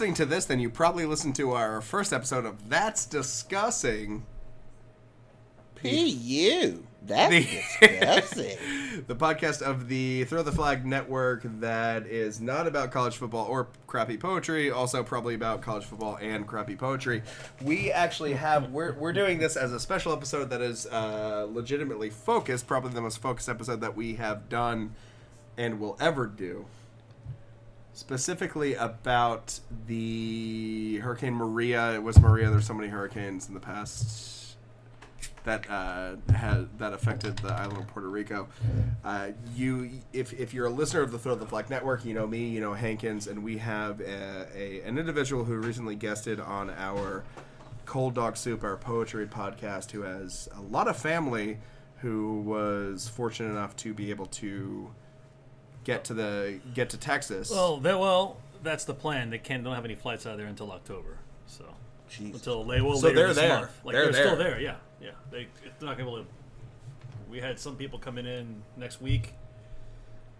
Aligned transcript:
Listening 0.00 0.14
to 0.14 0.24
this, 0.24 0.46
then 0.46 0.60
you 0.60 0.70
probably 0.70 1.04
listened 1.04 1.34
to 1.36 1.52
our 1.52 1.82
first 1.82 2.14
episode 2.14 2.46
of 2.46 2.70
That's 2.70 3.04
Discussing. 3.04 4.24
You. 5.82 6.86
That's 7.02 7.30
The- 7.34 7.86
disgusting. 7.90 8.56
the 9.08 9.14
podcast 9.14 9.60
of 9.60 9.88
the 9.88 10.24
Throw 10.24 10.42
the 10.42 10.52
Flag 10.52 10.86
Network 10.86 11.42
that 11.60 12.06
is 12.06 12.40
not 12.40 12.66
about 12.66 12.92
college 12.92 13.18
football 13.18 13.44
or 13.44 13.68
crappy 13.86 14.16
poetry, 14.16 14.70
also 14.70 15.02
probably 15.02 15.34
about 15.34 15.60
college 15.60 15.84
football 15.84 16.16
and 16.16 16.46
crappy 16.46 16.76
poetry. 16.76 17.22
We 17.60 17.92
actually 17.92 18.32
have 18.32 18.70
we're 18.70 18.94
we're 18.94 19.12
doing 19.12 19.36
this 19.36 19.54
as 19.54 19.70
a 19.70 19.78
special 19.78 20.14
episode 20.14 20.48
that 20.48 20.62
is 20.62 20.86
uh, 20.86 21.46
legitimately 21.50 22.08
focused, 22.08 22.66
probably 22.66 22.92
the 22.92 23.02
most 23.02 23.18
focused 23.18 23.50
episode 23.50 23.82
that 23.82 23.94
we 23.94 24.14
have 24.14 24.48
done 24.48 24.94
and 25.58 25.78
will 25.78 25.98
ever 26.00 26.26
do. 26.26 26.64
Specifically 27.92 28.74
about 28.74 29.60
the 29.86 30.98
Hurricane 31.02 31.34
Maria. 31.34 31.94
It 31.94 32.02
was 32.02 32.18
Maria. 32.18 32.50
There's 32.50 32.66
so 32.66 32.74
many 32.74 32.88
hurricanes 32.88 33.48
in 33.48 33.54
the 33.54 33.60
past 33.60 34.40
that 35.44 35.68
uh, 35.70 36.16
had 36.32 36.78
that 36.78 36.92
affected 36.92 37.38
the 37.38 37.52
island 37.52 37.78
of 37.78 37.86
Puerto 37.88 38.08
Rico. 38.08 38.48
Uh, 39.04 39.30
you, 39.56 39.90
if, 40.12 40.32
if 40.32 40.52
you're 40.52 40.66
a 40.66 40.70
listener 40.70 41.02
of 41.02 41.12
the 41.12 41.18
Throw 41.18 41.34
the 41.34 41.46
Flag 41.46 41.70
Network, 41.70 42.04
you 42.04 42.14
know 42.14 42.26
me, 42.26 42.48
you 42.48 42.60
know 42.60 42.74
Hankins, 42.74 43.26
and 43.26 43.42
we 43.42 43.58
have 43.58 44.00
a, 44.00 44.46
a 44.54 44.82
an 44.82 44.98
individual 44.98 45.44
who 45.44 45.54
recently 45.56 45.96
guested 45.96 46.40
on 46.40 46.70
our 46.70 47.24
Cold 47.86 48.14
Dog 48.14 48.36
Soup, 48.36 48.62
our 48.62 48.76
poetry 48.76 49.26
podcast, 49.26 49.90
who 49.90 50.02
has 50.02 50.48
a 50.56 50.60
lot 50.60 50.88
of 50.88 50.96
family, 50.96 51.58
who 51.98 52.40
was 52.42 53.08
fortunate 53.08 53.50
enough 53.50 53.74
to 53.76 53.94
be 53.94 54.10
able 54.10 54.26
to 54.26 54.90
get 55.84 56.04
to 56.04 56.14
the 56.14 56.60
get 56.74 56.90
to 56.90 56.96
Texas. 56.96 57.50
Well, 57.50 57.80
well, 57.80 58.36
that's 58.62 58.84
the 58.84 58.94
plan. 58.94 59.30
They 59.30 59.38
can't 59.38 59.64
don't 59.64 59.74
have 59.74 59.84
any 59.84 59.94
flights 59.94 60.26
out 60.26 60.32
of 60.32 60.38
there 60.38 60.46
until 60.46 60.70
October. 60.72 61.18
So 61.46 61.64
until 62.18 62.64
they 62.64 62.80
will 62.80 62.96
So 62.96 63.06
later 63.08 63.18
they're 63.18 63.28
this 63.28 63.36
there. 63.36 63.58
month. 63.60 63.70
Like 63.84 63.92
They're 63.94 64.12
they're, 64.12 64.24
still 64.26 64.36
there. 64.36 64.60
Yeah, 64.60 64.76
yeah. 65.00 65.10
They 65.30 65.46
it's 65.64 65.82
not 65.82 65.96
gonna 65.98 66.10
be 66.10 66.16
able 66.16 66.24
to. 66.24 66.30
We 67.30 67.40
had 67.40 67.58
some 67.58 67.76
people 67.76 67.98
coming 67.98 68.26
in 68.26 68.62
next 68.76 69.00
week, 69.00 69.34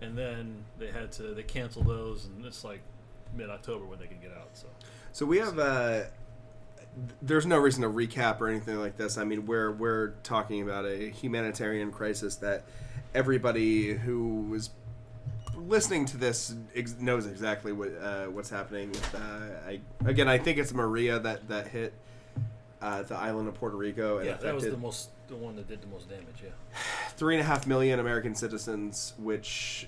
and 0.01 0.17
then 0.19 0.65
they 0.78 0.91
had 0.91 1.12
to 1.12 1.34
they 1.34 1.43
canceled 1.43 1.87
those, 1.87 2.27
and 2.27 2.45
it's 2.45 2.65
like 2.65 2.81
mid 3.34 3.49
October 3.51 3.84
when 3.84 3.99
they 3.99 4.07
can 4.07 4.21
get 4.21 4.33
out. 4.33 4.51
So 4.55 4.67
So 5.12 5.27
we 5.27 5.39
have. 5.39 5.59
Uh, 5.59 6.03
there's 7.22 7.47
no 7.47 7.57
reason 7.57 7.83
to 7.83 7.89
recap 7.89 8.41
or 8.41 8.49
anything 8.49 8.77
like 8.81 8.97
this. 8.97 9.17
I 9.17 9.22
mean, 9.25 9.47
we're 9.47 9.71
we're 9.71 10.09
talking 10.25 10.62
about 10.62 10.87
a 10.87 11.09
humanitarian 11.11 11.93
crisis 11.93 12.34
that 12.37 12.65
everybody 13.15 13.93
who 13.95 14.53
is 14.55 14.71
listening 15.66 16.06
to 16.06 16.16
this 16.16 16.54
ex- 16.75 16.97
knows 16.98 17.26
exactly 17.26 17.72
what 17.72 17.91
uh, 18.00 18.26
what's 18.26 18.50
happening. 18.50 18.91
With, 18.91 19.15
uh, 19.15 19.19
I 19.69 19.81
again, 20.04 20.28
I 20.28 20.38
think 20.38 20.59
it's 20.59 20.72
Maria 20.72 21.19
that 21.19 21.48
that 21.48 21.69
hit 21.69 21.93
uh, 22.82 23.03
the 23.03 23.16
island 23.16 23.48
of 23.48 23.54
Puerto 23.54 23.76
Rico 23.76 24.19
and 24.19 24.26
yeah, 24.26 24.37
that 24.37 24.54
was 24.54 24.65
the 24.65 24.76
most 24.76 25.10
the 25.28 25.37
one 25.37 25.54
that 25.56 25.69
did 25.69 25.81
the 25.81 25.87
most 25.87 26.09
damage. 26.09 26.43
Yeah. 26.43 26.50
three 27.16 27.34
and 27.34 27.41
a 27.41 27.44
half 27.44 27.66
million 27.66 28.00
American 28.00 28.34
citizens, 28.34 29.15
which 29.19 29.87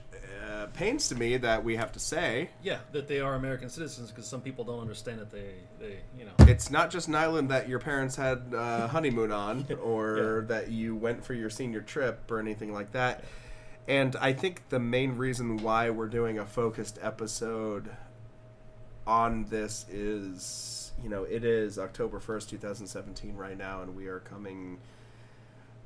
uh, 0.49 0.67
pains 0.67 1.09
to 1.09 1.15
me 1.15 1.37
that 1.37 1.65
we 1.65 1.77
have 1.77 1.93
to 1.93 1.99
say 1.99 2.51
Yeah, 2.63 2.79
that 2.93 3.09
they 3.09 3.21
are 3.21 3.35
American 3.35 3.69
citizens 3.69 4.11
because 4.11 4.27
some 4.27 4.41
people 4.41 4.65
don't 4.65 4.81
understand 4.81 5.21
that 5.21 5.31
they 5.31 5.55
they 5.81 5.99
you 6.19 6.25
know 6.25 6.33
it's 6.41 6.71
not 6.71 6.91
just 6.91 7.09
an 7.09 7.15
island 7.15 7.51
that 7.51 7.69
your 7.69 7.79
parents 7.79 8.17
had 8.17 8.43
uh, 8.55 8.89
honeymoon 8.89 9.33
on 9.33 9.67
or 9.83 10.45
that 10.49 10.71
you 10.71 10.95
went 10.95 11.25
for 11.25 11.35
your 11.35 11.51
senior 11.51 11.81
trip 11.81 12.31
or 12.31 12.39
anything 12.39 12.73
like 12.73 12.93
that. 12.93 13.25
And 13.89 14.15
I 14.17 14.33
think 14.33 14.69
the 14.69 14.79
main 14.79 15.17
reason 15.17 15.57
why 15.57 15.91
we're 15.91 16.09
doing 16.09 16.39
a 16.39 16.47
focused 16.47 16.99
episode 17.03 17.91
on 19.07 19.45
this 19.47 19.87
is, 19.91 20.93
you 21.03 21.09
know, 21.09 21.25
it 21.25 21.45
is 21.45 21.79
October 21.79 22.21
1st, 22.21 22.51
2017 22.51 23.37
right 23.37 23.59
now, 23.59 23.83
and 23.83 23.97
we 23.97 24.07
are 24.07 24.21
coming 24.21 24.79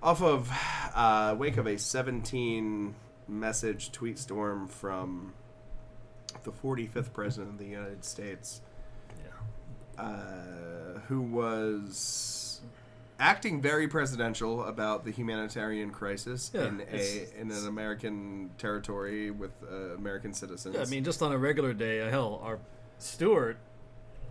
off 0.02 0.22
of 0.22 0.50
uh, 0.94 1.34
wake 1.38 1.56
of 1.56 1.66
a 1.66 1.78
17 1.78 2.94
message 3.28 3.92
tweet 3.92 4.18
storm 4.18 4.68
from 4.68 5.32
the 6.44 6.52
45th 6.52 7.12
president 7.12 7.52
of 7.52 7.58
the 7.58 7.66
United 7.66 8.04
States 8.04 8.60
yeah. 9.18 10.02
uh, 10.04 10.98
who 11.08 11.22
was 11.22 12.45
acting 13.18 13.60
very 13.60 13.88
presidential 13.88 14.64
about 14.64 15.04
the 15.04 15.10
humanitarian 15.10 15.90
crisis 15.90 16.50
Yeah, 16.54 16.68
in 16.68 16.82
a 16.92 17.40
in 17.40 17.50
an 17.50 17.66
American 17.66 18.50
territory 18.58 19.30
with 19.30 19.52
uh, 19.70 19.94
American 19.94 20.32
citizens. 20.32 20.74
Yeah, 20.74 20.82
I 20.82 20.86
mean, 20.86 21.04
just 21.04 21.22
on 21.22 21.32
a 21.32 21.38
regular 21.38 21.72
day, 21.72 22.02
uh, 22.02 22.10
hell, 22.10 22.40
our 22.42 22.58
Stewart 22.98 23.58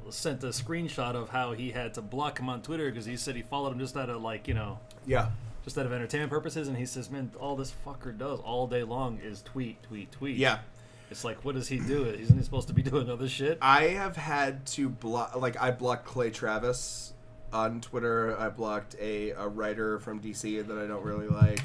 sent 0.09 0.43
a 0.43 0.47
screenshot 0.47 1.15
of 1.15 1.29
how 1.29 1.53
he 1.53 1.71
had 1.71 1.93
to 1.95 2.01
block 2.01 2.39
him 2.39 2.47
on 2.47 2.61
Twitter 2.61 2.89
because 2.89 3.05
he 3.05 3.17
said 3.17 3.35
he 3.35 3.41
followed 3.41 3.71
him 3.73 3.79
just 3.79 3.97
out 3.97 4.09
of 4.09 4.21
like 4.21 4.47
you 4.47 4.53
know, 4.53 4.79
yeah, 5.05 5.29
just 5.63 5.77
out 5.77 5.85
of 5.85 5.93
entertainment 5.93 6.31
purposes, 6.31 6.67
and 6.67 6.77
he 6.77 6.85
says, 6.85 7.09
"Man, 7.09 7.31
all 7.39 7.55
this 7.55 7.73
fucker 7.85 8.15
does 8.15 8.39
all 8.39 8.67
day 8.67 8.83
long 8.83 9.19
is 9.23 9.41
tweet, 9.41 9.81
tweet, 9.83 10.11
tweet." 10.11 10.37
yeah. 10.37 10.59
it's 11.09 11.23
like, 11.23 11.43
what 11.43 11.55
does 11.55 11.67
he 11.67 11.79
do? 11.79 12.05
Isn't 12.05 12.37
he 12.37 12.43
supposed 12.43 12.67
to 12.67 12.73
be 12.73 12.81
doing 12.91 13.09
other 13.09 13.27
shit? 13.27 13.57
I 13.61 13.85
have 13.89 14.15
had 14.15 14.65
to 14.67 14.89
block, 14.89 15.35
like 15.35 15.59
I 15.61 15.71
blocked 15.71 16.05
Clay 16.05 16.29
Travis 16.29 17.13
on 17.55 17.79
Twitter. 17.81 18.37
I 18.37 18.49
blocked 18.49 18.95
a, 18.99 19.31
a 19.31 19.47
writer 19.47 19.97
from 19.99 20.19
DC 20.21 20.67
that 20.67 20.77
I 20.77 20.85
don't 20.87 21.03
really 21.03 21.27
like, 21.27 21.61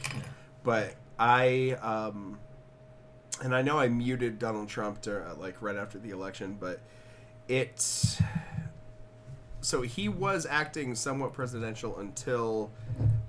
but 0.62 0.94
I 1.18 1.76
um, 1.82 2.38
and 3.42 3.54
I 3.54 3.62
know 3.62 3.78
I 3.78 3.88
muted 3.88 4.38
Donald 4.38 4.68
Trump 4.68 5.02
to, 5.02 5.34
like 5.38 5.60
right 5.60 5.76
after 5.76 5.98
the 5.98 6.10
election, 6.10 6.56
but 6.60 6.80
it's 7.48 8.22
so 9.60 9.82
he 9.82 10.08
was 10.08 10.46
acting 10.48 10.94
somewhat 10.94 11.32
presidential 11.32 11.98
until 11.98 12.70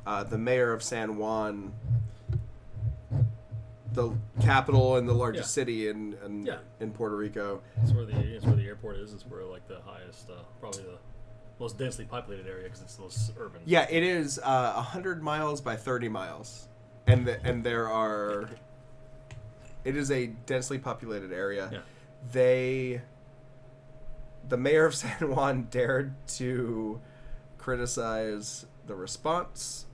uh, 0.06 0.24
the 0.24 0.38
mayor 0.38 0.72
of 0.72 0.84
San 0.84 1.18
Juan. 1.18 1.74
The 3.94 4.14
capital 4.40 4.96
and 4.96 5.06
the 5.10 5.14
largest 5.14 5.50
Yeah. 5.50 5.62
city 5.64 5.90
in 5.90 6.16
in, 6.26 6.46
Yeah. 6.46 6.60
in 6.80 6.92
Puerto 6.92 7.18
Rico. 7.18 7.62
It's 7.84 7.92
where 7.92 8.06
the 8.06 8.18
it's 8.18 8.46
where 8.46 8.56
the 8.56 8.66
airport 8.66 8.96
is. 8.98 9.12
It's 9.14 9.26
where 9.26 9.44
like 9.44 9.68
the 9.68 9.82
highest, 9.82 10.30
uh, 10.30 10.36
probably 10.62 10.84
the 10.84 10.98
most 11.62 11.78
densely 11.78 12.06
populated 12.06 12.48
area 12.48 12.64
because 12.64 12.82
it's 12.82 12.96
the 12.96 13.04
most 13.04 13.32
urban. 13.40 13.62
Yeah, 13.66 13.88
it 13.90 14.04
is 14.04 14.40
uh, 14.44 14.74
100 14.74 15.24
miles 15.24 15.62
by 15.62 15.78
30 15.78 16.10
miles. 16.10 16.68
And 17.08 17.26
the, 17.26 17.44
and 17.46 17.64
there 17.64 17.90
are 17.90 18.50
it 19.84 19.96
is 19.96 20.12
a 20.12 20.28
densely 20.28 20.78
populated 20.78 21.32
area. 21.32 21.70
Yeah. 21.72 21.80
They 22.32 23.02
the 24.48 24.58
mayor 24.58 24.86
of 24.86 24.96
San 25.04 25.30
Juan 25.30 25.68
dared 25.72 26.14
to 26.36 27.00
criticize 27.58 28.66
the 28.88 28.96
response 28.96 29.86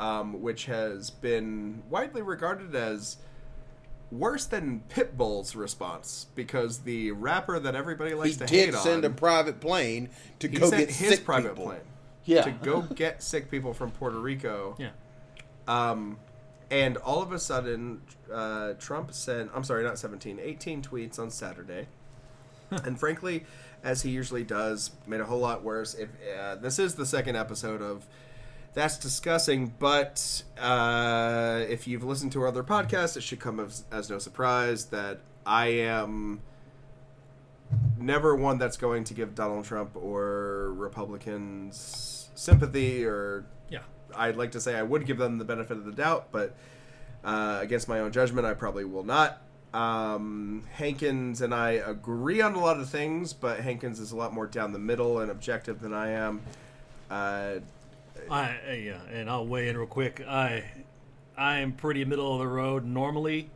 um, 0.00 0.40
which 0.40 0.64
has 0.64 1.10
been 1.10 1.82
widely 1.90 2.22
regarded 2.22 2.74
as 2.74 3.18
worse 4.10 4.44
than 4.46 4.82
Pitbull's 4.88 5.54
response 5.54 6.26
because 6.34 6.80
the 6.80 7.12
rapper 7.12 7.58
that 7.60 7.74
everybody 7.74 8.10
He 8.10 8.16
likes 8.16 8.36
to 8.38 8.46
did 8.46 8.74
hate 8.74 8.82
send 8.82 9.04
on, 9.04 9.10
a 9.12 9.14
private 9.14 9.60
plane 9.60 10.10
to 10.40 10.48
he 10.48 10.56
go 10.56 10.68
sent 10.70 10.88
get 10.88 10.96
his 10.96 11.08
sick 11.16 11.24
private 11.24 11.50
people. 11.50 11.64
plane 11.66 11.80
Yeah. 12.24 12.42
to 12.42 12.50
go 12.50 12.80
get 12.94 13.22
sick 13.22 13.50
people 13.50 13.72
from 13.72 13.90
Puerto 13.92 14.18
Rico. 14.18 14.76
Yeah. 14.78 14.90
Um, 15.68 16.18
and 16.70 16.96
all 16.98 17.22
of 17.22 17.32
a 17.32 17.38
sudden, 17.38 18.02
uh, 18.32 18.74
Trump 18.78 19.12
sent, 19.12 19.50
I'm 19.54 19.64
sorry, 19.64 19.82
not 19.84 19.98
17, 19.98 20.38
18 20.40 20.82
tweets 20.82 21.18
on 21.18 21.30
Saturday. 21.30 21.86
and 22.70 22.98
frankly, 22.98 23.44
as 23.82 24.02
he 24.02 24.10
usually 24.10 24.44
does, 24.44 24.90
made 25.06 25.20
a 25.20 25.24
whole 25.24 25.40
lot 25.40 25.62
worse. 25.64 25.94
If 25.94 26.08
uh, 26.38 26.56
This 26.56 26.78
is 26.78 26.94
the 26.94 27.06
second 27.06 27.36
episode 27.36 27.82
of 27.82 28.06
That's 28.72 28.98
Discussing, 28.98 29.74
but 29.78 30.44
uh, 30.58 31.64
if 31.68 31.88
you've 31.88 32.04
listened 32.04 32.32
to 32.32 32.42
our 32.42 32.48
other 32.48 32.62
podcasts, 32.62 33.16
it 33.16 33.22
should 33.22 33.40
come 33.40 33.58
as, 33.58 33.84
as 33.90 34.08
no 34.08 34.18
surprise 34.18 34.86
that 34.86 35.18
I 35.44 35.66
am 35.66 36.40
never 37.98 38.36
one 38.36 38.58
that's 38.58 38.76
going 38.76 39.04
to 39.04 39.14
give 39.14 39.34
Donald 39.34 39.64
Trump 39.64 39.96
or 39.96 40.72
Republicans 40.74 42.28
sympathy 42.34 43.04
or 43.04 43.44
Yeah. 43.68 43.80
I'd 44.16 44.36
like 44.36 44.52
to 44.52 44.60
say 44.60 44.76
I 44.76 44.82
would 44.82 45.04
give 45.04 45.18
them 45.18 45.38
the 45.38 45.44
benefit 45.44 45.76
of 45.76 45.84
the 45.84 45.92
doubt, 45.92 46.28
but 46.30 46.54
uh, 47.24 47.58
against 47.60 47.88
my 47.88 47.98
own 48.00 48.12
judgment, 48.12 48.46
I 48.46 48.54
probably 48.54 48.84
will 48.84 49.04
not. 49.04 49.42
Um, 49.74 50.64
Hankins 50.72 51.42
and 51.42 51.54
I 51.54 51.72
agree 51.72 52.40
on 52.40 52.54
a 52.54 52.60
lot 52.60 52.78
of 52.78 52.88
things, 52.88 53.32
but 53.32 53.60
Hankins 53.60 54.00
is 54.00 54.12
a 54.12 54.16
lot 54.16 54.32
more 54.32 54.46
down 54.46 54.72
the 54.72 54.78
middle 54.78 55.20
and 55.20 55.30
objective 55.30 55.80
than 55.80 55.92
I 55.92 56.10
am. 56.10 56.40
Uh, 57.10 57.54
I 58.30 58.56
uh, 58.68 58.72
yeah, 58.72 59.00
and 59.12 59.28
I'll 59.28 59.46
weigh 59.46 59.68
in 59.68 59.76
real 59.76 59.86
quick. 59.86 60.24
I 60.26 60.64
I 61.36 61.58
am 61.58 61.72
pretty 61.72 62.04
middle 62.04 62.32
of 62.32 62.38
the 62.38 62.46
road 62.46 62.84
normally, 62.84 63.50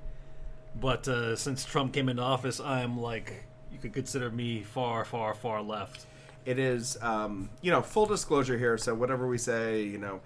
but 0.81 1.07
uh, 1.07 1.37
since 1.37 1.65
Trump 1.65 1.93
came 1.93 2.09
into 2.09 2.23
office, 2.23 2.61
I'm 2.61 2.99
like 3.01 3.45
you 3.73 3.79
could 3.79 3.93
consider 3.93 4.31
me 4.31 4.63
far, 4.63 5.05
far, 5.05 5.35
far 5.35 5.63
left. 5.63 6.07
it 6.45 6.59
is, 6.59 6.97
um, 7.03 7.51
you 7.63 7.71
know, 7.71 7.83
full 7.83 8.07
disclosure 8.07 8.59
here. 8.59 8.77
So 8.79 8.95
whatever 8.95 9.27
we 9.27 9.39
say, 9.39 9.83
you 9.83 9.99
know, 9.99 10.21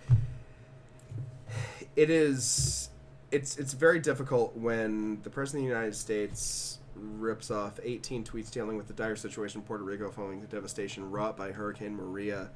it 1.97 2.11
is. 2.11 2.91
It's 3.31 3.59
it's 3.59 3.75
very 3.75 4.01
difficult 4.01 4.57
when 4.57 5.21
the 5.23 5.29
president 5.29 5.65
of 5.65 5.69
the 5.69 5.75
United 5.75 5.95
States 5.95 6.79
rips 6.95 7.51
off 7.51 7.79
18 7.83 8.25
tweets 8.25 8.51
dealing 8.51 8.79
with 8.79 8.87
the 8.87 8.95
dire 8.95 9.17
situation 9.17 9.61
in 9.61 9.67
Puerto 9.67 9.85
Rico 9.85 10.11
following 10.11 10.41
the 10.41 10.47
devastation 10.47 11.11
wrought 11.11 11.37
by 11.37 11.53
Hurricane 11.53 11.95
Maria. 11.95 12.49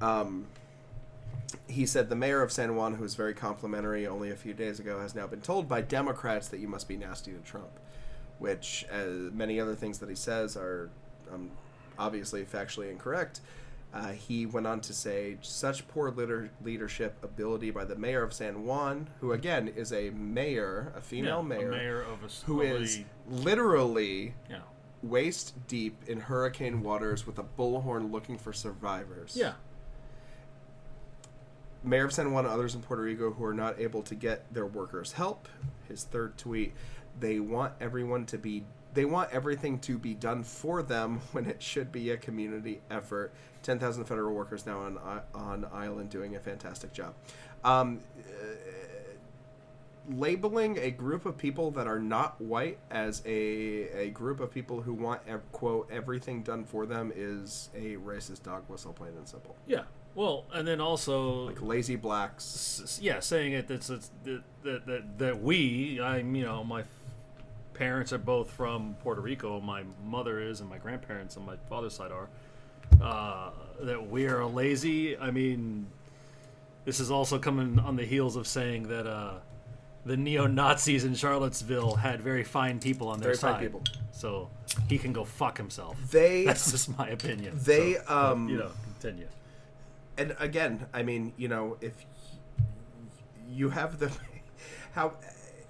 Um, 0.00 0.46
he 1.68 1.86
said 1.86 2.08
the 2.08 2.16
mayor 2.16 2.42
of 2.42 2.52
San 2.52 2.74
Juan, 2.76 2.94
who 2.94 3.02
was 3.02 3.14
very 3.14 3.34
complimentary 3.34 4.06
only 4.06 4.30
a 4.30 4.36
few 4.36 4.52
days 4.54 4.78
ago, 4.80 5.00
has 5.00 5.14
now 5.14 5.26
been 5.26 5.40
told 5.40 5.68
by 5.68 5.80
Democrats 5.80 6.48
that 6.48 6.60
you 6.60 6.68
must 6.68 6.88
be 6.88 6.96
nasty 6.96 7.32
to 7.32 7.38
Trump, 7.38 7.70
which, 8.38 8.84
as 8.90 9.30
many 9.32 9.58
other 9.60 9.74
things 9.74 9.98
that 9.98 10.08
he 10.08 10.14
says, 10.14 10.56
are 10.56 10.90
um, 11.32 11.50
obviously 11.98 12.44
factually 12.44 12.90
incorrect. 12.90 13.40
Uh, 13.94 14.12
he 14.12 14.46
went 14.46 14.66
on 14.66 14.80
to 14.80 14.94
say, 14.94 15.36
such 15.42 15.86
poor 15.88 16.10
leader- 16.10 16.50
leadership 16.64 17.14
ability 17.22 17.70
by 17.70 17.84
the 17.84 17.94
mayor 17.96 18.22
of 18.22 18.32
San 18.32 18.64
Juan, 18.64 19.06
who 19.20 19.32
again 19.32 19.68
is 19.68 19.92
a 19.92 20.08
mayor, 20.10 20.92
a 20.96 21.00
female 21.02 21.38
Yeah, 21.42 21.48
mayor, 21.48 21.68
a 21.68 21.76
mayor 21.76 22.00
of 22.02 22.24
a 22.24 22.28
who 22.46 22.62
is 22.62 23.00
literally 23.28 24.34
yeah, 24.48 24.60
waist 25.02 25.54
deep 25.68 26.02
in 26.06 26.20
hurricane 26.20 26.82
waters 26.82 27.26
with 27.26 27.38
a 27.38 27.44
bullhorn 27.44 28.10
looking 28.10 28.38
for 28.38 28.52
survivors. 28.54 29.36
yeah, 29.36 29.52
Mayor 31.84 32.04
of 32.04 32.12
San 32.12 32.32
Juan 32.32 32.44
and 32.44 32.52
others 32.54 32.74
in 32.74 32.82
Puerto 32.82 33.02
Rico 33.02 33.32
who 33.32 33.44
are 33.44 33.54
not 33.54 33.80
able 33.80 34.02
to 34.02 34.14
get 34.14 34.52
their 34.52 34.66
workers 34.66 35.12
help. 35.12 35.48
His 35.88 36.04
third 36.04 36.38
tweet, 36.38 36.74
they 37.18 37.40
want 37.40 37.74
everyone 37.80 38.26
to 38.26 38.38
be 38.38 38.64
they 38.94 39.04
want 39.06 39.30
everything 39.32 39.78
to 39.78 39.96
be 39.96 40.12
done 40.12 40.44
for 40.44 40.82
them 40.82 41.20
when 41.32 41.46
it 41.46 41.62
should 41.62 41.90
be 41.90 42.10
a 42.10 42.16
community 42.16 42.80
effort. 42.90 43.32
10,000 43.62 44.04
federal 44.04 44.34
workers 44.34 44.66
now 44.66 44.78
on 44.78 44.98
on 45.34 45.66
island 45.72 46.10
doing 46.10 46.36
a 46.36 46.40
fantastic 46.40 46.92
job. 46.92 47.14
Um, 47.64 48.00
uh, 48.18 48.54
labeling 50.10 50.78
a 50.78 50.90
group 50.90 51.26
of 51.26 51.38
people 51.38 51.70
that 51.70 51.86
are 51.86 52.00
not 52.00 52.40
white 52.40 52.78
as 52.90 53.22
a 53.24 53.88
a 54.06 54.10
group 54.10 54.40
of 54.40 54.50
people 54.50 54.82
who 54.82 54.92
want 54.92 55.20
quote 55.52 55.88
everything 55.92 56.42
done 56.42 56.64
for 56.64 56.86
them 56.86 57.12
is 57.14 57.70
a 57.74 57.96
racist 57.96 58.42
dog 58.42 58.64
whistle 58.68 58.92
plain 58.92 59.12
and 59.16 59.28
simple. 59.28 59.56
yeah. 59.66 59.82
Well, 60.14 60.44
and 60.52 60.66
then 60.68 60.80
also 60.80 61.46
Like 61.46 61.62
lazy 61.62 61.96
blacks 61.96 62.80
s- 62.84 62.98
yeah, 63.02 63.20
saying 63.20 63.52
it 63.54 63.66
that's 63.68 63.86
that, 63.88 64.02
that 64.62 64.86
that 64.86 65.18
that 65.18 65.42
we, 65.42 66.00
I'm 66.00 66.34
you 66.34 66.44
know 66.44 66.62
my 66.64 66.80
f- 66.80 66.86
parents 67.74 68.12
are 68.12 68.18
both 68.18 68.50
from 68.50 68.94
Puerto 69.02 69.20
Rico. 69.22 69.58
My 69.60 69.84
mother 70.04 70.38
is, 70.40 70.60
and 70.60 70.68
my 70.68 70.78
grandparents 70.78 71.36
on 71.36 71.46
my 71.46 71.56
father's 71.68 71.94
side 71.94 72.12
are. 72.12 72.28
Uh, 73.00 73.50
that 73.80 74.10
we 74.10 74.26
are 74.26 74.44
lazy. 74.44 75.16
I 75.16 75.30
mean, 75.30 75.86
this 76.84 77.00
is 77.00 77.10
also 77.10 77.38
coming 77.38 77.78
on 77.78 77.96
the 77.96 78.04
heels 78.04 78.36
of 78.36 78.46
saying 78.46 78.88
that 78.88 79.06
uh, 79.06 79.34
the 80.04 80.16
neo 80.16 80.46
Nazis 80.46 81.04
in 81.04 81.14
Charlottesville 81.14 81.94
had 81.96 82.20
very 82.20 82.44
fine 82.44 82.78
people 82.80 83.08
on 83.08 83.18
their 83.18 83.28
Very 83.30 83.38
fine 83.38 83.54
side. 83.54 83.60
people. 83.62 83.82
So 84.12 84.50
he 84.88 84.98
can 84.98 85.12
go 85.14 85.24
fuck 85.24 85.56
himself. 85.56 85.96
They 86.10 86.44
That's 86.46 86.70
just 86.70 86.96
my 86.98 87.08
opinion. 87.08 87.58
They, 87.62 87.94
So, 87.94 88.14
um, 88.14 88.48
you 88.50 88.58
know, 88.58 88.70
continue. 89.00 89.26
And 90.18 90.34
again, 90.38 90.86
I 90.92 91.02
mean, 91.02 91.32
you 91.36 91.48
know, 91.48 91.76
if 91.80 91.94
you 93.48 93.70
have 93.70 93.98
the 93.98 94.10
how 94.92 95.14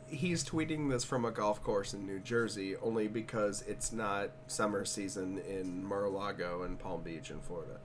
he's 0.08 0.44
tweeting 0.44 0.90
this 0.90 1.04
from 1.04 1.24
a 1.24 1.30
golf 1.30 1.62
course 1.62 1.94
in 1.94 2.06
New 2.06 2.18
Jersey 2.20 2.76
only 2.76 3.08
because 3.08 3.62
it's 3.66 3.92
not 3.92 4.30
summer 4.46 4.84
season 4.84 5.38
in 5.48 5.82
Mar-a-Lago 5.84 6.64
and 6.64 6.78
Palm 6.78 7.02
Beach 7.02 7.30
in 7.30 7.40
Florida. 7.40 7.78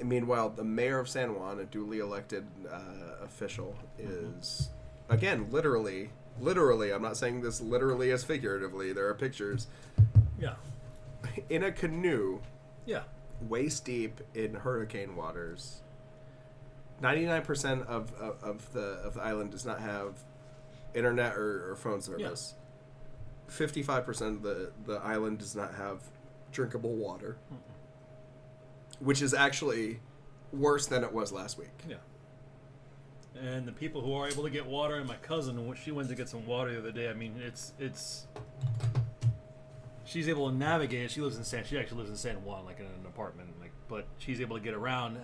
And 0.00 0.08
meanwhile, 0.08 0.48
the 0.48 0.64
mayor 0.64 0.98
of 0.98 1.08
San 1.10 1.34
Juan, 1.34 1.58
a 1.58 1.64
duly 1.64 1.98
elected 1.98 2.46
uh, 2.72 3.22
official, 3.22 3.76
is 3.98 4.70
again 5.10 5.48
literally, 5.50 6.10
literally. 6.40 6.90
I'm 6.92 7.02
not 7.02 7.16
saying 7.16 7.42
this 7.42 7.60
literally 7.60 8.12
as 8.12 8.24
figuratively. 8.24 8.92
There 8.92 9.08
are 9.08 9.14
pictures 9.14 9.66
Yeah. 10.40 10.54
in 11.50 11.64
a 11.64 11.72
canoe 11.72 12.38
Yeah. 12.86 13.02
waist 13.42 13.84
deep 13.84 14.20
in 14.34 14.54
hurricane 14.54 15.16
waters. 15.16 15.82
Ninety-nine 17.00 17.42
percent 17.42 17.82
of, 17.82 18.12
of, 18.14 18.42
of 18.42 18.72
the 18.72 19.00
of 19.04 19.14
the 19.14 19.22
island 19.22 19.52
does 19.52 19.64
not 19.64 19.80
have 19.80 20.18
internet 20.94 21.36
or, 21.36 21.70
or 21.70 21.76
phone 21.76 22.00
service. 22.00 22.54
Fifty-five 23.46 24.04
percent 24.04 24.36
of 24.36 24.42
the 24.42 24.72
the 24.84 24.96
island 24.96 25.38
does 25.38 25.54
not 25.54 25.74
have 25.74 26.02
drinkable 26.50 26.94
water, 26.94 27.36
which 28.98 29.22
is 29.22 29.32
actually 29.32 30.00
worse 30.52 30.86
than 30.86 31.04
it 31.04 31.12
was 31.12 31.30
last 31.30 31.56
week. 31.58 31.68
Yeah. 31.88 31.96
And 33.40 33.68
the 33.68 33.72
people 33.72 34.00
who 34.00 34.14
are 34.14 34.26
able 34.26 34.42
to 34.42 34.50
get 34.50 34.66
water, 34.66 34.96
and 34.96 35.06
my 35.06 35.14
cousin, 35.16 35.72
she 35.82 35.92
went 35.92 36.08
to 36.08 36.16
get 36.16 36.28
some 36.28 36.44
water 36.46 36.72
the 36.72 36.78
other 36.78 36.90
day. 36.90 37.08
I 37.08 37.14
mean, 37.14 37.40
it's 37.46 37.72
it's. 37.78 38.26
She's 40.04 40.28
able 40.28 40.50
to 40.50 40.56
navigate. 40.56 41.10
She 41.10 41.20
lives 41.20 41.36
in 41.36 41.44
San. 41.44 41.64
She 41.64 41.78
actually 41.78 41.98
lives 41.98 42.10
in 42.10 42.16
San 42.16 42.42
Juan, 42.44 42.64
like 42.64 42.80
in 42.80 42.86
an 42.86 43.06
apartment. 43.06 43.50
Like, 43.60 43.72
but 43.88 44.06
she's 44.18 44.40
able 44.40 44.56
to 44.56 44.62
get 44.62 44.74
around. 44.74 45.18
Uh, 45.18 45.20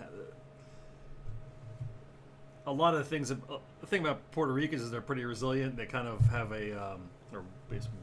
A 2.67 2.71
lot 2.71 2.93
of 2.93 2.99
the 2.99 3.05
things. 3.05 3.31
uh, 3.31 3.35
The 3.81 3.87
thing 3.87 4.01
about 4.01 4.31
Puerto 4.31 4.53
Ricans 4.53 4.81
is 4.81 4.91
they're 4.91 5.01
pretty 5.01 5.25
resilient. 5.25 5.77
They 5.77 5.85
kind 5.85 6.07
of 6.07 6.19
have 6.27 6.51
a, 6.51 6.93
um, 6.93 7.09
or 7.31 7.43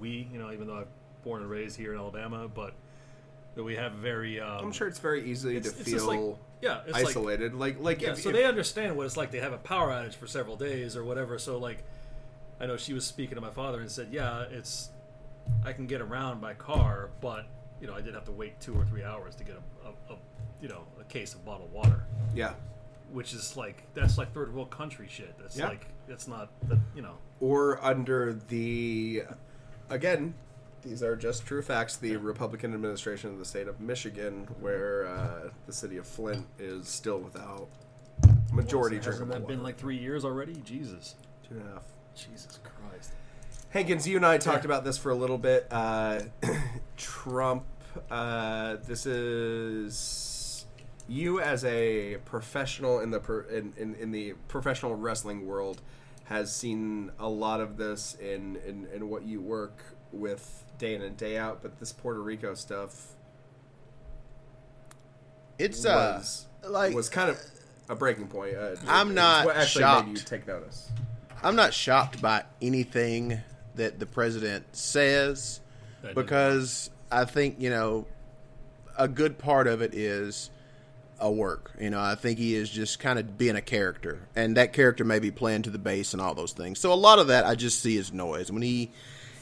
we, 0.00 0.28
you 0.33 0.38
know, 0.38 0.52
even 0.52 0.66
though 0.66 0.76
I'm 0.76 0.87
born 1.25 1.42
and 1.42 1.50
raised 1.50 1.76
here 1.76 1.92
in 1.92 1.99
Alabama, 1.99 2.49
but 2.49 2.75
that 3.54 3.62
we 3.62 3.76
have 3.76 3.92
very. 3.92 4.40
Um, 4.40 4.66
I'm 4.66 4.73
sure 4.73 4.88
it's 4.88 4.99
very 4.99 5.31
easy 5.31 5.57
it's, 5.57 5.73
to 5.73 5.81
it's 5.81 5.90
just 5.90 6.07
like 6.07 6.19
feel 6.19 6.38
yeah, 6.61 6.81
it's 6.87 6.92
like 6.92 7.07
isolated. 7.09 7.54
Like 7.54 7.81
like, 7.81 8.00
yeah, 8.00 8.12
if, 8.12 8.23
so 8.23 8.31
if- 8.31 8.35
they 8.35 8.45
understand 8.45 8.97
what 8.97 9.07
it's 9.07 9.16
like 9.16 9.33
to 9.33 9.40
have 9.40 9.52
a 9.52 9.59
power 9.59 9.90
outage 9.90 10.14
for 10.14 10.26
several 10.26 10.57
days 10.57 10.97
or 10.97 11.04
whatever. 11.04 11.38
So 11.38 11.59
like, 11.59 11.83
I 12.61 12.66
know 12.66 12.76
she 12.76 12.95
was 12.95 13.04
speaking 13.04 13.35
to 13.35 13.40
my 13.40 13.50
father 13.50 13.81
and 13.81 13.90
said, 13.90 14.09
"Yeah, 14.11 14.45
it's 14.50 14.90
I 15.64 15.73
can 15.73 15.87
get 15.87 16.00
around 16.00 16.40
by 16.40 16.54
car, 16.54 17.11
but 17.21 17.47
you 17.81 17.87
know 17.87 17.95
I 17.95 18.00
did 18.00 18.14
have 18.14 18.25
to 18.26 18.33
wait 18.33 18.61
two 18.61 18.75
or 18.75 18.85
three 18.85 19.02
hours 19.02 19.35
to 19.37 19.45
get 19.45 19.57
a, 19.57 19.88
a, 19.88 20.14
a 20.14 20.19
you 20.61 20.69
know 20.69 20.85
a 21.00 21.04
case 21.04 21.35
of 21.35 21.45
bottled 21.45 21.73
water, 21.73 22.04
yeah. 22.35 22.54
Which 23.12 23.33
is 23.35 23.57
like 23.57 23.85
that's 23.95 24.19
like 24.19 24.33
third 24.33 24.54
world 24.54 24.71
country 24.71 25.07
shit. 25.09 25.37
That's 25.38 25.57
Yeah. 25.57 25.69
like 25.69 25.87
that's 26.09 26.26
not 26.26 26.50
that 26.69 26.78
you 26.97 27.02
know 27.02 27.14
or 27.40 27.83
under 27.85 28.33
the 28.49 29.23
again 29.90 30.35
these 30.83 31.02
are 31.02 31.14
just 31.14 31.47
true 31.47 31.62
facts 31.62 31.97
the 31.97 32.16
republican 32.16 32.75
administration 32.75 33.31
of 33.31 33.38
the 33.38 33.45
state 33.45 33.69
of 33.69 33.81
michigan 33.81 34.49
where 34.61 35.07
uh, 35.07 35.49
the 35.66 35.73
city 35.73 35.97
of 35.97 36.07
flint 36.07 36.45
is 36.59 36.88
still 36.88 37.19
without 37.19 37.69
majority 38.52 38.97
Hasn't 38.97 39.16
drinkable 39.19 39.40
that 39.40 39.47
been 39.49 39.62
like 39.62 39.76
three 39.78 39.97
years 39.97 40.25
already? 40.25 40.54
Jesus, 40.64 41.14
two 41.49 41.54
and 41.57 41.69
a 41.69 41.73
half 41.75 41.85
Jesus 42.16 42.59
Christ. 42.64 43.12
hankins 43.71 44.07
you 44.09 44.16
and 44.16 44.26
i 44.26 44.38
talked 44.38 44.64
Yeah. 44.64 44.71
about 44.73 44.85
this 44.85 44.99
for 44.99 45.11
a 45.11 45.14
little 45.14 45.38
bit 45.38 45.66
uh, 45.71 46.21
trump 46.97 47.64
uh, 48.11 48.76
this 48.87 49.07
is 49.07 49.95
you 51.09 51.40
as 51.40 51.64
a 51.64 52.16
professional 52.25 53.00
in 53.00 53.11
the 53.11 53.21
pro- 53.21 53.47
in, 53.49 53.73
in, 53.76 53.94
in 53.97 54.11
the 54.12 54.35
professional 54.49 54.94
wrestling 54.94 55.47
world 55.47 55.80
has 56.25 56.54
seen 56.54 57.11
a 57.18 57.28
lot 57.28 57.61
of 57.61 57.76
this 57.76 58.14
in, 58.21 58.56
in, 58.66 58.87
in 58.94 59.09
what 59.09 59.25
you 59.25 59.40
work 59.40 59.82
with 60.12 60.64
day 60.78 60.94
in 60.94 61.02
and 61.02 61.16
day 61.16 61.37
out 61.37 61.61
but 61.62 61.78
this 61.80 61.92
puerto 61.92 62.21
rico 62.23 62.54
stuff 62.54 63.09
It's 65.59 65.85
uh 65.85 66.18
was 66.18 66.47
like 66.68 66.94
was 66.94 67.09
kind 67.09 67.30
of 67.30 67.38
a 67.88 67.94
breaking 67.94 68.28
point. 68.28 68.56
Uh, 68.56 68.76
I'm 68.88 69.09
it's 69.09 69.16
not 69.16 69.44
what 69.47 69.56
actually 69.56 69.82
shocked. 69.82 70.09
made 70.09 70.18
you 70.18 70.25
take 70.25 70.47
notice. 70.47 70.90
I'm 71.42 71.56
not 71.56 71.75
shocked 71.75 72.23
by 72.23 72.44
anything 72.61 73.40
that 73.75 73.99
the 73.99 74.06
president 74.06 74.64
says 74.76 75.61
because 76.14 76.90
I 77.11 77.25
think 77.25 77.56
you 77.59 77.71
know 77.71 78.06
a 78.99 79.09
good 79.09 79.38
part 79.38 79.66
of 79.66 79.82
it 79.82 79.94
is 79.94 80.50
a 81.22 81.30
work. 81.30 81.72
You 81.80 81.88
know, 81.88 82.00
I 82.00 82.14
think 82.16 82.38
he 82.38 82.54
is 82.54 82.68
just 82.68 82.98
kind 82.98 83.18
of 83.18 83.38
being 83.38 83.56
a 83.56 83.62
character, 83.62 84.28
and 84.36 84.56
that 84.56 84.72
character 84.72 85.04
may 85.04 85.20
be 85.20 85.30
playing 85.30 85.62
to 85.62 85.70
the 85.70 85.78
base 85.78 86.12
and 86.12 86.20
all 86.20 86.34
those 86.34 86.52
things. 86.52 86.78
So 86.78 86.92
a 86.92 86.94
lot 86.94 87.18
of 87.18 87.28
that 87.28 87.46
I 87.46 87.54
just 87.54 87.80
see 87.80 87.96
as 87.96 88.12
noise. 88.12 88.50
When 88.50 88.62
he 88.62 88.90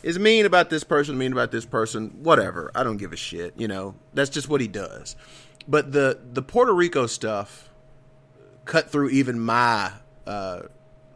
is 0.03 0.19
mean 0.19 0.47
about 0.47 0.71
this 0.71 0.85
person, 0.85 1.19
mean 1.19 1.33
about 1.33 1.51
this 1.51 1.65
person, 1.65 2.11
whatever. 2.23 2.71
I 2.75 2.85
don't 2.85 2.99
give 2.99 3.13
a 3.13 3.17
shit. 3.17 3.55
You 3.57 3.67
know, 3.67 3.95
that's 4.15 4.31
just 4.31 4.49
what 4.49 4.61
he 4.61 4.69
does. 4.69 5.17
But 5.67 5.93
the 5.93 6.21
the 6.33 6.43
Puerto 6.43 6.73
Rico 6.73 7.07
stuff 7.07 7.71
cut 8.65 8.91
through 8.91 9.11
even 9.11 9.41
my 9.41 9.93
uh, 10.27 10.63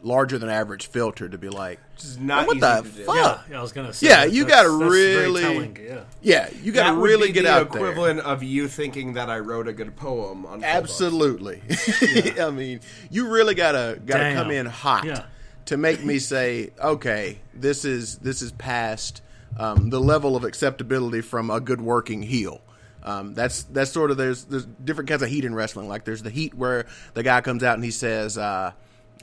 larger 0.05 0.37
than 0.37 0.49
average 0.49 0.87
filter 0.87 1.27
to 1.27 1.37
be 1.37 1.49
like, 1.49 1.79
not 2.19 2.45
what 2.47 2.59
the 2.59 2.83
fuck? 3.05 3.15
Yeah, 3.15 3.39
yeah, 3.49 3.59
I 3.59 3.61
was 3.61 3.71
gonna 3.71 3.91
say. 3.91 4.07
Yeah, 4.07 4.25
that- 4.25 4.31
you 4.33 4.45
gotta 4.45 4.69
really- 4.69 5.41
telling, 5.41 5.77
yeah. 5.83 6.01
yeah, 6.21 6.49
you 6.61 6.71
got 6.71 6.91
to 6.91 6.97
really 6.97 7.31
get 7.31 7.43
the 7.43 7.51
out 7.51 7.71
there. 7.71 7.81
equivalent 7.81 8.19
of 8.19 8.43
you 8.43 8.67
thinking 8.67 9.13
that 9.13 9.29
I 9.29 9.39
wrote 9.39 9.67
a 9.67 9.73
good 9.73 9.95
poem 9.95 10.45
on 10.45 10.51
Full 10.51 10.59
Book. 10.59 10.63
Absolutely. 10.63 11.61
I 12.39 12.51
mean, 12.51 12.81
you 13.09 13.27
really 13.29 13.55
gotta 13.55 13.99
gotta 14.05 14.23
Damn. 14.23 14.35
come 14.35 14.51
in 14.51 14.65
hot 14.67 15.05
Yeah. 15.05 15.23
to 15.65 15.77
make 15.77 16.03
me 16.03 16.19
say, 16.19 16.69
okay, 16.79 17.39
this 17.53 17.83
is 17.83 18.17
this 18.19 18.41
is 18.43 18.51
past 18.51 19.21
um, 19.57 19.89
the 19.89 19.99
level 19.99 20.35
of 20.35 20.43
acceptability 20.43 21.21
from 21.21 21.49
a 21.49 21.59
good 21.59 21.81
working 21.81 22.21
heel. 22.21 22.61
Um, 23.03 23.33
that's 23.33 23.63
that's 23.63 23.91
sort 23.91 24.11
of 24.11 24.17
there's 24.17 24.43
there's 24.45 24.65
different 24.83 25.09
kinds 25.09 25.21
of 25.21 25.29
heat 25.29 25.45
in 25.45 25.55
wrestling. 25.55 25.87
Like 25.87 26.05
there's 26.05 26.23
the 26.23 26.29
heat 26.29 26.53
where 26.53 26.85
the 27.13 27.23
guy 27.23 27.41
comes 27.41 27.63
out 27.63 27.75
and 27.75 27.83
he 27.83 27.91
says, 27.91 28.37
uh, 28.37 28.71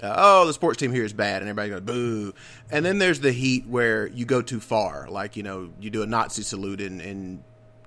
Uh, 0.02 0.14
oh, 0.16 0.46
the 0.46 0.52
sports 0.52 0.78
team 0.78 0.92
here 0.92 1.04
is 1.04 1.12
bad, 1.12 1.42
and 1.42 1.48
everybody 1.48 1.70
goes 1.70 1.80
boo. 1.80 2.34
And 2.70 2.84
then 2.84 2.98
there's 2.98 3.20
the 3.20 3.32
heat 3.32 3.66
where 3.66 4.06
you 4.08 4.24
go 4.24 4.42
too 4.42 4.60
far, 4.60 5.08
like 5.08 5.36
you 5.36 5.42
know 5.42 5.70
you 5.80 5.90
do 5.90 6.02
a 6.02 6.06
Nazi 6.06 6.42
salute 6.42 6.80
in, 6.80 7.00
in 7.00 7.44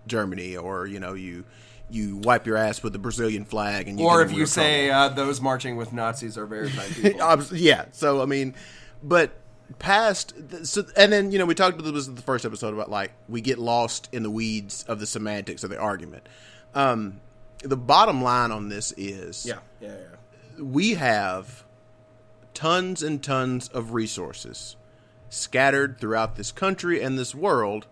Germany, 0.08 0.56
or 0.56 0.86
you 0.86 1.00
know 1.00 1.14
you 1.14 1.46
you 1.90 2.18
wipe 2.18 2.46
your 2.46 2.58
ass 2.58 2.84
with 2.84 2.94
the 2.94 3.00
Brazilian 3.00 3.46
flag, 3.46 3.88
and 3.88 4.00
you 4.00 4.06
or 4.06 4.22
if 4.22 4.32
you 4.32 4.46
say 4.46 4.90
uh, 4.90 5.10
those 5.10 5.42
marching 5.42 5.78
with 5.78 5.94
Nazis 5.94 6.38
are 6.38 6.46
very 6.46 6.70
fine 6.70 6.90
people. 6.90 7.44
Yeah. 7.58 7.86
So 7.92 8.22
I 8.22 8.26
mean, 8.26 8.54
but 9.04 9.32
past 9.80 10.34
so 10.64 10.86
and 10.96 11.12
then 11.12 11.32
you 11.32 11.40
know 11.40 11.46
we 11.46 11.56
talked 11.56 11.80
about 11.80 11.92
this 11.92 12.08
in 12.08 12.16
the 12.16 12.22
first 12.22 12.46
episode 12.46 12.74
about 12.74 12.90
like 12.90 13.12
we 13.28 13.42
get 13.42 13.58
lost 13.58 14.10
in 14.12 14.24
the 14.24 14.30
weeds 14.30 14.84
of 14.88 15.00
the 15.00 15.08
semantics 15.08 15.64
of 15.64 15.70
the 15.70 15.80
argument. 15.80 16.28
Um, 16.74 17.20
the 17.60 17.78
bottom 17.78 18.22
line 18.22 18.52
on 18.52 18.70
this 18.70 18.94
is 18.96 19.46
yeah, 19.46 19.60
yeah, 19.82 19.90
yeah. 19.90 20.64
we 20.64 20.94
have 20.96 21.65
tons 22.56 23.04
and 23.04 23.22
tons 23.22 23.68
of 23.68 23.94
resources 23.94 24.76
scattered 25.30 26.00
throughout 26.00 26.36
this 26.36 26.52
country 26.52 27.02
and 27.02 27.20
this 27.20 27.36
world, 27.36 27.86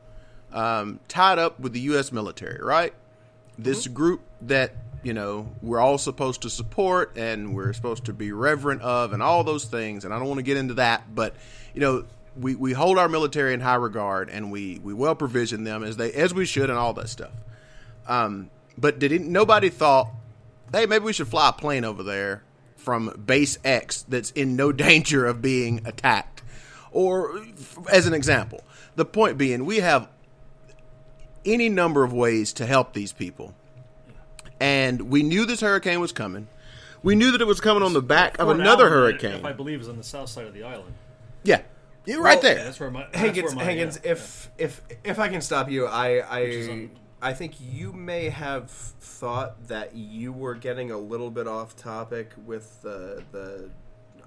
um, 0.51 0.99
tied 1.07 1.37
up 1.37 1.59
with 1.59 1.73
the 1.73 1.81
U.S. 1.81 2.11
military, 2.11 2.63
right? 2.63 2.93
This 3.57 3.87
group 3.87 4.21
that 4.41 4.75
you 5.03 5.13
know 5.13 5.51
we're 5.61 5.79
all 5.79 5.97
supposed 5.97 6.41
to 6.43 6.49
support 6.49 7.17
and 7.17 7.53
we're 7.53 7.73
supposed 7.73 8.05
to 8.05 8.13
be 8.13 8.31
reverent 8.31 8.81
of, 8.81 9.13
and 9.13 9.21
all 9.21 9.43
those 9.43 9.65
things. 9.65 10.05
And 10.05 10.13
I 10.13 10.17
don't 10.17 10.27
want 10.27 10.39
to 10.39 10.43
get 10.43 10.57
into 10.57 10.75
that, 10.75 11.13
but 11.13 11.35
you 11.73 11.81
know. 11.81 12.05
We, 12.35 12.55
we 12.55 12.73
hold 12.73 12.97
our 12.97 13.07
military 13.07 13.53
in 13.53 13.59
high 13.59 13.75
regard 13.75 14.31
and 14.31 14.51
we, 14.51 14.79
we 14.79 14.91
well 14.91 15.13
provision 15.13 15.65
them 15.65 15.83
as 15.83 15.97
they 15.97 16.11
as 16.13 16.33
we 16.33 16.45
should 16.45 16.71
and 16.71 16.79
all 16.79 16.91
that 16.93 17.09
stuff. 17.09 17.29
Um, 18.07 18.49
but 18.75 18.97
did 18.97 19.11
nobody 19.21 19.69
thought, 19.69 20.09
hey, 20.71 20.87
maybe 20.87 21.05
we 21.05 21.13
should 21.13 21.27
fly 21.27 21.49
a 21.49 21.53
plane 21.53 21.85
over 21.85 22.01
there 22.01 22.41
from 22.83 23.23
base 23.25 23.57
X 23.63 24.03
that's 24.03 24.31
in 24.31 24.55
no 24.55 24.71
danger 24.87 25.25
of 25.25 25.41
being 25.41 25.81
attacked? 25.85 26.41
Or, 26.91 27.41
as 27.91 28.05
an 28.05 28.13
example, 28.13 28.63
the 28.95 29.05
point 29.05 29.37
being, 29.37 29.65
we 29.65 29.77
have 29.77 30.07
any 31.45 31.69
number 31.69 32.03
of 32.03 32.13
ways 32.13 32.53
to 32.53 32.65
help 32.65 32.93
these 32.93 33.11
people. 33.11 33.55
And 34.59 35.09
we 35.09 35.23
knew 35.23 35.45
this 35.45 35.61
hurricane 35.61 35.99
was 35.99 36.11
coming. 36.11 36.47
We 37.01 37.15
knew 37.15 37.31
that 37.31 37.41
it 37.41 37.47
was 37.47 37.59
coming 37.59 37.83
on 37.83 37.93
the 37.93 38.01
back 38.01 38.37
of 38.39 38.45
Fort 38.47 38.59
another 38.59 38.85
Allen, 38.85 38.93
hurricane. 38.93 39.33
If 39.39 39.45
I 39.45 39.51
believe, 39.53 39.81
is 39.81 39.89
on 39.89 39.97
the 39.97 40.03
south 40.03 40.29
side 40.29 40.45
of 40.45 40.53
the 40.53 40.63
island. 40.63 40.93
yeah, 41.43 41.61
you're 42.05 42.21
right 42.21 42.35
Well, 42.35 42.41
there. 42.43 42.57
Yeah, 42.57 42.63
that's 42.65 42.79
where 42.79 42.91
my 42.91 43.01
that's 43.03 43.17
Hankins, 43.17 43.45
where 43.47 43.55
my, 43.55 43.63
Hankins, 43.63 43.97
uh, 43.97 44.01
yeah, 44.05 44.11
if 44.11 44.49
if 44.57 44.81
if 45.03 45.19
I 45.19 45.27
can 45.27 45.41
stop 45.41 45.69
you, 45.69 45.85
I 45.87 46.17
I 46.19 46.39
is 46.41 46.69
on- 46.69 46.91
I 47.23 47.33
think 47.33 47.53
you 47.59 47.93
may 47.93 48.29
have 48.29 48.69
thought 48.69 49.69
that 49.69 49.95
you 49.95 50.33
were 50.33 50.55
getting 50.55 50.91
a 50.91 50.97
little 50.97 51.31
bit 51.31 51.47
off 51.47 51.75
topic 51.75 52.31
with 52.45 52.81
the 52.81 53.23
the 53.31 53.69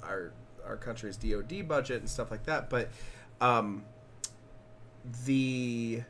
our 0.02 0.32
our 0.64 0.76
country's 0.76 1.18
DoD 1.18 1.68
budget 1.68 2.00
and 2.00 2.08
stuff 2.08 2.30
like 2.30 2.44
that, 2.46 2.70
but 2.70 2.88
um, 3.40 3.84
the 5.26 6.02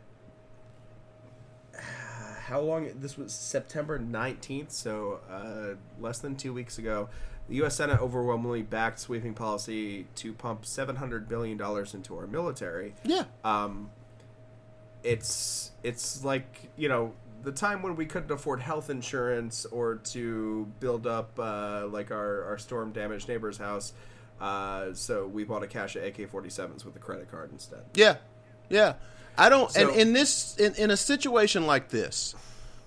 how 2.47 2.61
long 2.61 2.88
this 3.00 3.19
was 3.19 3.33
September 3.33 3.99
19th, 3.99 4.71
so 4.71 5.19
uh, 5.28 5.75
less 6.00 6.21
than 6.21 6.37
two 6.37 6.52
weeks 6.52 6.78
ago. 6.78 7.09
The 7.49 7.57
U.S. 7.57 7.76
Senate 7.76 8.00
overwhelmingly 8.00 8.62
backed 8.62 9.00
sweeping 9.00 9.35
policy 9.35 10.07
to 10.16 10.33
pump 10.33 10.62
$700 10.62 11.28
billion 11.28 11.61
into 11.95 12.16
our 12.16 12.26
military. 12.26 12.95
yeah. 13.05 13.25
Um, 13.45 13.90
it's 15.07 15.71
it's 15.83 16.25
like 16.25 16.71
you 16.77 16.89
know 16.89 17.13
the 17.43 17.53
time 17.53 17.81
when 17.81 17.95
we 17.95 18.07
couldn't 18.07 18.31
afford 18.31 18.61
health 18.61 18.91
insurance 18.91 19.67
or 19.67 19.97
to 19.97 20.67
build 20.81 21.07
up 21.07 21.39
uh, 21.39 21.87
like 21.87 22.11
our, 22.11 22.43
our 22.45 22.59
storm 22.59 22.91
damaged 22.91 23.29
neighbor's 23.29 23.57
house. 23.57 23.93
Uh, 24.41 24.93
so 24.93 25.27
we 25.29 25.45
bought 25.45 25.63
a 25.63 25.67
cache 25.69 25.95
of 25.97 26.03
AK-47s 26.03 26.85
with 26.85 26.97
a 26.97 26.99
credit 26.99 27.31
card 27.31 27.51
instead. 27.53 27.85
Yeah, 27.95 28.17
yeah. 28.69 28.95
I 29.39 29.49
don't. 29.49 29.71
So- 29.71 29.89
and 29.89 29.99
in 29.99 30.13
this, 30.13 30.57
in, 30.57 30.75
in 30.75 30.91
a 30.91 30.97
situation 30.97 31.67
like 31.67 31.89
this, 31.91 32.35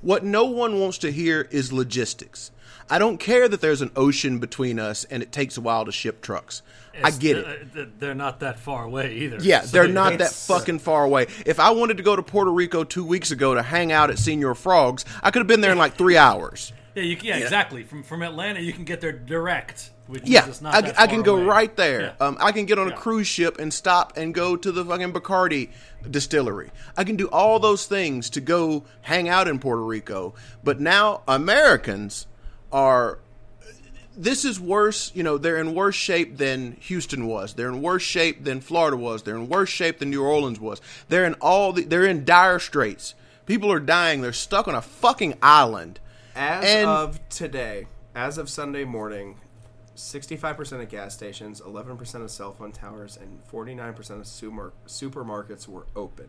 what 0.01 0.25
no 0.25 0.45
one 0.45 0.79
wants 0.79 0.97
to 0.99 1.11
hear 1.11 1.47
is 1.51 1.71
logistics. 1.71 2.51
I 2.89 2.99
don't 2.99 3.17
care 3.17 3.47
that 3.47 3.61
there's 3.61 3.81
an 3.81 3.91
ocean 3.95 4.39
between 4.39 4.77
us 4.79 5.05
and 5.05 5.23
it 5.23 5.31
takes 5.31 5.57
a 5.57 5.61
while 5.61 5.85
to 5.85 5.91
ship 5.91 6.21
trucks. 6.21 6.63
I 7.03 7.11
get 7.11 7.37
it. 7.37 7.45
uh, 7.75 7.81
uh, 7.81 7.85
They're 7.99 8.15
not 8.15 8.39
that 8.41 8.59
far 8.59 8.83
away 8.85 9.13
either. 9.15 9.37
Yeah, 9.41 9.61
So 9.61 9.67
they're 9.67 9.87
not 9.87 10.17
that 10.19 10.31
fucking 10.31 10.79
far 10.79 11.03
away. 11.03 11.27
If 11.45 11.59
I 11.59 11.71
wanted 11.71 11.97
to 11.97 12.03
go 12.03 12.15
to 12.15 12.21
Puerto 12.23 12.51
Rico 12.51 12.83
two 12.83 13.05
weeks 13.05 13.31
ago 13.31 13.53
to 13.55 13.61
hang 13.63 13.91
out 13.91 14.09
at 14.09 14.17
Señor 14.17 14.55
Frogs, 14.57 15.05
I 15.23 15.31
could 15.31 15.39
have 15.39 15.47
been 15.47 15.61
there 15.61 15.71
in 15.71 15.77
like 15.77 15.95
three 15.95 16.17
hours. 16.27 16.73
Yeah, 16.95 17.03
you, 17.03 17.17
yeah, 17.21 17.37
exactly. 17.37 17.83
From 17.83 18.03
from 18.03 18.23
Atlanta, 18.23 18.59
you 18.59 18.73
can 18.73 18.83
get 18.83 18.99
there 18.99 19.11
direct. 19.11 19.91
Which 20.07 20.23
Yeah, 20.27 20.41
is 20.41 20.47
just 20.47 20.61
not 20.63 20.73
I, 20.73 21.03
I 21.03 21.07
can 21.07 21.21
go 21.21 21.35
away. 21.35 21.43
right 21.45 21.75
there. 21.77 22.01
Yeah. 22.01 22.25
Um, 22.27 22.37
I 22.41 22.51
can 22.51 22.65
get 22.65 22.79
on 22.79 22.91
a 22.91 22.95
cruise 22.95 23.27
ship 23.27 23.59
and 23.59 23.71
stop 23.71 24.17
and 24.17 24.33
go 24.33 24.55
to 24.55 24.71
the 24.71 24.83
fucking 24.83 25.13
Bacardi 25.13 25.69
distillery. 26.09 26.71
I 26.97 27.03
can 27.03 27.15
do 27.15 27.27
all 27.29 27.59
those 27.59 27.85
things 27.85 28.31
to 28.31 28.41
go 28.41 28.85
hang 29.01 29.29
out 29.29 29.47
in 29.47 29.59
Puerto 29.59 29.83
Rico. 29.83 30.33
But 30.63 30.79
now 30.81 31.21
Americans 31.27 32.25
are. 32.71 33.19
This 34.21 34.43
is 34.43 34.59
worse. 34.59 35.11
You 35.15 35.23
know, 35.23 35.37
they're 35.37 35.57
in 35.57 35.73
worse 35.73 35.95
shape 35.95 36.37
than 36.37 36.73
Houston 36.81 37.25
was. 37.25 37.53
They're 37.53 37.69
in 37.69 37.81
worse 37.81 38.03
shape 38.03 38.43
than 38.43 38.59
Florida 38.59 38.97
was. 38.97 39.23
They're 39.23 39.37
in 39.37 39.47
worse 39.47 39.69
shape 39.69 39.99
than 39.99 40.09
New 40.09 40.21
Orleans 40.23 40.59
was. 40.59 40.81
They're 41.07 41.23
in 41.25 41.35
all. 41.35 41.71
The, 41.71 41.83
they're 41.85 42.05
in 42.05 42.25
dire 42.25 42.59
straits. 42.59 43.15
People 43.45 43.71
are 43.71 43.79
dying. 43.79 44.19
They're 44.21 44.33
stuck 44.33 44.67
on 44.67 44.75
a 44.75 44.81
fucking 44.81 45.35
island. 45.41 45.99
As 46.35 46.65
And- 46.65 46.87
of 46.89 47.29
today, 47.29 47.87
as 48.13 48.37
of 48.37 48.49
Sunday 48.49 48.83
morning, 48.83 49.37
65% 49.95 50.81
of 50.81 50.89
gas 50.89 51.13
stations, 51.13 51.61
11% 51.61 52.21
of 52.21 52.29
cell 52.31 52.53
phone 52.53 52.71
towers, 52.71 53.17
and 53.17 53.41
49% 53.51 54.19
of 54.19 54.27
super, 54.27 54.73
supermarkets 54.87 55.67
were 55.67 55.87
open. 55.95 56.27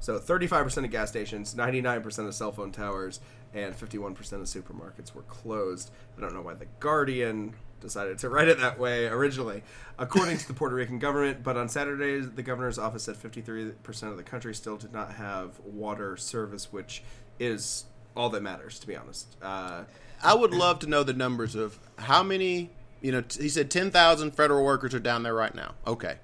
So 0.00 0.18
35% 0.18 0.84
of 0.84 0.90
gas 0.90 1.08
stations, 1.10 1.54
99% 1.54 2.26
of 2.26 2.34
cell 2.34 2.52
phone 2.52 2.72
towers, 2.72 3.20
and 3.54 3.74
51% 3.78 4.16
of 4.18 4.40
supermarkets 4.40 5.14
were 5.14 5.22
closed. 5.22 5.90
I 6.18 6.20
don't 6.20 6.34
know 6.34 6.42
why 6.42 6.54
the 6.54 6.66
Guardian 6.80 7.54
decided 7.80 8.18
to 8.18 8.28
write 8.30 8.48
it 8.48 8.58
that 8.60 8.78
way 8.78 9.06
originally, 9.06 9.62
according 9.98 10.38
to 10.38 10.48
the 10.48 10.54
Puerto 10.54 10.74
Rican 10.74 10.98
government. 10.98 11.42
But 11.42 11.56
on 11.56 11.68
Saturday, 11.68 12.20
the 12.20 12.42
governor's 12.42 12.78
office 12.78 13.04
said 13.04 13.16
53% 13.16 14.02
of 14.10 14.16
the 14.16 14.22
country 14.22 14.54
still 14.54 14.76
did 14.76 14.92
not 14.92 15.14
have 15.14 15.60
water 15.60 16.16
service, 16.16 16.72
which 16.72 17.02
is 17.38 17.84
all 18.16 18.28
that 18.30 18.42
matters, 18.42 18.78
to 18.80 18.86
be 18.86 18.96
honest. 18.96 19.36
Uh, 19.40 19.84
I 20.22 20.34
would 20.34 20.52
love 20.52 20.80
to 20.80 20.86
know 20.86 21.02
the 21.02 21.12
numbers 21.12 21.54
of 21.54 21.78
how 21.98 22.22
many, 22.22 22.70
you 23.00 23.12
know, 23.12 23.20
t- 23.20 23.42
he 23.42 23.48
said 23.48 23.70
10,000 23.70 24.32
federal 24.32 24.64
workers 24.64 24.94
are 24.94 25.00
down 25.00 25.22
there 25.22 25.34
right 25.34 25.54
now. 25.54 25.74
Okay. 25.86 26.16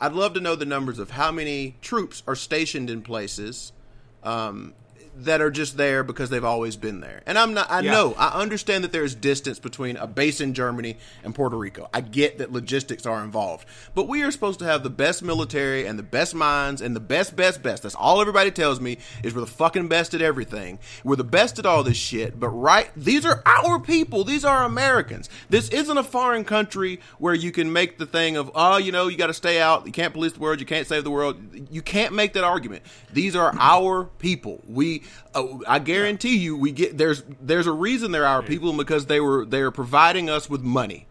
I'd 0.00 0.12
love 0.12 0.34
to 0.34 0.40
know 0.40 0.54
the 0.54 0.66
numbers 0.66 0.98
of 0.98 1.12
how 1.12 1.30
many 1.30 1.76
troops 1.80 2.22
are 2.26 2.34
stationed 2.34 2.90
in 2.90 3.02
places 3.02 3.72
um, 4.22 4.74
that 5.16 5.40
are 5.40 5.50
just 5.50 5.76
there 5.76 6.02
because 6.02 6.30
they've 6.30 6.44
always 6.44 6.76
been 6.76 7.00
there. 7.00 7.22
And 7.26 7.38
I'm 7.38 7.54
not, 7.54 7.70
I 7.70 7.80
Yeah. 7.80 7.92
know, 7.92 8.14
I 8.18 8.40
understand 8.40 8.84
that 8.84 8.92
there 8.92 9.04
is 9.04 9.14
distance 9.14 9.58
between 9.58 9.96
a 9.96 10.06
base 10.06 10.40
in 10.40 10.54
Germany 10.54 10.96
and 11.22 11.34
Puerto 11.34 11.56
Rico. 11.56 11.88
I 11.94 12.00
get 12.00 12.38
that 12.38 12.52
logistics 12.52 13.06
are 13.06 13.22
involved. 13.22 13.66
But 13.94 14.08
we 14.08 14.22
are 14.22 14.30
supposed 14.30 14.58
to 14.58 14.64
have 14.64 14.82
the 14.82 14.90
best 14.90 15.22
military 15.22 15.86
and 15.86 15.98
the 15.98 16.02
best 16.02 16.34
minds 16.34 16.80
and 16.80 16.96
the 16.96 17.00
best, 17.00 17.36
best, 17.36 17.62
best. 17.62 17.84
That's 17.84 17.94
all 17.94 18.20
everybody 18.20 18.50
tells 18.50 18.80
me 18.80 18.98
is 19.22 19.34
we're 19.34 19.40
the 19.42 19.46
fucking 19.46 19.88
best 19.88 20.14
at 20.14 20.20
everything. 20.22 20.78
We're 21.04 21.16
the 21.16 21.24
best 21.24 21.58
at 21.58 21.66
all 21.66 21.82
this 21.84 21.96
shit. 21.96 22.40
But 22.40 22.48
right, 22.48 22.90
these 22.96 23.24
are 23.24 23.42
our 23.46 23.78
people. 23.78 24.24
These 24.24 24.44
are 24.44 24.64
Americans. 24.64 25.28
This 25.48 25.68
isn't 25.68 25.96
a 25.98 26.04
foreign 26.04 26.44
country 26.44 27.00
where 27.18 27.34
you 27.34 27.52
can 27.52 27.72
make 27.72 27.98
the 27.98 28.06
thing 28.06 28.36
of, 28.36 28.50
oh, 28.54 28.76
you 28.78 28.90
know, 28.92 29.08
you 29.08 29.16
got 29.16 29.28
to 29.28 29.34
stay 29.34 29.60
out. 29.60 29.86
You 29.86 29.92
can't 29.92 30.12
police 30.12 30.32
the 30.32 30.40
world. 30.40 30.58
You 30.60 30.66
can't 30.66 30.86
save 30.86 31.04
the 31.04 31.10
world. 31.10 31.36
You 31.70 31.82
can't 31.82 32.14
make 32.14 32.32
that 32.32 32.44
argument. 32.44 32.82
These 33.12 33.36
are 33.36 33.54
our 33.58 34.04
people. 34.18 34.60
We, 34.66 35.03
uh, 35.34 35.46
I 35.66 35.78
guarantee 35.78 36.36
you, 36.36 36.56
we 36.56 36.72
get 36.72 36.96
there's 36.96 37.22
there's 37.40 37.66
a 37.66 37.72
reason 37.72 38.12
there 38.12 38.24
are 38.24 38.36
our 38.36 38.42
people 38.42 38.72
because 38.72 39.06
they 39.06 39.20
were 39.20 39.44
they 39.44 39.60
are 39.60 39.70
providing 39.70 40.30
us 40.30 40.48
with 40.48 40.62
money. 40.62 41.06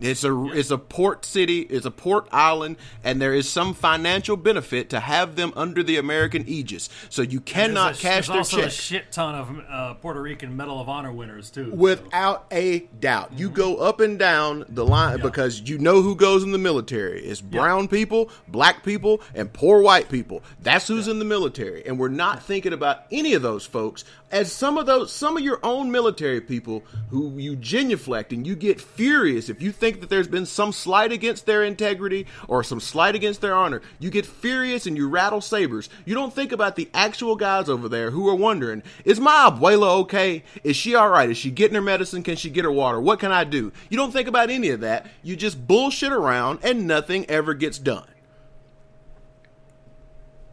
It's 0.00 0.24
a 0.24 0.46
it's 0.52 0.70
a 0.70 0.78
port 0.78 1.24
city, 1.24 1.60
it's 1.60 1.86
a 1.86 1.90
port 1.90 2.28
island, 2.30 2.76
and 3.02 3.20
there 3.20 3.34
is 3.34 3.48
some 3.48 3.74
financial 3.74 4.36
benefit 4.36 4.90
to 4.90 5.00
have 5.00 5.36
them 5.36 5.52
under 5.56 5.82
the 5.82 5.96
American 5.96 6.44
aegis. 6.46 6.88
So 7.08 7.22
you 7.22 7.40
cannot 7.40 7.86
there's 7.86 7.98
a, 7.98 8.02
cash 8.02 8.12
there's 8.12 8.28
their 8.28 8.36
also 8.36 8.60
a 8.62 8.70
shit 8.70 9.10
ton 9.10 9.34
of 9.34 9.60
uh, 9.68 9.94
Puerto 9.94 10.22
Rican 10.22 10.56
Medal 10.56 10.80
of 10.80 10.88
Honor 10.88 11.12
winners 11.12 11.50
too. 11.50 11.70
without 11.72 12.46
a 12.52 12.80
doubt. 13.00 13.32
You 13.36 13.50
go 13.50 13.76
up 13.76 14.00
and 14.00 14.18
down 14.18 14.64
the 14.68 14.86
line 14.86 15.20
because 15.20 15.60
you 15.68 15.78
know 15.78 16.00
who 16.02 16.14
goes 16.14 16.42
in 16.42 16.52
the 16.52 16.58
military. 16.58 17.24
It's 17.24 17.40
brown 17.40 17.88
people, 17.88 18.30
black 18.46 18.84
people, 18.84 19.20
and 19.34 19.52
poor 19.52 19.82
white 19.82 20.08
people. 20.08 20.42
That's 20.60 20.86
who's 20.86 21.08
in 21.08 21.18
the 21.18 21.24
military. 21.24 21.84
And 21.86 21.98
we're 21.98 22.08
not 22.08 22.42
thinking 22.42 22.72
about 22.72 23.04
any 23.10 23.34
of 23.34 23.42
those 23.42 23.66
folks 23.66 24.04
as 24.30 24.52
some 24.52 24.76
of 24.76 24.86
those 24.86 25.12
some 25.12 25.36
of 25.36 25.42
your 25.42 25.58
own 25.62 25.90
military 25.90 26.40
people 26.40 26.84
who 27.10 27.36
you 27.38 27.56
genuflect 27.56 28.32
and 28.32 28.46
you 28.46 28.54
get 28.54 28.80
furious 28.80 29.48
if 29.48 29.62
you 29.62 29.72
think 29.72 29.87
think 29.88 30.00
that 30.02 30.10
there's 30.10 30.28
been 30.28 30.44
some 30.44 30.70
slight 30.72 31.12
against 31.12 31.46
their 31.46 31.64
integrity 31.64 32.26
or 32.46 32.62
some 32.62 32.78
slight 32.80 33.14
against 33.14 33.40
their 33.40 33.54
honor, 33.54 33.80
you 33.98 34.10
get 34.10 34.26
furious 34.26 34.86
and 34.86 34.96
you 34.98 35.08
rattle 35.08 35.40
sabers. 35.40 35.88
You 36.04 36.14
don't 36.14 36.32
think 36.34 36.52
about 36.52 36.76
the 36.76 36.90
actual 36.92 37.36
guys 37.36 37.68
over 37.70 37.88
there 37.88 38.10
who 38.10 38.28
are 38.28 38.34
wondering, 38.34 38.82
is 39.04 39.18
my 39.18 39.48
abuela 39.50 39.88
okay? 40.00 40.44
Is 40.62 40.76
she 40.76 40.94
all 40.94 41.08
right? 41.08 41.30
Is 41.30 41.38
she 41.38 41.50
getting 41.50 41.74
her 41.74 41.80
medicine? 41.80 42.22
Can 42.22 42.36
she 42.36 42.50
get 42.50 42.64
her 42.64 42.72
water? 42.72 43.00
What 43.00 43.18
can 43.18 43.32
I 43.32 43.44
do? 43.44 43.72
You 43.88 43.96
don't 43.96 44.12
think 44.12 44.28
about 44.28 44.50
any 44.50 44.68
of 44.70 44.80
that. 44.80 45.06
You 45.22 45.36
just 45.36 45.66
bullshit 45.66 46.12
around 46.12 46.58
and 46.62 46.86
nothing 46.86 47.24
ever 47.30 47.54
gets 47.54 47.78
done. 47.78 48.06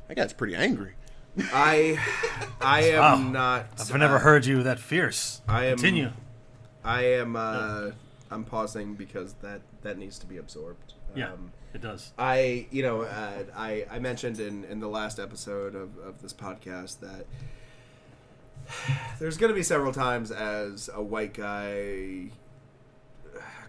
That 0.08 0.15
guy's 0.15 0.34
pretty 0.34 0.56
angry. 0.56 0.94
I 1.51 2.00
I 2.62 2.84
am 2.84 3.00
Wow. 3.00 3.32
not. 3.32 3.65
I've 3.80 3.94
never 3.98 4.15
uh, 4.15 4.20
heard 4.20 4.46
you 4.46 4.63
that 4.63 4.80
fierce. 4.80 5.42
I 5.48 5.65
am- 5.65 5.77
Continue. 5.77 6.12
I 6.86 7.01
am. 7.04 7.36
Uh, 7.36 7.92
I'm 8.32 8.44
pausing 8.44 8.96
because 8.96 9.34
that 9.41 9.62
that 9.84 9.98
needs 9.98 10.17
to 10.20 10.25
be 10.25 10.38
absorbed. 10.38 10.94
Yeah, 11.15 11.32
Um, 11.34 11.51
it 11.74 11.82
does. 11.82 12.12
I, 12.17 12.67
you 12.72 12.84
know, 12.84 13.03
uh, 13.03 13.44
I, 13.55 13.86
I 13.89 14.00
mentioned 14.00 14.39
in, 14.39 14.63
in 14.65 14.79
the 14.79 14.88
last 14.89 15.20
episode 15.20 15.75
of, 15.75 15.98
of 16.00 16.22
this 16.22 16.34
podcast 16.34 17.00
that 17.00 17.25
there's 19.20 19.38
going 19.38 19.50
to 19.50 19.55
be 19.55 19.63
several 19.63 19.94
times 19.94 20.32
as 20.32 20.89
a 20.94 21.01
white 21.01 21.34
guy 21.34 22.32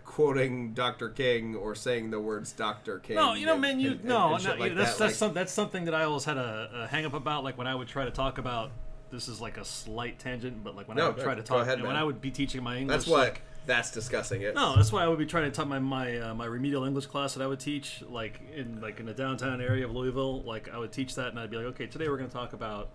quoting 0.04 0.72
Dr. 0.72 1.10
King 1.10 1.54
or 1.54 1.74
saying 1.74 2.10
the 2.10 2.18
words 2.20 2.52
Dr. 2.52 2.98
King. 3.00 3.16
No, 3.16 3.34
you 3.34 3.44
know, 3.46 3.52
and- 3.52 3.60
man, 3.60 3.80
you 3.80 3.92
and- 3.92 4.04
no, 4.04 4.34
and 4.34 4.44
no 4.44 4.54
like 4.54 4.74
that's 4.74 4.92
that, 4.92 4.98
that's 4.98 5.00
like- 5.00 5.10
some, 5.14 5.34
that's 5.34 5.52
something 5.52 5.84
that 5.84 5.94
I 5.94 6.04
always 6.04 6.24
had 6.24 6.38
a, 6.38 6.70
a 6.74 6.86
hang 6.86 7.04
up 7.04 7.14
about. 7.14 7.44
Like 7.44 7.58
when 7.58 7.66
I 7.66 7.74
would 7.74 7.88
try 7.88 8.04
to 8.04 8.10
talk 8.10 8.38
about 8.38 8.70
this 9.10 9.28
is 9.28 9.40
like 9.40 9.56
a 9.58 9.64
slight 9.64 10.18
tangent, 10.18 10.64
but 10.64 10.74
like 10.74 10.88
when 10.88 10.98
I 10.98 11.08
would 11.08 11.18
try 11.18 11.34
to 11.34 11.42
talk, 11.42 11.62
ahead, 11.62 11.82
when. 11.82 11.94
I 11.96 12.02
would 12.02 12.20
be 12.20 12.30
teaching 12.30 12.62
my 12.62 12.76
English, 12.78 12.96
That's 12.96 13.06
what. 13.06 13.18
like, 13.20 13.42
that's 13.66 13.90
discussing 13.90 14.42
it. 14.42 14.54
No, 14.54 14.76
that's 14.76 14.92
why 14.92 15.02
I 15.02 15.08
would 15.08 15.18
be 15.18 15.26
trying 15.26 15.44
to 15.44 15.50
talk 15.50 15.66
my 15.66 15.78
my 15.78 16.18
uh, 16.18 16.34
my 16.34 16.46
remedial 16.46 16.84
English 16.84 17.06
class 17.06 17.34
that 17.34 17.42
I 17.42 17.46
would 17.46 17.60
teach, 17.60 18.02
like 18.08 18.40
in 18.54 18.80
like 18.80 19.00
in 19.00 19.06
the 19.06 19.14
downtown 19.14 19.60
area 19.60 19.84
of 19.84 19.90
Louisville. 19.90 20.42
Like 20.42 20.72
I 20.72 20.78
would 20.78 20.92
teach 20.92 21.14
that, 21.16 21.28
and 21.28 21.38
I'd 21.38 21.50
be 21.50 21.56
like, 21.56 21.66
okay, 21.66 21.86
today 21.86 22.08
we're 22.08 22.16
going 22.16 22.30
to 22.30 22.34
talk 22.34 22.52
about 22.52 22.90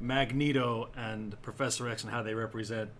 Magneto 0.00 0.88
and 0.96 1.40
Professor 1.42 1.88
X 1.88 2.02
and 2.04 2.12
how 2.12 2.22
they 2.22 2.34
represent 2.34 2.90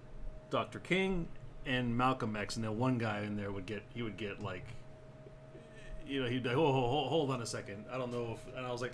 Dr. 0.50 0.78
King 0.78 1.28
and 1.66 1.97
Malcolm 1.97 2.37
X. 2.37 2.57
And 2.57 2.64
then 2.64 2.78
one 2.78 2.99
guy 2.99 3.21
in 3.21 3.37
there 3.37 3.50
would 3.50 3.66
get 3.66 3.83
he 3.95 4.02
would 4.02 4.16
get 4.16 4.42
like, 4.42 4.64
you 6.07 6.23
know, 6.23 6.28
he'd 6.28 6.42
be 6.42 6.49
like, 6.50 6.59
oh, 6.59 6.73
hold, 6.73 7.09
hold 7.09 7.30
on 7.30 7.42
a 7.42 7.47
second, 7.47 7.85
I 7.92 7.99
don't 7.99 8.12
know 8.12 8.37
if, 8.38 8.57
and 8.57 8.64
I 8.66 8.73
was 8.73 8.80
like, 8.80 8.92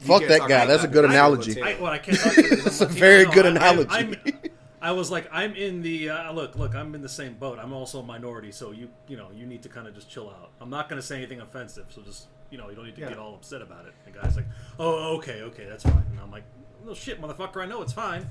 Fuck 0.00 0.22
that 0.26 0.40
guy. 0.40 0.62
about 0.62 0.68
That's 0.68 0.84
a 0.84 0.88
good 0.88 1.04
analogy. 1.04 1.60
I, 1.60 1.78
well, 1.78 1.92
I 1.92 1.98
can't. 1.98 2.18
Talk 2.18 2.38
about 2.38 2.64
That's 2.64 2.80
a 2.80 2.86
very 2.86 3.26
good 3.26 3.44
analogy. 3.44 3.90
I, 3.90 4.32
was 4.90 5.12
like, 5.12 5.28
I'm 5.30 5.54
in 5.54 5.80
the 5.82 6.10
uh, 6.10 6.32
look. 6.32 6.56
Look, 6.56 6.74
I'm 6.74 6.96
in 6.96 7.02
the 7.02 7.08
same 7.08 7.34
boat. 7.34 7.60
I'm 7.62 7.72
also 7.72 8.00
a 8.00 8.02
minority, 8.02 8.50
so 8.50 8.72
you, 8.72 8.90
you 9.06 9.16
know, 9.16 9.28
you 9.32 9.46
need 9.46 9.62
to 9.62 9.68
kind 9.68 9.86
of 9.86 9.94
just 9.94 10.10
chill 10.10 10.28
out. 10.28 10.50
I'm 10.60 10.70
not 10.70 10.88
going 10.88 11.00
to 11.00 11.06
say 11.06 11.18
anything 11.18 11.40
offensive, 11.40 11.86
so 11.90 12.02
just, 12.02 12.26
you 12.50 12.58
know, 12.58 12.68
you 12.68 12.74
don't 12.74 12.86
need 12.86 12.96
to 12.96 13.00
Yeah. 13.02 13.10
get 13.10 13.18
all 13.18 13.36
upset 13.36 13.62
about 13.62 13.86
it. 13.86 13.94
The 14.04 14.10
guy's 14.10 14.34
like, 14.34 14.46
oh, 14.80 15.16
okay, 15.18 15.42
okay, 15.42 15.66
that's 15.66 15.84
fine. 15.84 16.04
And 16.10 16.18
I'm 16.20 16.32
like, 16.32 16.42
no 16.84 16.94
shit, 16.94 17.22
motherfucker, 17.22 17.62
I 17.62 17.66
know 17.66 17.80
it's 17.82 17.92
fine. 17.92 18.26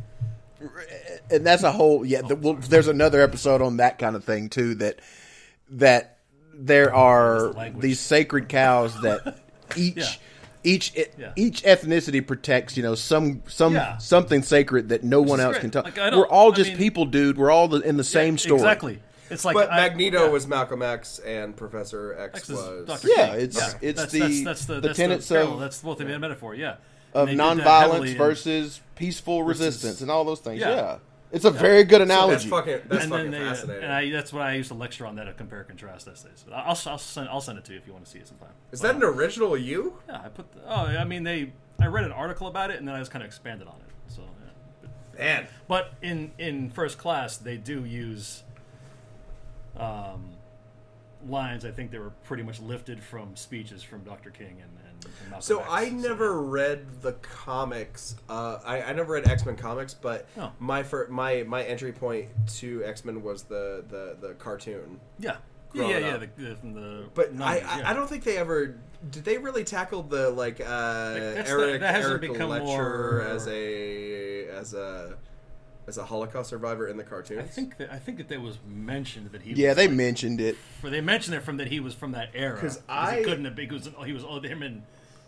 and 1.32 1.46
that's 1.48 1.64
a 1.64 1.72
whole 1.72 2.06
yeah. 2.06 2.22
The, 2.22 2.36
well, 2.36 2.54
there's 2.56 2.88
another 2.88 3.22
episode 3.22 3.62
on 3.62 3.78
that 3.78 3.98
kind 3.98 4.16
of 4.16 4.24
thing 4.26 4.50
too. 4.50 4.76
That 4.76 5.00
that 5.70 6.18
there 6.54 6.94
are 6.94 7.54
the 7.54 7.74
these 7.80 8.00
sacred 8.00 8.48
cows 8.50 9.00
that 9.02 9.38
each 9.78 9.96
Yeah. 9.98 10.06
Each 10.63 10.93
Yeah. 11.17 11.32
each 11.36 11.63
ethnicity 11.63 12.26
protects. 12.26 12.78
You 12.78 12.84
know 12.84 12.95
some 12.95 13.43
some 13.47 13.74
Yeah. 13.74 13.97
something 13.97 14.43
sacred 14.43 14.89
that 14.89 15.04
no 15.04 15.21
one 15.21 15.39
else 15.39 15.58
can 15.58 15.71
touch. 15.71 15.86
Like, 15.86 15.95
We're 15.97 16.28
all 16.28 16.52
I 16.52 16.56
just 16.56 16.69
mean- 16.71 16.78
people, 16.78 17.06
dude. 17.06 17.38
We're 17.38 17.52
all 17.52 17.67
the, 17.67 17.80
in 17.82 17.97
the 17.97 18.04
same 18.04 18.38
story. 18.38 18.60
Exactly. 18.62 19.00
It's 19.30 19.45
like 19.45 19.54
But 19.54 19.71
I- 19.71 19.78
Magneto 19.88 20.26
yeah. 20.26 20.30
was 20.30 20.45
Malcolm 20.45 20.82
X 20.82 21.19
and 21.19 21.56
Professor 21.56 22.13
X, 22.19 22.39
X 22.41 22.50
was. 22.50 22.86
Dr. 22.86 23.08
Yeah, 23.08 23.28
King. 23.28 23.36
it's- 23.41 23.76
it's 23.82 24.00
that's, 24.02 24.12
the- 24.12 24.19
that's, 24.19 24.43
that's 24.43 24.65
the, 24.65 24.74
the 24.76 24.82
that's 24.82 24.97
tenets 24.97 25.28
the 25.30 25.36
parallel. 25.36 25.54
of- 25.56 25.60
that's 25.62 25.78
both 25.82 26.02
a 26.02 26.06
metaphor. 26.19 26.54
Yeah, 26.54 26.76
Of 27.13 27.30
And 27.30 27.39
they 27.39 27.43
nonviolence 27.43 28.17
versus 28.17 28.82
peaceful 28.95 29.43
resistance 29.43 30.02
and 30.02 30.12
all 30.12 30.26
those 30.26 30.39
things. 30.39 30.60
Yeah, 30.60 30.76
Yeah. 30.76 30.97
It's 31.32 31.46
a 31.46 31.52
very 31.52 31.84
good 31.84 32.02
That's 32.02 32.12
analogy. 32.12 32.50
fucking. 32.50 32.80
That's 32.88 33.04
and 33.04 33.12
fucking 33.12 33.32
then 33.32 33.41
they, 33.41 33.48
uh, 33.48 33.54
fascinating. 33.54 33.84
and 33.84 33.94
I, 33.94 34.10
that's 34.12 34.34
what 34.34 34.41
I 34.44 34.54
used 34.54 34.70
to 34.70 34.76
lecture 34.76 35.06
on 35.06 35.15
that 35.15 35.28
at 35.28 35.38
compare 35.38 35.63
contrast 35.63 36.08
essays. 36.08 36.44
But 36.48 36.56
I'll, 36.56 36.78
I'll 36.88 36.98
send 36.98 37.30
I'll 37.30 37.41
send 37.41 37.58
it 37.58 37.65
to 37.65 37.72
you 37.74 37.78
if 37.80 37.88
you 37.88 37.94
want 37.94 38.06
to 38.06 38.12
see 38.12 38.20
it 38.20 38.28
sometime. 38.28 38.50
Is 38.72 38.82
But, 38.82 38.88
that 38.88 38.96
an 38.98 39.04
original 39.04 39.58
you? 39.58 39.98
yeah? 40.10 40.22
I 40.26 40.30
put 40.30 40.52
the, 40.52 40.60
oh 40.67 40.86
I 40.86 41.04
mean 41.06 41.24
they 41.24 41.54
I 41.80 41.88
read 41.88 42.04
an 42.06 42.12
article 42.12 42.48
about 42.48 42.70
it 42.72 42.80
and 42.80 42.88
then 42.88 42.96
I 42.96 43.00
just 43.00 43.12
kind 43.12 43.24
of 43.24 43.28
expanded 43.28 43.67
on 43.67 43.76
it. 43.76 44.12
So 44.13 44.22
yeah. 45.13 45.20
Man. 45.20 45.48
but 45.67 45.94
in 46.02 46.32
in 46.38 46.70
first 46.70 46.98
class 46.98 47.38
they 47.38 47.58
do 47.58 47.86
use 47.86 48.44
um, 49.78 50.32
lines 51.28 51.65
I 51.65 51.72
think 51.72 51.91
they 51.91 52.00
were 52.00 52.12
pretty 52.24 52.44
much 52.44 52.60
lifted 52.60 53.02
from 53.02 53.36
speeches 53.36 53.84
from 53.84 54.04
Dr. 54.04 54.30
King 54.32 54.58
and, 54.62 54.72
and, 55.06 55.14
and 55.22 55.30
Malcolm 55.32 55.42
So. 55.42 55.62
I 55.70 55.90
never 55.90 56.42
read 56.42 57.02
the 57.02 57.14
comics. 57.14 58.16
Uh, 58.30 58.60
I, 58.66 58.82
I 58.84 58.94
never 58.94 59.14
read 59.14 59.28
X 59.28 59.46
Men 59.46 59.56
comics, 59.56 59.94
but 59.94 60.28
Oh. 60.38 60.52
my 60.60 60.84
fir- 60.84 61.08
my 61.10 61.44
my 61.44 61.64
entry 61.64 61.92
point 61.92 62.30
to 62.58 62.84
X 62.84 63.04
Men 63.06 63.24
was 63.24 63.44
the, 63.44 63.84
the 63.90 64.18
the 64.28 64.34
cartoon. 64.36 65.00
yeah 65.20 65.38
yeah 65.74 65.88
yeah, 65.88 65.98
yeah 66.00 66.18
the, 66.18 66.28
the, 66.38 66.56
the 66.74 67.06
But 67.14 67.34
90s, 67.34 67.42
I, 67.44 67.56
yeah. 67.80 67.90
I 67.90 67.94
don't 67.94 68.10
think 68.10 68.24
they 68.26 68.38
ever 68.38 68.76
did. 69.10 69.24
They 69.24 69.38
really 69.38 69.64
tackle 69.64 70.04
the 70.04 70.30
like 70.30 70.60
uh, 70.60 71.14
the- 71.14 71.44
Eric 71.48 71.80
that 71.82 71.96
hasn't 71.96 72.12
Eric 72.12 72.22
become 72.34 72.50
Lehnsherr 72.50 72.66
more- 72.66 73.22
as 73.22 73.48
a 73.48 74.48
as 74.50 74.74
a 74.74 75.16
as 75.92 75.98
a 75.98 76.06
Holocaust 76.06 76.50
survivor 76.50 76.88
in 76.88 76.96
the 76.96 77.04
cartoons. 77.04 77.42
I 77.42 77.44
think 77.44 77.76
that 77.78 77.92
I 77.92 78.00
think 78.00 78.18
that 78.20 78.30
there 78.30 78.40
was 78.40 78.58
mentioned 78.66 79.32
that 79.34 79.42
he 79.42 79.52
yeah, 79.54 79.70
was 79.70 79.76
they 79.76 79.88
like, 79.88 79.98
mentioned 79.98 80.40
it. 80.40 80.56
For 80.80 80.90
they 80.90 81.02
mentioned 81.02 81.36
it 81.36 81.42
from 81.42 81.58
that 81.58 81.68
he 81.68 81.82
was 81.82 81.94
from 81.94 82.14
that 82.14 82.30
era. 82.34 82.56
Because 82.56 82.82
I- 82.88 83.22
couldn't 83.24 83.44
have 83.46 83.56
been 83.56 83.68
because 83.68 83.90
he 84.06 84.14
was 84.14 84.24
oh, 84.24 84.40
him 84.40 84.64
and 84.64 84.84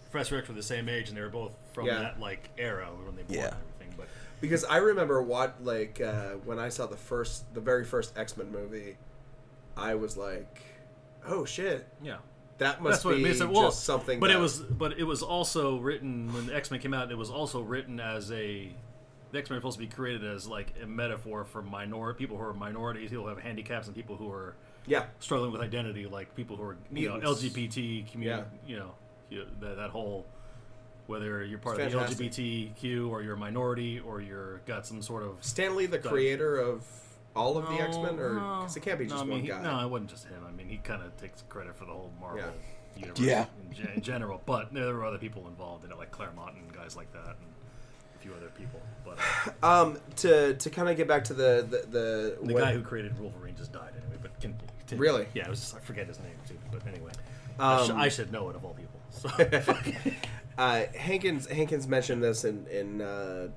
Professor 0.10 0.38
X 0.38 0.47
were 0.47 0.56
the 0.56 0.63
same 0.63 0.88
age 0.88 1.10
and 1.10 1.17
they 1.17 1.21
were 1.21 1.30
both 1.30 1.52
from 1.73 1.88
Yeah. 1.88 1.99
that 1.99 2.19
like 2.19 2.49
era 2.58 2.88
when 3.06 3.15
they 3.17 3.23
born 3.23 3.39
Yeah. 3.39 3.45
and 3.47 3.56
everything. 3.76 3.93
But 3.97 4.08
because 4.39 4.63
I 4.63 4.78
remember 4.78 5.21
what 5.21 5.62
like 5.63 5.99
uh, 5.99 6.36
when 6.45 6.60
I 6.60 6.69
saw 6.69 6.86
the 6.86 6.95
first 6.97 7.54
the 7.54 7.62
very 7.62 7.84
first 7.84 8.17
X 8.17 8.38
Men 8.38 8.49
movie, 8.49 8.95
I 9.76 9.95
was 9.95 10.15
like, 10.15 10.62
oh 11.28 11.43
shit, 11.43 11.86
yeah, 12.02 12.17
that 12.60 12.82
must 12.82 12.93
that's 12.93 13.06
what 13.06 13.15
be 13.15 13.21
it 13.21 13.39
means. 13.39 13.39
just 13.39 13.84
something. 13.84 14.21
But 14.21 14.28
that, 14.28 14.38
it 14.38 14.39
was 14.39 14.60
but 14.60 14.97
it 14.97 15.04
was 15.04 15.23
also 15.23 15.78
written 15.78 16.32
when 16.34 16.45
the 16.47 16.56
X 16.56 16.71
Men 16.71 16.80
came 16.80 16.93
out. 16.93 17.12
It 17.12 17.17
was 17.17 17.30
also 17.30 17.62
written 17.62 17.99
as 17.99 18.32
a 18.32 18.69
the 19.33 19.39
X 19.39 19.49
Men 19.49 19.57
are 19.57 19.61
supposed 19.61 19.77
to 19.79 19.85
be 19.85 19.91
created 19.93 20.23
as 20.23 20.47
like 20.47 20.73
a 20.81 20.85
metaphor 20.85 21.43
for 21.43 21.61
minority 21.61 22.17
people 22.17 22.37
who 22.37 22.43
are 22.43 22.53
minorities, 22.53 23.09
people 23.09 23.23
who 23.23 23.29
have 23.29 23.39
handicaps, 23.39 23.87
and 23.87 23.95
people 23.95 24.15
who 24.15 24.31
are 24.31 24.55
yeah. 24.85 25.05
struggling 25.19 25.51
with 25.51 25.59
identity, 25.59 26.05
like 26.05 26.33
people 26.35 26.55
who 26.55 26.63
are 26.63 26.77
you 26.93 27.09
know 27.09 27.15
LGBT 27.19 28.09
community, 28.11 28.43
Yeah. 28.65 28.69
you 28.69 28.77
know, 28.77 28.91
you, 29.29 29.45
that, 29.59 29.75
that 29.77 29.89
whole 29.89 30.25
whether 31.07 31.43
you're 31.43 31.59
part 31.59 31.79
It's 31.79 31.93
of 31.93 31.99
fantastic. 31.99 32.31
the 32.31 32.69
LGBTQ 32.79 33.09
or 33.09 33.21
you're 33.23 33.33
a 33.33 33.37
minority 33.37 33.99
or 33.99 34.21
you're 34.21 34.59
got 34.59 34.85
some 34.87 35.01
sort 35.01 35.23
of 35.23 35.35
Stan 35.41 35.75
Lee, 35.75 35.85
the 35.87 35.99
creator 35.99 36.57
of 36.57 36.85
all 37.35 37.57
of 37.57 37.65
the 37.67 37.73
X 37.81 37.97
Men, 37.97 38.19
or 38.19 38.35
No, 38.35 38.57
because 38.59 38.77
it 38.77 38.81
can't 38.83 38.99
be 38.99 39.05
no, 39.05 39.09
just 39.09 39.23
I 39.23 39.25
mean, 39.25 39.31
one 39.37 39.41
he- 39.41 39.47
guy. 39.47 39.61
No, 39.63 39.85
it 39.85 39.89
wasn't 39.89 40.11
just 40.11 40.27
him. 40.27 40.43
I 40.47 40.51
mean, 40.51 40.69
he 40.69 40.77
kind 40.77 41.01
of 41.03 41.17
takes 41.17 41.41
credit 41.49 41.75
for 41.75 41.85
the 41.85 41.91
whole 41.91 42.11
Marvel 42.21 42.39
Yeah. 42.95 43.01
universe 43.01 43.19
Yeah. 43.19 43.45
in, 43.67 43.73
gen- 43.73 43.91
in 43.95 44.01
general. 44.01 44.41
But 44.45 44.71
there 44.73 44.93
were 44.93 45.03
other 45.03 45.17
people 45.17 45.47
involved 45.47 45.83
in 45.83 45.91
it, 45.91 45.97
like 45.97 46.11
Claremont 46.11 46.55
and 46.55 46.71
guys 46.71 46.95
like 46.95 47.11
that, 47.13 47.25
and 47.25 47.35
a 47.35 47.52
few 48.23 48.33
other 48.33 48.49
people. 48.57 48.79
But 49.05 49.17
uh, 49.17 49.51
Um, 49.83 49.99
to 50.17 50.55
to 50.55 50.69
kind 50.69 50.89
of 50.89 50.97
get 50.97 51.07
back 51.07 51.23
to 51.25 51.33
the 51.33 51.65
the 51.69 51.88
the, 51.89 52.38
the 52.41 52.53
guy 52.53 52.73
who 52.73 52.81
created 52.81 53.19
Wolverine 53.19 53.55
just 53.55 53.71
died 53.71 53.91
anyway. 53.97 54.17
But 54.21 54.39
can, 54.39 54.55
continue. 54.79 55.01
Really? 55.01 55.27
Yeah, 55.33 55.43
it 55.43 55.49
was 55.49 55.59
just, 55.59 55.75
I 55.75 55.79
forget 55.79 56.07
his 56.07 56.19
name 56.19 56.36
too. 56.47 56.57
But 56.71 56.86
anyway, 56.88 57.12
I, 57.59 57.75
Um, 57.81 57.97
I 57.97 58.09
should 58.09 58.31
know 58.31 58.49
it 58.49 58.55
of 58.55 58.65
all 58.65 58.73
people. 58.73 58.99
So 59.09 59.29
uh, 60.57 60.86
Hankins 60.97 61.47
Hankins 61.47 61.88
mentioned 61.88 62.23
this 62.23 62.45
in 62.45 62.65
in 62.67 63.01
uh, 63.01 63.49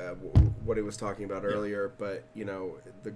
uh, 0.00 0.08
w- 0.14 0.32
what 0.64 0.76
he 0.76 0.82
was 0.82 0.96
talking 0.96 1.24
about 1.24 1.44
earlier, 1.44 1.92
but 1.98 2.24
you 2.34 2.44
know 2.44 2.76
the 3.02 3.14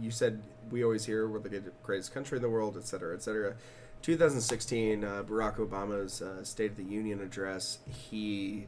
you 0.00 0.10
said 0.10 0.40
we 0.70 0.84
always 0.84 1.04
hear 1.04 1.28
we're 1.28 1.40
the 1.40 1.62
greatest 1.82 2.14
country 2.14 2.36
in 2.38 2.42
the 2.42 2.48
world, 2.48 2.76
et 2.76 2.86
cetera, 2.86 3.14
et 3.14 3.22
cetera. 3.22 3.54
2016, 4.00 5.04
uh, 5.04 5.22
Barack 5.22 5.56
Obama's 5.58 6.22
uh, 6.22 6.42
State 6.42 6.72
of 6.72 6.76
the 6.76 6.82
Union 6.84 7.20
address, 7.20 7.78
he 7.86 8.66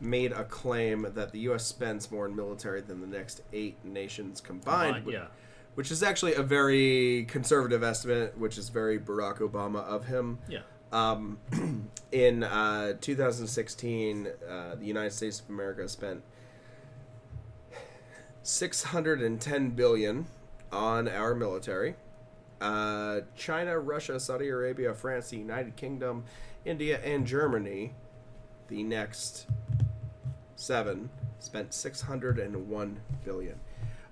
made 0.00 0.32
a 0.32 0.44
claim 0.44 1.06
that 1.14 1.32
the 1.32 1.40
U.S. 1.40 1.64
spends 1.64 2.10
more 2.10 2.26
in 2.26 2.34
military 2.34 2.80
than 2.80 3.00
the 3.00 3.06
next 3.06 3.42
eight 3.52 3.84
nations 3.84 4.40
combined. 4.40 5.06
yeah. 5.06 5.26
which 5.74 5.90
is 5.90 6.02
actually 6.02 6.34
a 6.34 6.42
very 6.42 7.26
conservative 7.28 7.82
estimate, 7.82 8.36
which 8.38 8.58
is 8.58 8.68
very 8.68 8.98
Barack 8.98 9.38
Obama 9.38 9.84
of 9.84 10.06
him. 10.06 10.38
Yeah. 10.48 10.60
Um, 10.92 11.38
in 12.12 12.42
uh, 12.42 12.94
2016, 13.00 14.26
uh, 14.26 14.74
the 14.74 14.86
United 14.86 15.12
States 15.12 15.40
of 15.40 15.48
America 15.48 15.88
spent 15.88 16.22
610 18.42 19.70
billion 19.70 20.26
on 20.72 21.08
our 21.08 21.34
military. 21.34 21.94
Uh, 22.60 23.20
China, 23.36 23.78
Russia, 23.78 24.20
Saudi 24.20 24.48
Arabia, 24.48 24.92
France, 24.92 25.30
the 25.30 25.38
United 25.38 25.76
Kingdom, 25.76 26.24
India, 26.64 27.00
and 27.02 27.26
Germany, 27.26 27.94
the 28.68 28.82
next 28.82 29.46
seven, 30.60 31.10
spent 31.38 31.72
601 31.74 33.00
billion. 33.24 33.60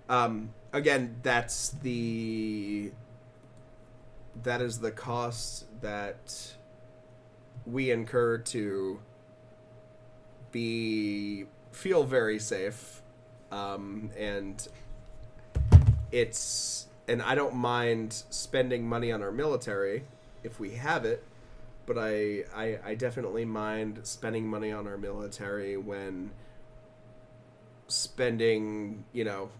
Um, 0.08 0.50
again, 0.72 1.16
that's 1.22 1.70
the 1.82 2.92
that 4.42 4.60
is 4.60 4.78
the 4.78 4.90
cost 4.90 5.64
that 5.80 6.54
we 7.66 7.90
incur 7.90 8.38
to 8.38 9.00
be 10.52 11.46
feel 11.72 12.04
very 12.04 12.38
safe, 12.38 13.02
um, 13.50 14.10
and 14.16 14.66
it's 16.10 16.86
and 17.06 17.20
I 17.22 17.34
don't 17.34 17.56
mind 17.56 18.22
spending 18.30 18.88
money 18.88 19.12
on 19.12 19.22
our 19.22 19.32
military 19.32 20.04
if 20.42 20.60
we 20.60 20.72
have 20.72 21.04
it, 21.04 21.24
but 21.88 21.98
I 21.98 22.44
I, 22.54 22.78
I 22.84 22.94
definitely 22.94 23.44
mind 23.44 24.00
spending 24.04 24.46
money 24.46 24.70
on 24.70 24.86
our 24.86 24.98
military 24.98 25.76
when 25.76 26.30
spending 27.88 29.04
you 29.12 29.24
know 29.24 29.50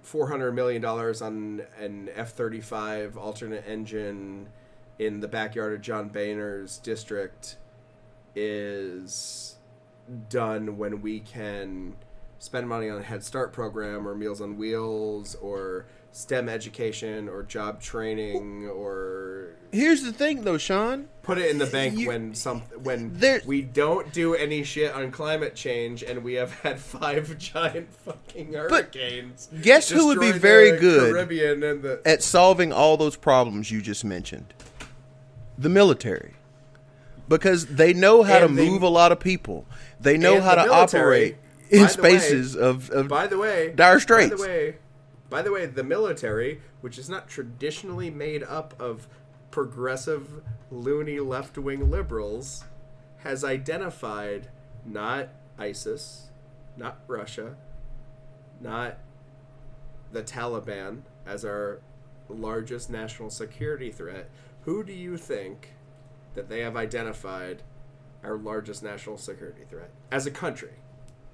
four 0.00 0.28
hundred 0.28 0.52
million 0.52 0.80
dollars 0.80 1.20
on 1.22 1.62
an 1.78 2.08
F 2.14 2.32
thirty 2.32 2.62
five 2.62 3.16
alternate 3.16 3.64
engine 3.68 4.48
in 4.98 5.20
the 5.20 5.28
backyard 5.28 5.74
of 5.74 5.82
John 5.82 6.08
Boehner's 6.08 6.78
district 6.78 7.56
is 8.34 9.56
done 10.30 10.78
when 10.78 11.02
we 11.02 11.20
can 11.20 11.94
spend 12.38 12.68
money 12.68 12.88
on 12.88 12.98
a 12.98 13.02
Head 13.02 13.24
Start 13.24 13.52
program 13.52 14.06
or 14.06 14.14
Meals 14.14 14.40
on 14.40 14.56
Wheels 14.56 15.34
or 15.36 15.86
STEM 16.12 16.48
education 16.48 17.28
or 17.28 17.42
job 17.42 17.80
training 17.80 18.66
or 18.68 19.50
Here's 19.70 20.02
the 20.02 20.12
thing, 20.12 20.44
though, 20.44 20.56
Sean. 20.56 21.08
put 21.22 21.36
it 21.36 21.50
in 21.50 21.58
the 21.58 21.66
bank 21.66 21.98
You- 21.98 22.08
when 22.08 22.34
some 22.34 22.62
when 22.82 23.12
There- 23.18 23.42
we 23.44 23.60
don't 23.60 24.10
do 24.14 24.34
any 24.34 24.62
shit 24.62 24.92
on 24.94 25.10
climate 25.10 25.54
change 25.54 26.02
and 26.02 26.24
we 26.24 26.34
have 26.34 26.52
had 26.62 26.78
five 26.80 27.36
giant 27.38 27.92
fucking 27.92 28.54
hurricanes. 28.54 29.48
guess 29.60 29.90
who 29.90 30.06
would 30.06 30.20
be 30.20 30.32
very 30.32 30.78
good 30.78 31.12
Caribbean 31.12 31.62
and 31.62 31.82
the 31.82 32.00
At 32.06 32.22
solving 32.22 32.72
all 32.72 32.96
those 32.96 33.16
problems 33.16 33.70
you 33.70 33.82
just 33.82 34.04
mentioned, 34.06 34.54
the 35.58 35.68
military, 35.68 36.32
because 37.28 37.66
they 37.66 37.92
know 37.92 38.22
how 38.22 38.38
to 38.38 38.48
they- 38.48 38.66
move 38.68 38.82
a 38.82 38.88
lot 38.88 39.12
of 39.12 39.20
people. 39.20 39.66
They 40.00 40.16
know 40.16 40.40
how 40.40 40.54
the 40.54 40.62
to 40.62 40.68
military, 40.68 41.02
operate 41.04 41.36
in 41.70 41.78
the 41.78 42.02
way- 42.02 42.18
spaces 42.18 42.56
of, 42.56 42.90
of 42.90 43.08
By 43.08 43.26
the 43.26 43.38
way, 43.38 43.72
Dire 43.74 44.00
straits. 44.00 44.30
By 44.30 44.36
the 44.36 44.42
way, 44.42 44.76
by 45.30 45.42
the 45.42 45.52
way, 45.52 45.66
the 45.66 45.84
military, 45.84 46.62
which 46.80 46.98
is 46.98 47.08
not 47.08 47.28
traditionally 47.28 48.10
made 48.10 48.42
up 48.42 48.74
of 48.80 49.06
progressive, 49.50 50.42
loony 50.70 51.20
left-wing 51.20 51.90
liberals, 51.90 52.64
has 53.18 53.44
identified 53.44 54.48
not 54.86 55.28
ISIS, 55.58 56.30
not 56.76 57.00
Russia, 57.06 57.56
not 58.60 58.98
the 60.12 60.22
Taliban 60.22 61.02
as 61.26 61.44
our 61.44 61.80
largest 62.28 62.88
national 62.90 63.30
security 63.30 63.90
threat. 63.90 64.30
Who 64.64 64.84
do 64.84 64.92
you 64.92 65.16
think 65.16 65.74
that 66.34 66.48
they 66.48 66.60
have 66.60 66.76
identified 66.76 67.62
our 68.22 68.36
largest 68.36 68.82
national 68.82 69.18
security 69.18 69.62
threat 69.68 69.90
as 70.10 70.26
a 70.26 70.30
country? 70.30 70.74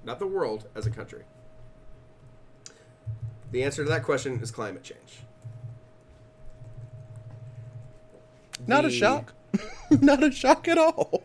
Not 0.05 0.19
the 0.19 0.27
world, 0.27 0.67
as 0.75 0.85
a 0.85 0.91
country. 0.91 1.23
The 3.51 3.63
answer 3.63 3.83
to 3.83 3.89
that 3.89 4.03
question 4.03 4.39
is 4.41 4.51
climate 4.51 4.83
change. 4.83 5.25
not 8.67 8.85
a 8.85 8.89
shock, 8.89 9.33
not 9.89 10.23
a 10.23 10.31
shock 10.31 10.67
at 10.67 10.77
all. 10.77 11.23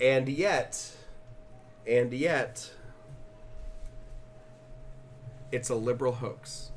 And 0.00 0.28
yet, 0.28 0.92
and 1.86 2.12
yet, 2.12 2.70
it's 5.50 5.68
a 5.68 5.74
liberal 5.74 6.12
hoax. 6.12 6.70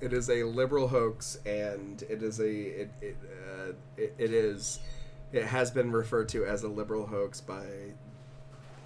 It 0.00 0.12
is 0.12 0.28
a 0.30 0.44
liberal 0.44 0.88
hoax, 0.88 1.38
and 1.46 2.02
it 2.08 2.22
is 2.22 2.40
a 2.40 2.50
it 2.50 2.90
it, 3.00 3.16
uh, 3.24 3.72
it, 3.96 4.14
it 4.18 4.32
is 4.32 4.80
it 5.32 5.44
has 5.44 5.70
been 5.70 5.90
referred 5.90 6.28
to 6.30 6.44
as 6.44 6.62
a 6.62 6.68
liberal 6.68 7.06
hoax 7.06 7.40
by 7.40 7.64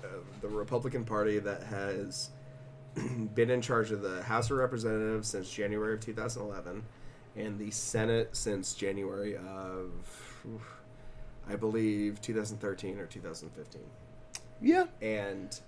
uh, 0.04 0.08
the 0.40 0.48
Republican 0.48 1.04
Party 1.04 1.38
that 1.38 1.62
has 1.64 2.30
been 3.34 3.50
in 3.50 3.60
charge 3.60 3.90
of 3.92 4.02
the 4.02 4.22
House 4.22 4.50
of 4.50 4.58
Representatives 4.58 5.28
since 5.28 5.50
January 5.50 5.94
of 5.94 6.00
2011 6.00 6.82
and 7.36 7.58
the 7.58 7.70
Senate 7.70 8.30
since 8.32 8.74
January 8.74 9.36
of 9.36 9.90
I 11.48 11.56
believe 11.56 12.20
2013 12.20 12.98
or 12.98 13.06
2015 13.06 13.82
Yeah, 14.60 14.84
and 15.00 15.58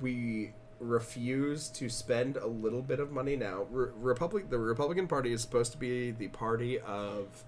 we 0.00 0.52
refuse 0.78 1.68
to 1.68 1.88
spend 1.88 2.36
a 2.36 2.46
little 2.46 2.82
bit 2.82 3.00
of 3.00 3.12
money 3.12 3.36
now. 3.36 3.66
Re- 3.70 3.90
Republic, 3.96 4.50
the 4.50 4.58
Republican 4.58 5.06
Party 5.06 5.32
is 5.32 5.40
supposed 5.40 5.72
to 5.72 5.78
be 5.78 6.10
the 6.10 6.28
party 6.28 6.78
of 6.80 7.44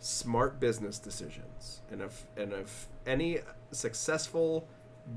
smart 0.00 0.58
business 0.58 0.98
decisions, 0.98 1.80
and 1.90 2.02
if 2.02 2.26
and 2.36 2.52
if 2.52 2.88
any 3.06 3.38
successful 3.70 4.66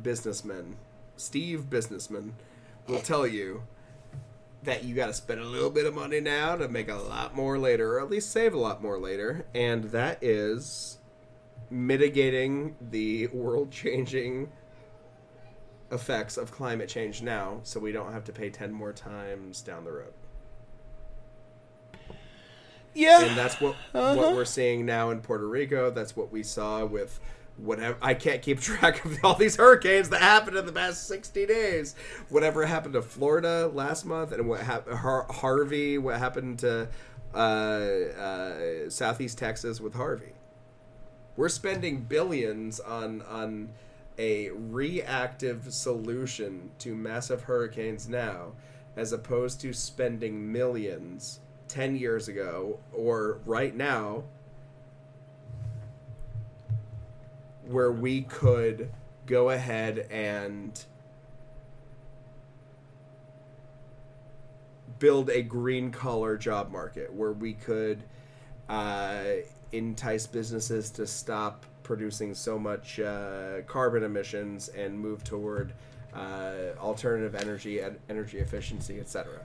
businessman, 0.03 0.77
Steve 1.17 1.69
businessman, 1.69 2.33
will 2.87 2.99
tell 3.01 3.25
you 3.27 3.63
that 4.63 4.83
you 4.83 4.95
got 4.95 5.07
to 5.07 5.13
spend 5.13 5.39
a 5.39 5.45
little 5.45 5.69
bit 5.69 5.85
of 5.85 5.93
money 5.93 6.19
now 6.19 6.55
to 6.55 6.67
make 6.67 6.89
a 6.89 6.95
lot 6.95 7.35
more 7.35 7.57
later, 7.59 7.97
or 7.97 8.01
at 8.01 8.09
least 8.09 8.31
save 8.31 8.53
a 8.53 8.57
lot 8.59 8.81
more 8.81 8.97
later, 8.99 9.45
and 9.53 9.85
that 9.85 10.17
is 10.23 10.97
mitigating 11.69 12.75
the 12.81 13.27
world-changing 13.27 14.49
effects 15.91 16.35
of 16.37 16.51
climate 16.51 16.89
change 16.89 17.21
now 17.21 17.59
so 17.63 17.79
we 17.79 17.91
don't 17.91 18.11
have 18.11 18.23
to 18.23 18.31
pay 18.31 18.49
10 18.49 18.71
more 18.73 18.91
times 18.91 19.61
down 19.61 19.83
the 19.83 19.91
road. 19.91 20.13
yeah. 22.93 23.23
And 23.25 23.37
that's 23.37 23.59
what 23.59 23.75
Uh-huh. 23.93 24.15
what 24.15 24.35
we're 24.35 24.45
seeing 24.45 24.85
now 24.85 25.09
in 25.11 25.21
Puerto 25.21 25.47
Rico. 25.47 25.91
That's 25.91 26.15
what 26.15 26.31
we 26.31 26.43
saw 26.43 26.85
with 26.85 27.19
whatever 27.57 27.97
I 28.01 28.13
can't 28.13 28.41
keep 28.41 28.59
track 28.61 29.03
of 29.05 29.17
all 29.23 29.35
these 29.35 29.55
hurricanes 29.55 30.09
that 30.09 30.21
happened 30.21 30.57
in 30.57 30.65
the 30.65 30.71
past 30.71 31.07
60 31.07 31.45
days. 31.45 31.95
Whatever 32.29 32.65
happened 32.65 32.93
to 32.93 33.01
Florida 33.01 33.69
last 33.73 34.05
month 34.05 34.31
and 34.31 34.47
what 34.47 34.61
happened 34.61 34.97
Har- 34.97 35.27
Harvey, 35.29 35.97
what 35.97 36.17
happened 36.19 36.59
to 36.59 36.87
uh, 37.33 37.37
uh, 37.37 38.89
Southeast 38.89 39.37
Texas 39.37 39.81
with 39.81 39.93
Harvey. 39.93 40.33
We're 41.35 41.49
spending 41.49 42.01
billions 42.01 42.79
on 42.79 43.21
on 43.23 43.69
a 44.17 44.49
reactive 44.51 45.73
solution 45.73 46.71
to 46.79 46.95
massive 46.95 47.43
hurricanes 47.43 48.07
now, 48.07 48.53
as 48.95 49.11
opposed 49.11 49.59
to 49.61 49.73
spending 49.73 50.49
millions 50.51 51.41
ten 51.67 51.97
years 51.97 52.29
ago 52.29 52.79
or 52.93 53.39
right 53.45 53.75
now, 53.75 54.23
where 57.67 57.91
we 57.91 58.21
could 58.23 58.89
go 59.25 59.49
ahead 59.49 60.07
and 60.11 60.85
build 64.99 65.29
a 65.29 65.41
green 65.41 65.91
collar 65.91 66.37
job 66.37 66.71
market 66.71 67.11
where 67.13 67.33
we 67.33 67.53
could 67.53 68.03
uh, 68.69 69.23
entice 69.71 70.25
businesses 70.25 70.89
to 70.91 71.05
stop 71.05 71.65
producing 71.83 72.33
so 72.33 72.57
much 72.57 72.99
uh, 72.99 73.61
carbon 73.67 74.03
emissions 74.03 74.69
and 74.69 74.97
move 74.99 75.23
toward 75.23 75.73
uh, 76.13 76.73
alternative 76.79 77.35
energy 77.35 77.79
and 77.79 77.97
energy 78.09 78.39
efficiency, 78.39 78.99
etc. 78.99 79.41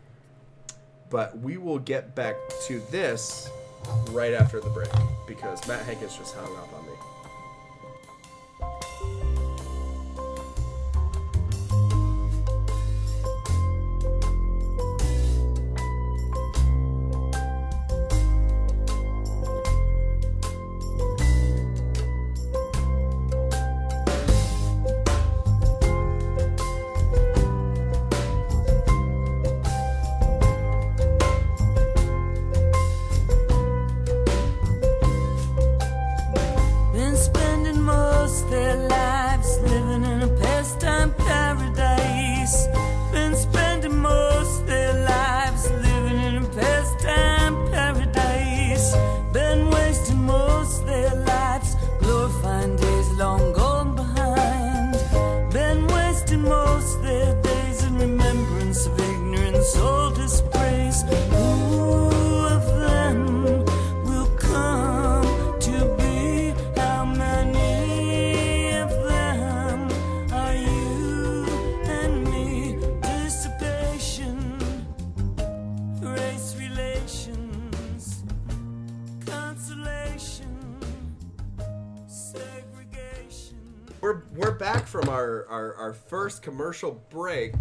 But 1.11 1.39
we 1.39 1.57
will 1.57 1.81
get 1.81 2.15
back 2.15 2.37
to 2.69 2.81
this 2.91 3.51
right 4.11 4.33
after 4.33 4.61
the 4.61 4.71
break 4.71 4.91
because 5.27 5.67
Matt 5.67 5.85
Hankins 5.85 6.17
just 6.17 6.35
hung 6.35 6.57
up 6.57 6.73
on 6.73 6.87
me. 6.87 6.90
Been 8.61 8.90
commercial 86.43 87.01
break 87.11 87.55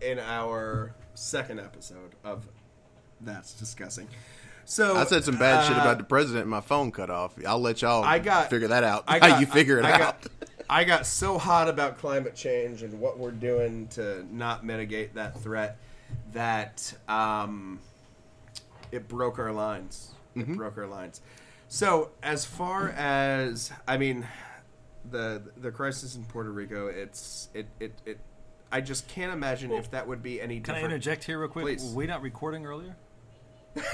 in 0.00 0.18
our 0.18 0.94
second 1.14 1.60
episode 1.60 2.14
of 2.24 2.46
that's 3.20 3.52
Disgusting. 3.54 4.08
So 4.64 4.96
I 4.96 5.04
said 5.04 5.24
some 5.24 5.38
bad 5.38 5.66
shit 5.66 5.76
uh, 5.76 5.80
about 5.80 5.98
the 5.98 6.04
president 6.04 6.42
and 6.42 6.50
my 6.50 6.60
phone 6.60 6.92
cut 6.92 7.08
off. 7.10 7.34
I'll 7.46 7.58
let 7.58 7.80
y'all 7.82 8.04
I 8.04 8.18
got- 8.18 8.50
figure 8.50 8.68
that 8.68 8.84
out. 8.84 9.04
I 9.08 9.18
How 9.18 9.28
got, 9.28 9.40
you 9.40 9.46
figure 9.46 9.78
it 9.78 9.84
I, 9.84 9.90
I 9.90 9.92
out. 9.94 9.98
Got, 9.98 10.30
I 10.70 10.84
got 10.84 11.06
so 11.06 11.38
hot 11.38 11.68
about 11.68 11.96
climate 11.98 12.34
change 12.34 12.82
and 12.82 13.00
what 13.00 13.18
we're 13.18 13.30
doing 13.30 13.88
to 13.88 14.26
not 14.30 14.64
mitigate 14.64 15.14
that 15.14 15.40
threat 15.40 15.78
that 16.32 16.92
um, 17.08 17.80
it 18.92 19.08
broke 19.08 19.38
our 19.38 19.52
lines. 19.52 20.10
Mm-hmm. 20.36 20.52
It 20.52 20.56
broke 20.56 20.76
our 20.76 20.86
lines. 20.86 21.22
So 21.68 22.10
as 22.22 22.44
far 22.44 22.90
as 22.90 23.72
I 23.86 23.96
mean, 23.96 24.26
the 25.10 25.42
the 25.56 25.70
crisis 25.70 26.16
in 26.16 26.24
Puerto 26.24 26.50
Rico, 26.50 26.88
it's 26.88 27.48
it 27.54 27.66
it, 27.80 27.92
it 28.04 28.18
I 28.70 28.80
just 28.80 29.08
can't 29.08 29.32
imagine 29.32 29.72
if 29.72 29.90
that 29.92 30.06
would 30.06 30.22
be 30.22 30.40
any 30.40 30.58
different. 30.58 30.64
Can 30.64 30.74
I 30.74 30.78
different. 30.78 30.94
interject 30.94 31.24
here 31.24 31.38
real 31.38 31.48
quick? 31.48 31.64
Please. 31.64 31.90
Were 31.90 31.96
we 31.96 32.06
not 32.06 32.22
recording 32.22 32.66
earlier? 32.66 32.96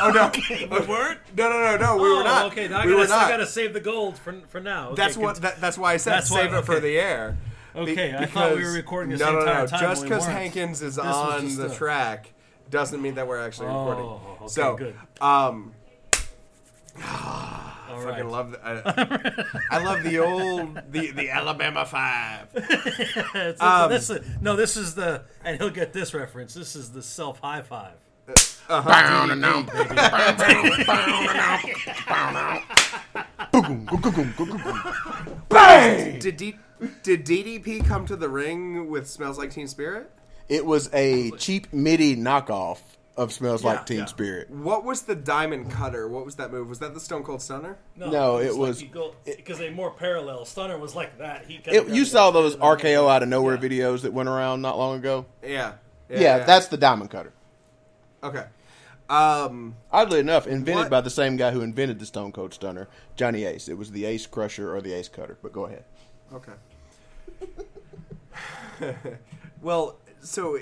Oh 0.00 0.10
no! 0.10 0.30
we 0.50 0.86
weren't. 0.86 1.20
No, 1.36 1.48
no, 1.48 1.58
no, 1.60 1.76
no. 1.76 1.96
We 1.96 2.08
oh, 2.08 2.18
were 2.18 2.24
not. 2.24 2.46
Okay, 2.52 2.68
now 2.68 2.80
I 2.80 2.86
we 2.86 2.92
gotta, 2.92 3.08
not. 3.08 3.24
I 3.24 3.30
gotta 3.30 3.46
save 3.46 3.72
the 3.72 3.80
gold 3.80 4.18
for 4.18 4.34
for 4.48 4.60
now. 4.60 4.88
Okay, 4.90 5.02
That's 5.02 5.16
what. 5.16 5.36
That, 5.36 5.60
that's 5.60 5.78
why 5.78 5.94
I 5.94 5.96
said 5.96 6.12
That's 6.14 6.30
why- 6.30 6.42
save 6.42 6.52
it 6.52 6.64
for 6.64 6.80
the 6.80 6.98
air. 6.98 7.38
Okay, 7.74 8.14
I 8.14 8.26
thought 8.26 8.56
we 8.56 8.64
were 8.64 8.72
recording 8.72 9.10
the 9.10 9.18
no, 9.18 9.32
no, 9.32 9.40
entire 9.40 9.60
no. 9.62 9.66
time 9.66 9.80
Just 9.80 10.02
because. 10.02 10.26
Hankins 10.26 10.82
is 10.82 10.96
This 10.96 11.04
on 11.04 11.56
the 11.56 11.70
a- 11.70 11.74
track 11.74 12.32
doesn't 12.70 13.00
mean 13.00 13.14
that 13.14 13.26
we're 13.26 13.40
actually 13.40 13.68
recording. 13.68 14.04
Oh, 14.04 14.38
okay, 14.40 14.48
so, 14.48 14.76
good. 14.76 14.96
um, 15.20 15.74
All 17.94 18.02
fucking 18.02 18.24
right. 18.24 18.32
love. 18.32 18.50
The, 18.52 18.60
I, 18.66 19.54
I 19.78 19.84
love 19.84 20.02
the 20.02 20.18
old 20.18 20.74
the 20.92 21.10
the 21.12 21.30
Alabama 21.30 21.84
Five. 21.84 22.48
It's- 22.54 23.60
Um, 23.60 23.90
this 23.90 24.10
no, 24.40 24.56
this 24.56 24.76
is 24.76 24.94
the, 24.94 25.22
and 25.44 25.58
he'll 25.58 25.70
get 25.70 25.92
this 25.92 26.14
reference. 26.14 26.54
This 26.54 26.76
is 26.76 26.90
the 26.92 27.02
self 27.02 27.40
high 27.40 27.62
five. 27.62 27.94
Bang! 35.48 36.18
Did 36.18 36.36
D, 36.36 36.56
did 37.02 37.24
DDP 37.26 37.86
come 37.86 38.06
to 38.06 38.16
the 38.16 38.28
ring 38.28 38.88
with 38.90 39.08
"Smells 39.08 39.38
Like 39.38 39.50
Teen 39.50 39.68
Spirit"? 39.68 40.10
It 40.48 40.64
was 40.66 40.90
a 40.92 41.30
cheap 41.32 41.72
MIDI 41.72 42.16
knockoff 42.16 42.78
of 43.16 43.32
"Smells 43.32 43.62
Yeah, 43.62 43.70
Like 43.70 43.86
Teen 43.86 43.98
yeah. 43.98 44.04
Spirit." 44.06 44.50
What 44.50 44.84
was 44.84 45.02
the 45.02 45.14
Diamond 45.14 45.70
Cutter? 45.70 46.08
What 46.08 46.24
was 46.24 46.36
that 46.36 46.50
move? 46.52 46.68
Was 46.68 46.78
that 46.80 46.94
the 46.94 47.00
Stone 47.00 47.22
Cold 47.24 47.42
Stunner? 47.42 47.76
No, 47.96 48.10
no 48.10 48.38
it 48.38 48.56
was- 48.56 48.82
because 49.24 49.58
they 49.58 49.70
more 49.70 49.90
parallel. 49.90 50.44
Stunner 50.44 50.78
was 50.78 50.94
like 50.94 51.18
that. 51.18 51.46
He 51.46 51.60
It, 51.66 51.88
you 51.88 52.04
saw 52.04 52.30
those 52.30 52.56
RKO 52.56 53.08
out 53.08 53.22
of 53.22 53.28
nowhere 53.28 53.56
videos 53.56 54.02
that 54.02 54.12
went 54.12 54.28
around 54.28 54.62
not 54.62 54.78
long 54.78 54.96
ago. 54.98 55.26
Yeah. 55.42 55.72
Yeah, 56.08 56.40
that's 56.40 56.68
the 56.68 56.76
diamond 56.76 57.10
cutter. 57.10 57.32
okay. 58.22 58.44
Um, 59.08 59.76
Oddly 59.92 60.20
enough, 60.20 60.46
invented 60.46 60.84
What? 60.84 60.90
by 60.90 61.00
the 61.02 61.10
same 61.10 61.36
guy 61.36 61.50
who 61.50 61.60
invented 61.60 61.98
the 61.98 62.06
Stone 62.06 62.32
Cold 62.32 62.54
Stunner, 62.54 62.88
Johnny 63.16 63.44
Ace. 63.44 63.68
It 63.68 63.76
was 63.76 63.90
the 63.90 64.06
Ace 64.06 64.26
Crusher 64.26 64.74
or 64.74 64.80
the 64.80 64.94
Ace 64.94 65.08
Cutter. 65.08 65.36
But 65.42 65.52
go 65.52 65.66
ahead. 65.66 65.84
Okay. 66.32 66.52
well, 69.62 69.96
so 70.22 70.58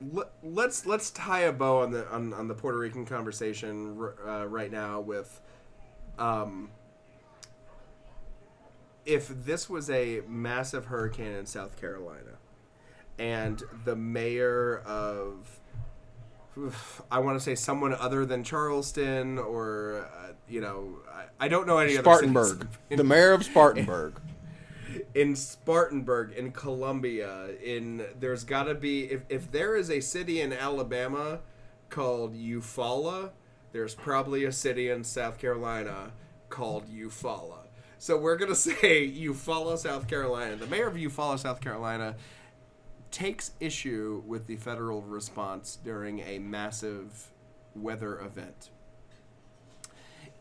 let- 0.00 0.32
let's 0.42 0.86
let's 0.86 1.10
tie 1.10 1.40
a 1.40 1.52
bow 1.52 1.78
on 1.82 1.90
the 1.90 2.06
on, 2.08 2.32
on 2.32 2.48
the 2.48 2.54
Puerto 2.54 2.78
Rican 2.78 3.06
conversation 3.06 3.96
uh, 4.26 4.46
right 4.46 4.70
now 4.70 5.00
with, 5.00 5.40
um, 6.18 6.70
if 9.06 9.28
this 9.28 9.68
was 9.68 9.90
a 9.90 10.22
massive 10.28 10.86
hurricane 10.86 11.32
in 11.32 11.46
South 11.46 11.80
Carolina, 11.80 12.38
and 13.18 13.62
the 13.84 13.96
mayor 13.96 14.78
of 14.86 15.60
I 17.10 17.18
want 17.18 17.36
to 17.36 17.42
say 17.42 17.54
someone 17.54 17.94
other 17.94 18.24
than 18.24 18.44
Charleston 18.44 19.38
or 19.38 20.08
uh, 20.16 20.32
you 20.48 20.60
know 20.60 20.98
I, 21.12 21.46
I 21.46 21.48
don't 21.48 21.66
know 21.66 21.78
any 21.78 21.94
other 21.94 22.02
Spartanburg. 22.02 22.68
The 22.90 23.04
mayor 23.04 23.32
of 23.32 23.44
Spartanburg. 23.44 24.14
in 25.14 25.36
Spartanburg, 25.36 26.32
in 26.32 26.52
Columbia, 26.52 27.48
in 27.62 28.04
there's 28.18 28.44
got 28.44 28.64
to 28.64 28.74
be 28.74 29.04
if 29.04 29.22
if 29.28 29.50
there 29.50 29.76
is 29.76 29.90
a 29.90 30.00
city 30.00 30.40
in 30.40 30.52
Alabama 30.52 31.40
called 31.90 32.34
Eufaula, 32.34 33.30
there's 33.72 33.94
probably 33.94 34.44
a 34.44 34.52
city 34.52 34.90
in 34.90 35.04
South 35.04 35.38
Carolina 35.38 36.12
called 36.48 36.88
Eufaula. 36.88 37.66
So 37.98 38.18
we're 38.18 38.36
gonna 38.36 38.54
say 38.54 39.08
Eufaula, 39.08 39.78
South 39.78 40.08
Carolina. 40.08 40.56
The 40.56 40.66
mayor 40.66 40.88
of 40.88 40.94
Eufaula, 40.94 41.38
South 41.38 41.60
Carolina, 41.60 42.16
takes 43.10 43.52
issue 43.60 44.22
with 44.26 44.46
the 44.46 44.56
federal 44.56 45.02
response 45.02 45.78
during 45.82 46.20
a 46.20 46.38
massive 46.38 47.30
weather 47.74 48.18
event. 48.20 48.70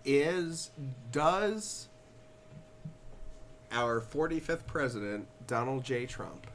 Is 0.06 0.72
does 1.12 1.88
our 3.74 4.00
45th 4.00 4.66
president, 4.68 5.28
Donald 5.48 5.84
J. 5.84 6.06
Trump, 6.06 6.48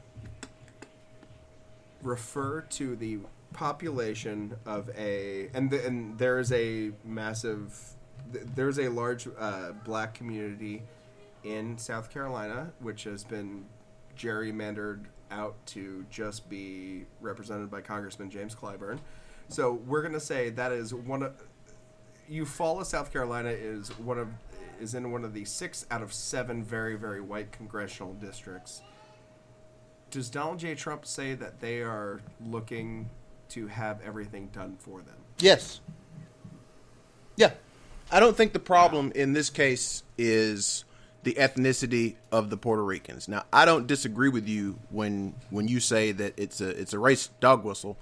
refer 2.01 2.61
to 2.61 2.95
the 2.95 3.19
population 3.53 4.55
of 4.65 4.89
a 4.97 5.49
and 5.53 5.69
the, 5.69 5.85
and 5.85 6.17
there 6.17 6.39
is 6.39 6.51
a 6.53 6.91
massive 7.03 7.95
there's 8.55 8.79
a 8.79 8.87
large 8.87 9.27
uh, 9.37 9.71
black 9.83 10.13
community 10.13 10.81
in 11.43 11.77
South 11.77 12.09
Carolina 12.09 12.71
which 12.79 13.03
has 13.03 13.23
been 13.23 13.65
gerrymandered 14.17 15.05
out 15.31 15.55
to 15.65 16.05
just 16.09 16.49
be 16.49 17.05
represented 17.21 17.69
by 17.69 17.81
Congressman 17.81 18.29
James 18.29 18.55
Clyburn. 18.55 18.99
So 19.47 19.73
we're 19.87 20.01
going 20.01 20.13
to 20.13 20.19
say 20.19 20.49
that 20.51 20.71
is 20.71 20.93
one 20.93 21.23
of 21.23 21.33
Eufaula, 22.29 22.85
South 22.85 23.11
Carolina 23.11 23.49
is 23.49 23.89
one 23.99 24.19
of 24.19 24.27
is 24.79 24.95
in 24.95 25.11
one 25.11 25.23
of 25.23 25.33
the 25.33 25.45
six 25.45 25.85
out 25.91 26.01
of 26.01 26.13
seven 26.13 26.63
very 26.63 26.95
very 26.95 27.21
white 27.21 27.51
congressional 27.51 28.13
districts. 28.13 28.81
Does 30.11 30.29
Donald 30.29 30.59
J. 30.59 30.73
Trump 30.75 31.05
say 31.05 31.35
that 31.35 31.59
they 31.59 31.81
are 31.81 32.21
looking 32.43 33.09
to 33.49 33.67
have 33.67 33.99
everything 34.01 34.47
done 34.47 34.75
for 34.79 35.01
them? 35.01 35.15
Yes. 35.39 35.81
Yeah. 37.35 37.51
I 38.11 38.19
don't 38.19 38.35
think 38.35 38.53
the 38.53 38.59
problem 38.59 39.11
in 39.13 39.33
this 39.33 39.51
case 39.51 40.03
is 40.17 40.83
the 41.23 41.33
ethnicity 41.33 42.15
of 42.31 42.49
the 42.49 42.57
Puerto 42.57 42.83
Ricans. 42.83 43.27
Now, 43.27 43.43
I 43.53 43.65
don't 43.65 43.87
disagree 43.87 44.29
with 44.29 44.47
you 44.47 44.79
when 44.89 45.35
when 45.49 45.67
you 45.67 45.79
say 45.79 46.11
that 46.13 46.33
it's 46.37 46.59
a 46.61 46.69
it's 46.69 46.93
a 46.93 46.99
race 46.99 47.27
dog 47.39 47.63
whistle, 47.63 47.97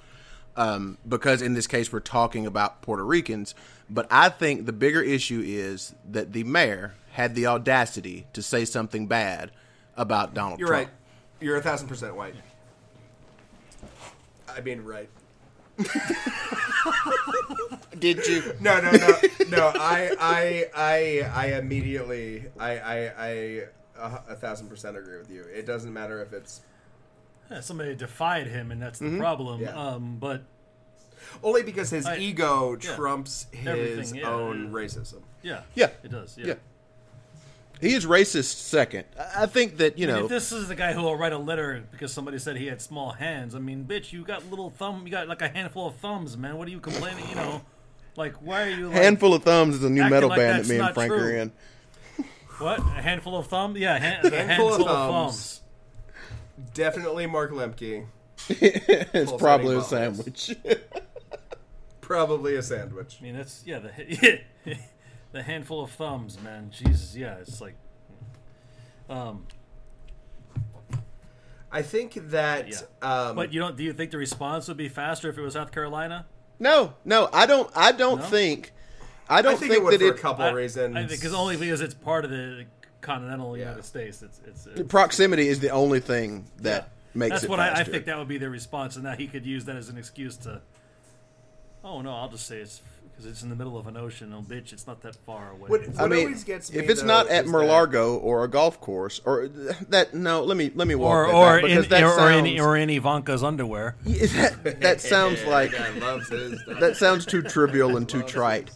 um, 0.56 0.98
because 1.08 1.42
in 1.42 1.54
this 1.56 1.68
case 1.68 1.92
we're 1.92 2.00
talking 2.00 2.46
about 2.46 2.82
Puerto 2.82 3.04
Ricans. 3.06 3.54
But 3.90 4.08
I 4.12 4.30
think 4.30 4.66
the 4.66 4.74
bigger 4.74 5.02
issue 5.02 5.42
is 5.46 5.96
that 6.12 6.34
the 6.34 6.44
mayor 6.44 6.94
had 7.12 7.36
the 7.36 7.48
audacity 7.48 8.28
to 8.34 8.42
say 8.42 8.66
something 8.66 9.08
bad 9.08 9.52
about 9.96 10.34
Donald 10.34 10.60
You're 10.60 10.68
Trump. 10.68 10.88
right. 10.88 10.94
You're 11.40 11.58
a 11.58 11.62
thousand 11.62 11.88
percent 11.88 12.16
white. 12.16 12.36
I 14.50 14.62
mean, 14.62 14.82
right. 14.82 15.10
Did 18.00 18.26
you? 18.28 18.54
No, 18.60 18.80
no, 18.80 18.92
no, 18.92 19.18
no. 19.50 19.72
I, 19.76 20.12
I, 20.20 20.66
I, 20.76 21.32
I 21.34 21.46
immediately, 21.58 22.46
I, 22.60 22.78
I, 22.78 22.96
I, 22.98 23.28
a, 23.98 24.22
a 24.30 24.36
thousand 24.36 24.68
percent 24.68 24.98
agree 24.98 25.18
with 25.18 25.32
you. 25.32 25.44
It 25.44 25.66
doesn't 25.66 25.92
matter 25.92 26.22
if 26.22 26.34
it's 26.34 26.62
Yeah, 27.50 27.62
somebody 27.62 27.96
defied 27.96 28.48
him, 28.48 28.72
and 28.72 28.82
that's 28.82 29.00
the 29.00 29.18
problem. 29.18 29.62
Yeah. 29.62 29.76
Um, 29.76 30.18
but 30.20 30.44
only 31.44 31.64
because 31.64 31.90
his 31.90 32.06
I- 32.06 32.18
ego 32.18 32.78
yeah. 32.82 32.96
trumps 32.96 33.48
his 33.52 34.14
yeah. 34.14 34.30
own 34.30 34.72
racism. 34.72 35.22
yeah, 35.44 35.62
Yeah. 35.76 35.90
it 36.04 36.12
does. 36.12 36.38
Yeah. 36.38 36.48
Yeah. 36.48 36.54
He 37.80 37.94
is 37.94 38.08
racist 38.08 38.56
second. 38.56 39.06
I 39.20 39.44
I 39.44 39.46
think 39.46 39.78
that, 39.78 40.00
you 40.00 40.06
I 40.08 40.08
mean, 40.12 40.16
know, 40.18 40.24
if 40.24 40.30
this 40.30 40.52
is 40.52 40.68
the 40.68 40.74
guy 40.76 40.94
who 40.94 41.04
will 41.04 41.16
write 41.16 41.32
a 41.34 41.38
letter 41.38 41.84
because 41.92 42.12
somebody 42.12 42.40
said 42.40 42.58
he 42.58 42.66
had 42.66 42.82
small 42.82 43.12
hands, 43.12 43.54
I 43.54 43.60
mean, 43.60 43.86
bitch, 43.86 44.12
you 44.12 44.24
got 44.24 44.50
little 44.50 44.72
thumb, 44.72 45.04
you 45.06 45.12
got 45.12 45.28
like 45.28 45.44
a 45.44 45.48
handful 45.48 45.86
of 45.88 45.96
thumbs, 45.98 46.36
man. 46.36 46.58
What 46.58 46.68
are 46.68 46.72
you 46.72 46.80
complaining? 46.80 47.30
You 47.30 47.36
know, 47.36 47.62
like 48.16 48.34
why 48.38 48.64
are 48.64 48.70
you 48.70 48.88
like, 48.88 48.96
Handful 48.98 49.36
of 49.36 49.44
Thumbs 49.44 49.76
is 49.76 49.84
a 49.84 49.92
new 49.92 50.02
acting 50.02 50.12
metal 50.16 50.30
like 50.30 50.40
band 50.40 50.66
that 50.66 50.70
me 50.70 50.80
and 50.80 50.94
Frank 50.96 51.12
true. 51.12 51.22
are 51.22 51.30
in. 51.36 51.52
what? 52.58 52.80
A 52.80 52.82
handful 52.82 53.38
of 53.38 53.46
thumbs? 53.46 53.78
Yeah, 53.78 54.00
hand, 54.00 54.24
the 54.26 54.36
Handful 54.36 54.70
handful, 54.70 54.74
of 54.74 54.82
of 54.82 55.10
thumbs. 55.12 55.62
thumbs. 56.58 56.74
Definitely 56.74 57.28
Mark 57.28 57.52
Lemke. 57.52 58.08
it's 58.50 59.12
Pulsating 59.12 59.38
probably 59.40 59.78
a 59.78 59.82
sandwich. 59.84 60.56
Probably 62.08 62.56
a 62.56 62.62
sandwich. 62.64 63.18
I 63.20 63.24
mean, 63.24 63.36
that's 63.36 63.64
yeah, 63.66 63.80
the 63.80 64.40
the 65.34 65.44
handful 65.44 65.84
of 65.84 65.92
thumbs, 65.92 66.40
man. 66.42 66.72
Jesus, 66.72 67.14
yeah, 67.18 67.36
it's 67.42 67.60
like, 67.60 67.76
um, 69.10 69.46
I 71.70 71.82
think 71.82 72.14
that. 72.30 72.70
Yeah. 72.70 72.78
Um, 73.02 73.36
but 73.36 73.52
you 73.52 73.60
don't? 73.60 73.76
Do 73.76 73.84
you 73.84 73.92
think 73.92 74.12
the 74.12 74.18
response 74.18 74.70
would 74.70 74.78
be 74.78 74.88
faster 74.88 75.28
if 75.30 75.38
it 75.38 75.42
was 75.42 75.56
South 75.56 75.74
Carolina? 75.74 76.26
no, 76.60 76.94
no, 77.04 77.30
I 77.34 77.46
don't. 77.46 77.70
I 77.76 77.92
don't 77.92 78.20
No? 78.20 78.26
think. 78.26 78.72
I 79.30 79.42
don't 79.42 79.56
I 79.56 79.58
think, 79.58 79.72
it 79.72 79.74
think, 79.76 79.84
would 79.84 79.94
that 79.96 80.00
for 80.00 80.06
it. 80.06 80.18
a 80.18 80.22
couple 80.22 80.46
I- 80.46 80.52
reasons. 80.52 80.96
I 80.96 81.00
think 81.06 81.20
because 81.20 81.34
only 81.34 81.58
because 81.58 81.82
it's 81.82 81.94
part 81.94 82.24
of 82.24 82.32
the 82.32 82.64
continental 83.02 83.58
Yeah. 83.58 83.66
United 83.66 83.84
States. 83.84 84.22
It's 84.22 84.40
it's, 84.48 84.66
it's 84.66 84.82
Proximity 84.90 85.50
is 85.50 85.60
the 85.60 85.72
only 85.72 86.00
thing 86.00 86.46
that 86.60 86.90
makes 87.14 87.32
that's 87.32 87.44
it 87.44 87.50
what 87.50 87.60
I, 87.60 87.82
I 87.82 87.84
think 87.84 88.06
that 88.06 88.18
would 88.18 88.30
be 88.30 88.38
their 88.38 88.50
response, 88.50 88.96
and 88.96 89.06
that 89.06 89.20
he 89.20 89.28
could 89.28 89.46
use 89.46 89.66
that 89.66 89.76
as 89.76 89.90
an 89.90 89.98
excuse 89.98 90.38
to. 90.38 90.62
Oh 91.84 92.02
no, 92.02 92.12
I'll 92.14 92.30
just 92.30 92.48
say 92.48 92.58
it's 92.58 92.82
because 93.10 93.26
it's 93.32 93.42
in 93.42 93.50
the 93.50 93.56
middle 93.56 93.78
of 93.78 93.88
an 93.88 93.98
ocean. 93.98 94.34
Oh 94.34 94.42
bitch, 94.42 94.74
it's 94.74 94.86
not 94.86 95.02
that 95.02 95.16
far 95.16 95.52
away. 95.52 95.70
What- 95.70 95.82
I 96.00 96.08
mean, 96.08 96.26
always 96.26 96.44
gets 96.44 96.72
me, 96.72 96.80
if 96.80 96.90
it's 96.90 97.02
though, 97.02 97.08
not 97.08 97.28
at 97.30 97.46
is 97.46 97.52
that- 97.52 97.52
Mar-a-Lago 97.52 98.18
or 98.18 98.44
a 98.44 98.48
golf 98.48 98.80
course 98.82 99.22
or 99.26 99.48
that, 99.48 100.14
no, 100.14 100.44
let 100.44 100.58
me 100.58 100.72
let 100.76 100.88
me 100.88 100.96
walk 100.96 101.12
or 101.14 101.28
that 101.28 101.34
or 101.34 101.56
back, 101.56 101.64
because 101.64 101.84
in, 101.86 101.90
that 101.90 102.04
or, 102.04 102.20
or 102.20 102.32
in 102.32 102.60
or 102.60 102.78
in 102.78 102.90
Ivanka's 102.90 103.44
underwear. 103.44 103.96
Yeah, 104.06 104.50
that, 104.64 104.82
that 104.82 105.02
sounds 105.02 105.44
like 105.46 105.72
guy 105.72 105.90
loves 105.98 106.30
his. 106.30 106.64
that 106.80 106.98
sounds 106.98 107.26
too 107.26 107.42
trivial 107.42 107.98
and 107.98 108.08
too 108.10 108.24
trite. 108.24 108.72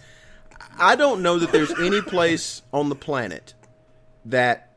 I 0.80 0.96
don't 0.96 1.22
know 1.22 1.38
that 1.38 1.52
there's 1.52 1.78
any 1.80 2.02
place 2.02 2.62
on 2.72 2.90
the 2.90 2.96
planet 2.96 3.54
that 4.26 4.70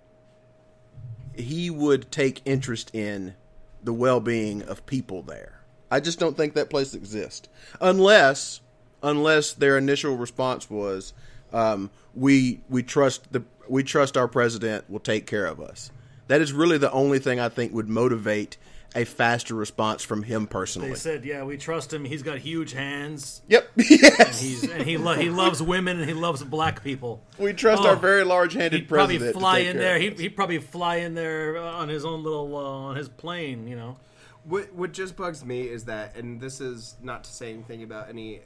he 1.36 1.70
would 1.70 2.10
take 2.10 2.42
interest 2.44 2.94
in 2.94 3.34
the 3.82 3.92
well-being 3.92 4.62
of 4.62 4.84
people 4.86 5.22
there. 5.22 5.53
I 5.94 6.00
just 6.00 6.18
don't 6.18 6.36
think 6.36 6.54
that 6.54 6.70
place 6.70 6.92
exists 6.94 7.48
unless 7.80 8.60
unless 9.02 9.52
their 9.52 9.78
initial 9.78 10.16
response 10.16 10.68
was 10.68 11.12
um, 11.52 11.90
we 12.14 12.60
we 12.68 12.82
trust 12.82 13.32
the 13.32 13.44
we 13.68 13.82
trust 13.84 14.16
our 14.16 14.26
president 14.28 14.90
will 14.90 14.98
take 15.00 15.26
care 15.26 15.46
of 15.46 15.60
us. 15.60 15.90
That 16.26 16.40
is 16.40 16.52
really 16.52 16.78
the 16.78 16.90
only 16.90 17.18
thing 17.20 17.38
I 17.38 17.48
think 17.48 17.72
would 17.72 17.88
motivate 17.88 18.56
a 18.96 19.04
faster 19.04 19.54
response 19.54 20.02
from 20.04 20.22
him 20.22 20.46
personally. 20.46 20.90
They 20.90 20.94
said, 20.96 21.24
"Yeah, 21.24 21.44
we 21.44 21.56
trust 21.58 21.92
him. 21.92 22.04
He's 22.04 22.22
got 22.22 22.38
huge 22.38 22.72
hands. 22.72 23.42
Yep. 23.48 23.70
Yes. 23.76 24.40
He's 24.40 24.68
and 24.70 24.82
he 24.82 24.96
lo- 24.96 25.14
he 25.14 25.30
loves 25.30 25.62
women 25.62 25.98
and 26.00 26.08
he 26.08 26.14
loves 26.14 26.42
black 26.42 26.82
people. 26.82 27.22
We 27.38 27.52
trust 27.52 27.82
Oh, 27.82 27.88
our 27.90 27.96
very 27.96 28.24
large-handed 28.24 28.80
He'd 28.80 28.88
probably 28.88 29.18
president. 29.18 29.34
to 29.34 29.40
fly 29.40 29.58
in 29.60 29.76
there. 29.76 29.98
He 29.98 30.10
he'd 30.10 30.36
probably 30.36 30.58
fly 30.58 30.96
in 30.96 31.14
there 31.14 31.56
on 31.58 31.88
his 31.88 32.04
own 32.04 32.22
little 32.24 32.56
uh, 32.56 32.60
on 32.88 32.96
his 32.96 33.08
plane. 33.08 33.66
You 33.68 33.76
know, 33.76 33.96
What 34.44 34.74
what 34.74 34.92
just 34.92 35.16
bugs 35.16 35.44
me 35.44 35.62
is 35.62 35.84
that, 35.84 36.16
and 36.16 36.40
this 36.40 36.60
is 36.60 36.96
not 37.02 37.24
to 37.24 37.30
say 37.32 37.52
anything 37.52 37.82
about 37.82 38.08
any 38.08 38.40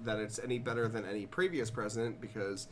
that 0.00 0.18
it's 0.18 0.38
any 0.38 0.58
better 0.58 0.88
than 0.88 1.04
any 1.04 1.26
previous 1.26 1.70
president 1.70 2.20
because, 2.20 2.68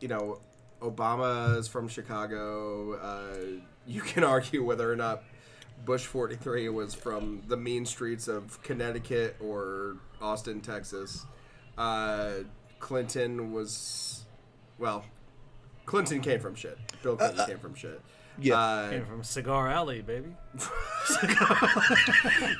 you 0.00 0.08
know, 0.08 0.40
Obama 0.80 1.56
is 1.56 1.68
from 1.68 1.88
Chicago. 1.88 2.94
Uh, 2.94 3.60
you 3.86 4.00
can 4.00 4.24
argue 4.34 4.64
whether 4.64 4.90
or 4.90 4.96
not 4.96 5.22
Bush 5.84 6.04
forty 6.04 6.36
three 6.36 6.68
was 6.68 6.94
from 6.94 7.42
the 7.48 7.56
mean 7.56 7.84
streets 7.84 8.28
of 8.28 8.62
Connecticut 8.62 9.36
or 9.40 9.96
Austin, 10.20 10.60
Texas. 10.60 11.26
Uh, 11.76 12.30
Clinton 12.78 13.52
was, 13.52 14.24
well, 14.78 15.04
Clinton 15.86 16.20
came 16.20 16.40
from 16.40 16.54
shit. 16.54 16.78
Bill 17.02 17.16
Clinton 17.16 17.46
came 17.46 17.58
from 17.58 17.74
shit. 17.74 18.00
Yeah. 18.40 18.58
Uh, 18.58 18.90
came 18.90 19.06
from 19.06 19.22
Cigar 19.24 19.68
Alley, 19.68 20.02
baby. 20.02 20.34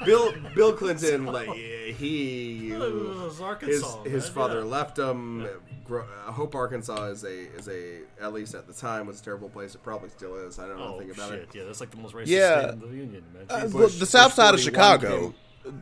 Bill 0.04 0.32
Bill 0.54 0.72
Clinton, 0.74 1.26
like 1.32 1.48
he, 1.52 2.70
It 2.72 2.78
was 2.78 3.32
his 3.32 3.40
Arkansas. 3.40 4.02
his 4.04 4.24
man, 4.24 4.32
father 4.32 4.58
yeah. 4.58 4.64
left 4.64 4.98
him. 4.98 5.48
Gro- 5.84 6.04
uh, 6.26 6.32
Hope 6.32 6.54
Arkansas 6.54 7.04
is 7.06 7.24
a 7.24 7.48
is 7.56 7.68
a 7.68 8.00
at 8.20 8.32
least 8.32 8.54
at 8.54 8.66
the 8.66 8.72
time 8.72 9.06
was 9.06 9.20
a 9.20 9.24
terrible 9.24 9.48
place. 9.48 9.74
It 9.74 9.82
probably 9.82 10.10
still 10.10 10.36
is. 10.36 10.58
I 10.58 10.66
don't 10.68 10.78
know 10.78 10.94
Oh 10.94 10.96
anything 10.98 11.14
about 11.16 11.30
shit! 11.30 11.38
it. 11.40 11.48
Yeah, 11.54 11.64
that's 11.64 11.80
like 11.80 11.90
the 11.90 11.96
most 11.96 12.14
racist 12.14 12.26
Yeah. 12.28 12.60
state 12.62 12.72
in 12.74 12.80
the 12.80 12.86
union, 12.88 13.24
man. 13.34 13.46
Uh, 13.48 13.56
Jesus. 13.60 13.74
well, 13.74 13.82
Bush- 13.84 13.98
the 13.98 14.06
south 14.06 14.30
Bush 14.30 14.36
side 14.36 14.54
of 14.54 14.60
41 14.60 15.00
Chicago 15.00 15.34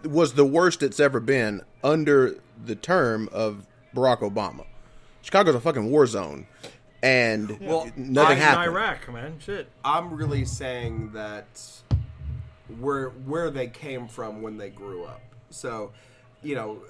was 0.08 0.34
the 0.34 0.44
worst 0.46 0.82
it's 0.82 1.00
ever 1.00 1.20
been 1.20 1.62
under 1.84 2.37
the 2.64 2.74
term 2.74 3.28
of 3.32 3.66
Barack 3.94 4.20
Obama. 4.20 4.64
Chicago's 5.22 5.54
a 5.54 5.61
fucking 5.61 5.90
war 5.90 6.06
zone, 6.06 6.46
and 7.02 7.58
Well, 7.61 7.90
nothing 7.96 8.38
I- 8.38 8.40
happened. 8.40 8.74
Iraq, 8.74 9.12
man. 9.12 9.38
Shit. 9.38 9.68
I'm 9.84 10.14
really 10.14 10.44
saying 10.44 11.12
that 11.12 11.62
where 12.80 13.08
where 13.11 13.50
they 13.50 13.68
came 13.68 14.08
from 14.08 14.42
when 14.42 14.58
they 14.58 14.68
grew 14.70 15.04
up. 15.04 15.22
So, 15.50 15.92
you 16.42 16.54
know, 16.54 16.82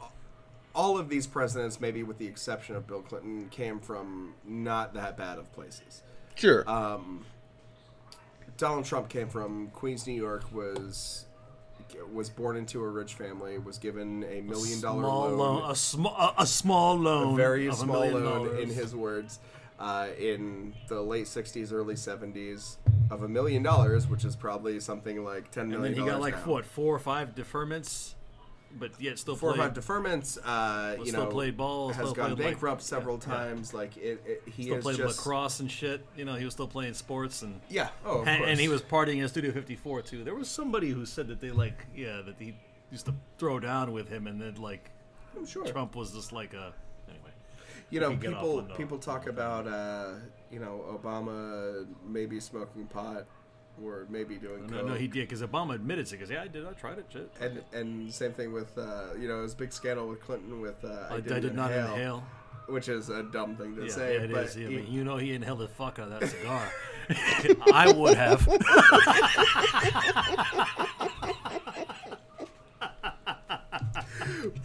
uh, 0.00 0.06
all 0.74 0.98
of 0.98 1.08
these 1.08 1.26
presidents, 1.26 1.80
maybe 1.80 2.02
with 2.02 2.18
the 2.18 2.26
exception 2.26 2.74
of 2.74 2.86
Bill 2.86 3.02
Clinton, 3.02 3.48
came 3.50 3.78
from 3.80 4.34
not 4.44 4.94
that 4.94 5.16
bad 5.16 5.38
of 5.38 5.52
places. 5.52 6.02
Sure, 6.34 6.68
Um, 6.68 7.24
Donald 8.56 8.84
Trump 8.86 9.08
came 9.08 9.28
from 9.28 9.68
Queens, 9.68 10.06
New 10.06 10.12
York. 10.14 10.50
was 10.52 11.25
was 12.12 12.28
born 12.28 12.56
into 12.56 12.82
a 12.82 12.88
rich 12.88 13.14
family. 13.14 13.58
Was 13.58 13.78
given 13.78 14.24
a 14.24 14.40
million 14.40 14.80
dollar 14.80 15.02
loan, 15.02 15.38
loan, 15.38 15.70
a 15.70 15.74
small, 15.74 16.14
a, 16.16 16.34
a 16.42 16.46
small 16.46 16.96
loan, 16.98 17.34
a 17.34 17.36
very 17.36 17.66
a 17.68 17.72
small 17.72 18.00
million 18.00 18.24
loan, 18.24 18.46
dollars. 18.46 18.62
in 18.62 18.74
his 18.74 18.94
words, 18.94 19.38
uh, 19.78 20.08
in 20.18 20.74
the 20.88 21.00
late 21.00 21.26
'60s, 21.26 21.72
early 21.72 21.94
'70s, 21.94 22.76
of 23.10 23.22
a 23.22 23.28
million 23.28 23.62
dollars, 23.62 24.06
which 24.08 24.24
is 24.24 24.34
probably 24.36 24.80
something 24.80 25.24
like 25.24 25.50
ten 25.50 25.72
and 25.72 25.84
then 25.84 25.94
he 25.94 26.04
got 26.04 26.20
like 26.20 26.34
now. 26.46 26.52
what 26.52 26.64
four 26.64 26.94
or 26.94 26.98
five 26.98 27.34
deferments, 27.34 28.14
but 28.78 28.90
yet 29.00 29.18
still 29.18 29.36
four 29.36 29.50
or 29.50 29.56
five 29.56 29.74
deferments. 29.74 30.38
Uh, 30.44 30.96
you 30.98 31.06
still 31.06 31.24
know, 31.24 31.30
played 31.30 31.56
ball, 31.56 31.88
has 31.88 31.96
still 31.96 32.12
gone 32.12 32.26
played, 32.26 32.38
like- 32.38 32.54
bankrupt 32.54 32.82
several 32.82 33.18
yeah, 33.18 33.28
yeah. 33.28 33.34
times. 33.34 33.74
Like 33.74 33.96
it, 33.96 34.22
it 34.26 34.42
he 34.46 34.64
still 34.64 34.78
played 34.80 34.96
just 34.96 35.18
lacrosse 35.18 35.60
and 35.60 35.70
shit. 35.70 36.04
You 36.16 36.24
know, 36.24 36.34
he 36.34 36.44
was 36.44 36.54
still 36.54 36.68
playing 36.68 36.94
sports 36.94 37.42
and. 37.42 37.60
yeah. 37.68 37.88
Oh, 38.04 38.22
and, 38.24 38.44
and 38.44 38.60
he 38.60 38.68
was 38.68 38.82
partying 38.82 39.22
in 39.22 39.28
Studio 39.28 39.52
54 39.52 40.02
too. 40.02 40.24
There 40.24 40.34
was 40.34 40.48
somebody 40.48 40.90
who 40.90 41.06
said 41.06 41.28
that 41.28 41.40
they 41.40 41.50
like, 41.50 41.86
yeah, 41.94 42.22
that 42.24 42.36
he 42.38 42.54
used 42.90 43.06
to 43.06 43.14
throw 43.38 43.58
down 43.60 43.92
with 43.92 44.08
him, 44.08 44.26
and 44.26 44.40
then 44.40 44.54
like 44.56 44.90
I'm 45.36 45.46
sure. 45.46 45.66
Trump 45.66 45.96
was 45.96 46.12
just 46.12 46.32
like 46.32 46.54
a 46.54 46.72
anyway. 47.08 47.30
you 47.90 48.00
know, 48.00 48.10
can 48.10 48.20
get 48.20 48.34
off 48.34 48.40
people 48.40 48.62
people 48.76 48.98
talk 48.98 49.26
about 49.26 49.66
uh, 49.66 50.14
you 50.50 50.58
know 50.58 50.84
Obama 51.02 51.86
maybe 52.06 52.40
smoking 52.40 52.86
pot 52.86 53.26
or 53.82 54.06
maybe 54.08 54.36
doing 54.36 54.66
No, 54.66 54.78
coke. 54.78 54.86
no, 54.88 54.94
he 54.94 55.06
did 55.06 55.28
because 55.28 55.42
Obama 55.42 55.74
admitted 55.74 56.06
it. 56.06 56.10
Because 56.10 56.30
yeah, 56.30 56.42
I 56.42 56.48
did. 56.48 56.66
I 56.66 56.72
tried 56.72 56.98
it. 56.98 57.06
Shit. 57.12 57.30
and 57.40 57.62
and 57.72 58.12
same 58.12 58.32
thing 58.32 58.52
with 58.52 58.76
uh, 58.78 59.14
you 59.18 59.28
know, 59.28 59.40
it 59.40 59.42
was 59.42 59.54
a 59.54 59.56
big 59.56 59.72
scandal 59.72 60.08
with 60.08 60.20
Clinton 60.22 60.60
with 60.60 60.84
uh, 60.84 61.06
I, 61.10 61.14
I, 61.14 61.16
I 61.16 61.20
didn't 61.20 61.42
did 61.42 61.54
not 61.54 61.72
inhale, 61.72 62.24
which 62.68 62.88
is 62.88 63.08
a 63.10 63.22
dumb 63.22 63.56
thing 63.56 63.76
to 63.76 63.84
Yeah, 63.86 63.92
say. 63.92 64.14
yeah, 64.14 64.20
it 64.22 64.32
but 64.32 64.44
is. 64.46 64.56
Yeah, 64.56 64.66
I 64.66 64.70
mean, 64.70 64.86
you 64.88 65.04
know, 65.04 65.16
he 65.16 65.34
inhaled 65.34 65.60
the 65.60 65.68
fuck 65.68 65.98
out 65.98 66.10
of 66.12 66.20
that 66.20 66.30
cigar. 66.30 66.70
I 67.72 67.92
would 67.92 68.16
have. 68.16 68.48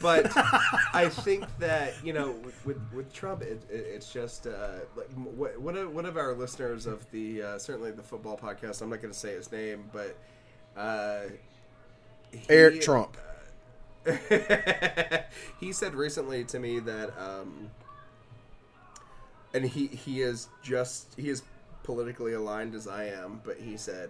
but 0.01 0.31
I 0.93 1.09
think 1.09 1.45
that 1.59 1.93
you 2.03 2.13
know 2.13 2.31
with 2.43 2.65
with, 2.65 2.81
with 2.93 3.13
Trump, 3.13 3.41
it, 3.41 3.61
it, 3.69 3.85
it's 3.95 4.11
just 4.11 4.47
uh, 4.47 4.79
like 4.95 5.09
what- 5.13 5.59
one 5.59 5.77
of 5.77 5.93
one 5.93 6.05
of 6.05 6.17
our 6.17 6.33
listeners 6.33 6.85
of 6.85 7.09
the 7.11 7.41
uh, 7.43 7.57
certainly 7.59 7.91
the 7.91 8.03
football 8.03 8.37
podcast. 8.37 8.81
I'm 8.81 8.89
not 8.89 9.01
going 9.01 9.13
to 9.13 9.19
say 9.19 9.33
his 9.33 9.51
name, 9.51 9.89
but 9.93 10.15
uh, 10.75 11.21
he- 12.31 12.39
Eric 12.49 12.81
Trump. 12.81 13.17
he 15.59 15.71
said 15.71 15.93
recently 15.93 16.43
to 16.45 16.59
me 16.59 16.79
that, 16.79 17.11
um, 17.19 17.69
and 19.53 19.65
he 19.65 19.87
he 19.87 20.21
is 20.21 20.47
just 20.63 21.13
he 21.17 21.29
is 21.29 21.43
politically 21.83 22.33
aligned 22.33 22.75
as 22.75 22.87
I 22.87 23.05
am, 23.05 23.41
but 23.43 23.57
he 23.57 23.77
said, 23.77 24.09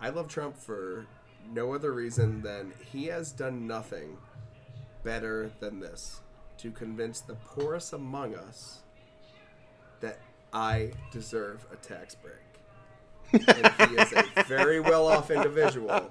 "I 0.00 0.10
love 0.10 0.28
Trump 0.28 0.56
for 0.58 1.06
no 1.52 1.74
other 1.74 1.92
reason 1.92 2.42
than 2.42 2.72
he 2.92 3.06
has 3.06 3.30
done 3.32 3.66
nothing 3.66 4.16
better 5.04 5.50
than 5.60 5.80
this 5.80 6.20
to 6.58 6.70
convince 6.70 7.20
the 7.20 7.34
poorest 7.34 7.92
among 7.92 8.34
us 8.34 8.80
that 10.00 10.18
I 10.52 10.92
deserve 11.12 11.64
a 11.72 11.76
tax 11.76 12.14
break." 12.14 12.34
and 13.32 13.90
he 13.90 13.96
is 13.96 14.12
a 14.12 14.44
very 14.44 14.80
well 14.80 15.08
off 15.08 15.30
individual 15.30 16.10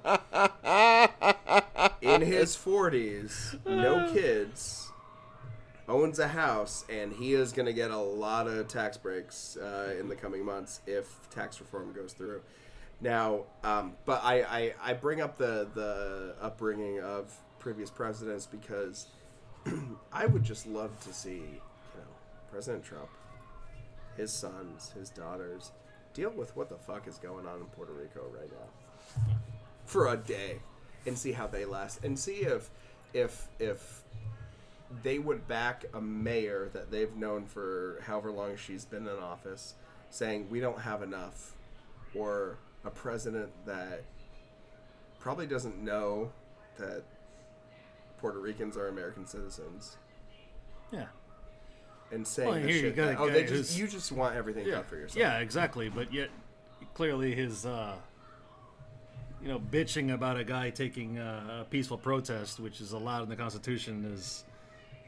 in 2.02 2.22
his 2.22 2.56
40s, 2.56 3.66
no 3.66 4.12
kids, 4.14 4.92
owns 5.88 6.20
a 6.20 6.28
house, 6.28 6.86
and 6.90 7.14
he 7.14 7.34
is 7.34 7.54
going 7.54 7.66
to 7.66 7.74
get 7.74 7.92
a 7.92 7.98
lot 7.98 8.48
of 8.48 8.68
tax 8.68 8.98
breaks 8.98 9.58
uh, 9.58 9.96
in 10.00 10.08
the 10.08 10.16
coming 10.16 10.44
months 10.44 10.82
if 10.86 11.30
tax 11.30 11.60
reform 11.60 11.94
goes 11.94 12.14
through. 12.14 12.42
Now, 13.02 13.44
um, 13.64 13.94
but 14.06 14.24
I, 14.24 14.42
I, 14.44 14.74
I 14.82 14.94
bring 14.94 15.22
up 15.22 15.38
the, 15.38 15.68
the 15.74 16.36
upbringing 16.42 17.00
of 17.02 17.34
previous 17.64 17.90
presidents 17.90 18.46
because 18.46 19.08
I 20.12 20.26
would 20.26 20.44
just 20.44 20.68
love 20.68 21.00
to 21.06 21.14
see, 21.14 21.38
you 21.38 21.96
know, 21.96 22.12
President 22.52 22.84
Trump, 22.84 23.08
his 24.18 24.34
sons, 24.34 24.92
his 25.00 25.10
daughters, 25.10 25.72
deal 26.14 26.32
with 26.32 26.56
what 26.58 26.68
the 26.68 26.76
fuck 26.76 27.08
is 27.08 27.18
going 27.18 27.48
on 27.48 27.62
in 27.62 27.66
Puerto 27.68 27.94
Rico 27.94 28.26
right 28.38 28.52
now 28.52 29.34
for 29.86 30.10
a 30.10 30.18
day 30.18 30.60
and 31.08 31.18
see 31.18 31.32
how 31.32 31.48
they 31.48 31.64
last 31.64 32.04
and 32.04 32.20
see 32.20 32.42
if 32.42 32.70
if 33.14 33.48
if 33.60 34.02
they 35.02 35.18
would 35.18 35.48
back 35.48 35.86
a 35.94 36.02
mayor 36.02 36.70
that 36.74 36.92
they've 36.92 37.16
known 37.16 37.46
for 37.46 38.00
however 38.06 38.32
long 38.32 38.56
she's 38.58 38.86
been 38.86 39.08
in 39.08 39.18
office 39.20 39.74
saying 40.10 40.48
we 40.50 40.60
don't 40.60 40.80
have 40.80 41.02
enough 41.02 41.54
or 42.14 42.58
a 42.86 42.90
president 42.90 43.50
that 43.66 44.04
probably 45.20 45.48
doesn't 45.48 45.82
know 45.82 46.32
that 46.78 47.04
Puerto 48.24 48.40
Ricans 48.40 48.78
are 48.78 48.88
American 48.88 49.28
citizens 49.28 49.98
Yeah. 50.94 51.08
and 52.10 52.26
saying 52.26 52.48
Well, 52.50 52.58
here 52.60 52.86
you 52.86 52.92
got 52.94 53.06
that- 53.08 53.20
oh, 53.20 53.30
they 53.30 53.42
just 53.42 53.52
who's- 53.52 53.78
you 53.78 53.86
just 53.86 54.14
want 54.14 54.34
everything 54.38 54.66
done 54.66 54.86
for 54.86 54.96
yourself. 54.96 55.18
Yeah, 55.18 55.40
exactly. 55.40 55.90
But 55.90 56.14
yet, 56.14 56.30
clearly, 56.94 57.36
his 57.36 57.66
uh, 57.66 57.98
you 59.42 59.50
know 59.50 59.60
bitching 59.60 60.14
about 60.14 60.38
a 60.40 60.46
guy 60.46 60.70
taking 60.70 61.20
uh, 61.20 61.64
a 61.64 61.66
peaceful 61.70 61.98
protest, 61.98 62.62
which 62.62 62.80
is 62.80 62.94
allowed 62.94 63.24
in 63.24 63.30
the 63.30 63.36
Constitution, 63.36 64.06
is 64.06 64.46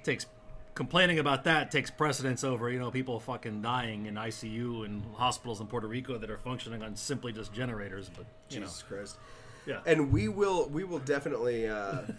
takes 0.03 0.25
complaining 0.73 1.19
about 1.19 1.45
that 1.45 1.71
takes 1.71 1.89
precedence 1.89 2.43
over 2.43 2.69
you 2.69 2.79
know 2.79 2.91
people 2.91 3.17
fucking 3.21 3.61
dying 3.61 4.07
in 4.07 4.15
ICU 4.15 4.83
and 4.83 5.05
hospitals 5.15 5.61
in 5.61 5.67
Puerto 5.67 5.87
Rico 5.87 6.17
that 6.17 6.29
are 6.29 6.37
functioning 6.39 6.83
on 6.83 6.97
simply 6.97 7.31
just 7.31 7.53
generators. 7.53 8.09
But 8.09 8.25
you 8.49 8.59
Jesus 8.59 8.83
Christ. 8.83 9.15
yeah, 9.65 9.79
And 9.85 10.11
we 10.11 10.27
will 10.27 10.67
we 10.67 10.83
will 10.83 10.99
definitely. 10.99 11.69
Uh, 11.69 12.01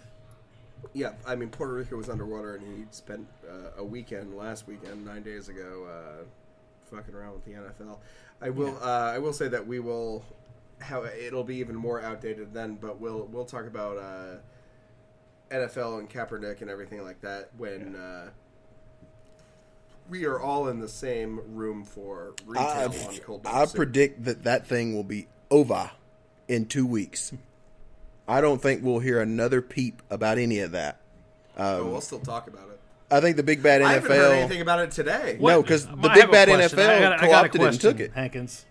yeah, 0.93 1.13
I 1.27 1.37
mean 1.37 1.49
Puerto 1.49 1.75
Rico 1.75 1.97
was 1.97 2.09
underwater, 2.09 2.57
and 2.57 2.65
he 2.65 2.85
spent 2.91 3.27
uh, 3.49 3.81
a 3.81 3.85
weekend 3.85 4.37
last 4.37 4.67
weekend, 4.67 5.05
nine 5.05 5.23
days 5.23 5.49
ago, 5.49 5.87
uh, 5.89 6.25
fucking 6.95 7.15
around 7.15 7.33
with 7.33 7.45
the 7.45 7.53
NFL. 7.53 7.99
I 8.41 8.51
will 8.51 8.79
uh, 8.83 9.13
I 9.15 9.19
will 9.19 9.33
say 9.33 9.49
that 9.49 9.67
we 9.67 9.81
will 9.81 10.25
how 10.81 11.05
it'll 11.05 11.45
be 11.45 11.57
even 11.57 11.75
more 11.77 12.01
outdated 12.01 12.53
then, 12.53 12.77
but 12.81 13.01
we'll 13.01 13.29
we'll 13.31 13.45
talk 13.45 13.67
about 13.67 13.99
uh, 13.99 14.37
NFL 15.51 16.01
and 16.01 16.11
Kaepernick 16.11 16.61
and 16.61 16.71
everything 16.71 17.03
like 17.03 17.21
that 17.23 17.51
when. 17.57 17.97
Uh, 17.97 18.31
we 20.09 20.25
are 20.25 20.39
all 20.39 20.69
in 20.69 20.79
the 20.79 20.89
same 20.89 21.41
room 21.57 21.85
for 21.85 22.35
retail 22.47 22.65
I, 22.65 22.85
on 22.85 23.17
cold 23.25 23.41
I 23.45 23.67
predict 23.67 24.25
that 24.25 24.45
that 24.45 24.65
thing 24.65 24.95
will 24.95 25.03
be 25.03 25.27
over 25.51 25.91
in 26.47 26.67
two 26.67 26.87
weeks. 26.87 27.33
I 28.29 28.41
don't 28.41 28.61
think 28.61 28.83
we'll 28.83 28.99
hear 28.99 29.21
another 29.21 29.63
peep 29.63 30.03
about 30.11 30.39
any 30.39 30.59
of 30.61 30.73
that. 30.73 31.01
Oh, 31.57 31.83
um, 31.83 31.91
we'll 31.93 32.01
still 32.01 32.19
talk 32.21 32.49
about 32.49 32.69
it. 32.71 32.81
I 33.11 33.21
think 33.21 33.37
the 33.37 33.43
big 33.45 33.63
bad 33.63 33.83
NFL. 33.83 33.87
I 33.87 33.93
haven't 33.95 34.11
heard 34.11 34.33
anything 34.33 34.61
about 34.63 34.81
it 34.81 34.91
today. 34.91 35.39
No, 35.41 35.63
because 35.63 35.87
the 35.87 36.11
I 36.11 36.15
big 36.15 36.31
bad 36.31 36.49
question. 36.49 36.79
NFL 36.79 36.91
I 36.91 36.99
got 36.99 37.13
a- 37.13 37.15
I 37.15 37.15
got 37.15 37.15
a 37.15 37.19
co-opted 37.29 37.33
it 37.45 37.55
and 37.55 37.63
question, 37.81 37.91
took 37.93 38.01
it. 38.01 38.13
Hankins. 38.15 38.65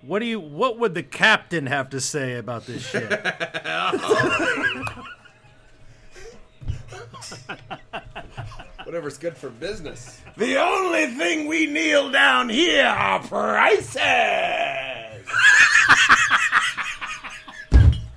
What 0.00 0.20
do 0.20 0.26
you? 0.26 0.40
What 0.40 0.78
would 0.78 0.94
the 0.94 1.02
captain 1.02 1.66
have 1.66 1.90
to 1.90 2.00
say 2.00 2.36
about 2.36 2.64
this 2.66 2.82
shit? 2.90 3.10
Whatever's 8.84 9.18
good 9.18 9.36
for 9.36 9.50
business. 9.50 10.20
The 10.36 10.56
only 10.60 11.06
thing 11.06 11.48
we 11.48 11.66
kneel 11.66 12.10
down 12.10 12.48
here 12.48 12.86
are 12.86 13.20
prices. 13.20 13.96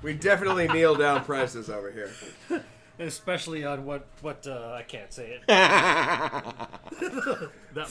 We 0.02 0.14
definitely 0.14 0.68
kneel 0.68 0.94
down 0.94 1.24
prices 1.24 1.68
over 1.68 1.90
here. 1.90 2.10
Especially 2.98 3.64
on 3.64 3.84
what 3.86 4.06
what 4.20 4.46
uh, 4.46 4.72
I 4.74 4.82
can't 4.82 5.12
say 5.12 5.38
it. 5.40 5.46
that 5.46 6.68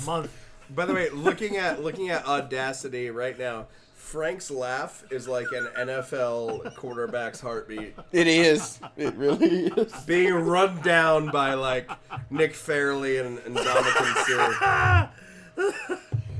month. 0.05 0.31
By 0.69 0.85
the 0.85 0.93
way, 0.93 1.09
looking 1.09 1.57
at 1.57 1.83
looking 1.83 2.09
at 2.09 2.25
Audacity 2.27 3.09
right 3.09 3.37
now, 3.37 3.67
Frank's 3.95 4.49
laugh 4.51 5.03
is 5.11 5.27
like 5.27 5.47
an 5.51 5.67
NFL 5.77 6.75
quarterback's 6.75 7.39
heartbeat, 7.39 7.95
It 8.11 8.27
is. 8.27 8.79
It 8.97 9.13
really 9.15 9.67
is. 9.67 9.93
being 10.07 10.33
run 10.33 10.81
down 10.81 11.29
by 11.31 11.53
like 11.55 11.89
Nick 12.31 12.53
Fairley 12.55 13.17
and, 13.17 13.37
and 13.39 13.55
Ndamukong 13.55 14.25
Suh. 14.25 15.07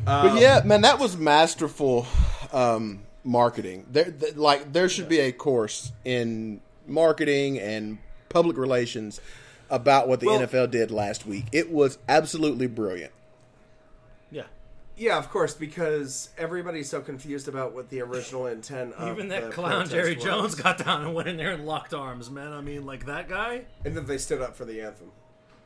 But 0.06 0.42
yeah, 0.42 0.62
man, 0.66 0.82
that 0.82 1.00
was 1.00 1.16
masterful 1.18 2.08
um, 2.52 3.02
marketing. 3.24 3.86
There, 3.92 4.12
th- 4.12 4.36
like, 4.36 4.72
there 4.74 4.90
should 4.90 5.10
be 5.10 5.20
a 5.20 5.32
course 5.32 5.92
in 6.06 6.62
marketing 6.88 7.60
and 7.60 7.98
public 8.30 8.58
relations 8.58 9.20
about 9.70 10.08
what 10.08 10.20
the 10.20 10.28
Well- 10.28 10.40
NFL 10.40 10.72
did 10.72 10.92
last 10.92 11.26
week. 11.26 11.46
It 11.52 11.72
was 11.72 11.98
absolutely 12.08 12.68
brilliant. 12.68 13.12
Yeah. 14.32 14.44
Yeah, 14.98 15.18
of 15.18 15.30
course, 15.30 15.54
because 15.54 16.30
everybody's 16.38 16.90
so 16.90 17.02
confused 17.02 17.48
about 17.48 17.74
what 17.74 17.90
the 17.90 18.02
original 18.02 18.48
intent 18.48 18.94
of 18.96 19.08
Even 19.10 19.30
the 19.30 19.42
that 19.42 19.52
clown 19.52 19.88
Jerry 19.88 20.16
was. 20.16 20.24
Jones 20.24 20.56
got 20.56 20.78
down 20.84 21.04
and 21.06 21.14
went 21.14 21.28
in 21.30 21.38
there 21.38 21.52
and 21.52 21.66
locked 21.66 21.94
arms, 21.94 22.30
man. 22.30 22.52
I 22.52 22.62
mean, 22.62 22.86
like 22.86 23.06
that 23.06 23.30
guy. 23.30 23.64
and 23.86 23.96
then 23.96 24.06
they 24.06 24.18
stood 24.18 24.42
up 24.42 24.56
for 24.56 24.66
the 24.66 24.82
anthem. 24.82 25.12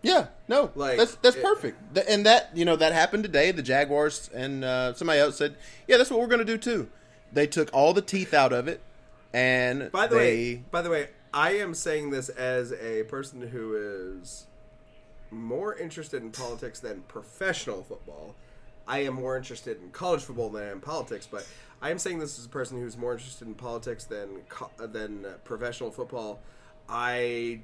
Yeah, 0.04 0.28
no, 0.50 0.70
Like, 0.76 0.98
that's 0.98 1.16
that's 1.16 1.38
it- 1.38 1.44
perfect. 1.44 1.98
And 2.10 2.26
that 2.26 2.50
you 2.54 2.66
know 2.66 2.76
that 2.76 2.92
happened 2.92 3.24
today. 3.24 3.52
The 3.52 3.62
Jaguars 3.62 4.30
and 4.34 4.66
uh, 4.66 4.94
somebody 4.96 5.20
else 5.22 5.38
said, 5.38 5.56
"Yeah, 5.88 5.96
that's 5.96 6.12
what 6.12 6.20
we're 6.20 6.28
going 6.28 6.40
to 6.40 6.46
do 6.46 6.58
too." 6.58 6.90
They 7.34 7.48
took 7.48 7.70
all 7.74 7.94
the 7.94 8.02
teeth 8.02 8.34
out 8.34 8.54
of 8.54 8.68
it, 8.68 8.82
and 9.34 9.92
By 9.92 10.08
the 10.08 10.16
they, 10.16 10.22
way, 10.22 10.64
by 10.72 10.82
the 10.82 10.90
way, 10.90 11.10
I 11.34 11.52
am 11.58 11.74
saying 11.74 12.12
this 12.12 12.30
as 12.30 12.72
a 12.74 13.04
person 13.04 13.42
who 13.42 13.76
is 14.22 14.46
more 15.32 15.76
interested 15.76 16.22
in 16.22 16.30
politics 16.32 16.80
than 16.80 17.02
professional 17.08 17.84
football. 17.84 18.36
I 18.88 19.00
am 19.00 19.16
more 19.16 19.36
interested 19.38 19.82
in 19.82 19.90
college 19.92 20.22
football 20.22 20.50
than 20.50 20.64
I 20.64 20.70
am 20.70 20.80
politics, 20.82 21.28
but 21.30 21.48
I 21.82 21.90
am 21.90 21.98
saying 21.98 22.20
this 22.20 22.38
as 22.38 22.46
a 22.46 22.50
person 22.50 22.80
who's 22.80 22.98
more 22.98 23.14
interested 23.14 23.48
in 23.48 23.56
politics 23.56 24.04
than 24.06 24.42
than 24.78 25.26
uh, 25.26 25.30
professional 25.44 25.90
football. 25.90 26.40
I 26.88 27.62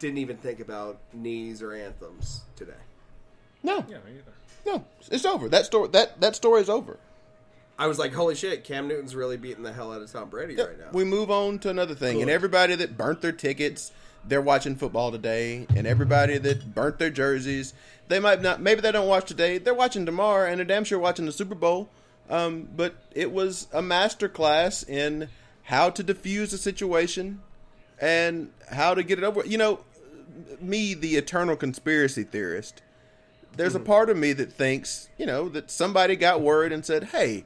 didn't 0.00 0.18
even 0.18 0.36
think 0.36 0.60
about 0.60 0.98
knees 1.12 1.62
or 1.62 1.72
anthems 1.72 2.42
today. 2.56 2.72
no, 3.62 3.84
Yeah. 3.88 3.98
no, 4.66 4.84
it's 5.10 5.24
over. 5.24 5.48
That 5.48 5.64
story 5.64 5.88
that 5.92 6.20
that 6.20 6.36
story 6.36 6.60
is 6.60 6.68
over. 6.68 6.98
I 7.82 7.88
was 7.88 7.98
like, 7.98 8.12
"Holy 8.12 8.36
shit, 8.36 8.62
Cam 8.62 8.86
Newton's 8.86 9.16
really 9.16 9.36
beating 9.36 9.64
the 9.64 9.72
hell 9.72 9.92
out 9.92 10.02
of 10.02 10.12
Tom 10.12 10.30
Brady 10.30 10.54
right 10.54 10.78
now." 10.78 10.90
We 10.92 11.02
move 11.02 11.32
on 11.32 11.58
to 11.60 11.68
another 11.68 11.96
thing, 11.96 12.22
and 12.22 12.30
everybody 12.30 12.76
that 12.76 12.96
burnt 12.96 13.22
their 13.22 13.32
tickets, 13.32 13.90
they're 14.24 14.40
watching 14.40 14.76
football 14.76 15.10
today, 15.10 15.66
and 15.74 15.84
everybody 15.84 16.38
that 16.38 16.76
burnt 16.76 17.00
their 17.00 17.10
jerseys, 17.10 17.74
they 18.06 18.20
might 18.20 18.40
not. 18.40 18.60
Maybe 18.60 18.82
they 18.82 18.92
don't 18.92 19.08
watch 19.08 19.26
today. 19.26 19.58
They're 19.58 19.74
watching 19.74 20.06
tomorrow, 20.06 20.48
and 20.48 20.58
they're 20.58 20.64
damn 20.64 20.84
sure 20.84 21.00
watching 21.00 21.26
the 21.26 21.32
Super 21.32 21.56
Bowl. 21.56 21.88
Um, 22.30 22.68
but 22.76 22.94
it 23.16 23.32
was 23.32 23.66
a 23.72 23.82
master 23.82 24.28
class 24.28 24.84
in 24.84 25.28
how 25.64 25.90
to 25.90 26.04
diffuse 26.04 26.52
a 26.52 26.58
situation 26.58 27.42
and 28.00 28.50
how 28.70 28.94
to 28.94 29.02
get 29.02 29.18
it 29.18 29.24
over. 29.24 29.44
You 29.44 29.58
know, 29.58 29.80
me, 30.60 30.94
the 30.94 31.16
eternal 31.16 31.56
conspiracy 31.56 32.22
theorist. 32.22 32.80
There's 33.56 33.74
a 33.74 33.80
part 33.80 34.08
of 34.08 34.16
me 34.16 34.32
that 34.32 34.50
thinks, 34.50 35.10
you 35.18 35.26
know, 35.26 35.48
that 35.50 35.70
somebody 35.70 36.16
got 36.16 36.40
worried 36.40 36.72
and 36.72 36.86
said, 36.86 37.04
"Hey, 37.04 37.44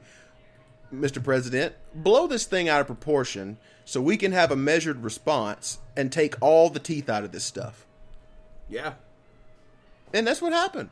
Mr. 0.93 1.23
President, 1.23 1.75
blow 1.93 2.27
this 2.27 2.45
thing 2.45 2.69
out 2.69 2.81
of 2.81 2.87
proportion 2.87 3.57
so 3.85 4.01
we 4.01 4.17
can 4.17 4.31
have 4.31 4.51
a 4.51 4.55
measured 4.55 5.03
response 5.03 5.79
and 5.95 6.11
take 6.11 6.35
all 6.41 6.69
the 6.69 6.79
teeth 6.79 7.09
out 7.09 7.23
of 7.23 7.31
this 7.31 7.43
stuff. 7.43 7.85
yeah, 8.69 8.93
And 10.13 10.25
that's 10.27 10.41
what 10.41 10.53
happened. 10.53 10.89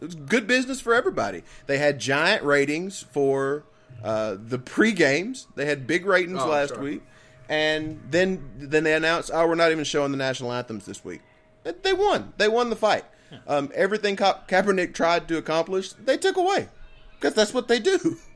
It 0.00 0.04
was 0.04 0.14
good 0.14 0.46
business 0.46 0.80
for 0.80 0.94
everybody. 0.94 1.42
They 1.66 1.78
had 1.78 1.98
giant 1.98 2.42
ratings 2.42 3.02
for 3.10 3.64
uh, 4.02 4.36
the 4.38 4.58
pre 4.58 4.92
games. 4.92 5.46
They 5.54 5.66
had 5.66 5.86
big 5.86 6.04
ratings 6.04 6.40
Oh, 6.42 6.48
last 6.48 6.74
sure. 6.74 6.82
week, 6.82 7.02
and 7.48 8.02
then 8.10 8.50
then 8.58 8.84
they 8.84 8.92
announced, 8.94 9.30
"Oh, 9.32 9.46
we're 9.46 9.54
not 9.54 9.70
even 9.70 9.84
showing 9.84 10.10
the 10.10 10.18
national 10.18 10.52
anthems 10.52 10.84
this 10.84 11.04
week." 11.04 11.20
They 11.62 11.92
won. 11.94 12.34
They 12.36 12.48
won 12.48 12.68
the 12.70 12.76
fight. 12.76 13.04
Um, 13.46 13.70
everything 13.74 14.16
Ka- 14.16 14.42
Kaepernick 14.48 14.92
tried 14.94 15.26
to 15.28 15.38
accomplish, 15.38 15.92
they 15.92 16.16
took 16.18 16.36
away 16.36 16.68
because 17.14 17.32
that's 17.34 17.54
what 17.54 17.68
they 17.68 17.78
do. 17.78 18.16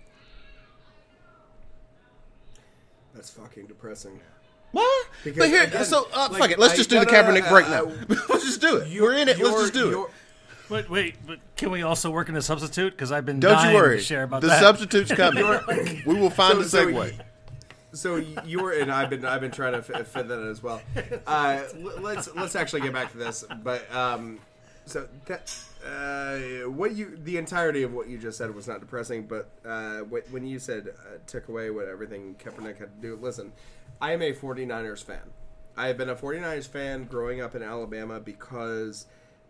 that's 3.19 3.31
fucking 3.31 3.67
depressing. 3.67 4.21
What? 4.71 5.09
Because, 5.25 5.39
but 5.39 5.49
here, 5.49 5.63
again, 5.65 5.85
so 5.85 6.07
uh, 6.15 6.29
like, 6.31 6.39
fuck 6.41 6.51
it. 6.53 6.59
Let's 6.59 6.75
I- 6.75 6.77
just 6.77 6.91
do 6.91 6.97
no, 6.97 7.05
the 7.05 7.11
no, 7.13 7.23
no, 7.23 7.29
Kaepernick 7.41 7.47
uh, 7.47 7.51
break 7.51 7.69
now. 7.69 7.85
uh, 7.85 8.21
let's 8.29 8.45
just 8.45 8.61
do 8.61 8.77
it. 8.77 9.01
We're 9.01 9.15
in 9.17 9.29
it. 9.29 9.39
Let's 9.39 9.61
just 9.61 9.73
do 9.75 10.05
it. 10.05 10.11
But 10.69 10.91
wait, 10.91 11.17
but 11.27 11.39
can 11.57 11.71
we 11.71 11.83
also 11.83 12.11
work 12.11 12.29
in 12.29 12.37
a 12.37 12.43
substitute? 12.43 12.91
Because 12.93 13.11
I've 13.11 13.25
been 13.25 13.41
Don't 13.41 13.53
dying 13.55 13.75
you 13.75 13.81
worry. 13.83 13.97
to 13.97 14.03
share 14.03 14.23
about 14.25 14.43
the 14.43 14.49
that. 14.49 14.61
substitute's 14.61 15.11
coming. 15.15 16.03
we 16.07 16.15
will 16.15 16.29
find 16.31 16.53
So- 16.55 16.63
the 16.63 16.69
so 16.69 16.87
segue. 16.87 17.21
So 17.95 18.17
you're 18.45 18.73
and 18.79 18.93
I've 18.93 19.09
been, 19.09 19.25
I've 19.25 19.41
been 19.41 19.51
trying 19.51 19.73
to 19.73 19.81
fit, 19.83 20.07
fit 20.07 20.29
that 20.29 20.41
in 20.41 20.51
as 20.51 20.63
well. 20.63 20.83
Uh, 21.27 21.63
let's 22.01 22.33
let's 22.37 22.55
actually 22.55 22.83
get 22.83 22.93
back 22.93 23.11
to 23.13 23.19
this. 23.19 23.45
But 23.65 23.91
um, 23.95 24.39
so 24.89 25.09
that 25.27 25.55
uh, 25.87 26.69
what 26.71 26.95
you, 26.95 27.17
the 27.17 27.37
entirety 27.37 27.83
of 27.83 27.93
what 27.93 28.09
you 28.09 28.19
just 28.19 28.39
said 28.39 28.55
was 28.55 28.67
not 28.67 28.81
depressing. 28.81 29.27
But 29.27 29.51
uh, 29.65 30.01
when 30.01 30.47
you 30.47 30.59
said 30.59 30.89
uh, 30.89 31.19
took 31.27 31.49
away 31.49 31.71
what 31.71 31.87
everything 31.87 32.37
Kaepernick 32.43 32.79
had 32.79 33.01
to 33.01 33.03
do, 33.03 33.19
listen, 33.21 33.53
I 34.01 34.13
am 34.13 34.23
a 34.23 34.33
49ers 34.33 35.03
fan. 35.03 35.31
I 35.77 35.87
have 35.87 35.97
been 35.97 36.09
a 36.09 36.17
49ers 36.17 36.67
fan 36.67 37.05
growing 37.05 37.41
up 37.41 37.55
in 37.55 37.63
Alabama 37.63 38.19
because, 38.19 39.07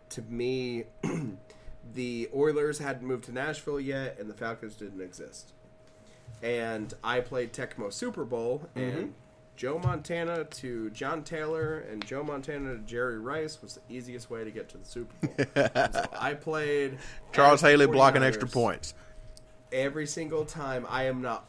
to 0.09 0.21
me, 0.21 0.83
the 1.93 2.29
Oilers 2.35 2.77
hadn't 2.77 3.07
moved 3.07 3.23
to 3.25 3.31
Nashville 3.31 3.79
yet, 3.79 4.17
and 4.19 4.29
the 4.29 4.35
Falcons 4.35 4.75
didn't 4.75 5.01
exist 5.01 5.53
and 6.41 6.93
I 7.03 7.19
played 7.19 7.53
Tecmo 7.53 7.91
Super 7.91 8.23
Bowl, 8.23 8.69
and 8.75 9.13
Joe 9.59 9.77
Montana 9.77 10.45
to 10.45 10.89
John 10.91 11.21
Taylor 11.21 11.79
and 11.91 12.05
Joe 12.07 12.23
Montana 12.23 12.75
to 12.75 12.79
Jerry 12.83 13.19
Rice 13.19 13.61
was 13.61 13.73
the 13.73 13.93
easiest 13.93 14.29
way 14.29 14.45
to 14.45 14.51
get 14.51 14.69
to 14.69 14.77
the 14.77 14.85
Super 14.85 15.13
Bowl. 15.27 15.35
So 15.93 16.05
I 16.17 16.33
played 16.33 16.97
Charles 17.33 17.59
Haley 17.59 17.85
blocking 17.85 18.23
extra 18.23 18.47
points. 18.47 18.93
every 19.73 20.07
single 20.07 20.45
time. 20.45 20.85
I 20.89 21.03
am 21.03 21.21
not. 21.21 21.45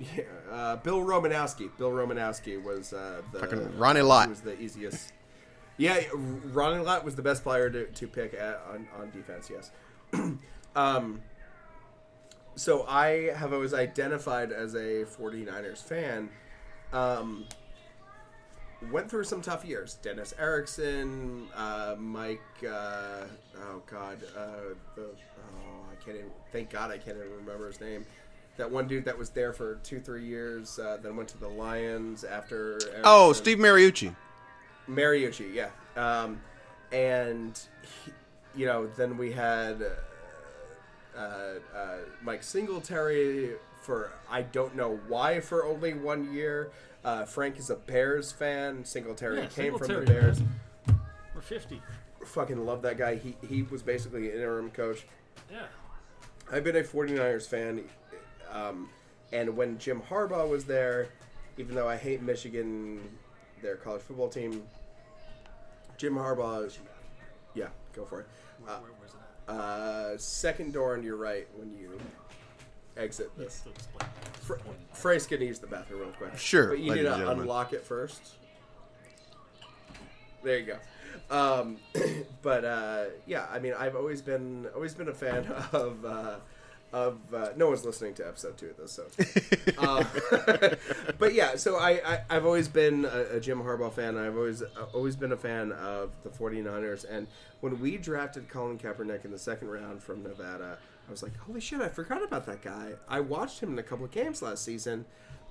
Uh, 0.50 0.76
Bill 0.76 1.00
Romanowski. 1.00 1.70
Bill 1.76 1.90
Romanowski 1.90 2.60
was 2.60 2.94
uh, 2.94 3.20
the 3.32 3.38
Fucking 3.40 3.76
Ronnie 3.78 4.00
Lott. 4.00 4.30
was 4.30 4.40
the 4.40 4.58
easiest. 4.58 5.12
Yeah, 5.76 6.00
Ronnie 6.14 6.82
Lott 6.82 7.04
was 7.04 7.14
the 7.14 7.22
best 7.22 7.42
player 7.42 7.68
to, 7.68 7.86
to 7.86 8.06
pick 8.08 8.32
at, 8.32 8.62
on, 8.72 8.88
on 8.98 9.10
defense, 9.10 9.50
yes. 9.50 9.70
um, 10.74 11.20
so 12.56 12.86
I 12.88 13.32
have 13.36 13.52
always 13.52 13.74
identified 13.74 14.50
as 14.50 14.74
a 14.74 15.04
49ers 15.04 15.82
fan. 15.82 16.30
Um, 16.92 17.44
went 18.90 19.10
through 19.10 19.24
some 19.24 19.42
tough 19.42 19.64
years. 19.64 19.98
Dennis 20.02 20.34
Erickson, 20.38 21.46
uh, 21.54 21.96
Mike, 21.98 22.40
uh, 22.64 23.24
oh 23.58 23.82
God, 23.90 24.18
uh, 24.36 24.74
the, 24.94 25.02
oh, 25.02 25.84
I 25.90 26.04
can't 26.04 26.16
even, 26.16 26.30
thank 26.52 26.70
God 26.70 26.90
I 26.90 26.98
can't 26.98 27.16
even 27.16 27.30
remember 27.30 27.66
his 27.66 27.80
name. 27.80 28.06
That 28.56 28.70
one 28.70 28.88
dude 28.88 29.04
that 29.04 29.16
was 29.16 29.30
there 29.30 29.52
for 29.52 29.76
two, 29.84 30.00
three 30.00 30.24
years, 30.24 30.78
uh, 30.78 30.98
then 31.02 31.16
went 31.16 31.28
to 31.30 31.38
the 31.38 31.48
Lions 31.48 32.24
after. 32.24 32.72
Erickson. 32.72 33.02
Oh, 33.04 33.32
Steve 33.32 33.58
Mariucci. 33.58 34.14
Mariucci, 34.88 35.54
yeah. 35.54 35.70
Um, 35.96 36.40
and, 36.92 37.58
he, 38.04 38.12
you 38.54 38.66
know, 38.66 38.86
then 38.96 39.16
we 39.16 39.30
had 39.30 39.82
uh, 41.16 41.20
uh, 41.20 41.96
Mike 42.22 42.42
Singletary 42.42 43.52
for 43.90 44.12
I 44.30 44.42
don't 44.42 44.76
know 44.76 45.00
why 45.08 45.40
for 45.40 45.64
only 45.64 45.94
one 45.94 46.32
year. 46.32 46.70
Uh, 47.04 47.24
Frank 47.24 47.58
is 47.58 47.70
a 47.70 47.74
Bears 47.74 48.30
fan. 48.30 48.84
Singletary 48.84 49.40
Yeah, 49.40 49.46
came 49.46 49.76
from 49.76 49.88
the 49.88 50.00
Bears. 50.02 50.38
man. 50.38 51.00
We're 51.34 51.40
50. 51.40 51.82
Fucking 52.24 52.64
love 52.64 52.82
that 52.82 52.96
guy. 52.98 53.16
He, 53.16 53.34
he 53.48 53.62
was 53.62 53.82
basically 53.82 54.28
an 54.30 54.36
interim 54.36 54.70
coach. 54.70 55.06
Yeah. 55.50 55.62
I've 56.52 56.62
been 56.62 56.76
a 56.76 56.82
49ers 56.84 57.48
fan. 57.48 57.82
Um, 58.52 58.90
and 59.32 59.56
when 59.56 59.76
Jim 59.78 60.00
Harbaugh 60.08 60.48
was 60.48 60.66
there, 60.66 61.08
even 61.58 61.74
though 61.74 61.88
I 61.88 61.96
hate 61.96 62.22
Michigan, 62.22 63.00
their 63.60 63.74
college 63.74 64.02
football 64.02 64.28
team, 64.28 64.62
Jim 65.96 66.14
Harbaugh, 66.14 66.72
yeah, 67.54 67.68
go 67.92 68.04
for 68.04 68.20
it. 68.20 68.26
Uh, 68.68 68.76
Where, 68.78 68.90
where's 69.00 69.12
it 69.14 69.16
at? 69.48 69.54
uh, 69.56 70.16
second 70.18 70.74
door 70.74 70.94
on 70.96 71.02
your 71.02 71.16
right 71.16 71.48
when 71.56 71.72
you 71.76 71.98
exit 72.96 73.30
this. 73.36 73.54
Still 73.54 73.72
display. 73.72 74.06
Fr- 74.40 74.54
Frey's 74.92 75.26
gonna 75.26 75.44
use 75.44 75.58
the 75.58 75.66
bathroom 75.66 76.00
real 76.00 76.10
quick. 76.10 76.36
Sure, 76.38 76.68
but 76.68 76.78
you 76.80 76.92
need 76.94 77.02
to 77.02 77.10
gentlemen. 77.10 77.40
unlock 77.40 77.72
it 77.72 77.84
first. 77.84 78.20
There 80.42 80.58
you 80.58 80.66
go. 80.66 80.78
Um, 81.30 81.76
but 82.42 82.64
uh, 82.64 83.04
yeah, 83.26 83.46
I 83.50 83.58
mean, 83.58 83.74
I've 83.78 83.96
always 83.96 84.22
been 84.22 84.66
always 84.74 84.94
been 84.94 85.08
a 85.08 85.14
fan 85.14 85.46
of. 85.72 86.04
Uh, 86.04 86.34
of 86.92 87.18
uh, 87.32 87.50
no 87.56 87.68
one's 87.68 87.84
listening 87.84 88.14
to 88.14 88.26
episode 88.26 88.58
two 88.58 88.70
of 88.70 88.76
this, 88.76 88.90
so. 88.90 89.06
uh, 89.78 90.74
but 91.20 91.34
yeah, 91.34 91.54
so 91.54 91.76
I, 91.76 92.00
I 92.04 92.20
I've 92.28 92.44
always 92.44 92.66
been 92.66 93.04
a, 93.04 93.36
a 93.36 93.40
Jim 93.40 93.62
Harbaugh 93.62 93.92
fan. 93.92 94.16
I've 94.18 94.36
always 94.36 94.62
uh, 94.62 94.66
always 94.92 95.14
been 95.14 95.30
a 95.30 95.36
fan 95.36 95.70
of 95.70 96.10
the 96.24 96.30
49ers. 96.30 97.04
And 97.08 97.28
when 97.60 97.78
we 97.80 97.96
drafted 97.96 98.48
Colin 98.48 98.76
Kaepernick 98.76 99.24
in 99.24 99.30
the 99.30 99.38
second 99.38 99.68
round 99.68 100.02
from 100.02 100.24
Nevada, 100.24 100.78
I 101.10 101.12
was 101.12 101.24
like, 101.24 101.36
holy 101.38 101.60
shit, 101.60 101.80
I 101.80 101.88
forgot 101.88 102.22
about 102.22 102.46
that 102.46 102.62
guy. 102.62 102.92
I 103.08 103.18
watched 103.18 103.58
him 103.58 103.72
in 103.72 103.78
a 103.80 103.82
couple 103.82 104.04
of 104.04 104.12
games 104.12 104.42
last 104.42 104.64
season. 104.64 105.06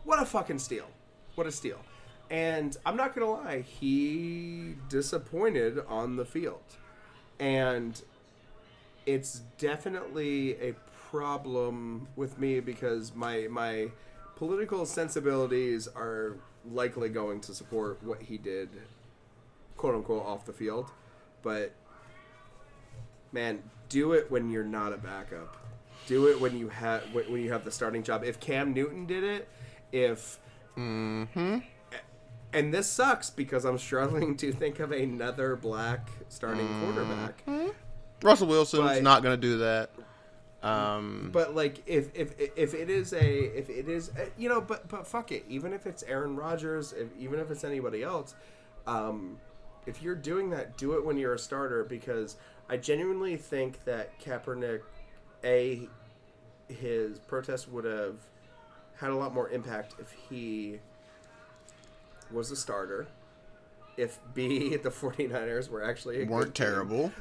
What 0.05 0.22
a 0.22 0.26
fucking 0.26 0.60
steal! 0.60 0.86
What 1.36 1.47
a 1.47 1.51
steal! 1.51 1.80
And 2.30 2.78
I'm 2.86 2.95
not 2.95 3.14
gonna 3.14 3.30
lie, 3.30 3.60
he 3.60 4.76
disappointed 4.88 5.80
on 5.89 6.16
the 6.16 6.24
field, 6.24 6.64
and 7.41 8.01
it's 9.05 9.41
definitely 9.57 10.53
a 10.62 10.76
problem 11.10 12.07
with 12.16 12.39
me 12.39 12.62
because 12.62 13.14
my 13.14 13.47
my 13.49 13.91
political 14.38 14.86
sensibilities 14.86 15.89
are 15.93 16.38
likely 16.72 17.10
going 17.10 17.41
to 17.41 17.53
support 17.53 18.01
what 18.01 18.22
he 18.22 18.38
did 18.38 18.70
quote 19.76 19.95
unquote 19.95 20.26
off 20.26 20.45
the 20.45 20.53
field 20.53 20.91
but 21.41 21.74
man 23.32 23.61
do 23.89 24.13
it 24.13 24.30
when 24.32 24.49
you're 24.49 24.63
not 24.63 24.93
a 24.93 24.97
backup. 24.97 25.55
Do 26.07 26.27
it 26.27 26.39
when 26.41 26.57
you 26.57 26.69
have 26.69 27.03
when 27.13 27.41
you 27.41 27.51
have 27.51 27.63
the 27.65 27.71
starting 27.71 28.03
job. 28.03 28.23
If 28.23 28.39
cam 28.39 28.73
newton 28.73 29.05
did 29.05 29.23
it 29.23 29.47
if 29.91 30.39
and 30.77 31.61
this 32.73 32.88
sucks 32.88 33.30
because 33.30 33.65
i'm 33.65 33.77
struggling 33.77 34.36
to 34.38 34.51
think 34.51 34.80
of 34.80 34.91
another 34.91 35.55
black 35.55 36.09
starting 36.30 36.67
quarterback. 36.82 37.43
Russell 38.21 38.47
Wilson's 38.47 38.84
But- 38.84 39.03
not 39.03 39.23
going 39.23 39.39
to 39.39 39.41
do 39.41 39.57
that. 39.59 39.91
Um, 40.61 41.30
But 41.32 41.55
like, 41.55 41.82
if 41.88 42.09
if 42.13 42.34
if 42.57 42.73
it 42.73 42.89
is 42.89 43.13
a 43.13 43.57
if 43.57 43.69
it 43.69 43.88
is 43.88 44.09
uh, 44.09 44.25
you 44.38 44.49
know, 44.49 44.59
but 44.59 44.89
but 44.89 45.07
fuck 45.07 45.32
it. 45.32 45.45
Even 45.47 45.71
if 45.71 45.88
it's 45.88 46.03
Aaron 46.03 46.36
Rodgers, 46.36 46.91
if, 46.91 47.07
even 47.17 47.39
if 47.39 47.49
it's 47.49 47.63
anybody 47.63 48.03
else, 48.03 48.36
um, 48.86 49.38
if 49.86 50.01
you're 50.01 50.15
doing 50.15 50.49
that, 50.51 50.77
do 50.77 50.93
it 50.93 51.05
when 51.05 51.17
you're 51.17 51.34
a 51.34 51.39
starter 51.39 51.84
because 51.84 52.36
I 52.69 52.77
genuinely 52.77 53.38
think 53.38 53.84
that 53.86 54.19
Kaepernick, 54.19 54.82
a 55.43 55.88
his 56.67 57.17
protest 57.19 57.69
would 57.71 57.86
have 57.86 58.17
had 58.97 59.09
a 59.09 59.15
lot 59.15 59.34
more 59.34 59.49
impact 59.49 59.95
if 59.99 60.11
he 60.30 60.80
was 62.32 62.51
a 62.51 62.55
starter. 62.55 63.07
If 63.97 64.19
B 64.34 64.75
the 64.84 64.89
49ers 64.89 65.69
were 65.69 65.84
actually 65.84 66.25
weren't 66.25 66.53
team 66.55 66.65
terrible. 66.67 67.11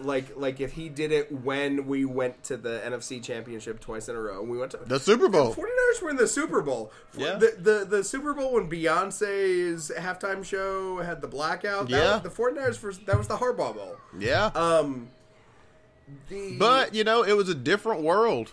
Like 0.00 0.36
like 0.36 0.60
if 0.60 0.72
he 0.72 0.88
did 0.88 1.10
it 1.12 1.30
when 1.32 1.86
we 1.86 2.04
went 2.04 2.44
to 2.44 2.56
the 2.56 2.80
NFC 2.86 3.22
Championship 3.22 3.80
twice 3.80 4.08
in 4.08 4.14
a 4.16 4.20
row. 4.20 4.40
and 4.40 4.48
We 4.50 4.58
went 4.58 4.70
to 4.72 4.78
The 4.78 4.98
Super 5.00 5.28
Bowl. 5.28 5.54
49ers 5.54 6.02
were 6.02 6.10
in 6.10 6.16
the 6.16 6.28
Super 6.28 6.62
Bowl. 6.62 6.92
Yeah. 7.16 7.34
The, 7.36 7.54
the 7.58 7.84
the 7.84 8.04
Super 8.04 8.32
Bowl 8.34 8.54
when 8.54 8.70
Beyonce's 8.70 9.90
halftime 9.96 10.44
show 10.44 10.98
had 10.98 11.20
the 11.20 11.28
blackout. 11.28 11.88
That 11.88 11.96
Yeah. 11.96 12.12
was, 12.14 12.22
the 12.22 12.42
49ers 12.42 12.76
first, 12.76 13.06
that 13.06 13.18
was 13.18 13.26
the 13.28 13.36
Harbaugh 13.36 13.74
Bowl. 13.74 13.96
Yeah. 14.18 14.46
Um 14.54 15.08
the 16.28 16.56
But 16.58 16.94
you 16.94 17.04
know, 17.04 17.22
it 17.22 17.32
was 17.36 17.48
a 17.48 17.54
different 17.54 18.02
world. 18.02 18.52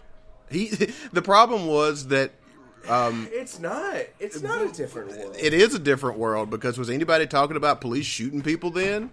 He, 0.49 0.67
the 1.13 1.21
problem 1.21 1.67
was 1.67 2.07
that 2.07 2.31
um, 2.87 3.27
it's 3.31 3.59
not. 3.59 3.95
It's 4.19 4.41
not 4.43 4.61
a 4.61 4.71
different 4.71 5.09
world. 5.17 5.35
it 5.39 5.55
is 5.55 5.73
a 5.73 5.79
different 5.79 6.19
world 6.19 6.51
because 6.51 6.77
was 6.77 6.89
anybody 6.89 7.25
talking 7.25 7.57
about 7.57 7.81
police 7.81 8.05
shooting 8.05 8.43
people 8.43 8.69
then? 8.69 9.09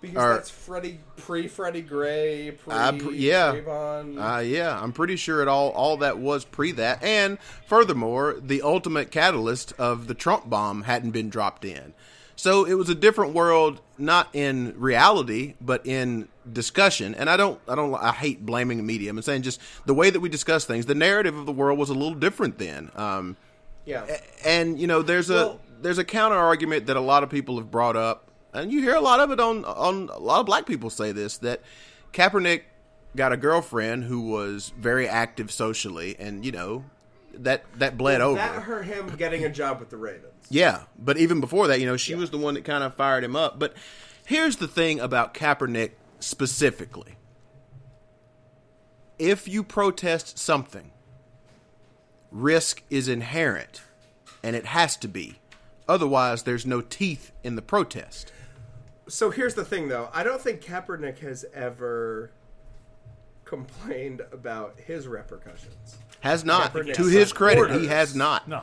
Because 0.00 0.16
or- 0.16 0.34
that's 0.34 0.50
Freddie 0.50 1.00
pre 1.16 1.48
Freddie 1.48 1.82
Gray, 1.82 2.50
pre 2.52 2.74
I 2.74 2.90
yeah. 2.92 3.52
Trayvon. 3.54 4.36
Uh, 4.36 4.40
yeah, 4.40 4.80
I'm 4.80 4.92
pretty 4.92 5.16
sure 5.16 5.42
it 5.42 5.48
all 5.48 5.70
all 5.70 5.96
that 5.98 6.18
was 6.18 6.44
pre 6.44 6.72
that, 6.72 7.02
and 7.02 7.38
furthermore, 7.66 8.36
the 8.40 8.62
ultimate 8.62 9.10
catalyst 9.10 9.72
of 9.78 10.06
the 10.06 10.14
Trump 10.14 10.48
bomb 10.48 10.82
hadn't 10.82 11.10
been 11.10 11.28
dropped 11.28 11.64
in. 11.64 11.94
So 12.36 12.64
it 12.64 12.74
was 12.74 12.88
a 12.88 12.94
different 12.94 13.34
world, 13.34 13.80
not 13.98 14.28
in 14.32 14.72
reality, 14.78 15.54
but 15.60 15.84
in 15.84 16.28
discussion. 16.52 17.16
And 17.16 17.28
I 17.28 17.36
don't, 17.36 17.60
I 17.66 17.74
don't, 17.74 17.92
I 17.96 18.12
hate 18.12 18.46
blaming 18.46 18.76
the 18.76 18.84
media. 18.84 19.10
I'm 19.10 19.20
saying 19.22 19.42
just 19.42 19.60
the 19.86 19.94
way 19.94 20.08
that 20.10 20.20
we 20.20 20.28
discuss 20.28 20.64
things. 20.64 20.86
The 20.86 20.94
narrative 20.94 21.36
of 21.36 21.46
the 21.46 21.52
world 21.52 21.80
was 21.80 21.90
a 21.90 21.94
little 21.94 22.14
different 22.14 22.58
then. 22.58 22.92
Um, 22.94 23.36
yeah. 23.84 24.04
and 24.44 24.78
you 24.78 24.86
know 24.86 25.02
there's 25.02 25.30
a 25.30 25.34
Well- 25.34 25.60
there's 25.80 25.98
a 25.98 26.04
counter 26.04 26.36
argument 26.36 26.86
that 26.86 26.96
a 26.96 27.00
lot 27.00 27.22
of 27.24 27.30
people 27.30 27.56
have 27.58 27.70
brought 27.72 27.96
up 27.96 28.27
and 28.54 28.72
you 28.72 28.80
hear 28.82 28.94
a 28.94 29.00
lot 29.00 29.20
of 29.20 29.30
it 29.30 29.40
on 29.40 29.64
on 29.64 30.08
a 30.12 30.18
lot 30.18 30.40
of 30.40 30.46
black 30.46 30.66
people 30.66 30.90
say 30.90 31.12
this 31.12 31.38
that 31.38 31.60
Kaepernick 32.12 32.62
got 33.16 33.32
a 33.32 33.36
girlfriend 33.36 34.04
who 34.04 34.20
was 34.20 34.72
very 34.78 35.08
active 35.08 35.50
socially 35.50 36.16
and 36.18 36.44
you 36.44 36.52
know 36.52 36.84
that 37.34 37.64
that 37.78 37.96
bled 37.96 38.20
over 38.20 38.36
That 38.36 38.62
hurt 38.62 38.86
him 38.86 39.08
getting 39.16 39.44
a 39.44 39.48
job 39.48 39.80
with 39.80 39.90
the 39.90 39.96
Ravens. 39.96 40.32
yeah, 40.50 40.84
but 40.98 41.18
even 41.18 41.40
before 41.40 41.68
that, 41.68 41.80
you 41.80 41.86
know, 41.86 41.96
she 41.96 42.14
was 42.14 42.30
the 42.30 42.38
one 42.38 42.54
that 42.54 42.64
kind 42.64 42.82
of 42.82 42.94
fired 42.94 43.22
him 43.22 43.36
up. 43.36 43.58
But 43.58 43.74
here's 44.26 44.56
the 44.56 44.66
thing 44.66 44.98
about 44.98 45.34
Kaepernick 45.34 45.92
specifically. 46.20 47.14
If 49.18 49.46
you 49.48 49.62
protest 49.62 50.38
something, 50.38 50.90
risk 52.30 52.82
is 52.90 53.08
inherent, 53.08 53.82
and 54.42 54.54
it 54.56 54.66
has 54.66 54.96
to 54.98 55.08
be. 55.08 55.38
Otherwise, 55.88 56.42
there's 56.42 56.66
no 56.66 56.80
teeth 56.80 57.32
in 57.42 57.56
the 57.56 57.62
protest. 57.62 58.32
So 59.08 59.30
here's 59.30 59.54
the 59.54 59.64
thing, 59.64 59.88
though. 59.88 60.08
I 60.12 60.22
don't 60.22 60.40
think 60.40 60.60
Kaepernick 60.62 61.18
has 61.20 61.44
ever 61.54 62.30
complained 63.44 64.22
about 64.32 64.78
his 64.78 65.06
repercussions. 65.08 65.98
Has 66.20 66.44
not. 66.44 66.72
Kaepernick 66.72 66.94
to 66.94 67.06
his 67.06 67.32
credit, 67.32 67.80
he 67.80 67.86
has 67.86 68.14
not. 68.14 68.48
No. 68.48 68.62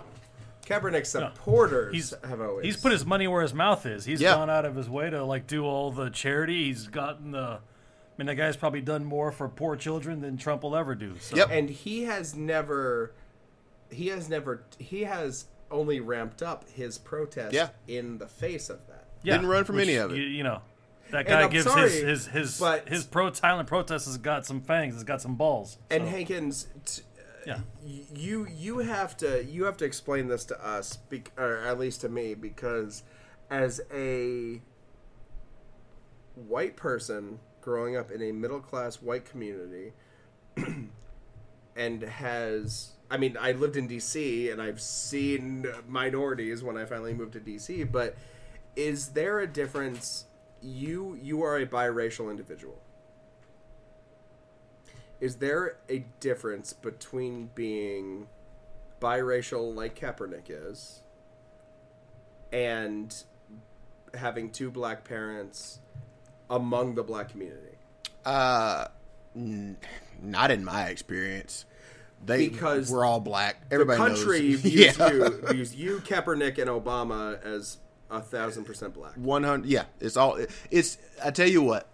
Kaepernick 0.66 1.06
supporters 1.06 1.94
He's 1.94 2.14
have 2.28 2.42
always 2.42 2.66
he's 2.66 2.78
put 2.78 2.92
his 2.92 3.06
money 3.06 3.28
where 3.28 3.44
his 3.44 3.54
mouth 3.54 3.86
is. 3.86 4.04
He's 4.06 4.20
Yeah. 4.20 4.34
gone 4.36 4.50
out 4.50 4.66
of 4.66 4.76
his 4.76 4.90
way 4.90 5.10
to 5.12 5.24
like 5.24 5.46
do 5.46 5.64
all 5.64 5.92
the 5.92 6.10
charity. 6.10 6.66
He's 6.66 6.88
gotten 6.88 7.32
the. 7.32 7.40
I 7.60 7.60
mean, 8.18 8.28
that 8.28 8.36
guy's 8.36 8.56
probably 8.58 8.82
done 8.82 9.04
more 9.06 9.32
for 9.32 9.48
poor 9.50 9.76
children 9.76 10.22
than 10.22 10.38
Trump 10.38 10.64
will 10.64 10.76
ever 10.76 10.96
do. 10.96 11.16
So. 11.20 11.36
Yep. 11.36 11.50
and 11.52 11.70
he 11.70 12.04
has 12.04 12.34
never 12.36 13.12
he 13.92 14.08
has 14.08 14.28
never 14.30 14.64
he 14.80 15.04
has 15.04 15.46
only 15.70 16.00
ramped 16.00 16.42
up 16.42 16.68
his 16.70 16.98
protest 16.98 17.54
Yeah. 17.54 17.70
in 17.88 18.18
the 18.18 18.28
face 18.28 18.70
of 18.70 18.88
that. 18.88 18.95
Yeah, 19.26 19.34
Didn't 19.34 19.50
run 19.50 19.64
from 19.66 19.78
which, 19.78 19.88
any 19.88 19.98
of 19.98 20.12
it. 20.12 20.18
You, 20.18 20.24
you 20.24 20.44
know, 20.44 20.62
that 21.12 21.26
guy 21.28 21.48
gives 21.48 21.66
sorry, 21.66 21.90
his 21.90 22.02
his 22.02 22.28
his 22.28 22.60
but- 22.60 22.88
his 22.88 23.04
pro 23.04 23.32
silent 23.34 23.68
protest 23.68 24.06
has 24.06 24.18
got 24.18 24.46
some 24.46 24.62
fangs. 24.62 24.94
Has 24.94 25.04
got 25.04 25.22
some 25.22 25.36
balls. 25.36 25.78
And 25.90 26.04
so, 26.04 26.10
Hankins 26.10 26.68
t- 26.86 27.04
yeah, 27.46 27.60
you 27.84 28.48
you 28.48 28.80
have 28.80 29.16
to 29.18 29.44
you 29.44 29.66
have 29.66 29.78
to 29.78 29.86
explain 29.86 30.28
this 30.28 30.46
to 30.46 30.66
us 30.66 30.98
bec- 30.98 31.32
or 31.38 31.58
at 31.58 31.80
least 31.80 32.02
to 32.02 32.10
me 32.10 32.34
because 32.34 33.04
as 33.50 33.82
a 33.94 34.62
white 36.36 36.76
person 36.76 37.40
growing 37.62 37.96
up 37.96 38.12
in 38.12 38.22
a 38.22 38.32
middle 38.32 38.60
class 38.60 39.02
white 39.02 39.26
community 39.26 39.94
and 41.76 42.02
has 42.04 42.92
I 43.10 43.18
mean, 43.18 43.38
I 43.40 43.52
lived 43.52 43.78
in 43.78 43.88
DC 43.88 44.52
and 44.52 44.62
I've 44.62 44.82
seen 44.82 45.68
minorities 45.88 46.64
when 46.64 46.78
I 46.78 46.86
finally 46.86 47.14
moved 47.14 47.34
to 47.34 47.40
DC, 47.40 47.92
but 47.92 48.18
is 48.76 49.10
there 49.10 49.40
a 49.40 49.48
difference 49.48 50.26
you 50.62 51.18
you 51.22 51.44
are 51.44 51.58
a 51.58 51.66
biracial 51.66 52.30
individual? 52.30 52.80
Is 55.20 55.38
there 55.38 55.78
a 55.90 56.06
difference 56.20 56.74
between 56.74 57.50
being 57.56 58.28
biracial 59.02 59.74
like 59.74 60.00
Kaepernick 60.00 60.50
is 60.50 61.02
and 62.52 63.16
having 64.14 64.50
two 64.50 64.70
black 64.70 65.04
parents 65.04 65.80
among 66.50 66.96
the 66.96 67.04
black 67.04 67.30
community? 67.30 67.78
Uh, 68.26 68.88
n- 69.36 69.78
not 70.22 70.52
in 70.52 70.66
my 70.66 70.88
experience. 70.88 71.66
They 72.26 72.50
Because 72.50 72.92
we're 72.92 73.06
all 73.06 73.20
black. 73.20 73.62
Everybody 73.72 74.02
the 74.02 74.08
country 74.08 74.50
knows. 74.50 74.60
views 74.62 74.98
yeah. 74.98 75.12
you 75.12 75.42
views 75.48 75.76
you 75.76 76.00
Kaepernick 76.00 76.58
and 76.58 76.70
Obama 76.70 77.42
as 77.44 77.78
a 78.10 78.22
thousand 78.22 78.66
percent 78.66 78.94
black. 78.94 79.14
One 79.16 79.44
hundred. 79.44 79.68
Yeah, 79.70 79.86
it's 80.00 80.18
all. 80.18 80.38
It's. 80.72 80.98
I 81.24 81.32
tell 81.32 81.48
you 81.50 81.62
what, 81.62 81.88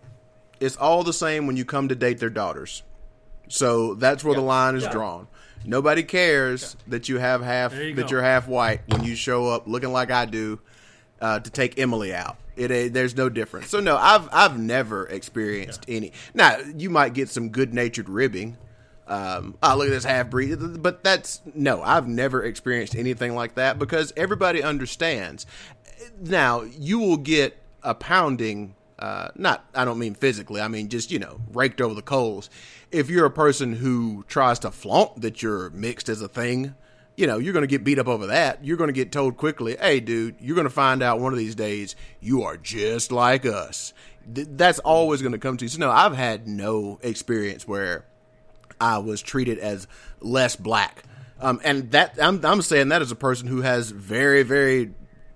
it's 0.59 0.75
all 0.77 1.03
the 1.03 1.13
same 1.13 1.47
when 1.47 1.57
you 1.57 1.65
come 1.65 1.87
to 1.89 1.95
date 1.95 2.19
their 2.19 2.29
daughters. 2.29 2.83
So 3.47 3.95
that's 3.95 4.23
where 4.23 4.35
the 4.35 4.41
line 4.41 4.75
is 4.75 4.83
Yeah. 4.83 4.91
drawn. 4.91 5.27
Nobody 5.65 6.03
cares 6.03 6.75
that 6.87 7.07
you 7.09 7.19
have 7.19 7.43
half 7.43 7.75
you 7.75 7.93
that 7.95 8.03
go. 8.03 8.07
you're 8.09 8.23
half 8.23 8.47
white 8.47 8.81
when 8.87 9.03
you 9.03 9.15
show 9.15 9.47
up 9.49 9.67
looking 9.67 9.91
like 9.91 10.09
I 10.09 10.25
do 10.25 10.59
uh, 11.19 11.39
to 11.39 11.49
take 11.51 11.77
Emily 11.77 12.13
out. 12.13 12.37
It 12.55 12.71
uh, 12.71 12.91
there's 12.91 13.15
no 13.15 13.29
difference. 13.29 13.69
So 13.69 13.79
no, 13.79 13.95
I've 13.97 14.27
I've 14.31 14.57
never 14.59 15.05
experienced 15.07 15.85
any. 15.87 16.13
Now 16.33 16.57
you 16.75 16.89
might 16.89 17.13
get 17.13 17.29
some 17.29 17.49
good 17.49 17.73
natured 17.73 18.09
ribbing. 18.09 18.57
Um, 19.07 19.57
oh, 19.61 19.75
look 19.75 19.87
at 19.87 19.91
this 19.91 20.05
half 20.05 20.29
breed, 20.29 20.57
but 20.81 21.03
that's 21.03 21.41
no. 21.53 21.81
I've 21.81 22.07
never 22.07 22.43
experienced 22.43 22.95
anything 22.95 23.35
like 23.35 23.55
that 23.55 23.77
because 23.77 24.13
everybody 24.15 24.63
understands. 24.63 25.45
Now 26.19 26.61
you 26.61 26.99
will 26.99 27.17
get 27.17 27.57
a 27.83 27.95
pounding. 27.95 28.75
Uh, 28.99 29.29
not, 29.35 29.65
I 29.73 29.85
don't 29.85 29.97
mean 29.97 30.13
physically. 30.13 30.61
I 30.61 30.67
mean 30.67 30.89
just 30.89 31.11
you 31.11 31.19
know 31.19 31.41
raked 31.53 31.81
over 31.81 31.93
the 31.93 32.01
coals. 32.01 32.49
If 32.91 33.09
you're 33.09 33.25
a 33.25 33.31
person 33.31 33.73
who 33.73 34.23
tries 34.27 34.59
to 34.59 34.71
flaunt 34.71 35.21
that 35.21 35.41
you're 35.41 35.69
mixed 35.71 36.09
as 36.09 36.21
a 36.21 36.27
thing, 36.27 36.75
you 37.15 37.27
know, 37.27 37.37
you're 37.37 37.53
going 37.53 37.63
to 37.63 37.67
get 37.67 37.83
beat 37.83 37.99
up 37.99 38.07
over 38.07 38.27
that. 38.27 38.63
You're 38.65 38.77
going 38.77 38.89
to 38.89 38.93
get 38.93 39.11
told 39.11 39.37
quickly, 39.37 39.77
hey, 39.79 39.99
dude, 39.99 40.35
you're 40.39 40.55
going 40.55 40.65
to 40.67 40.73
find 40.73 41.03
out 41.03 41.19
one 41.19 41.33
of 41.33 41.39
these 41.39 41.55
days 41.55 41.95
you 42.19 42.43
are 42.43 42.57
just 42.57 43.11
like 43.11 43.45
us. 43.45 43.93
Th- 44.33 44.47
That's 44.51 44.79
always 44.79 45.21
going 45.21 45.33
to 45.33 45.37
come 45.37 45.55
to 45.57 45.65
you. 45.65 45.69
So, 45.69 45.79
no, 45.79 45.91
I've 45.91 46.15
had 46.15 46.47
no 46.47 46.99
experience 47.01 47.67
where 47.67 48.05
I 48.79 48.97
was 48.97 49.21
treated 49.21 49.59
as 49.59 49.87
less 50.19 50.55
black. 50.55 51.03
Um, 51.39 51.59
and 51.63 51.91
that 51.91 52.17
I'm, 52.21 52.43
I'm 52.45 52.61
saying 52.61 52.89
that 52.89 53.01
as 53.01 53.11
a 53.11 53.15
person 53.15 53.47
who 53.47 53.61
has 53.61 53.89
very, 53.91 54.43
very 54.43 54.91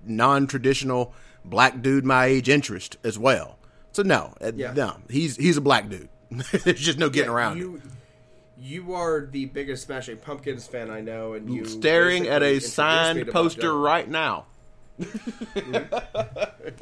non 0.05 0.47
traditional 0.47 1.13
black 1.43 1.81
dude 1.81 2.05
my 2.05 2.25
age 2.25 2.49
interest 2.49 2.97
as 3.03 3.17
well. 3.19 3.57
So, 3.91 4.03
no, 4.03 4.33
uh, 4.41 4.51
Yeah. 4.55 4.73
no, 4.73 4.97
he's, 5.09 5.35
he's 5.37 5.57
a 5.57 5.61
black 5.61 5.89
dude. 5.89 6.09
There's 6.29 6.79
just 6.81 6.97
no 6.97 7.09
getting 7.09 7.29
Yeah, 7.31 7.35
around 7.35 7.57
it. 7.57 7.59
you. 7.61 7.81
You 8.57 8.93
are 8.93 9.25
the 9.25 9.45
biggest 9.45 9.83
Smashing 9.85 10.17
Pumpkins 10.17 10.65
fan 10.65 10.89
I 10.89 11.01
know, 11.01 11.33
and 11.33 11.53
you 11.53 11.65
Staring 11.65 12.27
at 12.27 12.41
a 12.41 12.59
signed 12.59 13.27
poster 13.27 13.77
right 13.77 14.09
now. 14.09 14.45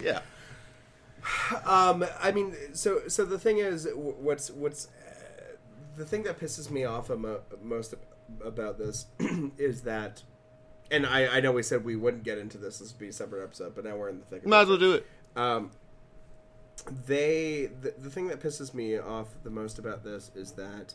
yeah. 0.01 0.19
Um, 1.65 2.05
I 2.21 2.31
mean, 2.31 2.55
so 2.73 3.07
so 3.07 3.25
the 3.25 3.39
thing 3.39 3.57
is, 3.57 3.87
what's 3.95 4.51
what's 4.51 4.87
uh, 4.87 5.55
the 5.97 6.05
thing 6.05 6.23
that 6.23 6.39
pisses 6.39 6.69
me 6.69 6.83
off 6.83 7.09
most 7.61 7.95
about 8.45 8.77
this 8.77 9.07
is 9.57 9.81
that, 9.81 10.21
and 10.93 11.05
I 11.05 11.37
I 11.37 11.39
know 11.41 11.51
we 11.51 11.63
said 11.63 11.83
we 11.83 11.95
wouldn't 11.95 12.23
get 12.23 12.37
into 12.37 12.57
this. 12.57 12.79
This 12.79 12.91
would 12.91 12.99
be 12.99 13.09
a 13.09 13.13
separate 13.13 13.43
episode, 13.43 13.75
but 13.75 13.83
now 13.83 13.97
we're 13.97 14.09
in 14.09 14.19
the 14.19 14.25
thick. 14.25 14.43
of 14.43 14.47
Might 14.47 14.61
as 14.61 14.67
well 14.69 14.77
do 14.77 14.93
it. 14.93 15.07
Um, 15.35 15.71
they 17.07 17.69
the, 17.81 17.93
the 17.97 18.09
thing 18.09 18.27
that 18.27 18.39
pisses 18.39 18.73
me 18.73 18.97
off 18.97 19.27
the 19.43 19.49
most 19.49 19.79
about 19.79 20.03
this 20.03 20.31
is 20.35 20.51
that 20.53 20.93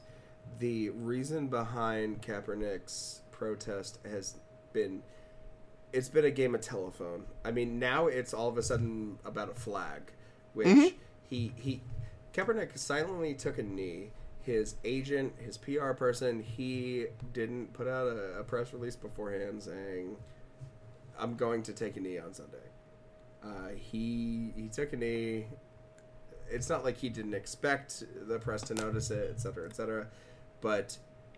the 0.58 0.90
reason 0.90 1.48
behind 1.48 2.22
Kaepernick's 2.22 3.22
protest 3.30 3.98
has 4.04 4.36
been 4.72 5.02
it's 5.92 6.08
been 6.08 6.24
a 6.24 6.30
game 6.30 6.54
of 6.54 6.60
telephone. 6.60 7.24
I 7.44 7.50
mean, 7.50 7.78
now 7.78 8.06
it's 8.06 8.32
all 8.34 8.48
of 8.48 8.58
a 8.58 8.62
sudden 8.62 9.18
about 9.24 9.50
a 9.50 9.54
flag, 9.54 10.12
which 10.54 10.94
he 11.28 11.52
he 11.56 11.80
Kaepernick 12.32 12.78
silently 12.78 13.34
took 13.34 13.58
a 13.58 13.62
knee. 13.62 14.10
His 14.48 14.76
agent, 14.82 15.34
his 15.38 15.58
PR 15.58 15.90
person, 15.92 16.42
he 16.42 17.04
didn't 17.34 17.74
put 17.74 17.86
out 17.86 18.06
a, 18.06 18.38
a 18.38 18.42
press 18.42 18.72
release 18.72 18.96
beforehand 18.96 19.62
saying, 19.62 20.16
"I'm 21.18 21.34
going 21.36 21.62
to 21.64 21.74
take 21.74 21.98
a 21.98 22.00
knee 22.00 22.18
on 22.18 22.32
Sunday." 22.32 22.56
Uh, 23.44 23.68
he 23.76 24.54
he 24.56 24.68
took 24.68 24.94
a 24.94 24.96
knee. 24.96 25.48
It's 26.50 26.70
not 26.70 26.82
like 26.82 26.96
he 26.96 27.10
didn't 27.10 27.34
expect 27.34 28.04
the 28.26 28.38
press 28.38 28.62
to 28.62 28.74
notice 28.74 29.10
it, 29.10 29.28
et 29.34 29.38
cetera, 29.38 29.68
et 29.68 29.76
cetera. 29.76 30.06
But 30.62 30.96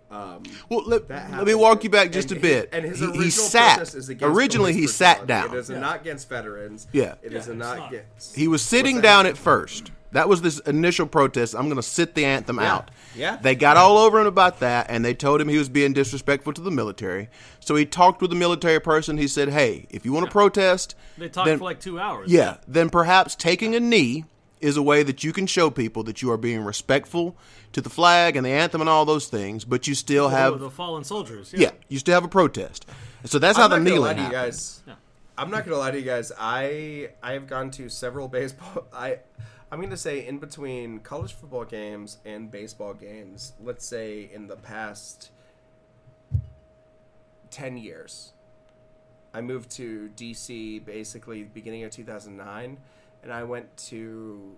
um, 0.09 0.45
Well, 0.69 0.85
let, 0.87 1.11
let 1.11 1.45
me 1.47 1.55
walk 1.57 1.83
you 1.83 1.91
back 1.91 2.13
just 2.13 2.31
And 2.31 2.39
a 2.45 2.47
he- 2.47 2.55
bit. 2.55 2.69
and 2.73 2.85
his 2.85 3.01
he, 3.01 3.07
original 3.07 3.25
he 3.25 3.31
sat. 3.31 3.75
protest 3.79 3.97
is 3.97 4.09
against 4.09 4.37
Originally, 4.37 4.73
he 4.73 4.87
sat 4.87 5.27
down. 5.27 5.53
It 5.53 5.57
is 5.59 5.69
not 5.69 6.03
against 6.03 6.29
veterans. 6.29 6.87
Yeah. 6.93 7.17
it 7.23 7.33
is 7.33 7.49
Yeah, 7.49 7.55
not, 7.55 7.73
it's 7.73 7.81
not. 7.81 7.93
against. 7.93 8.37
He 8.37 8.47
was 8.47 8.63
sitting 8.63 9.01
down 9.01 9.27
at 9.27 9.37
first. 9.37 9.91
That 10.13 10.29
was 10.29 10.43
this 10.43 10.59
initial 10.61 11.07
protest. 11.07 11.55
I'm 11.55 11.67
going 11.67 11.77
to 11.77 11.83
sit 11.83 12.15
the 12.15 12.25
anthem 12.25 12.57
Yeah. 12.59 12.75
out. 12.75 12.91
Yeah. 13.15 13.37
They 13.41 13.55
got 13.55 13.77
all 13.77 13.97
over 13.99 14.21
him 14.21 14.27
about 14.27 14.61
that, 14.61 14.87
and 14.89 15.05
they 15.05 15.15
told 15.15 15.41
him 15.41 15.49
he 15.49 15.59
was 15.59 15.69
being 15.69 15.93
disrespectful 15.93 16.53
to 16.55 16.61
the 16.61 16.71
military. 16.71 17.29
So 17.61 17.77
he 17.77 17.87
talked 17.87 18.21
with 18.21 18.31
the 18.31 18.37
military 18.37 18.81
person. 18.81 19.19
He 19.19 19.29
said, 19.29 19.51
"Hey, 19.51 19.87
if 19.91 20.05
you 20.05 20.13
want 20.13 20.27
to 20.27 20.33
protest, 20.33 20.95
They 21.17 21.29
talked 21.29 21.47
then- 21.47 21.59
for 21.59 21.65
like 21.65 21.81
two 21.81 21.99
hours. 22.01 22.31
yeah, 22.31 22.57
then 22.67 22.91
perhaps 22.91 23.35
taking 23.37 23.75
a 23.75 23.81
knee 23.81 24.25
is 24.61 24.77
a 24.77 24.83
way 24.83 25.03
that 25.03 25.25
you 25.25 25.33
can 25.33 25.47
show 25.47 25.71
people 25.71 26.03
that 26.05 26.21
you 26.23 26.31
are 26.31 26.37
being 26.37 26.63
respectful 26.63 27.37
to 27.73 27.81
the 27.81 27.89
flag 27.89 28.37
and 28.37 28.45
the 28.45 28.51
anthem 28.51 28.81
and 28.81 28.91
all 28.91 29.05
those 29.05 29.27
things, 29.27 29.65
but 29.65 29.87
you 29.87 29.95
still 29.95 30.29
The- 30.29 30.37
have 30.37 30.59
the 30.61 30.71
fallen 30.71 31.05
soldiers. 31.05 31.53
yeah, 31.57 31.71
you 31.89 31.99
still 31.99 32.15
have 32.15 32.25
a 32.25 32.29
protest. 32.29 32.85
So 33.25 33.39
that's 33.39 33.57
how 33.57 33.65
I'm 33.65 33.71
the 33.71 33.79
not 33.79 33.85
gonna 33.85 34.01
lie 34.01 34.13
kneeling 34.13 34.17
to 34.17 34.23
you 34.23 34.37
happened. 34.37 34.53
guys. 34.53 34.83
Yeah. 34.87 34.95
I'm 35.39 35.51
not 35.51 35.65
gonna 35.65 35.79
lie 35.79 35.91
to 35.93 35.99
you 35.99 36.05
guys. 36.05 36.31
I 36.39 37.11
I 37.23 37.33
have 37.33 37.47
gone 37.47 37.71
to 37.73 37.89
several 37.89 38.29
baseball. 38.39 38.87
I 38.93 39.19
I'm 39.73 39.81
gonna 39.81 39.97
say 39.97 40.27
in 40.27 40.39
between 40.39 40.99
college 40.99 41.33
football 41.33 41.65
games 41.65 42.19
and 42.25 42.51
baseball 42.51 42.93
games. 42.93 43.53
Let's 43.63 43.87
say 43.87 44.29
in 44.33 44.49
the 44.49 44.57
past 44.57 45.31
ten 47.51 47.77
years, 47.77 48.33
I 49.33 49.43
moved 49.43 49.71
to 49.73 50.11
DC 50.17 50.85
basically 50.85 51.45
beginning 51.45 51.85
of 51.85 51.93
2009, 51.93 52.79
and 53.23 53.33
I 53.33 53.45
went 53.45 53.77
to 53.89 54.57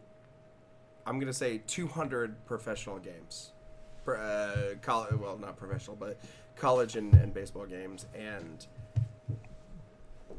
I'm 1.06 1.18
gonna 1.18 1.34
say 1.34 1.60
200 1.66 2.46
professional 2.46 2.98
games, 2.98 3.52
uh, 4.08 4.76
college. 4.80 5.14
Well, 5.14 5.36
not 5.36 5.56
professional, 5.58 5.96
but 5.96 6.16
college 6.56 6.96
and, 6.96 7.12
and 7.12 7.34
baseball 7.34 7.66
games, 7.66 8.06
and 8.14 8.66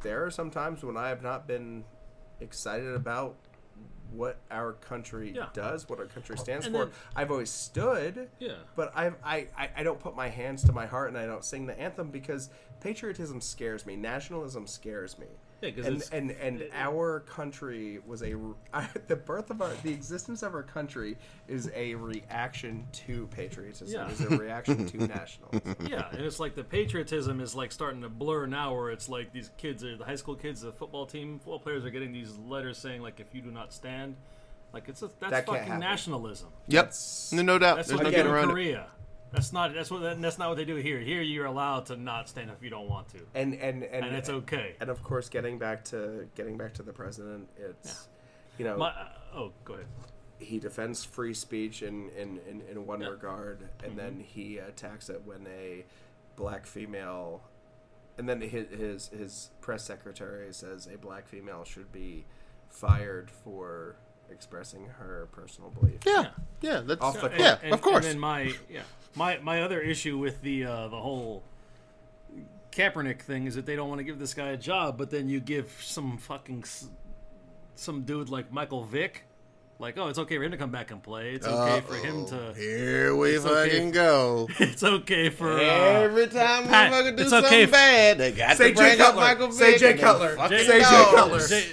there 0.01 0.25
are 0.25 0.31
some 0.31 0.49
times 0.49 0.83
when 0.83 0.97
I 0.97 1.09
have 1.09 1.21
not 1.21 1.45
been 1.45 1.83
excited 2.39 2.95
about 2.95 3.35
what 4.13 4.37
our 4.51 4.73
country 4.73 5.31
Yeah. 5.35 5.47
does, 5.53 5.89
what 5.89 5.99
our 5.99 6.05
country 6.05 6.37
stands 6.37 6.65
And 6.65 6.75
for. 6.75 6.85
then- 6.85 6.93
I've 7.15 7.31
always 7.31 7.49
stood, 7.49 8.29
Yeah. 8.39 8.55
but 8.75 8.91
I, 8.95 9.11
I, 9.23 9.47
I, 9.57 9.69
I 9.77 9.83
don't 9.83 9.99
put 9.99 10.15
my 10.15 10.29
hands 10.29 10.63
to 10.65 10.71
my 10.71 10.85
heart 10.85 11.09
and 11.09 11.17
I 11.17 11.25
don't 11.25 11.43
sing 11.43 11.65
the 11.65 11.79
anthem 11.79 12.09
because 12.09 12.49
patriotism 12.79 13.41
scares 13.41 13.85
me. 13.85 13.95
Nationalism 13.95 14.67
scares 14.67 15.17
me. 15.17 15.27
Yeah, 15.63 15.71
'cause 15.71 15.85
and 15.85 16.03
and 16.11 16.31
and 16.31 16.61
it- 16.61 16.71
our 16.73 17.21
country 17.21 17.99
was 18.05 18.21
a 18.21 18.33
the 19.07 19.15
birth 19.15 19.49
of 19.49 19.61
our 19.61 19.71
the 19.83 19.91
existence 19.93 20.43
of 20.43 20.53
our 20.53 20.63
country 20.63 21.17
is 21.47 21.71
a 21.73 21.95
reaction 21.95 22.85
to 22.91 23.27
patriotism. 23.27 23.87
Yeah. 23.87 24.09
Is 24.11 24.19
a 24.21 24.29
reaction 24.37 24.85
to 24.87 24.97
nationalism. 25.07 25.75
Yeah, 25.87 26.09
and 26.11 26.21
it's 26.21 26.39
like 26.39 26.55
the 26.55 26.63
patriotism 26.65 27.39
is 27.39 27.55
like 27.55 27.71
starting 27.71 28.01
to 28.01 28.09
blur 28.09 28.45
now, 28.45 28.73
where 28.75 28.91
it's 28.91 29.07
like 29.07 29.31
these 29.31 29.51
kids 29.57 29.83
are 29.85 29.95
the 29.95 30.03
high 30.05 30.15
school 30.17 30.35
kids, 30.35 30.61
the 30.61 30.73
football 30.73 31.05
team, 31.05 31.39
football 31.39 31.59
players 31.59 31.85
are 31.85 31.89
getting 31.91 32.11
these 32.11 32.37
letters 32.37 32.77
saying 32.77 33.01
like, 33.01 33.19
if 33.21 33.33
you 33.33 33.41
do 33.41 33.51
not 33.51 33.71
stand, 33.73 34.15
like 34.73 34.89
it's 34.89 35.01
a, 35.01 35.09
that's 35.19 35.31
That 35.31 35.45
fucking 35.45 35.63
happen. 35.63 35.79
nationalism. 35.79 36.49
Yep, 36.67 36.83
That's- 36.85 37.31
no, 37.31 37.41
no 37.41 37.57
doubt. 37.57 37.77
That's 37.77 37.87
There's 37.87 37.97
what 37.99 38.03
no 38.03 38.09
they 38.09 38.15
do 38.17 38.23
getting 38.23 38.31
in 38.31 38.35
around 38.35 38.49
it. 38.51 38.53
That's 39.33 39.51
not 39.51 39.73
that's 39.73 39.89
what 39.89 40.21
that's 40.21 40.37
not 40.37 40.49
what 40.49 40.57
they 40.57 40.63
do 40.65 40.75
here. 40.75 40.99
Here 40.99 41.21
you're 41.21 41.47
allowed 41.47 41.87
to 41.87 41.95
not 41.97 42.29
stand 42.29 42.51
if 42.51 42.63
you 42.63 42.69
don't 42.69 42.87
want 42.87 43.09
to, 43.09 43.19
And 43.33 43.53
and 43.55 43.83
and, 43.83 44.05
and 44.05 44.15
it's 44.15 44.29
okay. 44.29 44.75
And 44.79 44.89
of 44.89 45.03
course, 45.03 45.27
getting 45.27 45.57
back 45.57 45.83
to 45.85 46.27
getting 46.35 46.55
back 46.55 46.73
to 46.75 46.83
the 46.83 46.93
president, 46.93 47.49
it's 47.57 48.07
you 48.59 48.65
know 48.65 48.77
My, 48.77 48.89
uh, 48.89 49.07
oh, 49.35 49.51
go 49.65 49.73
ahead. 49.73 49.87
he 50.39 50.59
defends 50.59 51.03
free 51.03 51.33
speech 51.33 51.81
in 51.81 52.09
in, 52.11 52.39
in, 52.47 52.61
in 52.71 52.85
one 52.85 53.01
Yeah. 53.01 53.07
regard, 53.07 53.59
Mm-hmm. 53.61 53.85
and 53.85 53.97
then 53.97 54.19
he 54.25 54.59
attacks 54.59 55.09
it 55.09 55.23
when 55.25 55.47
a 55.47 55.83
black 56.35 56.67
female, 56.67 57.41
and 58.19 58.29
then 58.29 58.39
his 58.41 58.67
his, 58.69 59.07
his 59.07 59.49
press 59.61 59.83
secretary 59.83 60.53
says 60.53 60.87
a 60.93 60.97
black 60.97 61.27
female 61.27 61.63
should 61.63 61.91
be 61.91 62.25
fired 62.69 63.31
for 63.31 63.95
expressing 64.31 64.85
her 64.99 65.27
personal 65.31 65.69
belief. 65.69 65.99
Yeah, 66.05 66.27
yeah, 66.61 66.81
that's 66.85 67.01
Off 67.01 67.19
the 67.21 67.31
yeah, 67.37 67.57
And- 67.63 67.73
of 67.73 67.81
course. 67.81 68.05
And 68.05 68.13
then 68.15 68.19
my 68.19 68.53
yeah, 68.69 68.81
my 69.15 69.37
my 69.39 69.61
other 69.61 69.79
issue 69.79 70.17
with 70.17 70.41
the 70.41 70.65
uh, 70.65 70.87
the 70.87 70.99
whole 70.99 71.43
Kaepernick 72.71 73.21
thing 73.21 73.45
is 73.45 73.55
that 73.55 73.65
they 73.65 73.75
don't 73.75 73.89
want 73.89 73.99
to 73.99 74.03
give 74.03 74.17
this 74.19 74.33
guy 74.33 74.47
a 74.49 74.57
job, 74.57 74.97
but 74.97 75.11
then 75.11 75.29
you 75.29 75.39
give 75.39 75.71
some 75.81 76.17
fucking 76.17 76.63
some 77.75 78.01
dude 78.01 78.29
like 78.29 78.51
Michael 78.51 78.83
Vick, 78.83 79.25
like 79.77 79.95
oh, 79.97 80.07
it's 80.07 80.17
okay 80.17 80.37
for 80.37 80.43
him 80.43 80.51
to 80.51 80.57
come 80.57 80.71
back 80.71 80.89
and 80.89 81.01
play. 81.03 81.33
It's 81.33 81.45
okay 81.45 81.81
for 81.81 81.95
him 81.95 82.25
to. 82.27 82.53
Here 82.57 83.15
we 83.15 83.31
It's 83.35 83.45
okay. 83.45 83.69
fucking 83.69 83.91
go. 83.91 84.47
It's 84.59 84.83
okay 84.83 85.29
for. 85.29 85.51
Uh, 85.51 85.59
Every 85.61 86.25
time 86.27 86.63
Pat, 86.67 86.91
motherfucker 86.91 87.15
do 87.17 87.21
it's 87.21 87.29
something 87.29 87.53
okay 87.53 87.65
bad, 87.67 88.17
they 88.17 88.31
got 88.31 88.57
Say 88.57 88.69
to 88.69 88.75
bring 88.75 88.87
Jay 88.97 88.99
up 89.03 89.07
Cutler. 89.13 89.21
Michael 89.21 89.51
Say 89.51 89.71
Vick 89.71 89.79
Jay 89.79 89.91
and 89.91 89.99
Cutler. 89.99 90.35
fucking 90.37 90.57
Say 90.57 90.79
Jay. 90.79 90.83
Cutler. 91.15 91.47
Jay, 91.47 91.65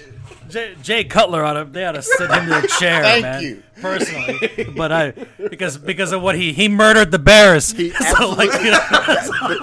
Jay, 0.50 0.74
Jay 0.82 1.04
Cutler 1.04 1.44
ought 1.44 1.54
to 1.54 1.64
they 1.64 1.84
ought 1.84 1.92
to 1.92 2.02
send 2.02 2.32
him 2.32 2.46
to 2.46 2.60
the 2.60 2.68
chair, 2.78 3.02
Thank 3.02 3.22
man. 3.22 3.42
you. 3.42 3.62
Personally, 3.80 4.64
but 4.76 4.92
I 4.92 5.10
because 5.48 5.78
because 5.78 6.12
of 6.12 6.20
what 6.20 6.34
he 6.36 6.52
he 6.52 6.68
murdered 6.68 7.10
the 7.10 7.18
Bears. 7.18 7.72
He 7.72 7.90
so 8.16 8.30
like 8.30 8.52
you 8.62 8.70
know, 8.70 8.80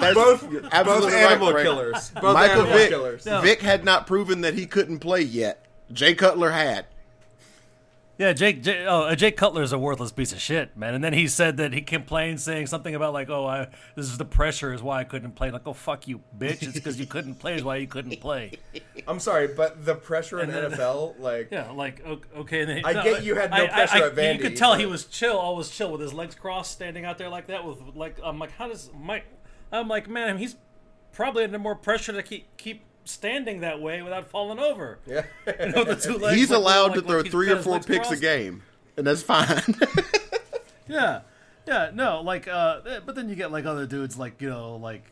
But 0.00 0.14
Both, 0.14 0.42
absolutely 0.72 0.82
both 0.82 1.12
animal 1.12 1.50
Frank. 1.52 1.64
killers. 1.66 2.10
Both 2.10 2.34
Michael 2.34 2.62
animal 2.62 2.72
Vick, 2.78 2.88
killers. 2.90 3.26
No. 3.26 3.40
Vic 3.40 3.62
had 3.62 3.84
not 3.84 4.06
proven 4.06 4.40
that 4.40 4.54
he 4.54 4.66
couldn't 4.66 4.98
play 4.98 5.20
yet. 5.22 5.64
Jay 5.92 6.14
Cutler 6.14 6.50
had. 6.50 6.86
Yeah, 8.18 8.32
Jake. 8.32 8.62
Jake 8.64 8.84
oh, 8.88 9.02
uh, 9.04 9.14
Jake 9.14 9.36
Cutler 9.36 9.62
is 9.62 9.72
a 9.72 9.78
worthless 9.78 10.10
piece 10.10 10.32
of 10.32 10.40
shit, 10.40 10.76
man. 10.76 10.92
And 10.92 11.04
then 11.04 11.12
he 11.12 11.28
said 11.28 11.56
that 11.58 11.72
he 11.72 11.80
complained, 11.80 12.40
saying 12.40 12.66
something 12.66 12.92
about 12.92 13.12
like, 13.12 13.30
"Oh, 13.30 13.46
I, 13.46 13.68
this 13.94 14.06
is 14.06 14.18
the 14.18 14.24
pressure 14.24 14.74
is 14.74 14.82
why 14.82 14.98
I 14.98 15.04
couldn't 15.04 15.36
play." 15.36 15.52
Like, 15.52 15.62
"Oh, 15.66 15.72
fuck 15.72 16.08
you, 16.08 16.20
bitch! 16.36 16.62
It's 16.64 16.72
because 16.72 16.98
you 16.98 17.06
couldn't 17.06 17.36
play 17.36 17.54
is 17.54 17.62
why 17.62 17.76
you 17.76 17.86
couldn't 17.86 18.20
play." 18.20 18.52
I'm 19.06 19.20
sorry, 19.20 19.46
but 19.46 19.84
the 19.84 19.94
pressure 19.94 20.40
in 20.40 20.50
then- 20.50 20.72
NFL, 20.72 21.18
like, 21.20 21.48
Yeah, 21.52 21.70
like 21.70 22.04
okay. 22.36 22.62
And 22.62 22.70
then, 22.70 22.84
I 22.84 22.92
get 23.04 23.22
you 23.22 23.36
had 23.36 23.52
no 23.52 23.56
I- 23.58 23.60
I- 23.64 23.68
pressure 23.68 24.04
I- 24.04 24.06
at 24.08 24.14
Vandy, 24.16 24.34
You 24.34 24.40
could 24.40 24.56
tell 24.56 24.74
he 24.74 24.86
was 24.86 25.04
chill, 25.04 25.36
always 25.36 25.68
chill, 25.70 25.92
with 25.92 26.00
his 26.00 26.12
legs 26.12 26.34
crossed, 26.34 26.72
standing 26.72 27.04
out 27.04 27.18
there 27.18 27.28
like 27.28 27.46
that. 27.46 27.64
With 27.64 27.78
like, 27.94 28.16
I'm 28.24 28.40
like, 28.40 28.50
how 28.50 28.66
does 28.66 28.90
Mike? 29.00 29.26
I'm 29.70 29.86
like, 29.86 30.08
man, 30.08 30.38
he's 30.38 30.56
probably 31.12 31.44
under 31.44 31.58
more 31.60 31.76
pressure 31.76 32.12
to 32.12 32.22
keep 32.24 32.56
keep 32.56 32.82
standing 33.08 33.60
that 33.60 33.80
way 33.80 34.02
without 34.02 34.30
falling 34.30 34.58
over. 34.58 34.98
yeah. 35.06 35.22
You 35.46 35.68
know, 35.72 35.84
the 35.84 35.96
two 35.96 36.16
legs, 36.18 36.36
He's 36.36 36.50
like, 36.50 36.58
allowed 36.58 36.90
like- 36.90 36.94
to 36.94 37.02
throw 37.02 37.22
he's 37.22 37.32
three 37.32 37.50
or 37.50 37.56
four 37.62 37.74
legs 37.74 37.86
picks 37.86 38.10
a 38.10 38.16
game, 38.16 38.62
and 38.96 39.06
that's 39.06 39.22
fine. 39.22 39.62
Yeah, 40.90 41.20
yeah, 41.66 41.90
no, 41.92 42.22
like, 42.22 42.48
uh, 42.48 42.80
eh, 42.88 43.00
but 43.04 43.14
then 43.14 43.28
you 43.28 43.34
get 43.34 43.52
like 43.52 43.66
other 43.66 43.84
dudes, 43.84 44.16
like 44.16 44.40
you 44.40 44.48
know, 44.48 44.76
like, 44.76 45.04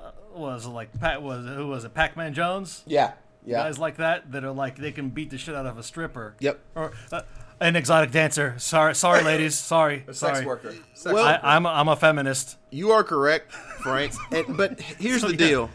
uh, 0.00 0.12
was 0.34 0.66
it 0.66 0.68
like 0.70 0.98
Pat? 1.00 1.20
Was 1.20 1.44
who 1.46 1.66
was 1.66 1.84
it? 1.84 1.92
Pac-Man 1.92 2.32
Jones? 2.32 2.84
yeah, 2.86 3.12
yeah. 3.44 3.64
Guys 3.64 3.78
like 3.80 3.96
that 3.96 4.30
that 4.30 4.44
are 4.44 4.52
like 4.52 4.76
they 4.76 4.92
can 4.92 5.08
beat 5.10 5.30
the 5.30 5.38
shit 5.38 5.54
out 5.56 5.66
of 5.66 5.78
a 5.78 5.82
stripper. 5.82 6.36
Yep. 6.38 6.60
Or 6.76 6.92
uh, 7.10 7.22
an 7.60 7.74
exotic 7.74 8.12
dancer. 8.12 8.54
Sorry, 8.58 8.94
sorry, 8.94 9.22
ladies. 9.24 9.58
Sorry, 9.58 10.04
A 10.06 10.14
sorry. 10.14 10.34
sex 10.36 10.46
worker. 10.46 10.74
Sex 10.94 11.12
Well- 11.12 11.24
I, 11.24 11.32
worker. 11.32 11.40
I'm 11.46 11.66
a, 11.66 11.68
I'm 11.70 11.88
a 11.88 11.96
feminist. 11.96 12.56
You 12.70 12.92
are 12.92 13.02
correct, 13.04 13.50
Frank. 13.52 14.12
and, 14.30 14.56
but 14.56 14.80
here's 14.80 15.22
the 15.22 15.30
yeah. 15.30 15.36
deal: 15.36 15.70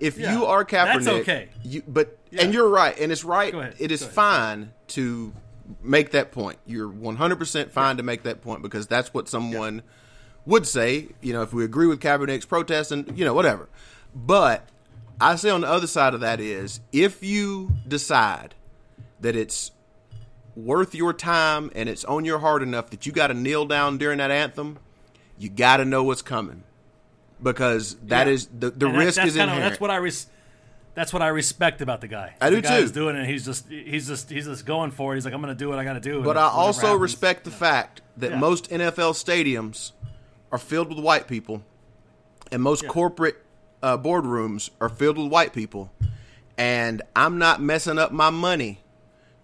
if 0.00 0.18
Yeah. 0.18 0.32
you 0.36 0.46
are 0.46 0.64
Kaepernick, 0.64 1.04
That's 1.04 1.08
okay. 1.08 1.48
You, 1.62 1.82
but 1.86 2.18
Yeah. 2.30 2.42
and 2.42 2.52
you're 2.54 2.68
right, 2.68 2.98
and 2.98 3.12
it's 3.12 3.22
right. 3.24 3.54
Ahead. 3.54 3.74
It 3.78 3.92
is 3.92 4.04
fine 4.04 4.72
to 4.88 5.32
make 5.82 6.10
that 6.12 6.32
point. 6.32 6.58
You're 6.66 6.88
100 6.88 7.38
percent 7.38 7.70
fine 7.70 7.96
to 7.98 8.02
make 8.02 8.22
that 8.24 8.42
point 8.42 8.62
because 8.62 8.86
that's 8.86 9.14
what 9.14 9.28
someone 9.28 9.82
would 10.46 10.66
say. 10.66 11.08
You 11.20 11.32
know, 11.32 11.42
if 11.42 11.52
we 11.52 11.64
agree 11.64 11.86
with 11.86 12.00
Kaepernick's 12.00 12.46
protest 12.46 12.90
and 12.90 13.16
you 13.16 13.24
know 13.24 13.34
whatever. 13.34 13.68
But 14.14 14.68
I 15.20 15.36
say 15.36 15.50
on 15.50 15.60
the 15.60 15.68
other 15.68 15.86
side 15.86 16.14
of 16.14 16.20
that 16.20 16.40
is 16.40 16.80
if 16.92 17.22
you 17.22 17.76
decide 17.86 18.54
that 19.20 19.36
it's 19.36 19.70
worth 20.56 20.94
your 20.94 21.12
time 21.12 21.70
and 21.74 21.88
it's 21.88 22.04
on 22.06 22.24
your 22.24 22.38
heart 22.40 22.62
enough 22.62 22.90
that 22.90 23.06
you 23.06 23.12
got 23.12 23.28
to 23.28 23.34
kneel 23.34 23.66
down 23.66 23.98
during 23.98 24.18
that 24.18 24.30
anthem, 24.30 24.78
you 25.38 25.48
got 25.48 25.76
to 25.76 25.84
know 25.84 26.02
what's 26.02 26.22
coming 26.22 26.64
because 27.42 27.96
that 28.04 28.26
Yeah. 28.26 28.32
is 28.32 28.46
the 28.46 28.70
the 28.70 28.86
And 28.86 28.94
that- 28.94 28.98
risk 28.98 29.16
that's 29.16 29.28
is 29.28 29.34
kinda- 29.36 29.52
inherent. 29.52 29.70
That's 29.72 29.80
what 29.80 29.90
I 29.90 29.96
res- 29.96 30.26
That's 30.94 31.12
what 31.12 31.22
I 31.22 31.28
respect 31.28 31.80
about 31.82 32.00
the 32.00 32.08
guy. 32.08 32.34
I 32.40 32.50
the 32.50 32.56
do 32.56 32.62
guy's 32.62 32.88
too. 32.90 32.94
doing 33.00 33.16
it. 33.16 33.26
He's 33.26 33.44
just 33.44 33.68
he's 33.68 34.08
just 34.08 34.28
he's 34.28 34.46
just 34.46 34.66
going 34.66 34.90
for 34.90 35.12
it. 35.12 35.16
He's 35.16 35.24
like, 35.24 35.32
I'm 35.32 35.40
gonna 35.40 35.54
do 35.54 35.68
what 35.68 35.78
I 35.78 35.84
gotta 35.84 36.00
do. 36.00 36.16
and 36.16 36.24
but 36.24 36.36
I 36.36 36.48
also 36.48 36.82
happens. 36.88 37.00
respect 37.00 37.44
the 37.44 37.50
fact 37.52 38.00
that 38.16 38.32
Yeah. 38.32 38.38
most 38.38 38.68
NFL 38.70 39.12
stadiums 39.14 39.92
are 40.52 40.58
filled 40.58 40.88
with 40.88 40.98
white 40.98 41.28
people, 41.28 41.62
and 42.50 42.60
most 42.62 42.86
corporate 42.88 43.36
uh, 43.82 43.96
boardrooms 43.96 44.70
are 44.80 44.88
filled 44.90 45.16
with 45.16 45.30
white 45.30 45.52
people, 45.54 45.90
and 46.58 47.00
I'm 47.14 47.38
not 47.38 47.62
messing 47.62 47.98
up 47.98 48.10
my 48.12 48.30
money 48.30 48.80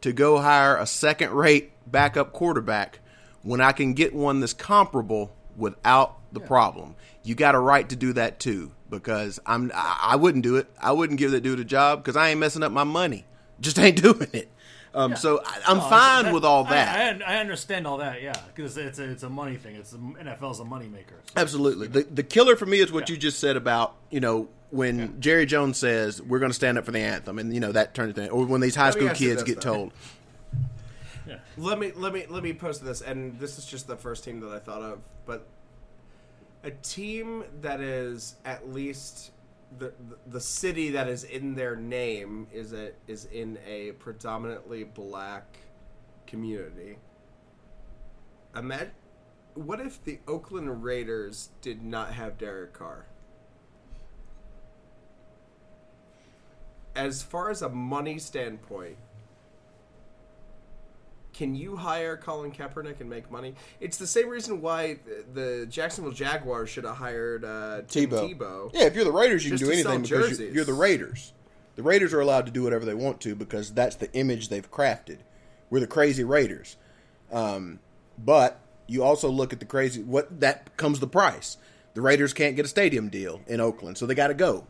to 0.03 0.13
go 0.13 0.39
hire 0.41 0.77
a 0.77 0.85
second-rate 0.87 1.73
backup 1.91 2.33
quarterback 2.33 2.99
when 3.43 3.61
I 3.61 3.71
can 3.73 3.95
get 3.95 4.15
one 4.15 4.41
that's 4.41 4.53
comparable 4.53 5.33
without 5.57 6.17
the 6.33 6.41
problem. 6.41 6.95
You 7.23 7.35
got 7.35 7.55
a 7.55 7.59
right 7.59 7.89
to 7.89 7.97
do 7.97 8.13
that 8.15 8.39
too, 8.39 8.73
because 8.91 9.41
I'm 9.47 9.73
I, 9.75 9.99
I 10.03 10.17
wouldn't 10.17 10.45
do 10.45 10.57
it. 10.57 10.69
I 10.81 10.93
wouldn't 10.93 11.19
give 11.19 11.31
that 11.33 11.41
dude 11.43 11.61
a 11.61 11.65
job 11.65 12.03
because 12.03 12.17
I 12.17 12.31
ain't 12.31 12.41
messing 12.41 12.63
up 12.63 12.73
my 12.73 12.85
money. 12.85 13.25
Just 13.61 13.79
ain't 13.79 14.01
doing 14.03 14.29
it. 14.33 14.51
Um, 14.95 15.17
So 15.17 15.41
I, 15.45 15.61
I'm 15.67 15.79
Oh, 15.79 15.89
fine 15.91 16.25
that- 16.27 16.35
with 16.35 16.45
all 16.45 16.65
that. 16.65 17.23
I, 17.23 17.37
I 17.37 17.41
understand 17.41 17.87
all 17.87 17.99
that, 17.99 18.23
yeah, 18.23 18.33
because 18.55 18.77
it's 18.77 18.99
a, 18.99 19.05
it's 19.11 19.23
a 19.23 19.29
money 19.29 19.57
thing. 19.57 19.77
It's 19.77 19.91
the 19.91 19.99
NFL's 19.99 20.61
a 20.61 20.65
money 20.65 20.89
maker. 20.89 21.17
So. 21.27 21.33
Absolutely. 21.41 21.87
The 21.89 22.03
the 22.05 22.23
killer 22.23 22.57
for 22.57 22.67
me 22.67 22.81
is 22.81 22.93
what 22.93 23.09
Yeah. 23.09 23.15
you 23.15 23.21
just 23.21 23.39
said 23.41 23.57
about, 23.57 23.95
you 24.11 24.21
know, 24.21 24.49
when 24.71 25.21
Jerry 25.21 25.47
Jones 25.47 25.79
says 25.79 26.21
we're 26.21 26.39
going 26.41 26.51
to 26.51 26.55
stand 26.55 26.77
up 26.77 26.85
for 26.85 26.91
the 26.93 26.99
anthem 26.99 27.39
and 27.39 27.55
you 27.55 27.61
know 27.61 27.73
that 27.73 27.95
turns 27.95 28.15
thing 28.15 28.29
or 28.31 28.45
when 28.45 28.61
these 28.61 28.75
high 28.75 28.91
school 28.91 29.09
ask 29.09 29.21
you 29.21 29.29
kids 29.31 29.43
get 29.43 29.61
though. 29.61 29.75
told. 29.75 29.93
Let 31.59 31.79
me 31.79 31.93
let 31.97 32.13
me 32.13 32.27
let 32.29 32.43
me 32.43 32.53
post 32.53 32.85
this, 32.85 33.01
and 33.01 33.39
this 33.39 33.59
is 33.59 33.65
just 33.65 33.87
the 33.87 33.97
first 33.97 34.25
team 34.25 34.41
that 34.41 34.51
I 34.51 34.59
thought 34.59 34.83
of, 34.83 34.99
but 35.25 35.47
a 36.63 36.71
team 36.71 37.45
that 37.63 37.81
is 37.81 38.37
at 38.45 38.73
least 38.73 39.31
the 39.79 39.93
the, 40.27 40.41
city 40.41 40.91
that 40.91 41.09
is 41.09 41.25
in 41.25 41.55
their 41.55 41.75
name 41.75 42.47
is 42.53 42.73
a 42.73 42.93
is 43.07 43.25
in 43.27 43.59
a 43.67 43.93
predominantly 43.93 44.85
black 44.85 45.57
community. 46.27 46.99
Imagine 48.55 48.91
what 49.55 49.81
if 49.81 50.05
the 50.05 50.19
Oakland 50.29 50.85
Raiders 50.85 51.49
did 51.63 51.83
not 51.83 52.13
have 52.13 52.37
Derek 52.37 52.75
Carr? 52.75 53.07
As 56.95 57.23
far 57.23 57.51
as 57.51 57.63
a 57.63 57.69
money 57.69 58.19
standpoint, 58.19 58.97
can 61.37 61.55
you 61.55 61.77
hire 61.77 62.17
Colin 62.17 62.51
Kaepernick 62.51 63.01
and 63.01 63.11
make 63.11 63.31
money? 63.31 63.55
It's 63.79 63.99
the 63.99 64.07
same 64.07 64.29
reason 64.29 64.63
why 64.63 64.99
the, 65.35 65.67
Jacksonville 65.69 66.13
Jaguars 66.13 66.71
should 66.71 66.85
have 66.85 66.97
hired 66.97 67.45
uh, 67.45 67.83
Tim 67.89 68.09
Tebow. 68.11 68.39
Tebow. 68.39 68.71
Yeah, 68.73 68.85
if 68.85 68.95
you're 68.95 69.05
the 69.05 69.13
Raiders, 69.13 69.45
you 69.45 69.51
can 69.51 69.59
do 69.59 69.71
anything 69.71 70.03
because 70.03 70.41
you're, 70.41 70.51
you're 70.51 70.65
the 70.65 70.73
Raiders. 70.73 71.35
The 71.75 71.83
Raiders 71.83 72.15
are 72.15 72.21
allowed 72.21 72.47
to 72.47 72.53
do 72.53 72.63
whatever 72.63 72.87
they 72.87 72.95
want 72.95 73.21
to 73.23 73.35
because 73.35 73.73
that's 73.73 73.97
the 73.97 74.11
image 74.15 74.49
they've 74.49 74.71
crafted. 74.71 75.19
We're 75.69 75.81
the 75.81 75.87
crazy 75.87 76.25
Raiders. 76.25 76.77
Um, 77.31 77.81
but 78.17 78.59
you 78.87 79.03
also 79.03 79.29
look 79.29 79.53
at 79.53 79.61
the 79.61 79.67
crazy 79.67 80.03
what 80.03 80.41
that 80.41 80.75
comes 80.79 81.01
the 81.01 81.07
price. 81.07 81.59
The 81.93 82.01
Raiders 82.01 82.33
can't 82.33 82.57
get 82.57 82.65
a 82.65 82.69
stadium 82.69 83.11
deal 83.11 83.43
in 83.47 83.61
Oakland, 83.61 83.99
so 83.99 84.07
they 84.07 84.15
got 84.15 84.29
to 84.29 84.35
go. 84.35 84.67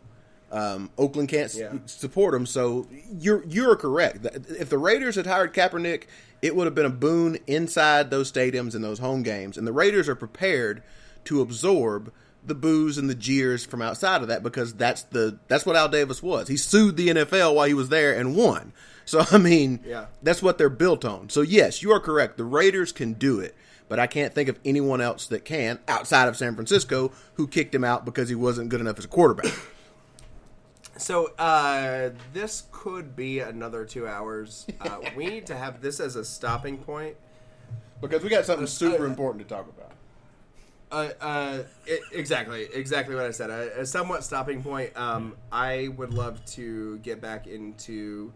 Um, 0.51 0.91
Oakland 0.97 1.29
can't 1.29 1.53
s- 1.53 1.61
support 1.87 2.33
them, 2.33 2.47
so 2.47 2.87
you're 3.19 3.45
you're 3.47 3.77
correct. 3.77 4.25
If 4.59 4.69
the 4.71 4.79
Raiders 4.79 5.17
had 5.17 5.27
hired 5.27 5.53
Kaepernick, 5.53 6.05
it 6.43 6.55
would 6.57 6.67
have 6.67 6.75
been 6.75 6.87
a 6.87 6.91
boon 6.91 7.39
inside 7.47 8.11
those 8.11 8.31
stadiums 8.31 8.75
and 8.75 8.83
those 8.85 8.99
home 8.99 9.23
games. 9.23 9.57
And 9.59 9.67
the 9.67 9.73
Raiders 9.73 10.09
are 10.09 10.15
prepared 10.15 10.83
to 11.25 11.41
absorb 11.41 12.13
the 12.45 12.55
boos 12.55 12.97
and 12.99 13.11
the 13.11 13.15
jeers 13.15 13.65
from 13.67 13.83
outside 13.83 14.23
of 14.23 14.29
that 14.29 14.43
because 14.43 14.75
that's 14.75 15.03
the 15.05 15.39
that's 15.49 15.67
what 15.67 15.75
Al 15.77 15.89
Davis 15.89 16.23
was. 16.23 16.47
He 16.49 16.57
sued 16.57 16.97
the 16.97 17.09
NFL 17.09 17.55
while 17.57 17.67
he 17.67 17.75
was 17.75 17.89
there 17.89 18.17
and 18.19 18.37
won. 18.37 18.73
So 19.09 19.23
I 19.31 19.39
mean, 19.39 19.79
Yeah. 19.87 20.07
that's 20.21 20.43
what 20.43 20.59
they're 20.59 20.69
built 20.69 21.05
on. 21.05 21.29
So 21.29 21.43
yes, 21.43 21.81
you 21.81 21.93
are 21.93 22.01
correct. 22.01 22.37
The 22.39 22.45
Raiders 22.45 22.91
can 22.91 23.13
do 23.13 23.39
it, 23.39 23.55
but 23.89 24.01
I 24.01 24.09
can't 24.09 24.35
think 24.35 24.49
of 24.49 24.59
anyone 24.65 25.01
else 25.01 25.29
that 25.29 25.45
can 25.45 25.79
outside 25.87 26.27
of 26.27 26.37
San 26.37 26.57
Francisco 26.57 27.13
who 27.35 27.47
kicked 27.47 27.73
him 27.73 27.85
out 27.85 28.05
because 28.05 28.29
he 28.29 28.35
wasn't 28.35 28.69
good 28.69 28.81
enough 28.81 28.99
as 28.99 29.05
a 29.05 29.09
quarterback. 29.09 29.53
So 30.99 31.33
uh, 31.39 32.11
this 32.33 32.65
could 32.73 33.15
be 33.15 33.41
another 33.41 33.85
two 33.85 34.07
hours. 34.07 34.67
Uh, 34.81 35.01
we 35.17 35.27
need 35.27 35.47
to 35.47 35.57
have 35.57 35.81
this 35.81 36.01
as 36.01 36.17
a 36.17 36.25
stopping 36.25 36.79
point. 36.79 37.17
because 38.01 38.23
we 38.23 38.29
got 38.29 38.45
something 38.45 38.67
super 38.67 39.07
important 39.07 39.47
to 39.47 39.55
talk 39.55 39.69
about. 39.69 39.93
Uh, 40.91 41.11
uh, 41.21 41.63
it, 41.87 42.01
exactly, 42.13 42.69
exactly 42.73 43.15
what 43.15 43.25
I 43.25 43.31
said. 43.33 43.51
A, 43.51 43.81
a 43.81 43.87
somewhat 43.87 44.23
stopping 44.23 44.63
point. 44.63 44.97
Um, 44.97 45.37
I 45.51 45.89
would 45.97 46.15
love 46.15 46.45
to 46.55 46.99
get 46.99 47.21
back 47.21 47.47
into 47.47 48.33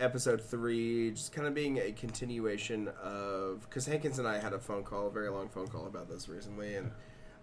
episode 0.00 0.40
three, 0.40 1.10
just 1.12 1.32
kind 1.32 1.46
of 1.46 1.54
being 1.54 1.78
a 1.78 1.92
continuation 1.92 2.88
of 3.02 3.60
because 3.68 3.86
Hankins 3.86 4.18
and 4.18 4.26
I 4.26 4.40
had 4.40 4.52
a 4.52 4.58
phone 4.58 4.82
call, 4.82 5.08
a 5.08 5.10
very 5.10 5.28
long 5.28 5.48
phone 5.48 5.68
call 5.68 5.86
about 5.86 6.08
this 6.08 6.28
recently, 6.28 6.76
and 6.76 6.90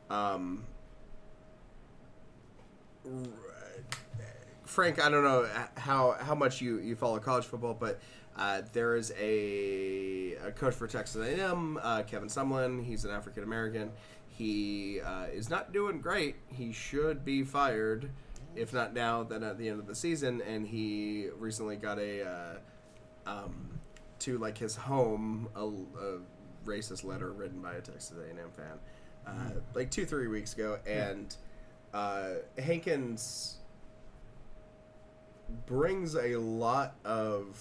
um, 0.09 0.65
Frank, 4.70 5.03
I 5.03 5.09
don't 5.09 5.24
know 5.24 5.47
how 5.76 6.15
how 6.20 6.36
much 6.36 6.61
you 6.61 6.78
you 6.80 6.95
follow 6.95 7.20
college 7.20 7.45
football, 7.45 7.74
but 7.74 7.99
Uh, 8.38 8.61
there 8.72 8.95
is 8.95 9.11
a, 9.20 10.36
a 10.36 10.51
coach 10.51 10.74
for 10.74 10.88
Texas 10.88 11.22
A&M, 11.22 11.78
uh, 11.82 12.03
Kevin 12.03 12.30
Sumlin. 12.30 12.82
He's 12.86 13.03
an 13.03 13.11
African 13.11 13.43
American. 13.43 13.91
He 14.30 15.01
uh, 15.01 15.26
is 15.26 15.49
not 15.49 15.74
doing 15.74 15.99
great. 15.99 16.36
He 16.47 16.72
should 16.72 17.26
be 17.26 17.43
fired, 17.43 18.09
if 18.55 18.72
not 18.72 18.93
now, 18.93 19.24
then 19.24 19.43
at 19.43 19.57
the 19.57 19.67
end 19.67 19.82
of 19.82 19.88
the 19.88 19.95
season. 19.95 20.41
And 20.41 20.65
he 20.65 21.28
recently 21.38 21.76
got 21.76 21.99
a 21.99 22.24
uh, 22.26 22.55
um, 23.30 23.80
to 24.20 24.38
like 24.38 24.57
his 24.57 24.76
home 24.78 25.49
a, 25.55 25.65
a 25.65 26.20
racist 26.65 27.03
letter 27.03 27.34
written 27.34 27.61
by 27.61 27.74
a 27.74 27.82
Texas 27.82 28.13
A&M 28.17 28.51
fan, 28.55 28.80
uh, 29.28 29.59
like 29.74 29.91
two 29.91 30.05
three 30.05 30.28
weeks 30.28 30.53
ago, 30.53 30.80
and 30.88 31.36
uh, 31.93 32.36
Hankins 32.57 33.59
brings 35.66 36.16
a 36.16 36.36
lot 36.38 36.95
of 37.06 37.58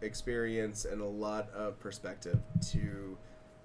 experience 0.00 0.84
and 0.84 1.00
a 1.00 1.06
lot 1.06 1.50
of 1.54 1.78
perspective 1.80 2.38
to 2.72 3.16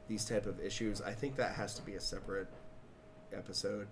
these 0.07 0.25
type 0.25 0.45
of 0.45 0.59
issues. 0.59 1.01
I 1.01 1.11
think 1.13 1.35
that 1.35 1.53
has 1.55 1.73
to 1.75 1.81
be 1.81 1.95
a 1.95 2.01
separate 2.01 2.47
episode. 3.33 3.87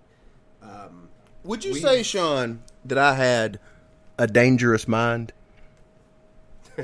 Um, 0.62 1.08
Would 1.44 1.64
you 1.64 1.74
We- 1.74 1.80
say, 1.80 2.02
Sean, 2.02 2.62
that 2.84 2.98
I 2.98 3.14
had 3.14 3.60
a 4.18 4.26
dangerous 4.26 4.88
mind? 4.88 5.32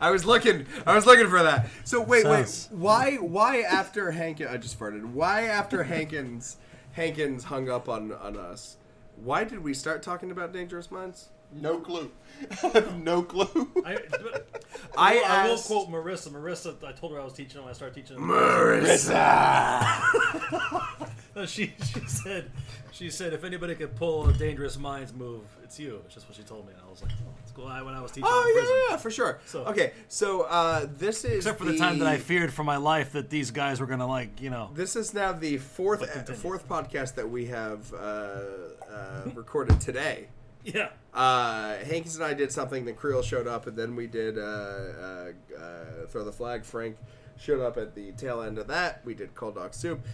I 0.00 0.10
was 0.10 0.24
looking. 0.24 0.66
I 0.86 0.94
was 0.94 1.06
looking 1.06 1.28
for 1.28 1.42
that. 1.42 1.68
So 1.84 2.00
wait, 2.00 2.22
Sounds- 2.22 2.68
wait. 2.70 2.78
Why? 2.78 3.14
Why 3.16 3.60
after 3.62 4.12
Hankins? 4.12 4.48
I 4.50 4.56
just 4.58 4.78
farted. 4.78 5.04
Why 5.04 5.42
after 5.42 5.82
Hankins? 5.82 6.56
Hankins 6.92 7.44
hung 7.44 7.68
up 7.68 7.88
on 7.88 8.12
on 8.12 8.36
us. 8.36 8.76
Why 9.16 9.44
did 9.44 9.62
we 9.62 9.74
start 9.74 10.02
talking 10.02 10.30
about 10.30 10.52
Dangerous 10.52 10.90
Minds? 10.90 11.28
No 11.52 11.78
clue. 11.78 12.10
I 12.62 12.66
have 12.68 12.98
no 12.98 13.22
clue. 13.22 13.70
I, 13.86 13.98
but- 14.10 14.48
I 14.98 15.18
I 15.20 15.46
will 15.46 15.54
asked- 15.54 15.66
quote 15.66 15.88
Marissa. 15.88 16.30
Marissa, 16.30 16.82
I 16.84 16.92
told 16.92 17.12
her 17.12 17.20
I 17.20 17.24
was 17.24 17.32
teaching 17.34 17.60
when 17.60 17.70
I 17.70 17.74
started 17.74 17.94
teaching. 17.94 18.16
No, 21.36 21.46
she 21.54 21.74
she 21.92 22.00
said 22.06 22.50
she 22.92 23.10
said 23.10 23.32
if 23.32 23.42
anybody 23.44 23.74
could 23.74 23.96
pull 23.96 24.28
a 24.28 24.32
dangerous 24.32 24.78
minds 24.78 25.12
move, 25.12 25.42
it's 25.62 25.78
you. 25.80 26.00
It's 26.04 26.14
just 26.14 26.28
what 26.28 26.36
she 26.36 26.42
told 26.42 26.66
me, 26.66 26.72
and 26.72 26.82
I 26.86 26.90
was 26.90 27.02
like, 27.02 27.10
oh, 27.12 27.30
it's 27.42 27.50
cool. 27.52 27.66
I, 27.66 27.82
when 27.82 27.94
I 27.94 28.00
was 28.00 28.10
teaching 28.12 28.24
in 28.26 28.30
Oh 28.32 28.50
prison. 28.54 28.74
yeah, 28.88 28.90
yeah, 28.92 28.96
for 28.98 29.10
sure. 29.10 29.40
So- 29.46 29.64
okay, 29.66 29.92
so 30.08 30.42
uh, 30.42 30.86
this 30.96 31.24
is 31.24 31.38
Except 31.38 31.58
for 31.58 31.64
the 31.64 31.76
time 31.76 31.98
that 31.98 32.08
I 32.08 32.18
feared 32.18 32.52
for 32.52 32.62
my 32.64 32.76
life 32.76 33.12
that 33.12 33.30
these 33.30 33.50
guys 33.50 33.80
were 33.80 33.86
gonna 33.86 34.06
like, 34.06 34.40
you 34.40 34.50
know. 34.50 34.70
This 34.74 34.94
is 34.96 35.12
now 35.14 35.32
the 35.32 35.58
fourth 35.58 36.00
But 36.00 36.36
fourth 36.36 36.68
podcast 36.68 37.14
that 37.16 37.28
we 37.28 37.46
have 37.46 37.92
uh, 37.92 37.96
uh, 37.96 39.30
recorded 39.34 39.80
today. 39.80 40.28
Yeah. 40.66 40.88
Uh, 41.12 41.74
Hankins 41.84 42.16
and 42.16 42.24
I 42.24 42.32
did 42.32 42.50
something. 42.50 42.86
Then 42.86 42.94
Creel 42.94 43.20
showed 43.20 43.46
up, 43.46 43.66
and 43.66 43.76
then 43.76 43.94
we 43.96 44.06
did 44.06 44.38
uh, 44.38 44.40
uh, 44.40 45.32
uh, 45.60 46.06
throw 46.08 46.24
the 46.24 46.32
flag. 46.32 46.64
Frank 46.64 46.96
showed 47.36 47.60
up 47.60 47.76
at 47.76 47.94
the 47.94 48.12
tail 48.12 48.42
end 48.42 48.58
of 48.58 48.66
that. 48.68 49.00
We 49.04 49.14
did 49.14 49.34
cold 49.34 49.56
dog 49.56 49.74
soup. 49.74 50.04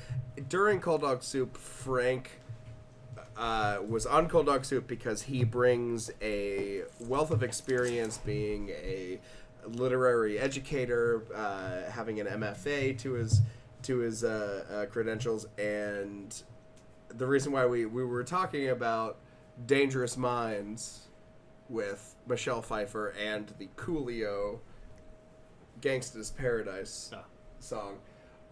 During 0.48 0.80
cold 0.80 1.02
dog 1.02 1.22
soup, 1.22 1.56
Frank 1.56 2.40
uh, 3.36 3.78
was 3.86 4.06
on 4.06 4.28
cold 4.28 4.46
dog 4.46 4.64
soup 4.64 4.86
because 4.86 5.22
he 5.22 5.44
brings 5.44 6.10
a 6.20 6.82
wealth 7.00 7.30
of 7.30 7.42
experience 7.42 8.18
being 8.18 8.70
a 8.70 9.18
literary 9.66 10.38
educator, 10.38 11.22
uh, 11.34 11.90
having 11.90 12.20
an 12.20 12.26
MFA 12.26 12.98
to 13.00 13.12
his 13.12 13.40
to 13.82 13.98
his 13.98 14.24
uh, 14.24 14.64
uh, 14.70 14.86
credentials, 14.86 15.46
and 15.56 16.42
the 17.08 17.26
reason 17.26 17.52
why 17.52 17.66
we, 17.66 17.86
we 17.86 18.04
were 18.04 18.24
talking 18.24 18.68
about 18.68 19.16
Dangerous 19.66 20.16
Minds 20.16 21.08
with 21.68 22.14
Michelle 22.26 22.62
Pfeiffer 22.62 23.14
and 23.18 23.52
the 23.58 23.68
Coolio 23.76 24.58
Gangsta's 25.80 26.30
Paradise 26.30 27.10
Yeah. 27.12 27.20
song. 27.58 27.98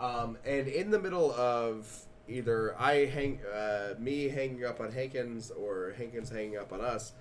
Um, 0.01 0.39
and 0.45 0.69
in 0.69 0.91
the 0.91 0.99
middle 0.99 1.33
of 1.33 2.05
either 2.29 2.75
I 2.79 3.07
hang 3.07 3.41
uh, 3.53 3.95
me 3.99 4.29
hanging 4.29 4.65
up 4.65 4.81
on 4.81 4.93
Hankins 4.93 5.51
or 5.51 5.95
Hankins 5.97 6.31
hanging 6.31 6.57
up 6.57 6.73
on 6.73 6.81
us, 6.81 7.13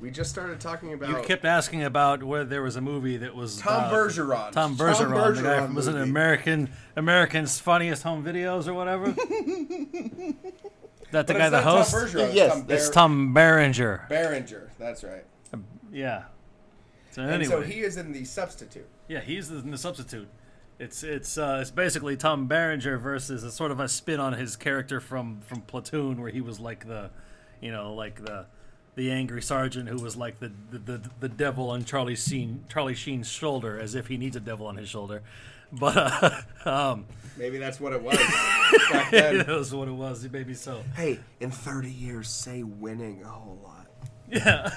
we 0.00 0.10
just 0.10 0.30
started 0.30 0.60
talking 0.60 0.92
about 0.92 1.08
You 1.10 1.22
kept 1.22 1.44
asking 1.44 1.84
about 1.84 2.22
whether 2.24 2.44
there 2.44 2.62
was 2.62 2.74
a 2.76 2.80
movie 2.80 3.16
that 3.18 3.34
was 3.34 3.58
Tom 3.58 3.84
uh, 3.84 3.90
Bergeron. 3.92 4.50
Tom 4.50 4.76
Bergeron, 4.76 5.36
the 5.36 5.42
guy 5.42 5.60
from 5.64 5.74
was 5.74 5.86
it. 5.86 5.94
American 5.94 6.70
American's 6.96 7.58
Funniest 7.60 8.02
Home 8.02 8.24
Videos 8.24 8.66
or 8.66 8.74
whatever. 8.74 9.06
that 11.12 11.26
the 11.26 11.32
But 11.34 11.38
guy 11.38 11.48
the 11.50 11.56
not 11.58 11.62
Tom 11.62 11.76
host. 11.78 11.94
Bergeron, 11.94 12.34
Yes, 12.34 12.52
Tom 12.52 12.66
It's 12.68 12.90
Tom 12.90 13.32
Berenger. 13.34 14.06
Berenger. 14.08 14.70
That's 14.78 15.04
right. 15.04 15.24
Yeah. 15.92 16.24
So 17.12 17.22
And 17.22 17.46
so 17.46 17.60
he 17.60 17.80
is 17.80 17.96
in 17.96 18.12
the 18.12 18.24
substitute. 18.24 18.88
yeah, 19.08 19.20
he's 19.20 19.48
the, 19.48 19.56
the 19.56 19.78
substitute. 19.78 20.28
It's 20.78 21.02
it's 21.04 21.38
uh, 21.38 21.58
it's 21.60 21.70
basically 21.70 22.16
Tom 22.16 22.46
Berenger 22.48 22.98
versus 22.98 23.44
a 23.44 23.52
sort 23.52 23.70
of 23.70 23.78
a 23.78 23.88
spin 23.88 24.18
on 24.18 24.32
his 24.32 24.56
character 24.56 25.00
from 25.00 25.40
from 25.42 25.60
Platoon, 25.60 26.20
where 26.20 26.30
he 26.30 26.40
was 26.40 26.58
like 26.58 26.88
the, 26.88 27.10
you 27.60 27.70
know, 27.70 27.94
like 27.94 28.24
the 28.24 28.46
the 28.94 29.10
angry 29.10 29.42
sergeant 29.42 29.88
who 29.88 29.96
was 30.02 30.16
like 30.16 30.40
the 30.40 30.50
the, 30.70 30.78
the, 30.78 31.10
the 31.20 31.28
devil 31.28 31.70
on 31.70 31.84
Charlie 31.84 32.16
Sheen 32.16 32.64
Charlie 32.68 32.94
Sheen's 32.94 33.28
shoulder, 33.28 33.78
as 33.78 33.94
if 33.94 34.08
he 34.08 34.16
needs 34.16 34.34
a 34.34 34.40
devil 34.40 34.66
on 34.66 34.76
his 34.76 34.88
shoulder. 34.88 35.22
But 35.70 35.96
uh, 35.96 36.40
um, 36.92 37.06
Maybe 37.36 37.58
that's 37.58 37.78
what 37.80 37.92
it 37.92 38.02
was 38.02 38.16
back 38.90 39.10
then. 39.10 39.38
that 39.46 39.48
was 39.48 39.74
what 39.74 39.88
it 39.88 39.92
was. 39.92 40.28
Maybe 40.30 40.54
so. 40.54 40.82
Hey, 40.96 41.18
in 41.40 41.50
30 41.50 41.90
years, 41.90 42.28
say 42.28 42.62
winning 42.62 43.22
a 43.22 43.28
whole 43.28 43.58
lot. 43.62 43.81
Yeah. 44.32 44.70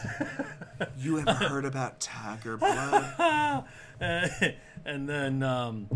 You 0.98 1.20
ever 1.20 1.34
heard 1.34 1.66
about 1.66 2.00
Tiger 2.02 2.58
Blood? 2.58 3.64
and 4.00 5.08
then 5.10 5.42
um, 5.44 5.88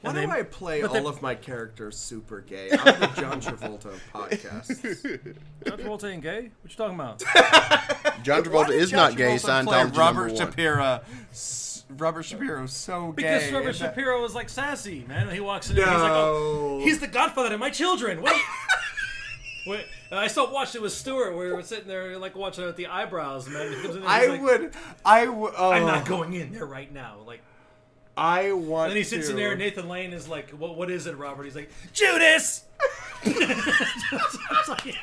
Why 0.00 0.10
And 0.10 0.14
do 0.14 0.20
they- 0.26 0.26
I 0.32 0.42
play 0.42 0.82
all 0.82 0.92
they- 0.94 1.04
of 1.04 1.20
my 1.22 1.34
characters 1.34 1.96
super 1.98 2.40
gay? 2.40 2.70
I'm 2.72 3.00
the 3.00 3.06
John 3.20 3.40
Travolta 3.40 3.86
of 3.86 4.02
podcasts. 4.12 5.36
John 5.66 5.78
Travolta 5.78 6.10
ain't 6.12 6.22
gay. 6.22 6.50
What 6.62 6.70
you 6.70 6.76
talking 6.76 6.94
about? 6.94 7.18
John 8.22 8.42
Travolta 8.42 8.70
is 8.70 8.92
not 8.92 9.16
gay. 9.16 9.34
Scientology 9.36 9.96
Robert 9.96 9.98
number 9.98 10.26
one. 10.28 10.36
Shapiro. 10.36 11.00
S- 11.30 11.84
Robert 11.98 12.22
Shapiro 12.22 12.64
so 12.66 13.12
gay. 13.12 13.22
Because 13.22 13.52
Robert 13.52 13.68
and 13.68 13.74
that- 13.74 13.94
Shapiro 13.94 14.22
was 14.22 14.34
like 14.34 14.48
sassy, 14.48 15.04
man. 15.06 15.28
He 15.30 15.40
walks 15.40 15.68
in 15.70 15.76
and 15.78 15.84
he's 15.90 16.00
like, 16.00 16.10
oh, 16.12 16.78
No. 16.78 16.84
he's 16.84 16.98
the 17.00 17.06
godfather 17.06 17.50
to 17.50 17.58
my 17.58 17.68
children. 17.70 18.22
Wait. 18.22 18.40
Wait, 19.66 19.86
I 20.10 20.26
still 20.26 20.52
watched 20.52 20.74
it 20.74 20.82
with 20.82 20.92
Stuart, 20.92 21.36
where 21.36 21.46
we 21.48 21.52
were 21.52 21.62
sitting 21.62 21.86
there 21.86 22.18
like 22.18 22.34
watching 22.36 22.64
it 22.64 22.66
with 22.66 22.76
the 22.76 22.88
eyebrows, 22.88 23.48
man. 23.48 23.70
He 23.72 23.76
comes 23.80 23.96
in 23.96 24.02
and 24.02 24.08
I 24.10 24.26
like, 24.26 24.42
would. 24.42 24.74
I 25.04 25.26
would. 25.28 25.54
Oh, 25.56 25.70
I'm 25.70 25.86
not 25.86 26.04
going 26.04 26.32
in 26.34 26.52
there 26.52 26.66
right 26.66 26.92
now. 26.92 27.18
Like, 27.24 27.40
I 28.16 28.52
want. 28.52 28.86
and 28.86 28.90
then 28.92 28.96
he 28.96 29.04
sits 29.04 29.26
to, 29.26 29.30
in 29.32 29.36
there. 29.36 29.52
and 29.52 29.60
Nathan 29.60 29.88
Lane 29.88 30.12
is 30.12 30.28
like, 30.28 30.50
"What? 30.50 30.76
What 30.76 30.90
is 30.90 31.06
it, 31.06 31.16
Robert?" 31.16 31.44
He's 31.44 31.56
like, 31.56 31.70
"Judas." 31.92 32.64
Like, 34.68 34.96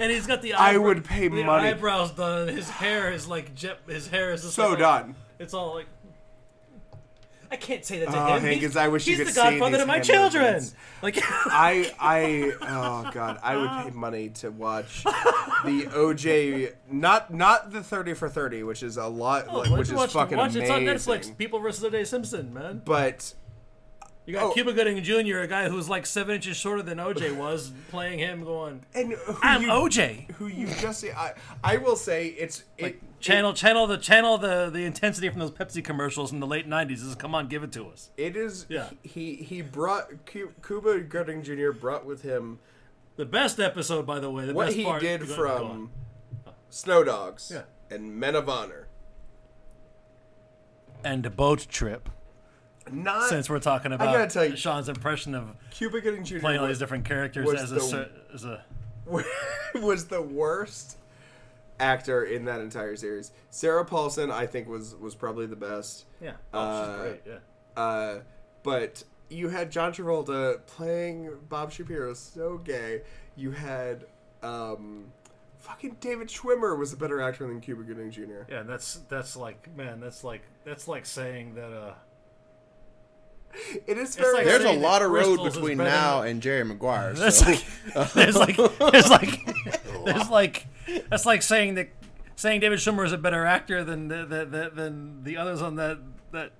and 0.00 0.10
he's 0.10 0.26
got 0.26 0.42
the. 0.42 0.54
I 0.54 0.76
would 0.76 1.04
pay 1.04 1.28
the 1.28 1.42
money. 1.44 1.68
eyebrows 1.68 2.12
done. 2.12 2.48
His 2.48 2.68
hair 2.70 3.12
is 3.12 3.26
like 3.28 3.54
jet. 3.54 3.80
His 3.86 4.08
hair 4.08 4.32
is 4.32 4.42
So 4.52 4.70
like, 4.70 4.78
done. 4.78 5.14
It's 5.38 5.54
all 5.54 5.74
like. 5.74 5.86
I 7.50 7.56
can't 7.56 7.84
say 7.84 8.00
that 8.00 8.10
to 8.10 8.18
Oh, 8.18 8.34
him. 8.34 8.42
Hankins, 8.42 8.74
he's, 8.74 8.76
I 8.76 8.88
wish 8.88 9.06
you 9.06 9.16
could 9.16 9.28
the 9.28 9.32
godfather 9.32 9.78
to 9.78 9.86
my 9.86 10.00
children. 10.00 10.44
movements. 10.44 10.74
Like, 11.02 11.18
I 11.22 11.92
I 11.98 12.52
oh 12.60 13.10
god, 13.12 13.38
I 13.42 13.56
would 13.56 13.90
pay 13.92 13.96
money 13.98 14.28
to 14.30 14.50
watch 14.50 15.02
the 15.04 15.86
OJ 15.90 16.74
not 16.90 17.32
not 17.32 17.72
the 17.72 17.82
30 17.82 18.14
for 18.14 18.28
30, 18.28 18.62
which 18.64 18.82
is 18.82 18.96
a 18.96 19.06
lot 19.06 19.46
Oh, 19.48 19.58
like, 19.60 19.70
which 19.70 19.88
is 19.88 19.94
watch, 19.94 20.12
fucking 20.12 20.36
watch 20.36 20.54
amazing. 20.56 20.88
It's 20.88 21.06
on 21.08 21.14
Netflix. 21.16 21.36
People 21.38 21.60
versus 21.60 21.82
O.J. 21.84 22.04
Simpson, 22.04 22.52
man. 22.52 22.82
But 22.84 23.32
You 24.28 24.34
got 24.34 24.42
Oh. 24.44 24.52
Cuba 24.52 24.74
Gooding 24.74 25.02
Jr., 25.02 25.38
a 25.38 25.46
guy 25.46 25.70
who's 25.70 25.88
like 25.88 26.04
seven 26.04 26.34
inches 26.34 26.54
shorter 26.58 26.82
than 26.82 26.98
OJ 26.98 27.34
was, 27.34 27.72
playing 27.90 28.18
him, 28.18 28.44
going, 28.44 28.84
and 28.94 29.14
who 29.14 29.36
"I'm 29.40 29.62
you, 29.62 29.68
OJ." 29.70 30.32
who 30.32 30.48
you 30.48 30.66
just 30.66 31.00
say 31.00 31.12
I 31.12 31.32
I 31.64 31.78
will 31.78 31.96
say 31.96 32.26
it's 32.26 32.62
it, 32.76 33.00
Channel, 33.20 33.54
channel 33.54 33.86
the 33.86 33.96
channel 33.96 34.36
the 34.36 34.68
the 34.68 34.84
intensity 34.84 35.30
from 35.30 35.38
those 35.38 35.50
Pepsi 35.50 35.82
commercials 35.82 36.30
in 36.30 36.40
the 36.40 36.46
late 36.46 36.68
'90s. 36.68 37.02
Is 37.06 37.14
come 37.14 37.34
on, 37.34 37.48
give 37.48 37.62
it 37.62 37.72
to 37.72 37.88
us. 37.88 38.10
it 38.18 38.36
is 38.36 38.66
Yeah. 38.68 38.90
he 39.02 39.36
he 39.36 39.62
brought 39.62 40.10
Cuba 40.26 41.00
Gooding 41.00 41.42
Jr. 41.42 41.70
brought 41.72 42.04
with 42.04 42.20
him 42.20 42.58
The 43.16 43.24
best 43.24 43.58
episode, 43.58 44.04
by 44.06 44.20
the 44.20 44.30
way. 44.30 44.44
The 44.44 44.52
what 44.52 44.66
best 44.66 44.76
he 44.76 44.84
part, 44.84 45.00
did 45.00 45.26
go- 45.26 45.36
go 45.36 45.46
on. 45.54 45.58
from 45.70 45.90
Snow 46.68 47.02
Dogs 47.02 47.50
Yeah. 47.50 47.62
and 47.90 48.14
Men 48.14 48.34
of 48.34 48.46
Honor. 48.46 48.88
and 51.02 51.24
a 51.24 51.30
boat 51.30 51.66
trip. 51.70 52.10
Not 52.92 53.28
Since 53.28 53.48
we're 53.50 53.58
talking 53.60 53.92
about 53.92 54.12
gotta 54.12 54.28
tell 54.30 54.44
you- 54.44 54.56
Sean's 54.56 54.88
impression 54.88 55.34
of 55.34 55.54
Cuba 55.70 56.00
Gooding 56.00 56.24
Jr. 56.24 56.38
playing 56.40 56.60
all 56.60 56.66
these 56.66 56.78
different 56.78 57.04
characters 57.04 57.46
was 57.46 57.62
as 57.62 57.72
a, 57.72 57.74
the- 57.76 57.80
cer- 57.80 58.10
as 58.34 58.44
a 58.44 58.64
was 59.80 60.06
the 60.06 60.20
worst 60.22 60.96
actor 61.80 62.24
in 62.24 62.44
that 62.46 62.60
entire 62.60 62.96
series. 62.96 63.32
Sarah 63.50 63.84
Paulson, 63.84 64.30
I 64.30 64.46
think, 64.46 64.68
was 64.68 64.94
was 64.96 65.14
probably 65.14 65.46
the 65.46 65.56
best. 65.56 66.04
yeah. 66.20 66.32
Oh, 66.52 66.58
Uh, 66.60 66.86
she's 66.94 67.00
great. 67.02 67.22
Yeah. 67.26 67.82
Uh, 67.82 68.18
but 68.62 69.04
you 69.30 69.48
had 69.48 69.70
John 69.70 69.92
Travolta 69.92 70.64
playing 70.66 71.30
Bob 71.48 71.70
Shapiro, 71.72 72.14
so 72.14 72.58
gay. 72.58 73.02
You 73.36 73.52
had 73.52 74.04
um, 74.42 75.04
fucking 75.58 75.96
David 76.00 76.28
Schwimmer 76.28 76.76
was 76.76 76.92
a 76.92 76.96
better 76.96 77.20
actor 77.20 77.46
than 77.46 77.60
Cuba 77.60 77.82
Gooding 77.82 78.10
Jr. 78.10 78.42
Yeah, 78.50 78.62
that's 78.64 79.00
that's 79.08 79.36
like 79.36 79.74
man, 79.76 80.00
that's 80.00 80.24
like 80.24 80.42
that's 80.64 80.88
like 80.88 81.06
saying 81.06 81.54
that 81.54 81.72
uh 81.72 81.94
It 83.86 83.98
is 83.98 84.16
very. 84.16 84.32
like 84.34 84.44
There's 84.44 84.64
a 84.64 84.72
lot 84.72 85.02
of 85.02 85.10
road 85.10 85.38
Bristol's 85.40 85.54
between 85.56 85.78
now 85.78 86.20
than- 86.22 86.30
and 86.30 86.42
Jerry 86.42 86.64
Maguire. 86.64 87.12
That's 87.14 87.38
So. 87.38 87.50
like 87.50 88.12
there's 88.14 88.36
like 88.36 88.56
there's 88.56 89.10
like 89.10 89.46
there's 90.04 90.30
like 90.30 90.66
that's 91.10 91.26
like 91.26 91.42
saying 91.42 91.74
that 91.74 91.88
saying 92.36 92.60
David 92.60 92.78
Schwimmer 92.78 93.04
is 93.04 93.12
a 93.12 93.18
better 93.18 93.44
actor 93.44 93.82
than 93.84 94.08
the, 94.08 94.24
the, 94.24 94.44
the, 94.44 94.70
than 94.74 95.24
the 95.24 95.36
others 95.36 95.60
on 95.60 95.74
that 95.76 95.98
that 96.32 96.52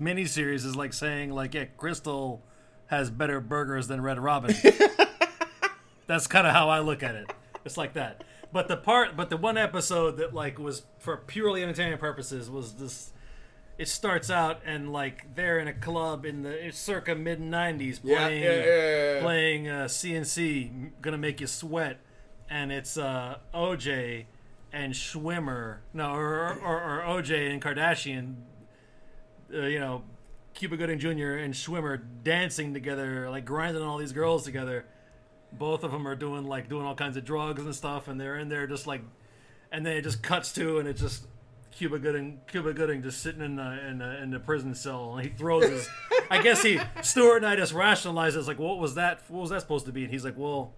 miniseries 0.00 0.64
is 0.64 0.76
like 0.76 0.92
saying 0.92 1.30
like 1.32 1.54
yeah 1.54 1.64
Krystal 1.78 2.40
has 2.86 3.10
better 3.10 3.40
burgers 3.40 3.88
than 3.88 4.00
Red 4.00 4.18
Robin. 4.18 4.54
that's 6.06 6.26
kind 6.26 6.46
of 6.46 6.52
how 6.52 6.68
I 6.68 6.80
look 6.80 7.02
at 7.02 7.14
it. 7.14 7.32
It's 7.64 7.76
like 7.76 7.94
that. 7.94 8.22
But 8.52 8.68
the 8.68 8.76
part, 8.76 9.16
but 9.16 9.30
the 9.30 9.36
one 9.38 9.56
episode 9.56 10.18
that 10.18 10.34
like 10.34 10.58
was 10.58 10.82
for 10.98 11.16
purely 11.16 11.62
entertainment 11.62 12.00
purposes 12.00 12.50
was 12.50 12.74
this. 12.74 13.10
It 13.78 13.88
starts 13.88 14.30
out 14.30 14.60
and 14.64 14.92
like 14.92 15.34
they're 15.34 15.58
in 15.58 15.66
a 15.66 15.72
club 15.72 16.24
in 16.24 16.42
the 16.42 16.70
circa 16.72 17.14
mid 17.14 17.40
'90s 17.40 18.00
playing 18.02 18.42
yeah, 18.42 18.50
yeah, 18.50 19.14
yeah, 19.14 19.20
playing 19.22 19.68
uh, 19.68 19.84
CNC, 19.84 20.92
gonna 21.00 21.18
make 21.18 21.40
you 21.40 21.46
sweat, 21.46 21.98
and 22.50 22.70
it's 22.70 22.96
uh, 22.96 23.38
OJ 23.54 24.26
and 24.72 24.94
Schwimmer, 24.94 25.78
no, 25.92 26.12
or, 26.12 26.54
or, 26.54 26.80
or 26.82 27.02
OJ 27.02 27.50
and 27.50 27.60
Kardashian, 27.60 28.36
uh, 29.52 29.62
you 29.62 29.78
know, 29.78 30.02
Cuba 30.54 30.76
Gooding 30.76 30.98
Jr. 30.98 31.36
and 31.36 31.52
Schwimmer 31.54 32.00
dancing 32.22 32.72
together, 32.72 33.28
like 33.30 33.44
grinding 33.44 33.82
all 33.82 33.98
these 33.98 34.12
girls 34.12 34.44
together. 34.44 34.86
Both 35.52 35.84
of 35.84 35.92
them 35.92 36.08
are 36.08 36.14
doing 36.16 36.46
like 36.46 36.68
doing 36.68 36.86
all 36.86 36.94
kinds 36.94 37.16
of 37.16 37.24
drugs 37.24 37.62
and 37.62 37.74
stuff, 37.74 38.08
and 38.08 38.18
they're 38.20 38.38
in 38.38 38.48
there 38.48 38.66
just 38.66 38.86
like, 38.86 39.02
and 39.70 39.84
then 39.84 39.96
it 39.96 40.02
just 40.02 40.22
cuts 40.22 40.52
to, 40.54 40.78
and 40.78 40.88
it's 40.88 41.00
just 41.00 41.26
Cuba 41.72 41.98
Gooding, 41.98 42.40
Cuba 42.46 42.72
Gooding 42.72 43.02
just 43.02 43.22
sitting 43.22 43.42
in 43.42 43.56
the 43.56 43.88
in 43.88 43.98
the, 43.98 44.22
in 44.22 44.30
the 44.30 44.38
prison 44.38 44.74
cell, 44.74 45.16
and 45.16 45.26
he 45.26 45.32
throws 45.34 45.68
his. 45.68 45.88
I 46.30 46.40
guess 46.42 46.62
he 46.62 46.80
Stuart 47.02 47.38
and 47.38 47.46
I 47.46 47.56
just 47.56 47.72
rationalized 47.72 48.36
it's 48.36 48.48
like, 48.48 48.58
what 48.58 48.78
was 48.78 48.94
that? 48.94 49.20
What 49.28 49.40
was 49.40 49.50
that 49.50 49.60
supposed 49.60 49.86
to 49.86 49.92
be? 49.92 50.04
And 50.04 50.12
he's 50.12 50.24
like, 50.24 50.36
well, 50.36 50.72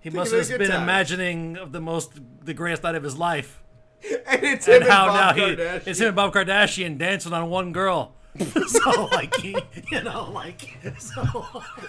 he 0.00 0.10
must 0.10 0.32
have 0.32 0.48
been 0.48 0.70
times. 0.70 0.82
imagining 0.82 1.56
of 1.56 1.72
the 1.72 1.80
most 1.80 2.12
the 2.44 2.54
greatest 2.54 2.82
night 2.82 2.94
of 2.94 3.02
his 3.02 3.16
life, 3.16 3.62
and 4.26 4.42
it's 4.44 4.66
him 4.66 4.74
and 4.74 4.84
and 4.84 4.90
Bob 4.90 5.14
now 5.14 5.34
he 5.34 5.56
Kardashian. 5.56 5.86
it's 5.86 6.00
him 6.00 6.06
and 6.08 6.16
Bob 6.16 6.32
Kardashian 6.32 6.98
dancing 6.98 7.32
on 7.32 7.50
one 7.50 7.72
girl. 7.72 8.14
so 8.66 9.06
like 9.06 9.34
he, 9.36 9.56
you 9.90 10.02
know, 10.02 10.30
like 10.32 10.76
so. 10.98 11.22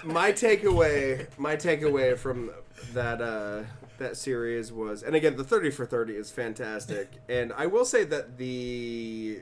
my 0.02 0.32
takeaway 0.32 1.26
my 1.38 1.54
takeaway 1.54 2.18
from 2.18 2.50
that 2.92 3.20
uh 3.20 3.62
that 3.98 4.16
series 4.16 4.72
was 4.72 5.02
and 5.02 5.14
again 5.14 5.36
the 5.36 5.44
30 5.44 5.70
for 5.70 5.84
30 5.86 6.14
is 6.14 6.30
fantastic 6.30 7.10
and 7.28 7.52
i 7.52 7.66
will 7.66 7.84
say 7.84 8.04
that 8.04 8.38
the 8.38 9.40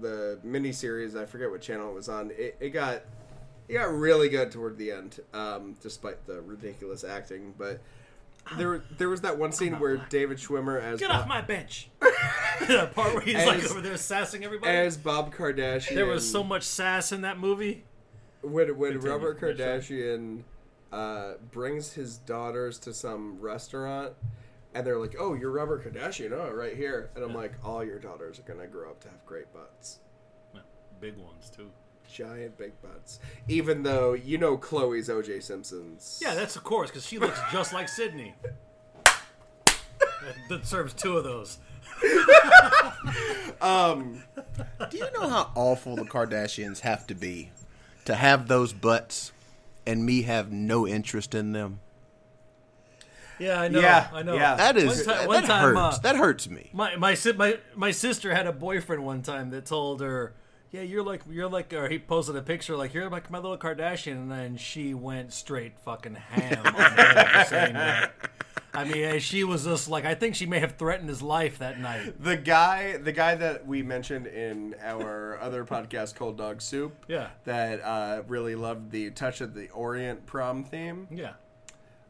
the 0.00 0.38
mini 0.42 0.72
series 0.72 1.16
i 1.16 1.24
forget 1.24 1.50
what 1.50 1.60
channel 1.60 1.90
it 1.90 1.94
was 1.94 2.08
on 2.08 2.30
it, 2.36 2.56
it 2.60 2.70
got 2.70 3.02
it 3.68 3.74
got 3.74 3.92
really 3.92 4.28
good 4.28 4.50
toward 4.50 4.76
the 4.78 4.90
end 4.90 5.20
um 5.34 5.74
despite 5.82 6.26
the 6.26 6.40
ridiculous 6.42 7.04
acting 7.04 7.54
but 7.56 7.80
there, 8.58 8.82
there 8.98 9.08
was 9.08 9.20
that 9.20 9.38
one 9.38 9.52
scene 9.52 9.78
where 9.78 9.98
David 10.10 10.36
Schwimmer 10.38 10.82
as 10.82 10.98
Get 10.98 11.10
Bob, 11.10 11.20
off 11.22 11.28
my 11.28 11.42
bench. 11.42 11.88
the 12.60 12.90
part 12.92 13.14
where 13.14 13.20
he's 13.22 13.36
like 13.36 13.60
As- 13.62 13.70
over 13.70 13.80
there 13.80 13.96
sassing 13.96 14.44
everybody. 14.44 14.76
as 14.76 14.96
Bob 14.96 15.32
Kardashian. 15.32 15.94
there 15.94 16.06
was 16.06 16.28
so 16.28 16.42
much 16.42 16.64
sass 16.64 17.12
in 17.12 17.20
that 17.20 17.38
movie. 17.38 17.84
when 18.40 18.76
when 18.76 18.92
Continue, 18.94 19.12
Robert. 19.12 19.40
Kardashian 19.40 20.42
uh, 20.92 21.34
brings 21.50 21.92
his 21.92 22.18
daughters 22.18 22.78
to 22.80 22.92
some 22.92 23.40
restaurant, 23.40 24.12
and 24.74 24.86
they're 24.86 24.98
like, 24.98 25.14
"Oh, 25.18 25.34
you're 25.34 25.50
Robert 25.50 25.84
Kardashian, 25.84 26.32
oh, 26.32 26.50
right 26.52 26.76
here," 26.76 27.10
and 27.14 27.24
I'm 27.24 27.34
like, 27.34 27.52
"All 27.64 27.82
your 27.84 27.98
daughters 27.98 28.38
are 28.38 28.42
gonna 28.42 28.66
grow 28.66 28.90
up 28.90 29.00
to 29.02 29.08
have 29.08 29.24
great 29.26 29.52
butts, 29.52 30.00
Big 31.00 31.16
ones 31.16 31.50
too. 31.54 31.70
giant 32.12 32.58
big 32.58 32.72
butts." 32.82 33.18
Even 33.48 33.82
though 33.82 34.12
you 34.12 34.36
know 34.38 34.56
Khloé's 34.58 35.08
O.J. 35.08 35.40
Simpson's. 35.40 36.20
Yeah, 36.22 36.34
that's 36.34 36.56
of 36.56 36.64
course 36.64 36.90
because 36.90 37.06
she 37.06 37.18
looks 37.18 37.40
just 37.50 37.72
like 37.72 37.88
Sydney. 37.88 38.34
that, 39.04 39.18
that 40.48 40.66
serves 40.66 40.92
two 40.94 41.16
of 41.16 41.24
those. 41.24 41.58
um. 43.60 44.22
Do 44.90 44.98
you 44.98 45.10
know 45.14 45.28
how 45.28 45.50
awful 45.54 45.96
the 45.96 46.04
Kardashians 46.04 46.80
have 46.80 47.06
to 47.06 47.14
be 47.14 47.50
to 48.04 48.14
have 48.14 48.48
those 48.48 48.72
butts 48.72 49.32
and 49.86 50.04
me 50.04 50.22
have 50.22 50.52
no 50.52 50.86
interest 50.86 51.34
in 51.34 51.52
them? 51.52 51.80
Yeah, 53.38 53.60
I 53.60 53.68
know. 53.68 53.80
Yeah, 53.80 54.08
I 54.12 54.22
know. 54.22 54.34
yeah. 54.34 54.54
That 54.54 54.76
is 54.76 54.86
One 54.86 54.96
ti- 54.98 55.04
that, 55.32 55.44
time, 55.46 55.74
hurts. 55.74 55.96
uh, 55.96 56.00
that 56.02 56.16
hurts 56.16 56.48
me. 56.48 56.70
My 56.72 56.94
my 56.96 57.16
my 57.36 57.58
my 57.74 57.90
sister 57.90 58.34
had 58.34 58.46
a 58.46 58.52
boyfriend 58.52 59.04
one 59.04 59.22
time 59.22 59.50
that 59.50 59.66
told 59.66 60.00
her, 60.00 60.34
"Yeah, 60.70 60.82
you're 60.82 61.02
like 61.02 61.22
you're 61.28 61.48
like," 61.48 61.72
or 61.72 61.88
he 61.88 61.98
posted 61.98 62.36
a 62.36 62.42
picture 62.42 62.76
like 62.76 62.94
you're 62.94 63.10
like 63.10 63.30
my 63.30 63.38
little 63.38 63.58
Kardashian, 63.58 64.12
and 64.12 64.30
then 64.30 64.56
she 64.58 64.94
went 64.94 65.32
straight 65.32 65.72
fucking 65.84 66.14
ham 66.14 66.62
on 66.66 66.74
him 66.74 67.26
for 67.26 67.44
saying 67.48 67.72
that. 67.74 68.12
I 68.74 68.84
mean, 68.84 69.18
she 69.20 69.44
was 69.44 69.64
just 69.64 69.88
like 69.88 70.04
I 70.06 70.14
think 70.14 70.34
she 70.34 70.46
may 70.46 70.58
have 70.58 70.76
threatened 70.76 71.08
his 71.08 71.20
life 71.22 71.58
that 71.58 71.78
night. 71.78 72.14
The 72.22 72.36
guy, 72.36 72.96
the 72.96 73.12
guy 73.12 73.34
that 73.34 73.66
we 73.66 73.82
mentioned 73.82 74.26
in 74.26 74.74
our 74.82 75.38
other 75.40 75.64
podcast, 75.64 76.14
Cold 76.14 76.38
Dog 76.38 76.62
Soup, 76.62 76.94
Yeah. 77.08 77.28
that 77.44 77.80
uh, 77.82 78.22
really 78.28 78.54
loved 78.54 78.90
the 78.90 79.10
Touch 79.10 79.40
of 79.42 79.52
the 79.54 79.68
Orient 79.70 80.24
prom 80.24 80.64
theme. 80.64 81.06
Yeah. 81.10 81.32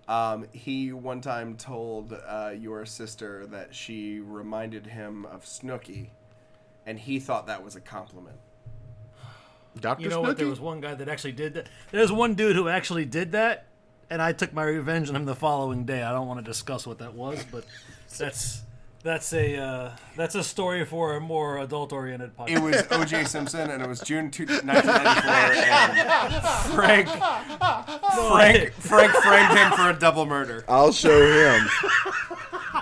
Um, 0.08 0.46
he 0.52 0.92
one 0.92 1.20
time 1.20 1.56
told 1.56 2.12
uh, 2.12 2.52
your 2.56 2.84
sister 2.86 3.46
that 3.46 3.74
she 3.74 4.20
reminded 4.20 4.86
him 4.86 5.24
of 5.26 5.44
Snooki, 5.44 6.10
and 6.86 6.98
he 6.98 7.18
thought 7.18 7.46
that 7.46 7.64
was 7.64 7.76
a 7.76 7.80
compliment. 7.80 8.36
Doctor 9.80 10.02
You 10.04 10.10
know 10.10 10.20
what? 10.20 10.36
There 10.36 10.48
was 10.48 10.60
one 10.60 10.80
guy 10.80 10.94
that 10.94 11.08
actually 11.08 11.32
did 11.32 11.54
that. 11.54 11.68
There's 11.92 12.12
one 12.12 12.34
dude 12.34 12.56
who 12.56 12.68
actually 12.68 13.04
did 13.06 13.32
that, 13.32 13.66
and 14.10 14.20
I 14.22 14.32
took 14.32 14.52
my 14.52 14.64
revenge 14.64 15.08
on 15.08 15.16
him 15.16 15.24
the 15.24 15.34
following 15.34 15.84
day. 15.84 16.02
I 16.02 16.12
don't 16.12 16.26
want 16.28 16.38
to 16.40 16.44
discuss 16.44 16.86
what 16.86 16.98
that 16.98 17.14
was, 17.14 17.44
but 17.50 17.64
that's 18.18 18.62
that's 19.02 19.32
a 19.32 19.56
uh, 19.56 19.90
that's 20.16 20.34
a 20.36 20.44
story 20.44 20.84
for 20.84 21.16
a 21.16 21.20
more 21.20 21.58
adult-oriented 21.58 22.36
podcast. 22.36 22.50
It 22.50 22.60
was 22.62 22.82
O.J. 22.90 23.24
Simpson, 23.24 23.68
and 23.70 23.82
it 23.82 23.88
was 23.88 24.00
June 24.00 24.30
two, 24.30 24.46
1994, 24.46 25.32
and 25.72 26.42
Frank 26.74 27.08
Frank 28.14 28.72
Frank 28.74 29.12
framed 29.12 29.58
him 29.58 29.72
for 29.72 29.90
a 29.90 29.96
double 29.98 30.26
murder. 30.26 30.64
I'll 30.68 30.92
show 30.92 31.20
him. 31.56 31.68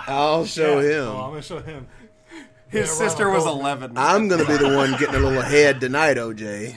I'll 0.07 0.45
show 0.45 0.79
Oh, 0.79 1.21
I'm 1.23 1.29
gonna 1.31 1.41
show 1.41 1.59
him. 1.59 1.87
His 2.67 2.87
Yeah, 2.87 2.93
sister 3.07 3.29
was 3.29 3.45
11. 3.45 3.93
I'm 3.97 4.27
gonna 4.29 4.45
be 4.45 4.55
the 4.57 4.75
one 4.75 4.91
getting 4.91 5.15
a 5.15 5.19
little 5.19 5.39
ahead 5.39 5.81
tonight, 5.81 6.17
OJ. 6.17 6.75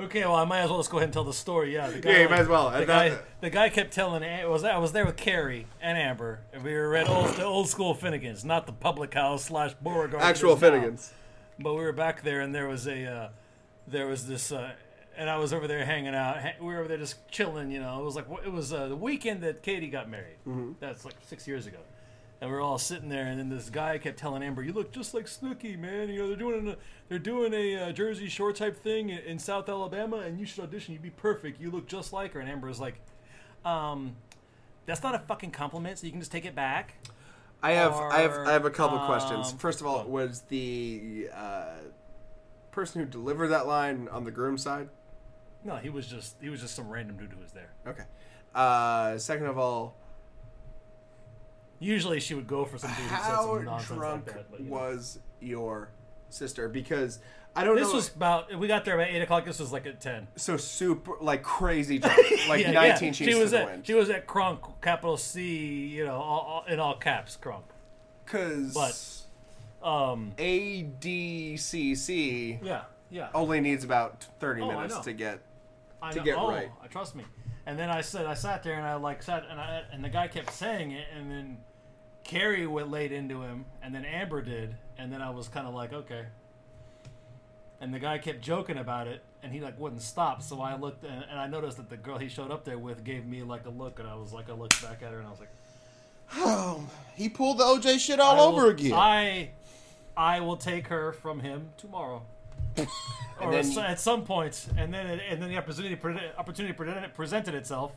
Okay, 0.00 0.24
well, 0.24 0.36
I 0.36 0.44
might 0.44 0.60
as 0.60 0.70
well 0.70 0.78
just 0.78 0.90
go 0.90 0.96
ahead 0.98 1.06
and 1.08 1.12
tell 1.12 1.24
the 1.24 1.32
story. 1.32 1.74
Yeah, 1.74 1.88
the 1.90 2.00
guy, 2.00 2.10
Yeah, 2.10 2.22
you 2.22 2.28
might 2.28 2.40
as 2.40 2.48
well. 2.48 2.70
The 2.70 2.78
And 2.78 2.86
guy, 2.86 3.18
the 3.40 3.50
guy 3.50 3.68
kept 3.68 3.92
telling. 3.92 4.22
It 4.22 4.48
was 4.48 4.64
I 4.64 4.78
was 4.78 4.92
there 4.92 5.06
with 5.06 5.16
Carrie 5.16 5.66
and 5.80 5.98
Amber, 5.98 6.40
and 6.52 6.62
we 6.64 6.72
were 6.74 6.96
at 6.96 7.08
old, 7.08 7.34
the 7.34 7.44
old 7.44 7.68
school 7.68 7.94
Finnegan's, 7.94 8.44
not 8.44 8.66
the 8.66 8.72
public 8.72 9.14
house 9.14 9.44
slash 9.44 9.74
Beauregard. 9.82 10.22
Actual 10.22 10.52
it 10.52 10.54
is 10.56 10.60
now. 10.62 10.78
But 11.58 11.74
we 11.74 11.80
were 11.82 11.92
back 11.92 12.22
there, 12.22 12.40
and 12.40 12.54
there 12.54 12.68
was 12.68 12.86
a, 12.86 13.04
uh, 13.04 13.28
there 13.86 14.06
was 14.06 14.26
this, 14.26 14.50
uh, 14.50 14.72
and 15.16 15.28
I 15.28 15.36
was 15.36 15.52
over 15.52 15.66
there 15.68 15.84
hanging 15.84 16.14
out. 16.14 16.38
We 16.60 16.66
were 16.66 16.78
over 16.78 16.88
there 16.88 16.96
just 16.96 17.28
chilling, 17.30 17.70
you 17.70 17.80
know. 17.80 18.00
It 18.00 18.04
was 18.04 18.16
like 18.16 18.26
it 18.44 18.52
was 18.52 18.72
uh, 18.72 18.88
the 18.88 18.96
weekend 18.96 19.42
that 19.42 19.62
Katie 19.62 19.88
got 19.88 20.08
married. 20.08 20.38
That's 20.80 21.04
like 21.04 21.14
six 21.26 21.46
years 21.46 21.66
ago, 21.66 21.78
and 22.40 22.50
we 22.50 22.56
were 22.56 22.62
all 22.62 22.78
sitting 22.78 23.08
there, 23.08 23.26
and 23.26 23.38
then 23.38 23.48
this 23.48 23.70
guy 23.70 23.98
kept 23.98 24.18
telling 24.18 24.42
Amber, 24.42 24.62
"You 24.62 24.72
look 24.72 24.92
just 24.92 25.14
like 25.14 25.26
Snooki, 25.26 25.78
man. 25.78 26.08
You 26.08 26.20
know 26.20 26.28
they're 26.28 26.36
doing 26.36 26.68
a, 26.68 26.76
they're 27.08 27.18
doing 27.18 27.52
a 27.52 27.76
uh, 27.76 27.92
Jersey 27.92 28.28
Shore 28.28 28.52
type 28.52 28.76
thing 28.82 29.10
in, 29.10 29.18
in 29.18 29.38
South 29.38 29.68
Alabama, 29.68 30.18
and 30.18 30.38
you 30.38 30.46
should 30.46 30.64
audition. 30.64 30.92
You'd 30.92 31.02
be 31.02 31.10
perfect. 31.10 31.60
You 31.60 31.70
look 31.70 31.86
just 31.86 32.12
like 32.12 32.32
her." 32.32 32.40
And 32.40 32.48
Amber 32.48 32.68
was 32.68 32.80
like, 32.80 33.00
um. 33.64 34.16
That's 34.86 35.02
not 35.04 35.14
a 35.14 35.20
fucking 35.20 35.52
compliment, 35.52 35.98
so 35.98 36.06
you 36.06 36.10
can 36.10 36.20
just 36.20 36.32
take 36.32 36.44
it 36.44 36.56
back. 36.56 36.94
I 37.62 37.72
have 37.72 37.92
I 37.92 38.20
have 38.22 38.32
I 38.32 38.52
have 38.52 38.64
a 38.64 38.70
couple 38.70 38.98
questions. 39.00 39.52
um, 39.52 39.58
First 39.58 39.80
of 39.80 39.86
all, 39.86 40.04
was 40.04 40.40
the 40.48 41.28
uh, 41.32 41.74
person 42.72 43.00
who 43.02 43.06
delivered 43.06 43.48
that 43.48 43.66
line 43.68 44.08
on 44.10 44.24
the 44.24 44.30
groom 44.32 44.58
side? 44.58 44.88
No, 45.64 45.76
he 45.76 45.90
was 45.90 46.06
just 46.06 46.36
he 46.40 46.48
was 46.48 46.60
just 46.60 46.74
some 46.74 46.88
random 46.88 47.18
dude 47.18 47.30
who 47.32 47.40
was 47.40 47.52
there. 47.52 47.70
Okay. 47.86 48.02
Uh, 48.52 49.18
second 49.18 49.46
of 49.46 49.58
all, 49.58 49.96
Usually 51.80 52.20
she 52.20 52.34
would 52.34 52.46
go 52.46 52.64
for 52.64 52.78
some 52.78 52.90
dude 52.90 52.98
who 52.98 53.08
said 53.08 53.16
how 53.18 53.56
some 53.56 53.64
nonsense 53.64 53.98
drunk 53.98 54.26
like 54.26 54.34
that. 54.36 54.50
But, 54.50 54.60
you 54.60 54.66
know. 54.66 54.72
was 54.76 55.18
your 55.40 55.88
sister? 56.28 56.68
Because 56.68 57.18
I 57.56 57.64
don't 57.64 57.74
know. 57.74 57.80
This 57.80 57.88
know. 57.90 57.96
was 57.96 58.14
about 58.14 58.54
we 58.58 58.68
got 58.68 58.84
there 58.84 58.94
about 59.00 59.08
eight 59.10 59.22
o'clock. 59.22 59.44
This 59.46 59.58
was 59.58 59.72
like 59.72 59.86
at 59.86 60.00
ten. 60.00 60.28
so 60.36 60.56
super 60.58 61.12
like 61.20 61.42
crazy 61.42 61.98
drunk, 61.98 62.18
like 62.48 62.60
Yeah, 62.62 62.70
nineteen 62.72 63.08
yeah. 63.08 63.12
She 63.12 63.34
was 63.34 63.52
at 63.54 63.66
wind. 63.66 63.86
she 63.86 63.94
was 63.94 64.08
at 64.10 64.26
Crunk, 64.26 64.80
capital 64.82 65.16
C, 65.16 65.86
you 65.86 66.04
know, 66.04 66.14
all, 66.16 66.40
all, 66.40 66.64
in 66.68 66.78
all 66.78 66.94
caps, 66.96 67.36
Crunk. 67.42 67.62
Because 68.24 68.74
but- 68.74 69.88
Um, 69.88 70.32
ADCC 71.40 72.58
yeah, 72.62 72.82
yeah. 73.10 73.28
only 73.34 73.60
needs 73.60 73.82
about 73.84 74.26
30 74.40 74.62
Oh, 74.62 74.68
minutes 74.72 74.98
to 75.00 75.12
get. 75.12 75.40
I 76.02 76.10
to 76.12 76.18
know. 76.18 76.24
get 76.24 76.36
oh, 76.38 76.50
right. 76.50 76.70
I 76.82 76.86
trust 76.86 77.14
me. 77.16 77.24
And 77.66 77.78
then 77.78 77.90
I 77.90 78.00
said, 78.00 78.26
I 78.26 78.34
sat 78.34 78.62
there 78.62 78.74
and 78.74 78.86
I 78.86 78.94
like 78.94 79.22
sat 79.22 79.44
and 79.50 79.60
I 79.60 79.82
and 79.92 80.02
the 80.04 80.08
guy 80.08 80.28
kept 80.28 80.50
saying 80.52 80.92
it, 80.92 81.06
and 81.16 81.30
then 81.30 81.58
Carrie 82.24 82.66
went 82.66 82.90
laid 82.90 83.12
into 83.12 83.42
him, 83.42 83.64
and 83.82 83.94
then 83.94 84.04
Amber 84.04 84.42
did, 84.42 84.76
and 84.98 85.12
then 85.12 85.22
I 85.22 85.30
was 85.30 85.48
kind 85.48 85.66
of 85.66 85.74
like, 85.74 85.92
okay. 85.92 86.26
And 87.80 87.92
the 87.94 87.98
guy 87.98 88.18
kept 88.18 88.40
joking 88.42 88.76
about 88.76 89.06
it, 89.08 89.22
and 89.42 89.52
he 89.52 89.60
like 89.60 89.78
wouldn't 89.80 90.02
stop. 90.02 90.42
So 90.42 90.60
I 90.60 90.76
looked 90.76 91.02
and, 91.04 91.24
and 91.30 91.40
I 91.40 91.46
noticed 91.46 91.78
that 91.78 91.88
the 91.88 91.96
girl 91.96 92.18
he 92.18 92.28
showed 92.28 92.50
up 92.50 92.64
there 92.64 92.78
with 92.78 93.04
gave 93.04 93.26
me 93.26 93.42
like 93.42 93.66
a 93.66 93.70
look, 93.70 93.98
and 93.98 94.08
I 94.08 94.14
was 94.14 94.32
like, 94.32 94.50
I 94.50 94.52
looked 94.52 94.82
back 94.82 95.02
at 95.02 95.12
her 95.12 95.18
and 95.18 95.26
I 95.26 95.30
was 95.30 95.40
like, 95.40 95.50
Oh, 96.36 96.86
he 97.14 97.28
pulled 97.28 97.58
the 97.58 97.64
OJ 97.64 97.98
shit 97.98 98.20
all 98.20 98.34
I 98.34 98.36
will- 98.36 98.58
over 98.60 98.70
again. 98.70 98.92
I, 98.92 99.50
I 100.16 100.40
will 100.40 100.56
take 100.56 100.88
her 100.88 101.12
from 101.12 101.40
him 101.40 101.70
tomorrow. 101.76 102.22
or 103.40 103.50
then 103.50 103.70
at, 103.78 103.90
at 103.90 104.00
some 104.00 104.24
point, 104.24 104.66
and 104.76 104.94
then 104.94 105.06
and 105.06 105.42
then 105.42 105.48
the 105.48 105.56
opportunity 105.56 105.98
opportunity 106.38 106.72
presented 107.14 107.54
itself. 107.54 107.92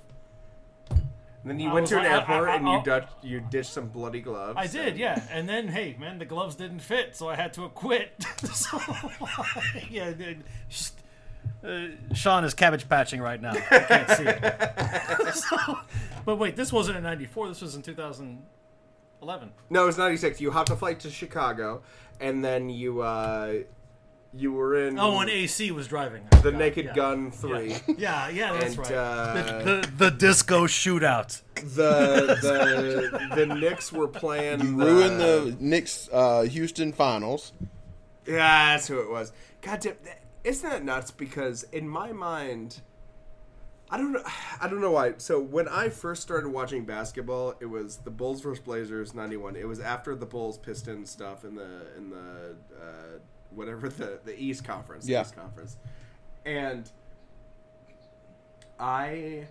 And 1.44 1.50
then 1.52 1.60
you 1.60 1.70
I 1.70 1.74
went 1.74 1.88
to 1.88 1.98
an 1.98 2.04
like- 2.04 2.12
I- 2.12 2.16
airport 2.34 2.50
I- 2.50 2.56
and 2.56 2.66
you 2.68 2.74
I'll- 2.74 2.82
dutch, 2.84 3.10
you 3.22 3.42
ditched 3.42 3.72
some 3.72 3.88
bloody 3.90 4.22
gloves. 4.22 4.56
I 4.58 4.68
did, 4.68 4.98
yeah. 4.98 5.22
And 5.30 5.48
then, 5.50 5.68
hey, 5.68 5.96
man, 6.00 6.18
the 6.18 6.26
gloves 6.26 6.56
didn't 6.56 6.80
fit, 6.80 7.16
so 7.18 7.28
I 7.30 7.36
had 7.36 7.54
to 7.56 7.64
acquit. 7.66 8.14
so, 8.54 8.80
yeah, 9.90 10.14
just, 10.70 11.02
uh, 11.68 11.88
Sean 12.14 12.46
is 12.46 12.54
cabbage 12.54 12.88
patching 12.88 13.20
right 13.20 13.42
now. 13.42 13.52
I 13.52 13.80
can't 13.80 14.10
see 14.12 14.24
it. 14.26 15.34
So- 15.34 15.80
but 16.26 16.38
wait, 16.38 16.56
this 16.56 16.72
wasn't 16.72 16.98
in 16.98 17.04
'94. 17.04 17.48
This 17.50 17.62
was 17.62 17.76
in 17.76 17.82
2011. 17.82 19.52
No, 19.70 19.84
it 19.84 19.86
was 19.88 19.98
'96. 19.98 20.40
You 20.40 20.52
hopped 20.52 20.70
a 20.70 20.76
flight 20.76 21.00
to 21.02 21.10
Chicago, 21.10 21.82
and 22.22 22.44
then 22.46 22.70
you 22.70 23.02
uh, 23.02 23.56
you 24.36 24.52
were 24.52 24.88
in 24.88 24.98
Oh, 25.00 25.20
and 25.20 25.30
AC 25.30 25.72
was 25.72 25.88
driving. 25.88 26.24
the 26.42 26.52
God, 26.52 26.56
Naked 26.56 26.86
yeah. 26.86 26.94
Gun 26.94 27.32
three. 27.32 27.76
Yeah, 27.98 28.30
yeah, 28.30 28.54
that's 28.54 28.76
And, 28.76 28.78
right. 28.80 28.92
uh, 28.92 29.34
the, 29.34 29.64
the, 29.64 29.92
the 30.06 30.12
disco 30.12 30.66
shootout. 30.68 31.42
the 31.56 32.38
the 33.30 33.36
the 33.36 33.56
Knicks 33.56 33.92
were 33.92 34.08
playing. 34.08 34.62
you 34.62 34.76
ruined 34.76 35.20
the 35.20 35.56
Knicks 35.60 36.10
uh, 36.12 36.42
Houston 36.44 36.92
finals. 36.94 37.54
Yeah, 38.26 38.74
that's 38.76 38.88
who 38.88 39.00
it 39.02 39.10
was. 39.10 39.32
God 39.62 39.80
damn, 39.82 39.96
that- 40.06 40.20
isn't 40.44 40.70
that 40.70 40.84
nuts? 40.84 41.12
Because 41.12 41.64
in 41.72 41.88
my 41.88 42.12
mind, 42.12 42.82
I 43.90 43.98
don't 43.98 44.12
know. 44.14 44.24
I 44.60 44.68
don't 44.68 44.82
know 44.82 44.92
why. 44.92 45.14
So 45.18 45.40
when 45.40 45.68
I 45.68 45.90
first 45.90 46.22
started 46.22 46.50
watching 46.50 46.84
basketball, 46.86 47.54
it 47.62 47.66
was 47.68 47.98
the 47.98 48.10
Bulls 48.10 48.42
versus 48.42 48.64
Blazers 48.64 49.14
'91. 49.14 49.56
It 49.56 49.68
was 49.68 49.80
after 49.80 50.16
the 50.16 50.26
Bulls 50.26 50.58
Pistons 50.58 51.10
stuff 51.12 51.46
in 51.46 51.56
the 51.56 51.86
in 51.98 52.10
the 52.10 52.56
uh, 52.82 53.20
whatever 53.56 53.90
the 53.90 54.20
the 54.24 54.38
East 54.40 54.64
Conference. 54.64 55.08
Yeah. 55.08 55.22
East 55.22 55.36
Conference, 55.36 55.78
and 56.46 56.90
I. 58.80 59.48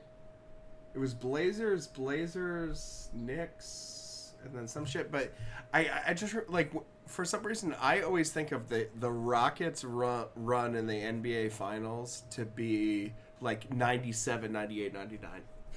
It 0.94 0.98
was 0.98 1.14
Blazers, 1.14 1.86
Blazers, 1.86 3.08
Knicks, 3.14 4.32
and 4.44 4.54
then 4.54 4.68
some 4.68 4.84
shit. 4.84 5.10
But 5.10 5.32
I, 5.72 5.88
I- 6.08 6.14
just 6.14 6.34
like 6.48 6.70
for 7.06 7.24
some 7.24 7.42
reason 7.42 7.74
I 7.80 8.02
always 8.02 8.30
think 8.30 8.52
of 8.52 8.68
the 8.68 8.88
the 9.00 9.10
Rockets 9.10 9.84
run 9.84 10.26
run 10.36 10.74
in 10.74 10.86
the 10.86 10.94
NBA 11.00 11.52
Finals 11.52 12.24
to 12.30 12.44
be 12.44 13.14
like 13.40 13.72
97, 13.74 14.52
98, 14.52 14.92
99. 14.94 15.30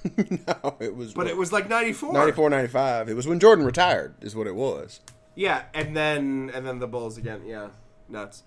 no, 0.48 0.76
it 0.80 0.96
was. 0.96 1.14
But 1.14 1.28
it 1.28 1.38
was 1.38 1.52
like 1.54 1.70
94. 1.70 2.14
94, 2.14 2.50
95. 2.50 3.10
It 3.10 3.14
was 3.16 3.26
when 3.26 3.40
Jordan 3.40 3.66
retired, 3.66 4.16
is 4.22 4.36
what 4.36 4.48
it 4.48 4.56
was. 4.56 5.00
Yeah, 5.34 5.64
and 5.74 5.96
then 5.96 6.52
and 6.54 6.66
then 6.68 6.80
the 6.80 6.88
Bulls 6.88 7.18
again. 7.18 7.42
Yeah, 7.46 7.70
nuts. 8.10 8.44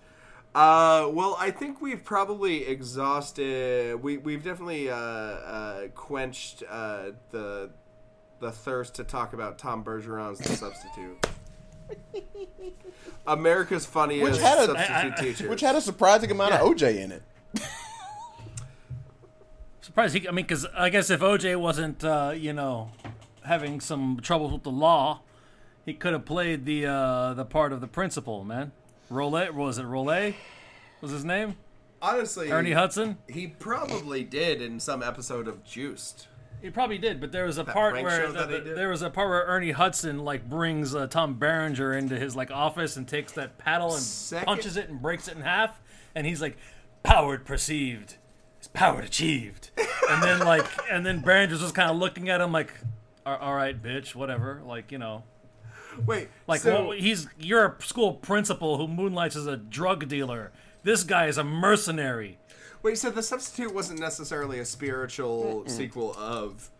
Uh, 0.55 1.09
well, 1.13 1.37
I 1.39 1.51
think 1.51 1.81
we've 1.81 2.03
probably 2.03 2.67
exhausted. 2.67 4.03
We 4.03 4.17
we've 4.17 4.43
definitely 4.43 4.91
uh, 4.91 4.95
uh, 4.97 5.89
quenched 5.95 6.63
uh, 6.69 7.11
the 7.31 7.71
the 8.41 8.51
thirst 8.53 8.95
to 8.97 9.05
talk 9.05 9.33
about 9.35 9.59
Tom 9.59 9.85
Bergeron's 9.85 10.39
the 10.39 10.57
substitute. 10.57 11.27
America's 13.27 13.85
funniest 13.87 14.33
Which 14.33 14.41
had 14.41 14.59
a- 14.59 14.67
substitute 14.67 14.91
I- 14.91 15.17
I- 15.17 15.21
teacher. 15.23 15.49
Which 15.49 15.61
had 15.61 15.77
a 15.77 15.81
surprising 15.81 16.31
amount 16.31 16.53
Yeah. 16.53 16.61
of 16.63 16.69
OJ 16.69 16.99
in 17.01 17.13
it. 17.13 17.23
Surprised 19.81 20.15
he. 20.15 20.29
I 20.29 20.31
mean, 20.33 20.45
because 20.45 20.67
I 20.77 20.91
guess 20.91 21.11
if 21.11 21.21
OJ 21.21 21.59
wasn't, 21.59 22.05
uh, 22.05 22.33
you 22.37 22.53
know, 22.53 22.91
having 23.45 23.81
some 23.81 24.19
troubles 24.23 24.53
with 24.53 24.63
the 24.63 24.71
law, 24.71 25.21
he 25.87 25.95
could 25.95 26.13
have 26.13 26.25
played 26.25 26.65
the 26.67 26.87
uh, 26.87 27.35
the 27.35 27.45
part 27.45 27.73
of 27.73 27.81
the 27.81 27.87
principal. 27.87 28.45
Man, 28.45 28.73
Rollet 29.11 29.53
was 29.55 29.79
it 29.79 29.85
Rollet? 29.87 30.35
Was 31.01 31.11
his 31.13 31.25
name 31.25 31.57
honestly 32.03 32.51
Ernie 32.51 32.73
Hudson? 32.73 33.19
He 33.29 33.47
probably 33.47 34.25
did 34.25 34.61
in 34.63 34.81
some 34.81 35.03
episode 35.03 35.49
of 35.49 35.65
Juiced. 35.65 36.27
He 36.61 36.71
probably 36.71 36.99
did, 36.99 37.21
but 37.21 37.31
there 37.31 37.45
was 37.45 37.57
a 37.57 37.65
part 37.65 37.95
where 38.03 38.33
that 38.33 38.49
the- 38.49 38.59
there 38.75 38.89
was 38.89 39.01
a 39.03 39.11
part 39.11 39.29
where 39.29 39.45
Ernie 39.45 39.71
Hudson 39.71 40.25
like 40.25 40.49
brings 40.49 40.93
uh, 40.95 41.07
Tom 41.07 41.35
Berenger 41.35 41.95
into 41.97 42.19
his 42.19 42.35
like 42.35 42.51
office 42.51 42.97
and 42.97 43.07
takes 43.07 43.33
that 43.33 43.59
paddle 43.59 43.93
and 43.95 44.03
Second- 44.03 44.47
punches 44.47 44.77
it 44.77 44.89
and 44.89 45.01
breaks 45.01 45.29
it 45.29 45.37
in 45.37 45.43
half, 45.43 45.81
and 46.17 46.27
he's 46.27 46.43
like, 46.43 46.57
"Powered 47.05 47.47
perceived, 47.47 48.17
is 48.61 48.67
powered 48.67 49.05
achieved," 49.05 49.71
and 50.11 50.21
then 50.21 50.41
like 50.41 50.67
and 50.91 51.07
then 51.07 51.21
Berenger's 51.21 51.61
just 51.61 51.77
kind 51.77 51.91
of 51.93 51.97
looking 51.97 52.29
at 52.29 52.41
him 52.41 52.51
like, 52.51 52.75
"All 53.25 53.37
all 53.37 53.55
right, 53.55 53.81
bitch, 53.81 54.17
whatever," 54.17 54.61
like 54.67 54.91
you 54.91 54.99
know. 54.99 55.23
Wait, 56.07 56.29
Like 56.47 56.61
so, 56.61 56.89
well, 56.89 56.91
he's 56.99 57.29
you're 57.39 57.65
a 57.79 57.83
school 57.83 58.15
principal 58.15 58.77
who 58.79 58.87
moonlights 58.89 59.37
as 59.37 59.47
a 59.47 59.57
drug 59.57 60.09
dealer. 60.09 60.53
This 60.83 61.03
guy 61.05 61.27
is 61.27 61.39
a 61.39 61.45
mercenary. 61.45 62.39
wait, 62.83 62.99
so 62.99 63.11
the 63.11 63.23
substitute 63.23 63.75
wasn't 63.75 64.01
necessarily 64.01 64.59
a 64.59 64.65
spiritual 64.65 65.65
sequel 65.67 66.15
of. 66.17 66.71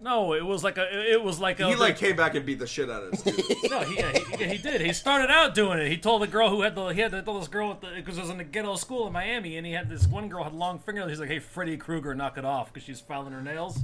No, 0.00 0.34
it 0.34 0.44
was 0.44 0.62
like 0.62 0.76
a 0.76 1.12
it 1.12 1.22
was 1.22 1.40
like 1.40 1.60
a 1.60 1.68
He 1.68 1.76
like 1.76 1.96
came 1.96 2.14
back 2.16 2.34
and 2.34 2.44
beat 2.44 2.58
the 2.58 2.66
shit 2.66 2.90
out 2.90 3.04
of 3.04 3.10
his 3.12 3.20
students. 3.20 3.70
No, 3.70 3.80
he, 3.80 3.96
yeah, 3.96 4.12
he, 4.36 4.44
he 4.44 4.58
did. 4.58 4.82
He 4.82 4.92
started 4.92 5.30
out 5.30 5.54
doing 5.54 5.78
it. 5.78 5.88
He 5.88 5.96
told 5.96 6.20
the 6.20 6.26
girl 6.26 6.50
who 6.50 6.60
had 6.62 6.74
the 6.74 6.88
he 6.88 7.00
had 7.00 7.12
to 7.12 7.22
tell 7.22 7.38
this 7.38 7.48
girl 7.48 7.70
with. 7.70 7.94
because 7.94 8.18
it 8.18 8.22
was 8.22 8.30
in 8.30 8.38
a 8.38 8.44
ghetto 8.44 8.76
school 8.76 9.06
in 9.06 9.12
Miami, 9.14 9.56
and 9.56 9.66
he 9.66 9.72
had 9.72 9.88
this 9.88 10.06
one 10.06 10.28
girl 10.28 10.44
had 10.44 10.52
long 10.52 10.78
fingernails. 10.78 11.10
He's 11.12 11.20
like, 11.20 11.30
"Hey, 11.30 11.38
Freddy 11.38 11.78
Krueger, 11.78 12.14
knock 12.14 12.36
it 12.36 12.44
off," 12.44 12.72
because 12.72 12.84
she's 12.84 13.00
filing 13.00 13.32
her 13.32 13.40
nails. 13.40 13.78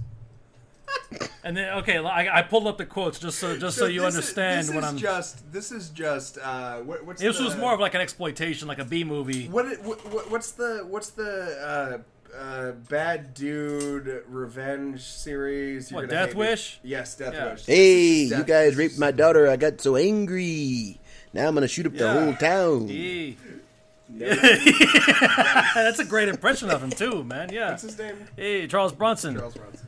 And 1.43 1.57
then 1.57 1.79
okay, 1.79 1.97
I, 1.99 2.39
I 2.41 2.43
pulled 2.43 2.67
up 2.67 2.77
the 2.79 2.85
quotes 2.85 3.19
just 3.19 3.39
so 3.39 3.57
just 3.57 3.77
so, 3.79 3.87
you 3.87 4.03
this 4.03 4.11
is- 4.11 4.17
understand 4.17 4.69
this 4.69 4.75
what 4.75 4.85
is 4.85 4.91
I'm. 4.91 4.97
just 4.99 5.53
this 5.53 5.73
is 5.73 5.89
just 5.89 6.37
uh 6.39 6.79
what, 6.81 7.05
what's 7.07 7.21
this 7.21 7.39
the, 7.39 7.45
was 7.45 7.57
more 7.57 7.73
of 7.73 7.81
like 7.81 7.95
an 7.95 8.01
exploitation, 8.03 8.69
like 8.69 8.79
a 8.79 8.85
B 8.85 9.05
movie. 9.05 9.49
what, 9.49 9.67
what 9.83 10.05
what- 10.13 10.31
what's 10.31 10.53
the 10.53 10.85
what's 10.87 11.11
the 11.11 12.03
uh 12.33 12.37
uh 12.37 12.73
bad 12.89 13.33
dude 13.35 14.23
revenge 14.29 15.01
series 15.03 15.91
You're 15.91 16.03
What, 16.03 16.11
gonna 16.11 16.21
Death 16.21 16.29
hate 16.29 16.37
me. 16.37 16.47
Wish? 16.47 16.79
yes 16.85 17.17
death 17.17 17.33
Yeah. 17.35 17.51
wish 17.53 17.67
Hey, 17.67 18.29
Death 18.29 18.39
you 18.39 18.45
guys 18.45 18.77
raped 18.77 18.99
my 18.99 19.11
daughter. 19.11 19.49
I 19.49 19.57
got 19.57 19.81
so 19.81 19.97
angry. 19.97 21.01
Now 21.33 21.49
I'm 21.49 21.55
gonna 21.55 21.67
shoot 21.69 21.87
up 21.87 21.95
the 21.97 22.13
whole 22.13 22.35
town. 22.35 22.87
Yee. 22.89 23.37
That's 24.19 25.99
a 26.01 26.05
great 26.05 26.29
impression 26.29 26.71
of 26.71 26.83
him 26.83 26.91
too, 26.91 27.25
man. 27.25 27.51
Yeah. 27.53 27.71
what's 27.71 27.83
his 27.83 27.97
name 27.99 28.17
Hey, 28.37 28.67
Charles 28.67 28.93
Bronson. 28.93 29.37
Charles 29.37 29.55
Bronson 29.55 29.80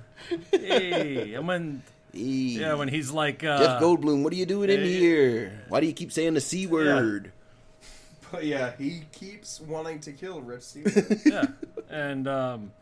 Hey, 0.50 1.34
and 1.34 1.46
when 1.46 1.82
Hey, 2.12 2.18
yeah, 2.20 2.74
when 2.74 2.88
he's 2.88 3.10
like 3.10 3.42
uh, 3.42 3.59
Jeff 3.59 3.82
Goldblum, 3.82 4.22
what 4.22 4.32
are 4.32 4.36
you 4.36 4.46
doing 4.46 4.68
in 4.68 4.80
hey. 4.80 4.98
here? 4.98 5.64
Why 5.68 5.80
do 5.80 5.86
you 5.86 5.94
keep 5.94 6.12
saying 6.12 6.34
the 6.34 6.40
c 6.40 6.66
word? 6.66 7.32
but 8.30 8.46
yeah 8.46 8.72
he 8.78 9.02
keeps 9.12 9.60
wanting 9.60 10.00
to 10.00 10.10
kill 10.10 10.40
Rich 10.40 10.62
Stevens 10.62 11.22
yeah, 11.26 11.48
and 11.90 12.26
um, 12.26 12.72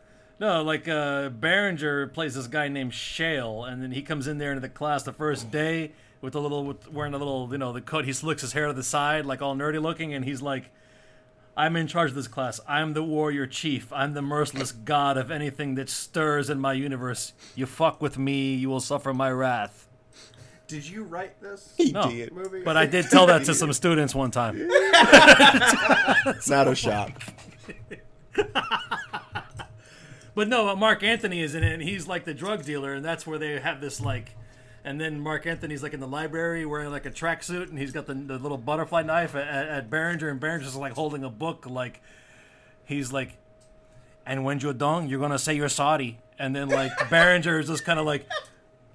no, 0.41 0.63
like 0.63 0.87
uh, 0.87 1.29
Berenger 1.29 2.07
plays 2.07 2.33
this 2.33 2.47
guy 2.47 2.67
named 2.67 2.95
Shale, 2.95 3.63
and 3.63 3.83
then 3.83 3.91
he 3.91 4.01
comes 4.01 4.27
in 4.27 4.39
there 4.39 4.49
into 4.49 4.61
the 4.61 4.69
class 4.69 5.03
the 5.03 5.13
first 5.13 5.51
day 5.51 5.91
with 6.19 6.33
a 6.33 6.39
little, 6.39 6.65
with, 6.65 6.91
wearing 6.91 7.13
a 7.13 7.17
little, 7.19 7.47
you 7.51 7.59
know, 7.59 7.71
the 7.71 7.79
coat. 7.79 8.05
He 8.05 8.13
slicks 8.13 8.41
his 8.41 8.51
hair 8.53 8.65
to 8.65 8.73
the 8.73 8.81
side, 8.81 9.27
like 9.27 9.43
all 9.43 9.55
nerdy 9.55 9.79
looking, 9.79 10.15
and 10.15 10.25
he's 10.25 10.41
like, 10.41 10.71
"I'm 11.57 11.75
in 11.75 11.87
charge 11.87 12.09
of 12.11 12.15
this 12.15 12.27
class. 12.27 12.59
I'm 12.67 12.93
the 12.93 13.03
warrior 13.03 13.45
chief. 13.47 13.91
I'm 13.93 14.13
the 14.13 14.21
merciless 14.21 14.71
god 14.71 15.17
of 15.17 15.29
anything 15.31 15.75
that 15.75 15.89
stirs 15.89 16.49
in 16.49 16.59
my 16.59 16.73
universe. 16.73 17.33
You 17.55 17.65
fuck 17.65 18.01
with 18.01 18.17
me, 18.17 18.53
you 18.55 18.69
will 18.69 18.79
suffer 18.79 19.13
my 19.13 19.31
wrath." 19.31 19.87
did 20.67 20.87
you 20.87 21.03
write 21.03 21.41
this 21.41 21.73
He 21.75 21.91
No, 21.91 22.09
did. 22.09 22.31
movie 22.31 22.61
but 22.63 22.77
I 22.77 22.85
did 22.85 23.09
tell 23.09 23.25
that 23.27 23.43
to 23.43 23.53
some 23.61 23.73
students 23.73 24.15
one 24.15 24.31
time. 24.31 24.55
It's 24.57 26.49
not 26.49 26.69
a 26.69 26.75
shock. 26.75 27.11
But 30.33 30.47
no, 30.47 30.73
Marc 30.77 31.03
Anthony 31.03 31.41
is 31.41 31.55
in 31.55 31.63
it, 31.65 31.73
and 31.73 31.83
he's 31.83 32.07
like 32.07 32.23
the 32.23 32.33
drug 32.33 32.63
dealer, 32.63 32.93
and 32.93 33.03
that's 33.03 33.27
where 33.27 33.37
they 33.37 33.59
have 33.59 33.81
this 33.81 33.99
like. 33.99 34.37
And 34.83 34.99
then 34.99 35.19
Marc 35.19 35.45
Anthony's 35.45 35.83
like 35.83 35.93
in 35.93 35.99
the 35.99 36.07
library 36.07 36.65
wearing 36.65 36.89
like 36.89 37.05
a 37.05 37.11
tracksuit, 37.11 37.69
and 37.69 37.77
he's 37.77 37.91
got 37.91 38.07
the, 38.07 38.15
the 38.15 38.37
little 38.39 38.57
butterfly 38.57 39.03
knife 39.03 39.35
at, 39.35 39.47
at 39.47 39.89
Berenger, 39.89 40.29
and 40.29 40.39
Berenger's 40.39 40.75
like 40.75 40.93
holding 40.93 41.23
a 41.23 41.29
book, 41.29 41.65
like 41.69 42.01
he's 42.83 43.13
like, 43.13 43.37
and 44.25 44.43
when 44.43 44.59
you're 44.59 44.73
done, 44.73 45.07
you're 45.07 45.19
gonna 45.19 45.39
say 45.39 45.53
you're 45.53 45.69
sorry, 45.69 46.19
and 46.39 46.55
then 46.55 46.69
like 46.69 46.91
Berenger 47.09 47.59
is 47.59 47.67
just 47.67 47.85
kind 47.85 47.99
of 47.99 48.05
like, 48.07 48.27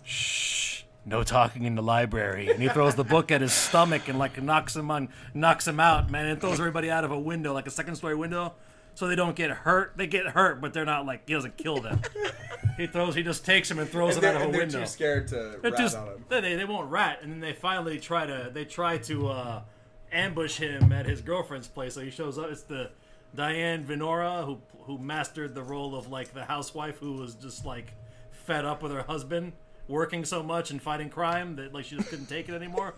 shh, 0.02 0.82
no 1.04 1.22
talking 1.22 1.64
in 1.64 1.76
the 1.76 1.82
library, 1.82 2.50
and 2.50 2.60
he 2.60 2.68
throws 2.68 2.96
the 2.96 3.04
book 3.04 3.30
at 3.30 3.40
his 3.40 3.52
stomach 3.52 4.08
and 4.08 4.18
like 4.18 4.42
knocks 4.42 4.74
him 4.74 4.90
on, 4.90 5.08
knocks 5.34 5.68
him 5.68 5.78
out, 5.78 6.10
man, 6.10 6.26
and 6.26 6.40
throws 6.40 6.58
everybody 6.58 6.90
out 6.90 7.04
of 7.04 7.12
a 7.12 7.18
window, 7.18 7.52
like 7.52 7.68
a 7.68 7.70
second 7.70 7.94
story 7.94 8.16
window, 8.16 8.54
so 8.96 9.06
they 9.06 9.14
don't 9.14 9.36
get 9.36 9.50
hurt. 9.50 9.92
They 9.96 10.06
get 10.08 10.26
hurt, 10.26 10.60
but 10.60 10.72
they're 10.72 10.84
not 10.84 11.06
like 11.06 11.28
he 11.28 11.34
doesn't 11.34 11.56
kill 11.56 11.78
them. 11.80 12.00
he 12.76 12.86
throws, 12.88 13.14
he 13.14 13.22
just 13.22 13.44
takes 13.44 13.68
them 13.68 13.78
and 13.78 13.88
throws 13.88 14.14
And 14.16 14.24
them 14.24 14.36
out 14.36 14.42
of 14.42 14.48
a 14.48 14.50
they're 14.52 14.60
window. 14.62 14.80
too 14.80 14.86
scared 14.86 15.28
to 15.28 15.58
They're 15.62 15.70
rat 15.70 15.76
just 15.78 15.96
on 15.96 16.08
him. 16.08 16.24
they, 16.28 16.56
they 16.56 16.64
won't 16.64 16.90
rat, 16.90 17.20
and 17.22 17.30
then 17.30 17.40
they 17.40 17.52
finally 17.52 18.00
try 18.00 18.26
to 18.26 18.50
they 18.52 18.64
try 18.64 18.98
to 18.98 19.28
uh, 19.28 19.62
ambush 20.10 20.56
him 20.56 20.92
at 20.92 21.06
his 21.06 21.20
girlfriend's 21.20 21.68
place. 21.68 21.94
So 21.94 22.00
he 22.00 22.10
shows 22.10 22.38
up. 22.38 22.50
It's 22.50 22.62
the 22.62 22.90
Diane 23.34 23.84
Venora 23.84 24.44
who 24.44 24.58
who 24.84 24.98
mastered 24.98 25.54
the 25.54 25.62
role 25.62 25.94
of 25.94 26.08
like 26.08 26.32
the 26.32 26.44
housewife 26.44 26.98
who 26.98 27.12
was 27.14 27.34
just 27.34 27.64
like 27.64 27.92
fed 28.32 28.64
up 28.64 28.82
with 28.82 28.92
her 28.92 29.02
husband 29.02 29.52
working 29.88 30.24
so 30.24 30.42
much 30.42 30.70
and 30.72 30.80
fighting 30.82 31.08
crime 31.10 31.54
that 31.56 31.72
like 31.74 31.84
she 31.84 31.96
just 31.96 32.08
couldn't 32.08 32.26
take 32.26 32.48
it 32.48 32.54
anymore. 32.54 32.94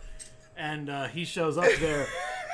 And 0.57 0.91
uh, 0.91 1.07
he 1.07 1.25
shows 1.25 1.57
up 1.57 1.71
there, 1.81 2.07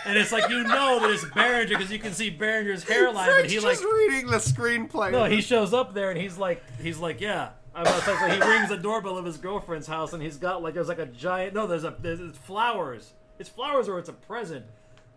and 0.04 0.18
it's 0.18 0.32
like 0.32 0.48
you 0.50 0.62
know 0.62 1.00
that 1.00 1.10
it's 1.10 1.24
Berenger 1.24 1.76
because 1.76 1.90
you 1.90 1.98
can 1.98 2.12
see 2.12 2.30
Berenger's 2.30 2.84
hairline, 2.84 3.26
but 3.26 3.34
Frank's 3.34 3.52
he 3.52 3.60
like 3.60 3.78
just 3.78 3.84
reading 3.84 4.26
the 4.26 4.36
screenplay. 4.36 5.12
no, 5.12 5.24
he 5.24 5.40
shows 5.40 5.72
up 5.72 5.94
there 5.94 6.10
and 6.10 6.20
he's 6.20 6.38
like, 6.38 6.62
he's 6.80 6.98
like, 6.98 7.20
yeah. 7.20 7.50
I'm 7.76 7.82
about 7.82 8.04
to 8.04 8.16
say, 8.16 8.34
he 8.34 8.40
rings 8.40 8.68
the 8.68 8.76
doorbell 8.76 9.18
of 9.18 9.24
his 9.24 9.36
girlfriend's 9.36 9.88
house 9.88 10.12
and 10.12 10.22
he's 10.22 10.36
got 10.36 10.62
like, 10.62 10.74
there's 10.74 10.86
like 10.86 11.00
a 11.00 11.06
giant. 11.06 11.54
No, 11.54 11.66
there's 11.66 11.82
a 11.82 11.94
there's 11.98 12.20
it's 12.20 12.38
flowers. 12.38 13.14
It's 13.38 13.48
flowers 13.48 13.88
or 13.88 13.98
it's 13.98 14.08
a 14.08 14.12
present. 14.12 14.64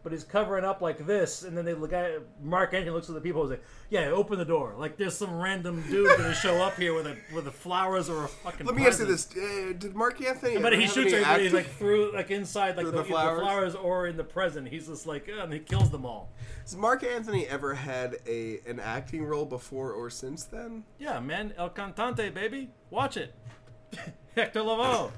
But 0.08 0.14
he's 0.14 0.24
covering 0.24 0.64
up 0.64 0.80
like 0.80 1.06
this, 1.06 1.44
and 1.44 1.58
then 1.58 1.66
they 1.66 1.74
look 1.74 1.92
at 1.92 2.22
Marc 2.42 2.74
Anthony 2.74 2.92
looks 2.92 3.10
at 3.10 3.16
the 3.16 3.20
people 3.20 3.42
and 3.42 3.52
say, 3.52 3.60
"Yeah, 3.90 4.06
open 4.06 4.38
the 4.40 4.46
door." 4.46 4.74
Like 4.78 4.96
there's 4.96 5.18
some 5.18 5.38
random 5.38 5.84
dude 5.90 6.18
gonna 6.18 6.34
show 6.34 6.64
up 6.64 6.78
here 6.78 6.94
with 6.94 7.08
a 7.08 7.18
with 7.36 7.44
the 7.44 7.52
flowers 7.52 8.10
or 8.10 8.24
a 8.24 8.28
fucking. 8.30 8.66
Let 8.66 8.74
me 8.74 8.88
ask 8.88 9.00
you 9.00 9.06
this: 9.06 9.28
uh, 9.36 9.74
Did 9.78 9.96
Marc 9.96 10.22
Anthony? 10.22 10.60
But 10.60 10.80
he 10.80 10.88
shoots 10.88 11.12
everybody 11.12 11.50
like 11.50 11.70
through, 11.72 12.14
like 12.14 12.32
inside, 12.32 12.78
like 12.78 12.86
the, 12.86 12.92
the 12.94 12.98
the 13.00 13.04
flowers? 13.04 13.42
flowers 13.42 13.76
or 13.76 14.08
in 14.08 14.16
the 14.16 14.24
present. 14.24 14.70
He's 14.70 14.88
just 14.88 15.06
like, 15.06 15.28
"Ugh," 15.30 15.40
and 15.44 15.52
he 15.52 15.60
kills 15.60 15.90
them 15.90 16.06
all. 16.06 16.30
Has 16.62 16.74
Marc 16.78 17.04
Anthony 17.04 17.46
ever 17.46 17.74
had 17.74 18.16
a 18.26 18.62
an 18.66 18.80
acting 18.80 19.26
role 19.26 19.44
before 19.44 19.92
or 19.92 20.10
since 20.10 20.46
then? 20.46 20.86
Yeah, 21.00 21.20
man, 21.20 21.54
El 21.58 21.72
Cantante, 21.72 22.34
baby. 22.34 22.70
Watch 22.92 23.18
it. 23.18 23.36
Hector 24.36 24.62
Lavoe. 24.62 25.12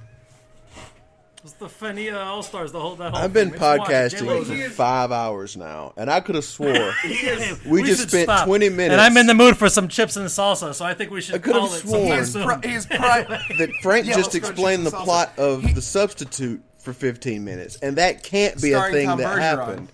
It's 1.42 1.54
the 1.54 1.68
Fania 1.68 2.16
uh, 2.16 2.20
All 2.20 2.44
Stars. 2.44 2.74
The 2.74 2.80
whole 2.82 2.96
that 2.98 3.14
whole. 3.14 3.22
I've 3.22 3.32
been 3.32 3.52
thing. 3.52 3.60
Just 3.60 3.80
watch 3.80 3.90
it. 3.90 3.94
podcasting 3.94 4.46
for 4.48 4.54
in 4.54 4.60
it. 4.62 4.72
five 4.74 5.12
hours 5.14 5.56
now, 5.56 5.94
and 5.96 6.10
I 6.12 6.20
could 6.20 6.36
have 6.36 6.44
swore 6.44 6.74
Hey, 7.02 7.54
we 7.66 7.82
just 7.84 8.10
spent 8.10 8.26
stop. 8.26 8.46
20 8.46 8.68
minutes. 8.70 8.92
And 8.92 9.00
I'm 9.00 9.16
in 9.16 9.26
the 9.26 9.34
mood 9.34 9.56
for 9.56 9.70
some 9.70 9.88
chips 9.88 10.18
and 10.18 10.28
salsa, 10.28 10.74
so 10.74 10.84
I 10.84 10.94
think 10.94 11.12
we 11.12 11.22
should. 11.22 11.36
I 11.36 11.38
should 11.38 11.44
could've 11.44 11.62
call 11.62 11.74
it 11.74 11.80
sworn. 11.80 12.26
soon. 12.26 12.44
pri- 12.44 12.58
that 13.58 13.70
Frank 13.82 14.06
Yeah, 14.06 14.16
just 14.18 14.36
explained 14.36 14.86
the 14.86 14.92
plot 14.92 15.32
of 15.38 15.64
He- 15.64 15.72
the 15.72 15.82
substitute 15.82 16.62
for 16.78 16.92
15 16.92 17.44
minutes, 17.46 17.78
and 17.78 17.96
that 17.98 18.22
can't 18.22 18.62
be 18.62 18.74
a 18.74 18.82
thing 18.90 19.08
Tom 19.08 19.20
that 19.20 19.38
Bergeron. 19.38 19.40
happened. 19.42 19.92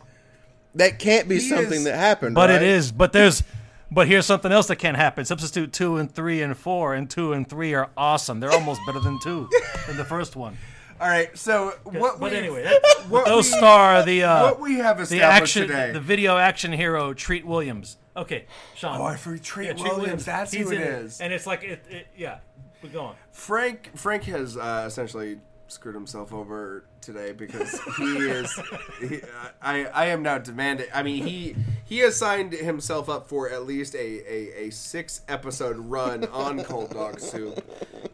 That 0.74 0.98
can't 0.98 1.30
be 1.30 1.36
He 1.36 1.42
something 1.42 1.74
is- 1.74 1.84
that 1.84 1.96
happened. 1.96 2.34
But 2.34 2.50
right? 2.50 2.62
it 2.62 2.64
is. 2.68 2.92
But 2.92 3.14
there's. 3.14 3.44
But 3.92 4.08
here's 4.08 4.26
something 4.26 4.52
else 4.52 4.66
that 4.68 4.78
can't 4.78 4.98
happen. 4.98 5.26
Substitute 5.26 5.72
two 5.72 5.98
and 5.98 6.12
three 6.14 6.42
and 6.42 6.58
four, 6.58 6.96
and 6.96 7.08
two 7.08 7.34
and 7.34 7.48
three 7.48 7.76
are 7.76 7.92
awesome. 7.96 8.40
They're 8.40 8.52
almost 8.52 8.82
better 8.88 9.00
than 9.00 9.20
two 9.22 9.48
than 9.86 9.96
the 9.96 10.04
first 10.04 10.36
one. 10.36 10.58
All 11.00 11.08
right, 11.10 11.38
so 11.38 11.74
what? 11.84 12.20
but 12.20 12.32
we- 12.32 12.38
anyway, 12.38 12.64
that, 12.64 12.82
what 13.10 13.26
those 13.26 13.52
we- 13.52 13.58
star 13.58 14.04
the 14.04 14.24
uh, 14.24 14.44
what 14.44 14.60
we 14.62 14.76
have 14.76 14.98
the 14.98 15.04
established 15.04 15.58
action, 15.58 15.68
today. 15.68 15.92
the 15.92 16.00
video 16.00 16.38
action 16.38 16.72
hero 16.72 17.14
Treat 17.14 17.46
Williams. 17.46 17.98
Okay, 18.16 18.46
Sean. 18.76 19.02
Oh, 19.02 19.04
I 19.04 19.18
forgot 19.18 19.44
Treat 19.44 19.66
Yeah, 19.68 19.74
Treat 19.74 19.96
Williams. 19.98 20.24
That's 20.26 20.54
He's 20.54 20.70
who 20.70 20.74
it 20.76 20.82
in 20.82 20.88
is. 20.88 21.20
And 21.20 21.34
it's 21.34 21.46
like 21.46 21.64
it, 21.64 21.84
it 21.90 22.08
yeah. 22.16 22.38
We're 22.82 22.90
going. 22.90 23.16
Frank 23.32 23.92
Frank 23.96 24.24
has 24.26 24.56
uh, 24.56 24.86
essentially 24.88 25.40
screwed 25.68 25.96
himself 25.96 26.34
over 26.34 26.86
today 27.02 27.32
because 27.32 27.80
he 27.98 28.04
is. 28.04 28.60
He, 29.00 29.20
I 29.62 29.86
I 29.86 30.06
am 30.08 30.24
now 30.24 30.38
demanding. 30.38 30.88
I 30.94 31.04
mean 31.04 31.26
he 31.26 31.56
he 31.84 32.00
has 32.00 32.16
signed 32.18 32.54
himself 32.54 33.10
up 33.10 33.28
for 33.28 33.50
at 33.50 33.66
least 33.66 33.96
a 33.96 33.98
a, 33.98 34.68
a 34.68 34.70
six 34.72 35.22
episode 35.28 35.78
run 35.78 36.26
on 36.26 36.64
Cold 36.64 36.92
Dog 36.92 37.20
Soup, 37.20 37.64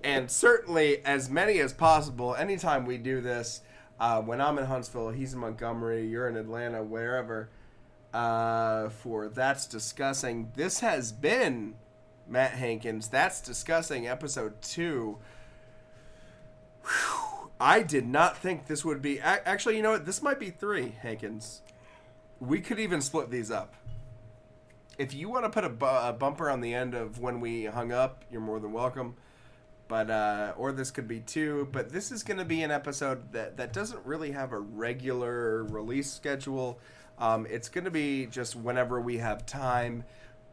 and 0.03 0.29
certainly 0.29 1.03
as 1.05 1.29
many 1.29 1.59
as 1.59 1.73
possible. 1.73 2.35
Anytime 2.35 2.85
we 2.85 2.97
do 2.97 3.21
this, 3.21 3.61
uh, 3.99 4.21
when 4.21 4.41
I'm 4.41 4.57
in 4.57 4.65
Huntsville, 4.65 5.09
he's 5.09 5.33
in 5.33 5.39
Montgomery, 5.39 6.07
you're 6.07 6.27
in 6.27 6.35
Atlanta, 6.35 6.83
wherever. 6.83 7.49
Uh, 8.13 8.89
for 8.89 9.29
that's 9.29 9.67
discussing. 9.67 10.51
This 10.55 10.81
has 10.81 11.13
been 11.13 11.75
Matt 12.27 12.51
Hankins. 12.51 13.07
That's 13.07 13.39
discussing 13.39 14.07
episode 14.07 14.61
two. 14.61 15.17
Whew. 16.83 17.30
I 17.61 17.83
did 17.83 18.07
not 18.07 18.37
think 18.37 18.65
this 18.65 18.83
would 18.83 19.03
be. 19.03 19.19
Actually, 19.19 19.77
you 19.77 19.83
know 19.83 19.91
what? 19.91 20.07
This 20.07 20.23
might 20.23 20.39
be 20.39 20.49
three, 20.49 20.95
Hankins. 20.99 21.61
We 22.39 22.59
could 22.59 22.79
even 22.79 23.01
split 23.01 23.29
these 23.29 23.51
up. 23.51 23.75
If 24.97 25.13
you 25.13 25.29
want 25.29 25.45
to 25.45 25.49
put 25.51 25.63
a, 25.63 25.69
bu- 25.69 25.85
a 25.85 26.11
bumper 26.11 26.49
on 26.49 26.61
the 26.61 26.73
end 26.73 26.95
of 26.95 27.19
when 27.19 27.39
we 27.39 27.65
hung 27.65 27.91
up, 27.91 28.25
you're 28.31 28.41
more 28.41 28.59
than 28.59 28.71
welcome. 28.71 29.13
But 29.87 30.09
uh, 30.09 30.53
or 30.57 30.71
this 30.71 30.89
could 30.89 31.07
be 31.07 31.19
two. 31.19 31.69
But 31.71 31.91
this 31.91 32.11
is 32.11 32.23
going 32.23 32.39
to 32.39 32.45
be 32.45 32.63
an 32.63 32.71
episode 32.71 33.31
that 33.33 33.57
that 33.57 33.73
doesn't 33.73 34.03
really 34.07 34.31
have 34.31 34.53
a 34.53 34.59
regular 34.59 35.63
release 35.65 36.11
schedule. 36.11 36.79
Um, 37.19 37.45
it's 37.47 37.69
going 37.69 37.85
to 37.85 37.91
be 37.91 38.25
just 38.25 38.55
whenever 38.55 38.99
we 38.99 39.19
have 39.19 39.45
time. 39.45 40.03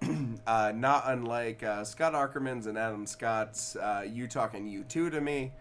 uh, 0.47 0.73
not 0.75 1.05
unlike 1.07 1.63
uh, 1.63 1.85
Scott 1.85 2.13
Aukerman's 2.13 2.67
and 2.67 2.77
Adam 2.77 3.07
Scott's 3.07 3.77
uh, 3.77 4.05
"You 4.07 4.29
Talking 4.29 4.67
You 4.67 4.85
Two 4.85 5.09
to 5.09 5.23
Me." 5.23 5.53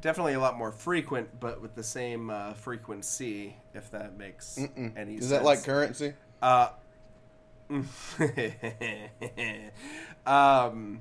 Definitely 0.00 0.34
a 0.34 0.40
lot 0.40 0.56
more 0.56 0.72
frequent, 0.72 1.40
but 1.40 1.60
with 1.60 1.74
the 1.74 1.82
same 1.82 2.30
uh, 2.30 2.52
frequency, 2.52 3.56
if 3.74 3.90
that 3.90 4.16
makes 4.16 4.58
any 4.58 5.14
sense. 5.14 5.24
Is 5.24 5.30
that 5.30 5.42
like 5.42 5.64
currency? 5.64 6.12
Uh, 6.42 6.68
um, 10.26 11.00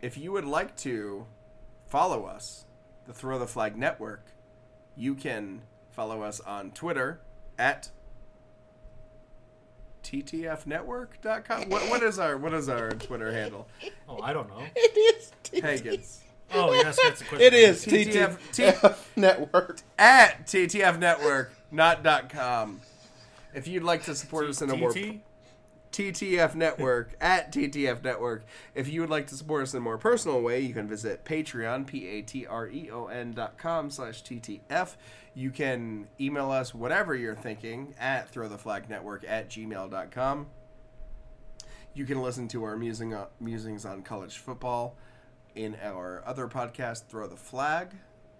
if 0.00 0.18
you 0.18 0.32
would 0.32 0.44
like 0.44 0.76
to 0.78 1.26
follow 1.86 2.24
us, 2.24 2.64
the 3.06 3.12
Throw 3.12 3.38
the 3.38 3.46
Flag 3.46 3.76
Network, 3.76 4.32
you 4.96 5.14
can 5.14 5.62
follow 5.90 6.22
us 6.22 6.40
on 6.40 6.72
Twitter 6.72 7.20
at 7.58 7.90
ttfnetwork.com. 10.02 11.68
What, 11.68 11.82
what 11.90 12.02
is 12.02 12.18
our 12.18 12.38
what 12.38 12.54
is 12.54 12.68
our 12.68 12.90
Twitter 12.92 13.32
handle? 13.32 13.68
Oh, 14.10 14.22
I 14.22 14.32
don't 14.32 14.48
know. 14.48 14.64
It 14.74 14.96
is. 16.00 16.20
Oh 16.54 16.72
yes, 16.72 16.98
that's 17.02 17.20
a 17.20 17.24
question. 17.24 17.46
It 17.46 17.54
is 17.54 17.84
TTF 17.84 18.38
TTF 18.52 18.98
Network. 19.16 19.80
at 19.98 20.46
TTF 20.46 20.98
Network, 20.98 21.52
not 21.70 22.02
dot 22.02 22.30
.com. 22.30 22.80
If 23.54 23.66
you'd 23.66 23.82
like 23.82 24.04
to 24.04 24.14
support 24.14 24.48
us 24.48 24.62
in 24.62 24.70
a 24.70 24.76
more 24.76 24.92
TTF 25.92 26.54
Network 26.54 27.14
at 27.20 27.52
TTF 27.52 28.04
Network. 28.04 28.44
If 28.74 28.88
you 28.88 29.00
would 29.00 29.10
like 29.10 29.26
to 29.28 29.34
support 29.34 29.62
us 29.62 29.72
in 29.72 29.78
a 29.78 29.80
more 29.80 29.98
personal 29.98 30.40
way, 30.40 30.60
you 30.60 30.74
can 30.74 30.86
visit 30.86 31.24
Patreon, 31.24 31.86
P-A-T-R-E-O-N 31.86 33.32
dot 33.32 33.58
com 33.58 33.90
slash 33.90 34.22
TTF. 34.22 34.94
You 35.34 35.50
can 35.50 36.08
email 36.20 36.50
us 36.50 36.74
whatever 36.74 37.14
you're 37.14 37.34
thinking 37.34 37.94
at 37.98 38.32
throwtheflagnetwork 38.32 39.24
at 39.28 39.48
gmail.com. 39.48 40.46
You 41.94 42.04
can 42.04 42.22
listen 42.22 42.48
to 42.48 42.64
our 42.64 42.76
musing, 42.76 43.14
uh, 43.14 43.26
musings 43.40 43.84
on 43.84 44.02
college 44.02 44.38
football 44.38 44.96
in 45.58 45.76
our 45.82 46.22
other 46.24 46.46
podcast, 46.46 47.08
Throw 47.08 47.26
the 47.26 47.36
Flag. 47.36 47.88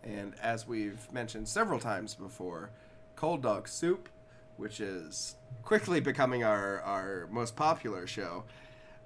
And 0.04 0.34
as 0.40 0.68
we've 0.68 1.12
mentioned 1.12 1.48
several 1.48 1.80
times 1.80 2.14
before, 2.14 2.70
Cold 3.16 3.42
Dog 3.42 3.66
Soup, 3.66 4.08
which 4.56 4.80
is 4.80 5.34
quickly 5.64 5.98
becoming 5.98 6.44
our, 6.44 6.80
our 6.82 7.26
most 7.30 7.56
popular 7.56 8.06
show. 8.06 8.44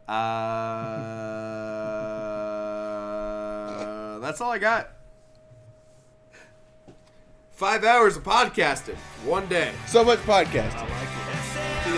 Uh, 0.07 0.13
that's 4.21 4.43
all 4.43 4.53
I 4.53 4.59
got. 4.59 4.91
Five 7.51 7.85
hours 7.85 8.19
of 8.19 8.25
podcasting, 8.25 8.97
one 9.25 9.47
day. 9.47 9.73
So 9.87 10.05
much 10.05 10.19
podcasting. 10.21 10.75
I 10.75 10.83
like 10.83 11.09
it. 11.09 11.15
See 11.85 11.97